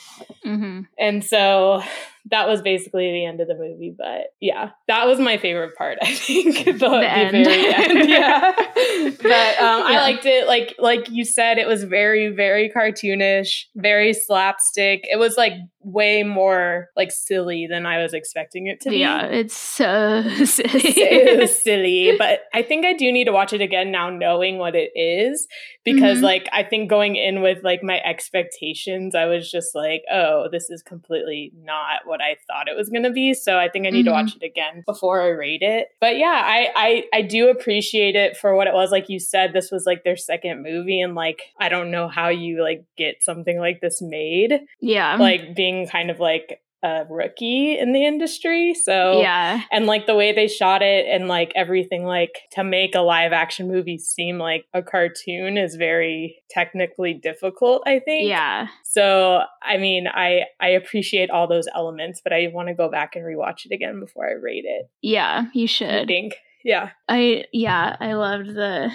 Mm-hmm. 0.47 0.83
And 0.99 1.25
so 1.25 1.83
that 2.27 2.47
was 2.47 2.63
basically 2.63 3.11
the 3.13 3.25
end 3.25 3.41
of 3.41 3.49
the 3.49 3.55
movie. 3.55 3.95
But 3.97 4.35
yeah, 4.41 4.71
that 4.89 5.07
was 5.07 5.19
my 5.19 5.39
favorite 5.39 5.77
part. 5.77 5.99
I 6.03 6.15
think 6.15 6.57
the, 6.65 6.73
the, 6.73 6.89
the 6.89 7.11
end. 7.11 7.45
very 7.45 7.75
end. 7.75 8.09
Yeah, 8.11 8.53
but 8.55 9.63
um, 9.63 9.81
yeah. 9.81 9.85
I 9.87 10.01
liked 10.03 10.27
it. 10.27 10.47
Like 10.47 10.75
like 10.79 11.09
you 11.11 11.25
said, 11.25 11.59
it 11.59 11.67
was 11.67 11.85
very 11.85 12.29
very 12.29 12.71
cartoonish, 12.75 13.65
very 13.77 14.13
slapstick. 14.13 15.01
It 15.05 15.19
was 15.19 15.37
like 15.37 15.55
way 15.83 16.23
more 16.23 16.89
like 16.97 17.11
silly 17.11 17.67
than 17.67 17.87
I 17.87 18.03
was 18.03 18.13
expecting 18.13 18.67
it 18.67 18.81
to 18.83 18.91
be. 18.91 18.99
Yeah, 18.99 19.25
it's 19.25 19.57
so 19.57 20.23
silly. 20.45 20.93
so 20.93 21.47
silly. 21.47 22.17
But 22.19 22.41
I 22.53 22.63
think 22.63 22.85
I 22.85 22.93
do 22.93 23.11
need 23.11 23.25
to 23.25 23.33
watch 23.33 23.53
it 23.53 23.61
again 23.61 23.91
now, 23.91 24.11
knowing 24.11 24.59
what 24.59 24.75
it 24.75 24.91
is, 24.95 25.47
because 25.85 26.17
mm-hmm. 26.17 26.25
like 26.25 26.49
I 26.53 26.63
think 26.65 26.91
going 26.91 27.17
in 27.17 27.43
with 27.43 27.65
like 27.65 27.83
my 27.83 28.01
expectations, 28.01 29.15
I 29.15 29.27
was 29.27 29.51
just 29.51 29.75
like, 29.75 30.03
oh, 30.13 30.49
this 30.51 30.71
is 30.71 30.83
completely 30.83 31.53
not 31.63 32.07
what 32.11 32.21
I 32.21 32.37
thought 32.47 32.69
it 32.69 32.77
was 32.77 32.91
going 32.91 33.05
to 33.05 33.11
be. 33.11 33.33
So 33.33 33.59
I 33.59 33.71
think 33.71 33.87
I 33.87 33.91
need 33.91 34.05
mm-hmm. 34.05 34.09
to 34.09 34.23
watch 34.23 34.37
it 34.37 34.45
again 34.45 34.83
before 34.85 35.23
I 35.23 35.29
rate 35.29 35.63
it. 35.63 35.89
But 36.01 36.19
yeah, 36.19 36.43
I, 36.45 36.69
I 36.77 37.05
I 37.15 37.23
do 37.23 37.49
appreciate 37.49 38.17
it 38.17 38.37
for 38.37 38.55
what 38.55 38.67
it 38.67 38.75
was. 38.75 38.91
Like 38.91 39.09
you 39.09 39.19
said, 39.19 39.53
this 39.53 39.71
was 39.71 39.85
like 39.87 40.05
their 40.05 40.17
second 40.17 40.63
movie, 40.63 41.01
and 41.01 41.15
like 41.15 41.41
I 41.59 41.71
don't 41.71 41.91
know 41.91 42.09
how 42.09 42.29
you 42.29 42.63
like 42.63 42.85
get 42.99 43.23
something 43.23 43.59
like 43.59 43.81
this 43.81 44.03
made. 44.03 44.61
Yeah, 44.81 45.17
like 45.17 45.55
being 45.55 45.87
kind 45.87 46.11
of 46.11 46.21
like 46.21 46.61
a 46.83 47.05
rookie 47.09 47.79
in 47.79 47.93
the 47.93 48.05
industry. 48.05 48.75
So 48.75 49.21
yeah, 49.21 49.63
and 49.71 49.87
like 49.87 50.07
the 50.07 50.15
way 50.15 50.33
they 50.33 50.49
shot 50.49 50.83
it 50.83 51.07
and 51.09 51.29
like 51.29 51.53
everything, 51.55 52.05
like 52.05 52.41
to 52.53 52.65
make 52.65 52.95
a 52.95 53.01
live 53.01 53.33
action 53.33 53.69
movie 53.69 53.99
seem 53.99 54.39
like 54.39 54.67
a 54.73 54.83
cartoon 54.83 55.59
is 55.59 55.77
very 55.77 56.43
technically 56.49 57.15
difficult. 57.15 57.83
I 57.87 57.99
think. 58.01 58.29
Yeah. 58.29 58.69
So 58.85 59.43
I 59.63 59.77
mean, 59.77 60.07
I 60.09 60.45
I 60.61 60.69
appreciate 60.69 61.31
all 61.31 61.47
those 61.47 61.69
elements, 61.75 62.21
but 62.23 62.33
I 62.33 62.51
want 62.53 62.69
to 62.69 62.75
go 62.75 62.91
back 62.91 63.17
and 63.17 63.25
rewatch 63.25 63.67
it 63.67 63.75
again 63.75 64.01
before 64.01 64.29
I 64.29 64.33
rate 64.33 64.65
it. 64.67 64.91
Yeah, 65.03 65.47
you 65.55 65.67
should. 65.67 65.91
I 65.91 66.07
think. 66.07 66.35
Yeah. 66.65 66.91
I 67.09 67.45
yeah, 67.53 67.97
I 68.01 68.15
loved 68.15 68.49
the 68.49 68.91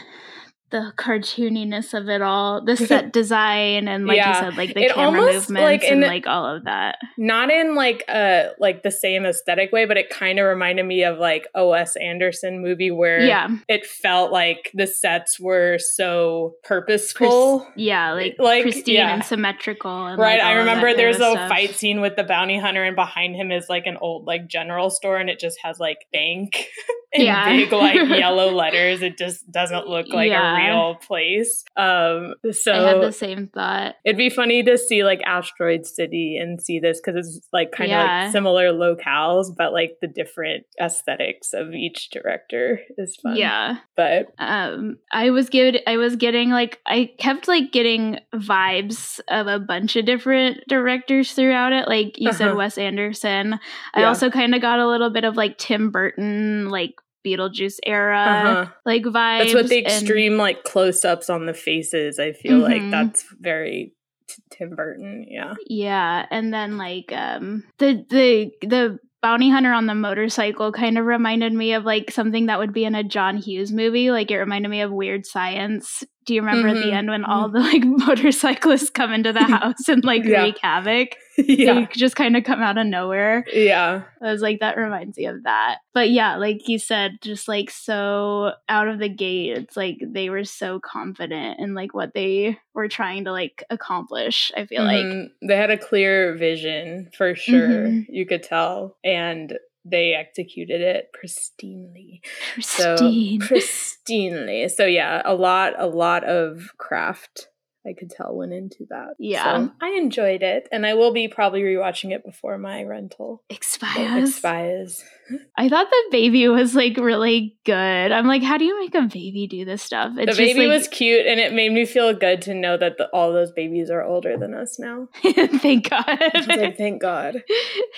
the 0.72 0.92
cartooniness 0.98 1.94
of 1.94 2.10
it 2.10 2.22
all, 2.22 2.64
the 2.64 2.76
set 2.76 3.14
design, 3.14 3.88
and 3.88 4.08
like 4.08 4.18
yeah. 4.18 4.30
you 4.30 4.46
said, 4.46 4.58
like 4.58 4.74
the 4.74 4.86
it 4.86 4.94
camera 4.94 5.22
movements 5.22 5.50
like 5.50 5.84
and 5.84 6.02
like 6.02 6.26
all 6.28 6.46
of 6.46 6.66
that. 6.66 6.98
Not 7.18 7.52
in 7.52 7.76
like 7.76 8.04
a 8.10 8.50
like 8.60 8.82
the 8.84 8.92
same 8.92 9.26
aesthetic 9.26 9.72
way, 9.72 9.86
but 9.86 9.98
it 9.98 10.10
kind 10.10 10.40
of 10.40 10.46
reminded 10.46 10.86
me 10.86 11.04
of 11.04 11.20
like 11.20 11.48
a 11.54 11.66
Wes 11.66 11.96
Anderson 11.96 12.62
movie 12.62 12.92
where 12.92 13.22
yeah. 13.22 13.48
it 13.68 13.86
felt 13.86 14.32
like 14.32 14.72
the 14.74 14.88
sets 14.88 15.40
were 15.40 15.78
so 15.78 16.56
purposeful. 16.64 17.60
Pris- 17.60 17.74
yeah, 17.78 18.14
like 18.14 18.36
like 18.40 18.64
pristine 18.64 18.96
yeah. 18.96 19.14
and 19.14 19.24
symmetrical. 19.24 20.08
And, 20.08 20.20
right. 20.20 20.40
Like, 20.40 20.48
I 20.48 20.54
remember 20.54 20.96
there's 20.96 21.18
a 21.18 21.32
stuff. 21.32 21.50
fight 21.50 21.76
scene 21.76 22.02
with 22.02 22.16
the 22.16 22.24
bounty 22.24 22.60
hunter, 22.60 22.84
and 22.84 22.96
behind 22.96 23.36
him 23.36 23.52
is 23.52 23.70
like 23.70 23.86
an 23.86 23.98
old 23.98 24.26
like 24.26 24.48
general 24.48 24.90
store, 24.90 25.18
and 25.18 25.30
it 25.30 25.40
just 25.40 25.58
has 25.64 25.80
like 25.80 26.00
bank 26.12 26.68
in 27.16 27.26
yeah. 27.26 27.50
big 27.50 27.72
like 27.72 27.96
yellow 28.10 28.52
letters. 28.52 29.02
It 29.02 29.18
just 29.18 29.50
doesn't 29.52 29.88
look 29.88 30.08
like 30.10 30.30
yeah. 30.30 30.54
a 30.54 30.74
real 30.74 30.96
place. 30.96 31.64
Um, 31.76 32.36
so 32.52 32.74
I 32.74 32.90
had 32.90 33.02
the 33.02 33.12
same 33.12 33.48
thought. 33.48 33.96
It'd 34.04 34.18
be 34.18 34.30
funny 34.30 34.64
to 34.64 34.78
see 34.78 35.04
like 35.04 35.22
Asteroid 35.26 35.86
City 35.86 36.38
and 36.38 36.62
see 36.62 36.80
this 36.80 37.02
because 37.04 37.28
it's 37.28 37.48
like 37.52 37.72
kind 37.72 37.92
of 37.92 37.98
yeah. 37.98 38.24
like 38.24 38.32
similar 38.32 38.72
locales, 38.72 39.48
but 39.56 39.74
like 39.74 39.98
the 40.02 40.08
different 40.08 40.66
aesthetics 40.82 41.54
of 41.54 41.74
each 41.74 42.10
director 42.10 42.80
is 42.98 43.16
fun. 43.22 43.36
Yeah, 43.36 43.78
but 43.96 44.28
um, 44.38 44.98
I 45.12 45.30
was 45.30 45.50
good. 45.50 45.82
I 45.88 45.98
was 45.98 46.16
getting 46.16 46.50
like 46.50 46.80
I 46.86 47.12
kept 47.18 47.48
like 47.48 47.72
getting 47.72 48.20
vibes 48.34 49.20
of 49.30 49.48
a 49.48 49.60
bunch 49.60 49.96
of 49.96 50.06
different 50.06 50.60
directors 50.68 51.34
throughout 51.34 51.74
it. 51.74 51.88
Like 51.88 52.20
you 52.20 52.30
uh-huh. 52.30 52.38
said, 52.38 52.56
Wes 52.56 52.78
Anderson. 52.78 53.60
I 53.94 54.04
also 54.04 54.30
kind 54.30 54.56
of 54.56 54.62
got 54.62 54.80
a 54.80 54.88
little 54.88 55.10
bit 55.10 55.24
of 55.24 55.36
like 55.36 55.58
Tim 55.58 55.92
Burton, 55.92 56.70
like 56.70 56.96
Beetlejuice 57.26 57.80
era 57.86 58.20
uh-huh. 58.20 58.72
like 58.86 59.04
vibes. 59.04 59.40
That's 59.40 59.54
what 59.54 59.70
the 59.70 59.80
extreme 59.80 60.34
and, 60.34 60.40
like 60.40 60.64
close 60.64 61.04
ups 61.04 61.30
on 61.30 61.46
the 61.46 61.54
faces. 61.54 62.20
I 62.20 62.34
feel 62.34 62.60
mm-hmm. 62.60 62.84
like 62.84 62.92
that's 62.92 63.26
very 63.40 63.94
t- 64.28 64.44
Tim 64.52 64.76
Burton. 64.76 65.26
Yeah. 65.28 65.56
Yeah, 65.68 66.26
and 66.30 66.54
then 66.54 66.78
like 66.78 67.12
um 67.12 67.64
the 67.80 68.06
the 68.10 68.52
the 68.66 69.00
bounty 69.22 69.50
hunter 69.50 69.74
on 69.74 69.88
the 69.88 69.96
motorcycle 69.96 70.72
kind 70.72 71.00
of 71.00 71.06
reminded 71.06 71.52
me 71.52 71.74
of 71.74 71.84
like 71.84 72.12
something 72.12 72.46
that 72.46 72.60
would 72.60 72.74
be 72.74 72.86
in 72.86 72.94
a 72.94 73.04
John 73.04 73.38
Hughes 73.38 73.72
movie. 73.72 74.12
Like 74.12 74.30
it 74.30 74.38
reminded 74.38 74.70
me 74.70 74.82
of 74.82 74.92
Weird 74.92 75.26
Science. 75.26 76.04
Do 76.26 76.34
you 76.34 76.42
remember 76.42 76.70
mm-hmm. 76.70 76.78
at 76.78 76.84
the 76.84 76.92
end 76.92 77.10
when 77.10 77.24
all 77.24 77.50
mm-hmm. 77.50 77.56
the 77.56 77.60
like 77.60 77.84
motorcyclists 78.08 78.90
come 78.90 79.14
into 79.14 79.32
the 79.32 79.44
house 79.44 79.88
and 79.88 80.04
like 80.04 80.24
yeah. 80.24 80.44
wreak 80.44 80.58
havoc? 80.62 81.10
yeah. 81.38 81.74
They 81.74 81.88
just 81.94 82.16
kind 82.16 82.36
of 82.36 82.44
come 82.44 82.62
out 82.62 82.78
of 82.78 82.88
nowhere. 82.88 83.46
Yeah. 83.54 84.04
I 84.22 84.32
was 84.32 84.42
like, 84.42 84.60
that 84.60 84.78
reminds 84.78 85.18
me 85.18 85.26
of 85.26 85.44
that. 85.44 85.80
But 85.94 86.10
yeah, 86.10 86.38
like 86.38 86.68
you 86.68 86.80
said, 86.80 87.18
just 87.22 87.48
like 87.48 87.70
so 87.70 88.54
out 88.70 88.88
of 88.88 89.00
the 89.00 89.10
gate, 89.10 89.58
it's 89.58 89.78
like 89.78 89.98
they 90.02 90.30
were 90.30 90.46
so 90.46 90.80
confident 90.80 91.60
in 91.60 91.74
like 91.74 91.94
what 91.94 92.14
they 92.14 92.58
were 92.74 92.88
trying 92.88 93.26
to 93.26 93.32
like 93.32 93.64
accomplish. 93.70 94.52
I 94.56 94.66
feel 94.66 94.84
mm-hmm. 94.84 95.20
like 95.20 95.32
they 95.48 95.58
had 95.58 95.72
a 95.72 95.78
clear 95.78 96.36
vision 96.36 97.10
for 97.16 97.36
sure. 97.36 97.88
Mm-hmm. 97.88 98.14
You 98.14 98.26
could 98.26 98.44
tell. 98.44 98.98
And 99.04 99.58
they 99.86 100.14
executed 100.14 100.82
it 100.82 101.12
pristinely. 101.14 102.22
Pristine. 102.54 103.42
So 103.42 103.48
pristinely. 103.48 104.70
So 104.70 104.86
yeah, 104.86 105.22
a 105.24 105.36
lot, 105.36 105.74
a 105.78 105.88
lot 105.88 106.24
of 106.24 106.72
craft 106.78 107.50
I 107.86 107.94
could 107.94 108.10
tell 108.10 108.36
went 108.36 108.54
into 108.54 108.86
that. 108.90 109.16
Yeah. 109.20 109.44
So 109.44 109.72
I 109.82 109.90
enjoyed 109.98 110.44
it 110.44 110.68
and 110.72 110.86
I 110.86 110.94
will 110.96 111.12
be 111.12 111.28
probably 111.28 111.62
rewatching 111.62 112.12
it 112.12 112.24
before 112.26 112.58
my 112.58 112.84
rental 112.84 113.44
expires. 113.50 114.30
Expires. 114.30 115.04
I 115.58 115.70
thought 115.70 115.88
the 115.90 116.04
baby 116.12 116.48
was 116.48 116.76
like 116.76 116.98
really 116.98 117.58
good. 117.66 118.12
I'm 118.12 118.28
like, 118.28 118.44
how 118.44 118.58
do 118.58 118.66
you 118.66 118.80
make 118.80 118.94
a 118.94 119.02
baby 119.02 119.48
do 119.50 119.66
this 119.66 119.82
stuff? 119.82 120.14
It's 120.18 120.38
the 120.38 120.44
baby 120.44 120.68
like, 120.68 120.78
was 120.78 120.88
cute 120.88 121.26
and 121.26 121.40
it 121.40 121.54
made 121.54 121.72
me 121.72 121.86
feel 121.86 122.14
good 122.14 122.42
to 122.44 122.54
know 122.54 122.78
that 122.78 122.98
the, 122.98 123.08
all 123.10 123.34
those 123.34 123.52
babies 123.52 123.90
are 123.90 124.04
older 124.04 124.38
than 124.38 124.54
us 124.54 124.78
now. 124.78 125.08
thank 125.24 125.90
God. 125.90 126.20
like, 126.48 126.78
thank 126.78 127.02
God. 127.02 127.44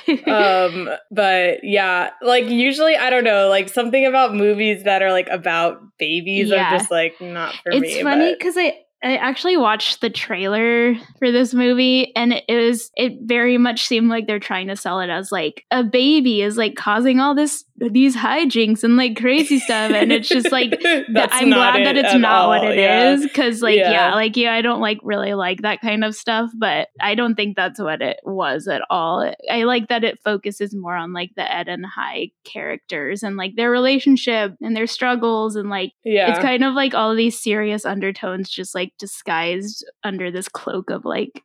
um, 0.28 0.90
but 1.12 1.64
yeah, 1.64 2.12
like 2.22 2.46
usually 2.46 2.96
I 2.96 3.10
don't 3.10 3.24
know, 3.26 3.50
like 3.50 3.70
something 3.70 4.06
about 4.06 4.34
movies 4.34 4.84
that 4.84 5.02
are 5.02 5.12
like 5.12 5.28
about 5.30 5.82
babies 5.98 6.50
yeah. 6.50 6.68
are 6.68 6.78
just 6.78 6.92
like 6.92 7.20
not 7.20 7.54
for 7.64 7.72
it's 7.72 7.82
me. 7.82 7.94
It's 7.94 8.04
funny 8.04 8.36
because 8.36 8.56
I 8.58 8.78
I 9.03 9.15
actually 9.18 9.57
watched 9.57 10.02
the 10.02 10.10
trailer 10.10 10.95
for 11.19 11.32
this 11.32 11.53
movie 11.53 12.15
and 12.15 12.34
it 12.34 12.56
was 12.56 12.90
it 12.95 13.14
very 13.22 13.60
much 13.60 13.86
seemed 13.86 14.10
like 14.10 14.26
they're 14.26 14.40
trying 14.40 14.68
to 14.68 14.76
sell 14.76 14.99
it 15.02 15.10
as 15.10 15.32
like 15.32 15.65
a 15.69 15.84
baby 15.84 16.41
is 16.41 16.57
like 16.57 16.76
causing 16.76 17.19
all 17.19 17.36
this 17.36 17.64
these 17.78 18.15
hijinks 18.15 18.84
and 18.84 18.98
like 18.98 19.15
crazy 19.15 19.60
stuff 19.60 19.91
and 19.91 20.11
it's 20.11 20.28
just 20.28 20.52
like 20.52 20.72
I'm 20.86 21.49
glad 21.52 21.86
that 21.86 21.95
it's 21.95 22.15
not 22.15 22.41
all. 22.41 22.49
what 22.49 22.64
it 22.64 22.80
yeah. 22.80 23.11
is 23.11 23.22
because 23.22 23.61
like 23.61 23.78
yeah. 23.78 23.91
yeah 23.91 24.15
like 24.15 24.36
yeah 24.36 24.53
I 24.53 24.64
don't 24.64 24.82
like 24.82 24.98
really 25.03 25.36
like 25.36 25.61
that 25.61 25.80
kind 25.80 26.03
of 26.03 26.15
stuff 26.15 26.49
but 26.57 26.88
I 26.99 27.14
don't 27.14 27.36
think 27.36 27.56
that's 27.56 27.80
what 27.80 28.02
it 28.02 28.19
was 28.24 28.68
at 28.68 28.82
all 28.90 29.32
I 29.49 29.64
like 29.64 29.90
that 29.90 30.03
it 30.03 30.19
focuses 30.24 30.74
more 30.74 30.95
on 30.95 31.14
like 31.14 31.32
the 31.36 31.56
Ed 31.56 31.68
and 31.68 31.86
Hi 31.86 32.32
characters 32.45 33.22
and 33.22 33.38
like 33.38 33.56
their 33.56 33.69
relationship 33.69 34.56
and 34.60 34.76
their 34.76 34.88
struggles 34.88 35.56
and 35.56 35.69
like 35.69 35.91
yeah 36.03 36.32
it's 36.32 36.40
kind 36.40 36.64
of 36.64 36.74
like 36.74 36.95
all 36.95 37.14
these 37.15 37.40
serious 37.40 37.86
undertones 37.86 38.49
just 38.49 38.74
like 38.74 38.87
disguised 38.98 39.86
under 40.04 40.32
this 40.32 40.48
cloak 40.48 40.90
of 40.90 41.06
like 41.06 41.44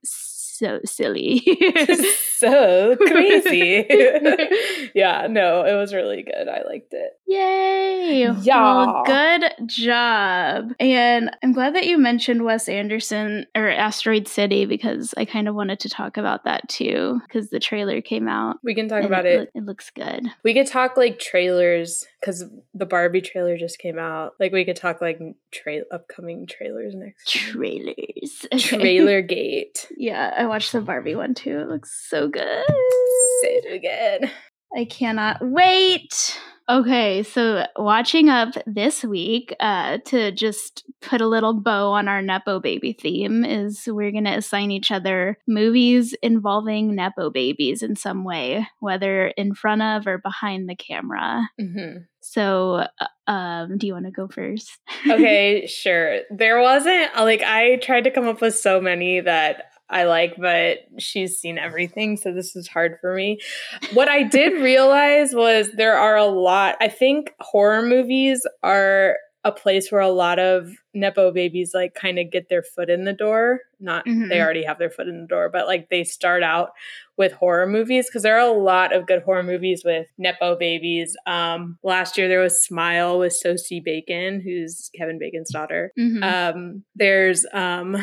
so 0.53 0.81
silly. 0.85 1.41
so 2.37 2.97
crazy. 2.97 3.87
yeah, 4.95 5.27
no, 5.29 5.65
it 5.65 5.75
was 5.75 5.95
really 5.95 6.23
good. 6.23 6.49
I 6.49 6.63
liked 6.63 6.93
it. 6.93 7.13
Yay! 7.27 8.31
Yeah. 8.43 8.63
Well, 8.63 9.05
good 9.05 9.45
job. 9.67 10.73
And 10.79 11.31
I'm 11.43 11.53
glad 11.53 11.75
that 11.75 11.87
you 11.87 11.99
mentioned 11.99 12.45
Wes 12.45 12.69
Anderson 12.69 13.47
or 13.55 13.69
Asteroid 13.69 14.29
City 14.29 14.67
because 14.67 15.15
I 15.17 15.25
kind 15.25 15.49
of 15.49 15.55
wanted 15.55 15.81
to 15.81 15.89
talk 15.89 16.17
about 16.17 16.45
that 16.45 16.69
too 16.69 17.21
because 17.27 17.51
the 17.51 17.61
trailer 17.61 18.01
came 18.01 18.29
out. 18.29 18.57
We 18.63 18.75
can 18.75 18.89
talk 18.89 19.05
about 19.05 19.27
it. 19.27 19.41
loo- 19.41 19.61
it 19.63 19.65
looks 19.65 19.91
good. 19.91 20.27
We 20.43 20.55
could 20.55 20.67
talk 20.67 20.97
like 20.97 21.19
trailers 21.19 22.05
because 22.21 22.45
the 22.75 22.87
Barbie 22.87 23.21
trailer 23.21 23.57
just 23.57 23.79
came 23.79 23.99
out. 23.99 24.35
Like 24.39 24.53
we 24.53 24.65
could 24.65 24.77
talk 24.77 25.01
like 25.01 25.21
tra- 25.51 25.85
upcoming 25.91 26.47
trailers 26.47 26.95
next. 26.95 27.29
Trailers. 27.29 28.47
Trailer 28.59 29.23
gate. 29.23 29.89
Yeah, 29.97 30.42
I 30.43 30.47
watched 30.47 30.73
the 30.73 30.81
Barbie 30.81 31.15
one 31.15 31.35
too. 31.35 31.61
It 31.61 31.69
looks 31.69 32.05
so 32.09 32.27
good. 32.27 32.65
Say 33.43 33.61
it 33.63 33.73
again. 33.73 34.29
I 34.77 34.87
cannot 34.87 35.39
wait. 35.41 36.41
Okay, 36.69 37.23
so 37.23 37.65
watching 37.77 38.29
up 38.29 38.55
this 38.67 39.05
week 39.05 39.55
uh, 39.61 39.99
to 40.07 40.33
just 40.33 40.85
put 41.01 41.21
a 41.21 41.29
little 41.29 41.55
bow 41.55 41.93
on 41.93 42.09
our 42.09 42.23
Nepo 42.23 42.59
baby 42.59 42.93
theme 42.93 43.45
is 43.45 43.85
we're 43.87 44.11
going 44.11 44.25
to 44.25 44.37
assign 44.37 44.73
each 44.73 44.91
other 44.91 45.39
movies 45.47 46.13
involving 46.23 46.97
Nepo 46.97 47.31
babies 47.31 47.83
in 47.83 47.95
some 47.95 48.25
way, 48.25 48.67
whether 48.81 49.29
in 49.29 49.55
front 49.55 49.83
of 49.83 50.09
or 50.09 50.19
behind 50.19 50.69
the 50.69 50.77
camera. 50.77 51.49
hmm 51.57 51.99
So, 52.21 52.87
uh, 53.01 53.31
um, 53.31 53.79
do 53.79 53.87
you 53.87 53.93
want 53.93 54.07
to 54.07 54.11
go 54.13 54.27
first? 54.27 54.71
Okay, 55.09 55.67
sure. 55.67 56.21
There 56.31 56.61
wasn't 56.61 57.15
like 57.17 57.43
I 57.43 57.77
tried 57.77 58.05
to 58.05 58.11
come 58.11 58.27
up 58.27 58.41
with 58.41 58.57
so 58.57 58.81
many 58.81 59.21
that 59.21 59.65
I 59.93 60.05
like, 60.05 60.35
but 60.39 60.79
she's 60.99 61.39
seen 61.39 61.59
everything, 61.59 62.17
so 62.17 62.33
this 62.33 62.57
is 62.57 62.67
hard 62.67 62.97
for 63.01 63.15
me. 63.15 63.39
What 63.93 64.09
I 64.09 64.23
did 64.23 64.55
realize 64.63 65.35
was 65.35 65.71
there 65.73 65.97
are 65.97 66.17
a 66.17 66.25
lot. 66.27 66.77
I 66.81 66.89
think 66.89 67.33
horror 67.41 67.83
movies 67.83 68.45
are 68.63 69.17
a 69.45 69.51
place 69.51 69.91
where 69.91 70.01
a 70.01 70.09
lot 70.09 70.39
of 70.39 70.71
nepo 70.95 71.33
babies 71.33 71.73
like 71.75 71.95
kind 71.95 72.17
of 72.21 72.31
get 72.31 72.49
their 72.49 72.63
foot 72.63 72.89
in 72.89 73.05
the 73.05 73.13
door. 73.13 73.59
Not 73.81 74.07
Mhm. 74.07 74.29
they 74.29 74.41
already 74.41 74.63
have 74.63 74.79
their 74.79 74.89
foot 74.89 75.09
in 75.09 75.21
the 75.21 75.27
door, 75.27 75.49
but 75.49 75.67
like 75.67 75.89
they 75.91 76.05
start 76.05 76.45
out 76.45 76.71
with 77.19 77.33
horror 77.33 77.67
movies 77.67 78.07
because 78.07 78.23
there 78.23 78.37
are 78.39 78.49
a 78.49 78.53
lot 78.57 78.95
of 78.95 79.05
good 79.09 79.23
horror 79.23 79.43
movies 79.43 79.83
with 79.85 80.07
nepo 80.17 80.57
babies. 80.57 81.17
Um, 81.27 81.77
last 81.83 82.17
year 82.17 82.29
there 82.29 82.39
was 82.39 82.65
Smile 82.65 83.19
with 83.19 83.33
Sosie 83.33 83.81
Bacon, 83.85 84.41
who's 84.41 84.91
Kevin 84.97 85.19
Bacon's 85.19 85.51
daughter. 85.51 85.91
Mhm. 85.99 86.23
Um, 86.23 86.85
there's 86.95 87.45
um, 87.53 87.97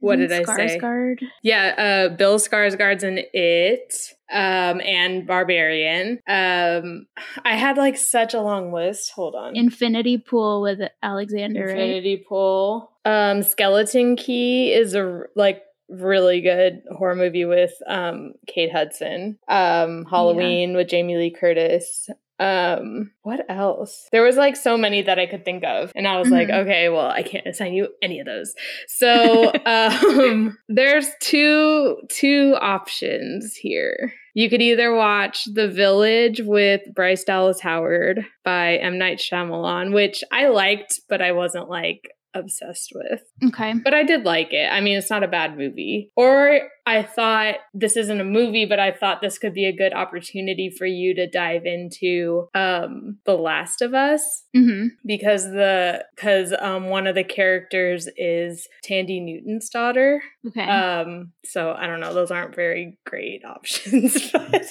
what 0.00 0.16
did 0.16 0.32
I 0.32 0.42
say? 0.42 0.78
Skarsgård? 0.78 1.22
Yeah, 1.42 2.08
uh, 2.10 2.16
Bill 2.16 2.38
Skarsgård's 2.38 3.02
in 3.02 3.20
it, 3.32 3.94
um, 4.30 4.80
and 4.80 5.26
Barbarian. 5.26 6.20
Um, 6.28 7.06
I 7.44 7.56
had 7.56 7.76
like 7.76 7.96
such 7.96 8.34
a 8.34 8.40
long 8.40 8.72
list. 8.72 9.12
Hold 9.12 9.34
on. 9.34 9.56
Infinity 9.56 10.18
Pool 10.18 10.62
with 10.62 10.80
Alexander, 11.02 11.66
right? 11.66 11.70
Infinity 11.70 12.24
Pool. 12.28 12.92
Um, 13.04 13.42
Skeleton 13.42 14.16
Key 14.16 14.72
is 14.72 14.94
a 14.94 15.24
like 15.34 15.62
really 15.88 16.40
good 16.40 16.82
horror 16.90 17.14
movie 17.14 17.44
with 17.44 17.72
um 17.86 18.32
Kate 18.46 18.72
Hudson. 18.72 19.38
Um, 19.48 20.04
Halloween 20.10 20.74
with 20.76 20.88
Jamie 20.88 21.16
Lee 21.16 21.30
Curtis. 21.30 22.08
Um, 22.38 23.12
what 23.22 23.40
else? 23.48 24.08
There 24.12 24.22
was 24.22 24.36
like 24.36 24.56
so 24.56 24.76
many 24.76 25.02
that 25.02 25.18
I 25.18 25.26
could 25.26 25.44
think 25.44 25.64
of, 25.64 25.90
and 25.94 26.06
I 26.06 26.18
was 26.18 26.28
like, 26.30 26.48
Mhm. 26.48 26.62
okay, 26.62 26.88
well, 26.88 27.08
I 27.08 27.22
can't 27.22 27.46
assign 27.46 27.72
you 27.72 27.88
any 28.02 28.20
of 28.20 28.26
those. 28.26 28.54
So, 28.88 29.52
um, 29.66 30.58
there's 30.68 31.08
two 31.20 31.96
two 32.10 32.56
options 32.60 33.54
here. 33.56 34.12
You 34.34 34.50
could 34.50 34.60
either 34.60 34.94
watch 34.94 35.44
The 35.54 35.66
Village 35.68 36.42
with 36.44 36.82
Bryce 36.94 37.24
Dallas 37.24 37.60
Howard 37.60 38.26
by 38.44 38.76
M. 38.76 38.98
Night 38.98 39.18
Shyamalan, 39.18 39.94
which 39.94 40.22
I 40.30 40.48
liked, 40.48 41.00
but 41.08 41.22
I 41.22 41.32
wasn't 41.32 41.70
like 41.70 42.10
obsessed 42.34 42.92
with. 42.94 43.22
Okay. 43.46 43.72
But 43.82 43.94
I 43.94 44.02
did 44.02 44.24
like 44.24 44.52
it. 44.52 44.70
I 44.70 44.82
mean, 44.82 44.98
it's 44.98 45.08
not 45.08 45.22
a 45.22 45.28
bad 45.28 45.56
movie. 45.56 46.10
Or 46.16 46.60
I 46.86 47.02
thought 47.02 47.56
this 47.74 47.96
isn't 47.96 48.20
a 48.20 48.24
movie, 48.24 48.64
but 48.64 48.78
I 48.78 48.92
thought 48.92 49.20
this 49.20 49.38
could 49.38 49.52
be 49.54 49.66
a 49.66 49.76
good 49.76 49.92
opportunity 49.92 50.70
for 50.70 50.86
you 50.86 51.14
to 51.16 51.28
dive 51.28 51.64
into 51.64 52.48
um 52.54 53.18
The 53.26 53.36
Last 53.36 53.82
of 53.82 53.94
Us 53.94 54.44
hmm 54.54 54.86
because 55.04 55.44
the 55.44 56.04
because 56.14 56.54
um 56.60 56.88
one 56.88 57.06
of 57.06 57.14
the 57.14 57.24
characters 57.24 58.08
is 58.16 58.68
Thandie 58.88 59.22
Newton's 59.22 59.68
daughter. 59.68 60.22
Okay. 60.46 60.62
Um 60.62 61.32
so 61.44 61.72
I 61.72 61.86
don't 61.86 62.00
know, 62.00 62.14
those 62.14 62.30
aren't 62.30 62.54
very 62.54 62.98
great 63.04 63.44
options. 63.56 64.30
but 64.30 64.66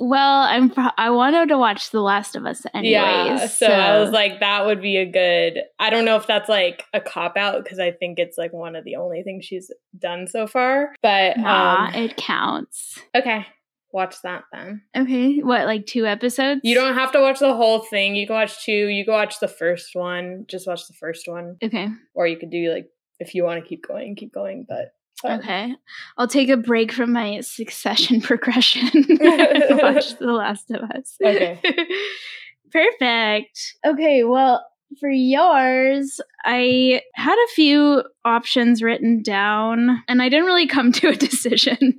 well, 0.00 0.42
I'm. 0.42 0.70
Pro- 0.70 0.88
I 0.96 1.10
wanted 1.10 1.50
to 1.50 1.58
watch 1.58 1.90
The 1.90 2.00
Last 2.00 2.34
of 2.34 2.46
Us 2.46 2.62
anyways. 2.72 2.90
yeah, 2.90 3.46
so, 3.46 3.66
I 3.66 4.00
was 4.00 4.10
like 4.10 4.40
that 4.40 4.64
would 4.64 4.80
be 4.80 4.96
a 4.96 5.04
good 5.04 5.62
I 5.78 5.90
don't 5.90 6.06
know 6.06 6.16
if 6.16 6.26
that's 6.26 6.48
like 6.48 6.84
a 6.94 7.00
cop 7.00 7.36
out 7.36 7.62
because 7.62 7.78
I 7.78 7.90
think 7.92 8.18
it's 8.18 8.38
like 8.38 8.52
one 8.52 8.76
of 8.76 8.84
the 8.84 8.96
only 8.96 9.22
things 9.22 9.44
she's 9.44 9.70
done 9.98 10.26
so 10.26 10.46
far. 10.46 10.94
But 11.02 11.36
nah, 11.36 11.44
um 11.60 11.94
it 11.94 12.16
counts. 12.16 12.98
okay. 13.14 13.46
Watch 13.92 14.14
that 14.22 14.44
then. 14.52 14.82
Okay, 14.96 15.38
what 15.40 15.66
like 15.66 15.84
two 15.84 16.06
episodes? 16.06 16.60
You 16.62 16.76
don't 16.76 16.94
have 16.94 17.10
to 17.10 17.20
watch 17.20 17.40
the 17.40 17.54
whole 17.56 17.80
thing. 17.80 18.14
You 18.14 18.24
can 18.24 18.34
watch 18.36 18.64
two. 18.64 18.86
You 18.86 19.04
can 19.04 19.12
watch 19.14 19.40
the 19.40 19.48
first 19.48 19.96
one. 19.96 20.44
Just 20.48 20.68
watch 20.68 20.86
the 20.86 20.94
first 20.94 21.26
one. 21.26 21.56
Okay. 21.60 21.88
Or 22.14 22.24
you 22.28 22.36
could 22.36 22.50
do 22.50 22.70
like 22.72 22.86
if 23.18 23.34
you 23.34 23.42
want 23.42 23.60
to 23.60 23.68
keep 23.68 23.84
going, 23.86 24.14
keep 24.14 24.32
going. 24.32 24.64
But 24.68 24.92
um, 25.24 25.40
Okay. 25.40 25.74
I'll 26.16 26.28
take 26.28 26.50
a 26.50 26.56
break 26.56 26.92
from 26.92 27.12
my 27.12 27.40
succession 27.40 28.20
progression. 28.30 28.84
watch 29.20 30.16
The 30.18 30.32
Last 30.38 30.70
of 30.70 30.82
Us. 30.88 31.16
Okay. 31.20 31.60
Perfect. 32.70 33.74
Okay, 33.84 34.22
well, 34.24 34.64
for 34.98 35.08
yours, 35.10 36.20
I 36.44 37.02
had 37.14 37.34
a 37.36 37.48
few 37.54 38.02
options 38.24 38.82
written 38.82 39.22
down 39.22 40.02
and 40.08 40.20
I 40.20 40.28
didn't 40.28 40.46
really 40.46 40.66
come 40.66 40.90
to 40.92 41.08
a 41.08 41.14
decision. 41.16 41.96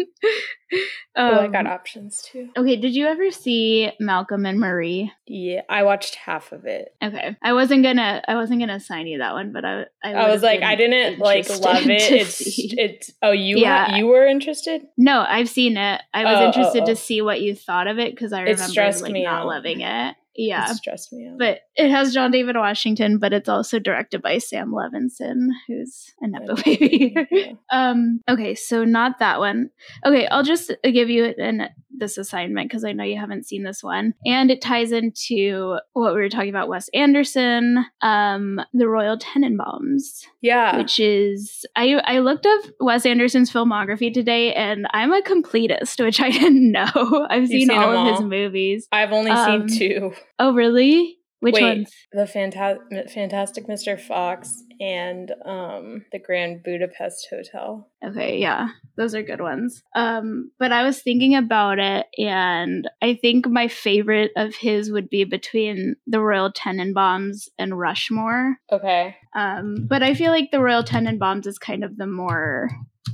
oh, 1.16 1.40
I 1.42 1.48
got 1.48 1.66
Um, 1.66 1.72
options 1.72 2.22
too. 2.22 2.50
Okay, 2.58 2.76
did 2.76 2.94
you 2.96 3.08
ever 3.08 3.32
see 3.32 3.92
Malcolm 4.00 4.46
and 4.46 4.60
Marie? 4.60 5.12
Yeah, 5.28 5.62
I 5.70 5.84
watched 5.84 6.16
half 6.16 6.52
of 6.52 6.66
it. 6.66 6.90
Okay, 7.04 7.36
I 7.42 7.54
wasn't 7.54 7.84
gonna, 7.84 8.22
I 8.28 8.36
wasn't 8.36 8.60
gonna 8.60 8.76
assign 8.76 9.08
you 9.08 9.20
that 9.20 9.34
one, 9.34 9.52
but 9.52 9.64
I, 9.66 9.86
I, 10.04 10.14
I 10.14 10.30
was 10.32 10.42
like, 10.44 10.62
I 10.62 10.76
didn't 10.76 11.20
like 11.20 11.50
love 11.50 11.84
it. 11.90 12.02
It's 12.12 12.36
see. 12.36 12.74
it's. 12.78 13.12
Oh, 13.22 13.32
you 13.32 13.58
Yeah. 13.58 13.96
you 13.96 14.08
were 14.08 14.26
interested. 14.26 14.82
No, 14.98 15.26
I've 15.28 15.50
seen 15.50 15.78
it. 15.78 16.02
I 16.14 16.24
was 16.26 16.38
Oh, 16.38 16.44
oh, 16.44 16.48
interested 16.48 16.84
oh. 16.84 16.88
to 16.88 16.96
see 16.96 17.22
what 17.22 17.42
you 17.42 17.56
thought 17.56 17.88
of 17.88 18.00
it 18.00 18.12
because 18.14 18.34
I 18.34 18.42
remember 18.42 18.82
like 19.02 19.14
not 19.24 19.42
out. 19.42 19.48
loving 19.48 19.82
it. 19.82 20.16
Yeah, 20.36 20.72
It 20.72 20.76
stressed 20.76 21.12
me 21.12 21.28
out. 21.28 21.38
but 21.38 21.60
it 21.76 21.90
has 21.92 22.14
John 22.14 22.32
David 22.32 22.56
Washington, 22.56 23.18
but 23.18 23.34
it's 23.34 23.50
also 23.50 23.80
directed 23.80 24.22
by 24.22 24.38
Sam 24.38 24.72
Levinson, 24.72 25.48
who's 25.68 26.14
a 26.22 26.28
nepo 26.28 26.56
baby. 26.56 27.16
Um. 27.72 28.22
Okay, 28.30 28.56
so 28.56 28.84
not 28.86 29.20
that 29.20 29.40
one. 29.40 29.70
Okay, 30.06 30.28
I'll 30.28 30.44
just 30.44 30.72
give 30.84 31.10
you 31.10 31.26
an 31.38 31.68
this 32.02 32.18
assignment 32.18 32.70
because 32.70 32.84
I 32.84 32.92
know 32.92 33.06
you 33.06 33.18
haven't 33.18 33.46
seen 33.46 33.64
this 33.64 33.82
one, 33.82 34.14
and 34.26 34.52
it 34.52 34.62
ties 34.62 34.92
into 34.92 35.78
what 35.94 36.14
we 36.14 36.20
were 36.20 36.30
talking 36.30 36.50
about. 36.50 36.68
Wes 36.68 36.90
Anderson, 36.94 37.86
um, 38.02 38.60
the 38.74 38.90
Royal 38.90 39.18
Tenenbaums 39.18 40.26
yeah. 40.42 40.78
which 40.78 41.00
is 41.00 41.66
I 41.76 41.94
I 42.04 42.20
looked 42.20 42.46
up 42.46 42.66
Wes 42.80 43.06
Anderson's 43.06 43.52
filmography 43.52 44.14
today, 44.14 44.54
and 44.54 44.88
I'm 44.92 45.14
a 45.14 45.22
completist, 45.22 46.04
which 46.04 46.20
I 46.20 46.32
didn't 46.32 46.72
know. 46.72 47.28
I've 47.30 47.48
seen, 47.48 47.70
seen 47.70 47.72
all 47.72 48.08
of 48.08 48.16
his 48.16 48.26
movies. 48.26 48.88
I've 48.92 49.14
only 49.14 49.32
um, 49.32 49.70
seen 49.70 49.80
two. 49.80 50.14
Oh, 50.40 50.54
really? 50.54 51.18
Which 51.42 51.56
Wait. 51.56 51.64
ones? 51.64 51.92
The 52.14 52.24
Fanta- 52.26 53.12
Fantastic 53.12 53.68
Mr. 53.68 54.00
Fox 54.00 54.64
and 54.80 55.32
um 55.46 56.06
the 56.12 56.20
Grand 56.20 56.64
Budapest 56.64 57.28
Hotel. 57.30 57.88
Okay, 58.04 58.40
yeah, 58.40 58.70
those 58.96 59.14
are 59.14 59.24
good 59.24 59.42
ones. 59.42 59.84
Um, 59.96 60.52
but 60.60 60.72
I 60.72 60.84
was 60.84 61.02
thinking 61.02 61.36
about 61.36 61.80
it, 61.80 62.06
and 62.18 62.90
I 63.02 63.16
think 63.16 63.48
my 63.48 63.68
favorite 63.68 64.32
of 64.36 64.56
his 64.56 64.92
would 64.92 65.10
be 65.10 65.24
between 65.24 65.96
the 66.08 66.22
Royal 66.22 66.52
Tenenbaums 66.52 67.48
and 67.58 67.78
Rushmore. 67.78 68.58
Okay. 68.72 69.16
Um, 69.36 69.88
but 69.88 70.04
I 70.04 70.14
feel 70.14 70.32
like 70.32 70.50
the 70.52 70.62
Royal 70.62 70.84
Tenenbaums 70.84 71.48
is 71.48 71.58
kind 71.58 71.84
of 71.84 71.98
the 71.98 72.08
more. 72.08 72.70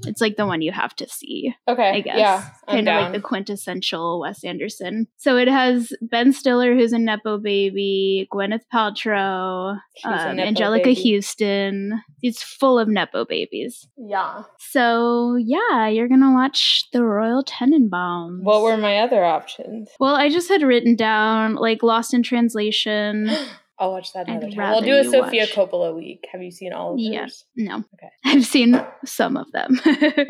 It's 0.06 0.22
like 0.22 0.36
the 0.36 0.46
one 0.46 0.62
you 0.62 0.72
have 0.72 0.96
to 0.98 1.08
see. 1.08 1.54
Okay. 1.68 1.90
I 1.90 2.02
guess. 2.02 2.18
Yeah. 2.18 2.50
I'm 2.68 2.86
kind 2.86 2.90
of 2.90 3.02
like 3.04 3.14
the 3.14 3.22
quintessential 3.22 4.20
Wes 4.20 4.44
Anderson. 4.44 5.08
So 5.18 5.38
it 5.38 5.48
has 5.48 5.94
Ben 6.02 6.34
Stiller, 6.34 6.76
who's 6.76 6.94
a 6.94 7.00
Nepo 7.00 7.38
baby, 7.38 8.28
Gwyneth 8.32 8.64
Paltrow, 8.74 9.80
um, 10.04 10.38
Anjelica 10.38 10.84
baby. 10.84 11.16
Huston. 11.16 12.02
It's 12.22 12.44
full 12.44 12.80
of 12.80 12.88
Nepo 12.88 13.26
babies. 13.26 13.88
Yeah. 13.98 14.44
So 14.60 15.36
yeah, 15.36 15.88
you're 15.88 16.10
going 16.10 16.22
to 16.22 16.34
watch 16.34 16.86
The 16.92 17.04
Royal 17.04 17.44
Tenenbaums. 17.44 18.44
What 18.44 18.64
were 18.64 18.78
my 18.78 19.00
other 19.00 19.24
options? 19.24 19.90
Well, 20.00 20.16
I 20.16 20.30
just 20.30 20.50
had 20.50 20.64
written 20.64 20.96
down 20.96 21.56
like 21.56 21.84
Lost 21.84 22.14
in 22.14 22.24
Translation. 22.24 23.30
I'll 23.80 23.92
watch 23.92 24.14
that 24.14 24.28
another 24.28 24.50
time. 24.50 24.72
We'll 24.72 24.82
do 24.82 24.96
a 24.98 25.04
Sofia 25.04 25.42
watch- 25.44 25.52
Coppola 25.52 25.96
week. 25.96 26.28
Have 26.32 26.42
you 26.42 26.52
seen 26.52 26.74
all 26.74 26.94
of 26.94 27.00
Yeah. 27.00 27.22
hers? 27.24 27.46
No. 27.56 27.76
Okay. 27.94 28.10
I've 28.26 28.46
seen 28.46 28.84
some 29.06 29.38
of 29.38 29.52
them. 29.52 29.80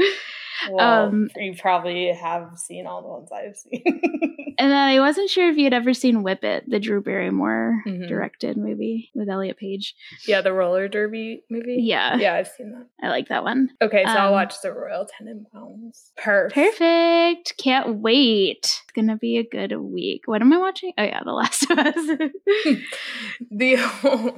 Well, 0.72 1.08
Um, 1.08 1.30
you 1.36 1.56
probably 1.56 2.08
have 2.14 2.58
seen 2.58 2.86
all 2.88 3.02
the 3.02 3.08
ones 3.08 3.32
I've 3.32 3.56
seen. 3.56 3.84
And 4.60 4.72
then 4.72 4.88
I 4.88 5.00
wasn't 5.00 5.30
sure 5.30 5.48
if 5.52 5.58
you 5.58 5.66
had 5.66 5.74
ever 5.76 5.94
seen 5.94 6.24
Whip 6.24 6.44
It, 6.44 6.68
the 6.68 6.80
Drew 6.80 7.00
Barrymore 7.00 7.84
Mhm. 7.86 8.08
directed 8.08 8.58
movie 8.58 9.12
with 9.14 9.30
Elliot 9.30 9.56
Page. 9.58 9.94
yeah, 10.28 10.42
the 10.42 10.52
roller 10.52 10.88
derby 10.88 11.44
movie. 11.48 11.78
Yeah, 11.82 12.16
yeah, 12.18 12.34
I've 12.34 12.48
seen 12.48 12.72
that. 12.72 12.88
I 13.06 13.10
like 13.12 13.28
that 13.28 13.44
one. 13.44 13.70
Okay, 13.84 14.04
so 14.04 14.10
I'll 14.14 14.30
Um, 14.30 14.32
watch 14.34 14.60
the 14.64 14.74
Royal 14.74 15.06
Tenenbaums. 15.06 16.10
Perfect. 16.18 16.56
Perfect. 16.56 17.54
Can't 17.60 17.98
wait. 18.00 18.58
It's 18.58 18.92
gonna 18.96 19.16
be 19.18 19.38
a 19.38 19.44
good 19.44 19.74
week. 19.80 20.24
What 20.26 20.42
am 20.42 20.52
I 20.52 20.58
watching? 20.58 20.92
Oh 20.98 21.04
yeah, 21.04 21.22
The 21.24 21.34
Last 21.34 21.70
of 21.70 21.78
Us. 21.78 21.96
The 23.52 23.76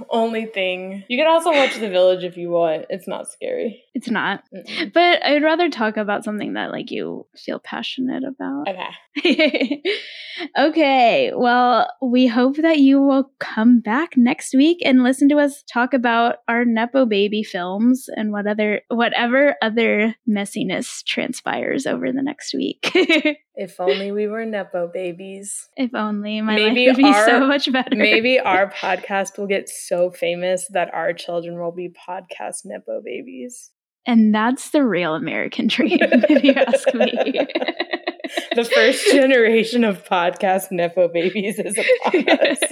only 0.09 0.45
thing 0.47 1.03
you 1.07 1.17
can 1.17 1.27
also 1.27 1.51
watch 1.51 1.75
The 1.79 1.87
Village 1.89 2.23
if 2.25 2.35
you 2.35 2.49
want. 2.49 2.87
It's 2.89 3.07
not 3.07 3.29
scary. 3.29 3.83
it's 3.93 4.09
not. 4.09 4.43
Mm-mm. 4.53 4.91
But 4.93 5.23
I'd 5.25 5.43
rather 5.43 5.69
talk 5.69 5.95
about 5.95 6.08
something 6.23 6.53
that 6.53 6.71
like 6.71 6.91
you 6.91 7.25
feel 7.37 7.59
passionate 7.59 8.23
about. 8.23 8.67
Okay. 8.67 9.81
okay. 10.57 11.31
Well, 11.35 11.89
we 12.01 12.27
hope 12.27 12.57
that 12.57 12.79
you 12.79 13.01
will 13.01 13.31
come 13.39 13.79
back 13.79 14.17
next 14.17 14.53
week 14.55 14.79
and 14.85 15.03
listen 15.03 15.29
to 15.29 15.37
us 15.37 15.63
talk 15.71 15.93
about 15.93 16.37
our 16.47 16.65
Nepo 16.65 17.05
baby 17.05 17.43
films 17.43 18.07
and 18.15 18.31
what 18.31 18.47
other 18.47 18.81
whatever 18.89 19.55
other 19.61 20.15
messiness 20.29 21.03
transpires 21.05 21.85
over 21.85 22.11
the 22.11 22.21
next 22.23 22.53
week. 22.53 22.91
If 23.61 23.77
only 23.81 24.13
we 24.13 24.27
were 24.27 24.45
nepo 24.45 24.87
babies. 24.87 25.67
if 25.75 25.93
only 25.93 26.39
my 26.39 26.55
Maybe 26.55 26.87
life 26.87 26.95
would 26.95 27.03
be 27.03 27.11
so 27.11 27.41
our- 27.41 27.45
much 27.47 27.69
better. 27.69 27.93
Maybe 27.93 28.39
our 28.53 28.71
podcast 28.71 29.37
will 29.37 29.47
get 29.47 29.67
so 29.67 30.11
famous 30.11 30.65
that 30.71 30.93
our 30.93 31.11
children 31.11 31.59
will 31.59 31.73
be 31.73 31.89
podcast 31.89 32.61
nepo 32.63 33.01
babies. 33.03 33.71
And 34.05 34.33
that's 34.33 34.69
the 34.71 34.83
real 34.83 35.15
American 35.15 35.67
dream, 35.69 35.99
if 36.01 36.43
you 36.43 36.53
ask 36.53 36.93
me. 36.93 37.47
The 38.55 38.63
first 38.63 39.11
generation 39.11 39.83
of 39.83 40.05
podcast 40.05 40.71
nepo 40.71 41.07
babies 41.07 41.57
is 41.57 41.75
upon 41.75 42.29
us. 42.29 42.59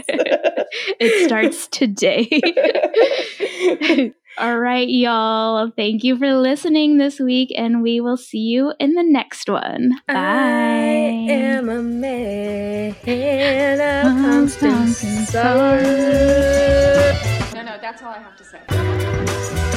it 1.00 1.26
starts 1.26 1.68
today. 1.68 2.30
All 4.38 4.60
right, 4.60 4.88
y'all. 4.88 5.72
Thank 5.76 6.04
you 6.04 6.16
for 6.16 6.36
listening 6.36 7.00
this 7.00 7.20
week, 7.20 7.52
and 7.58 7.82
we 7.82 8.00
will 8.00 8.18
see 8.18 8.38
you 8.38 8.74
in 8.80 8.94
the 8.94 9.02
next 9.02 9.50
one. 9.50 9.94
Bye. 10.08 10.14
I 10.14 10.88
am 11.32 11.70
a 11.70 11.82
man 11.82 12.92
of 12.92 14.12
Of 14.12 14.22
constant 14.22 14.74
constant 14.74 15.28
sorrow. 15.28 15.82
No, 17.56 17.64
no, 17.64 17.78
that's 17.82 18.04
all 18.04 18.10
I 18.10 18.20
have 18.20 18.36
to 18.38 18.44
say. 18.44 19.77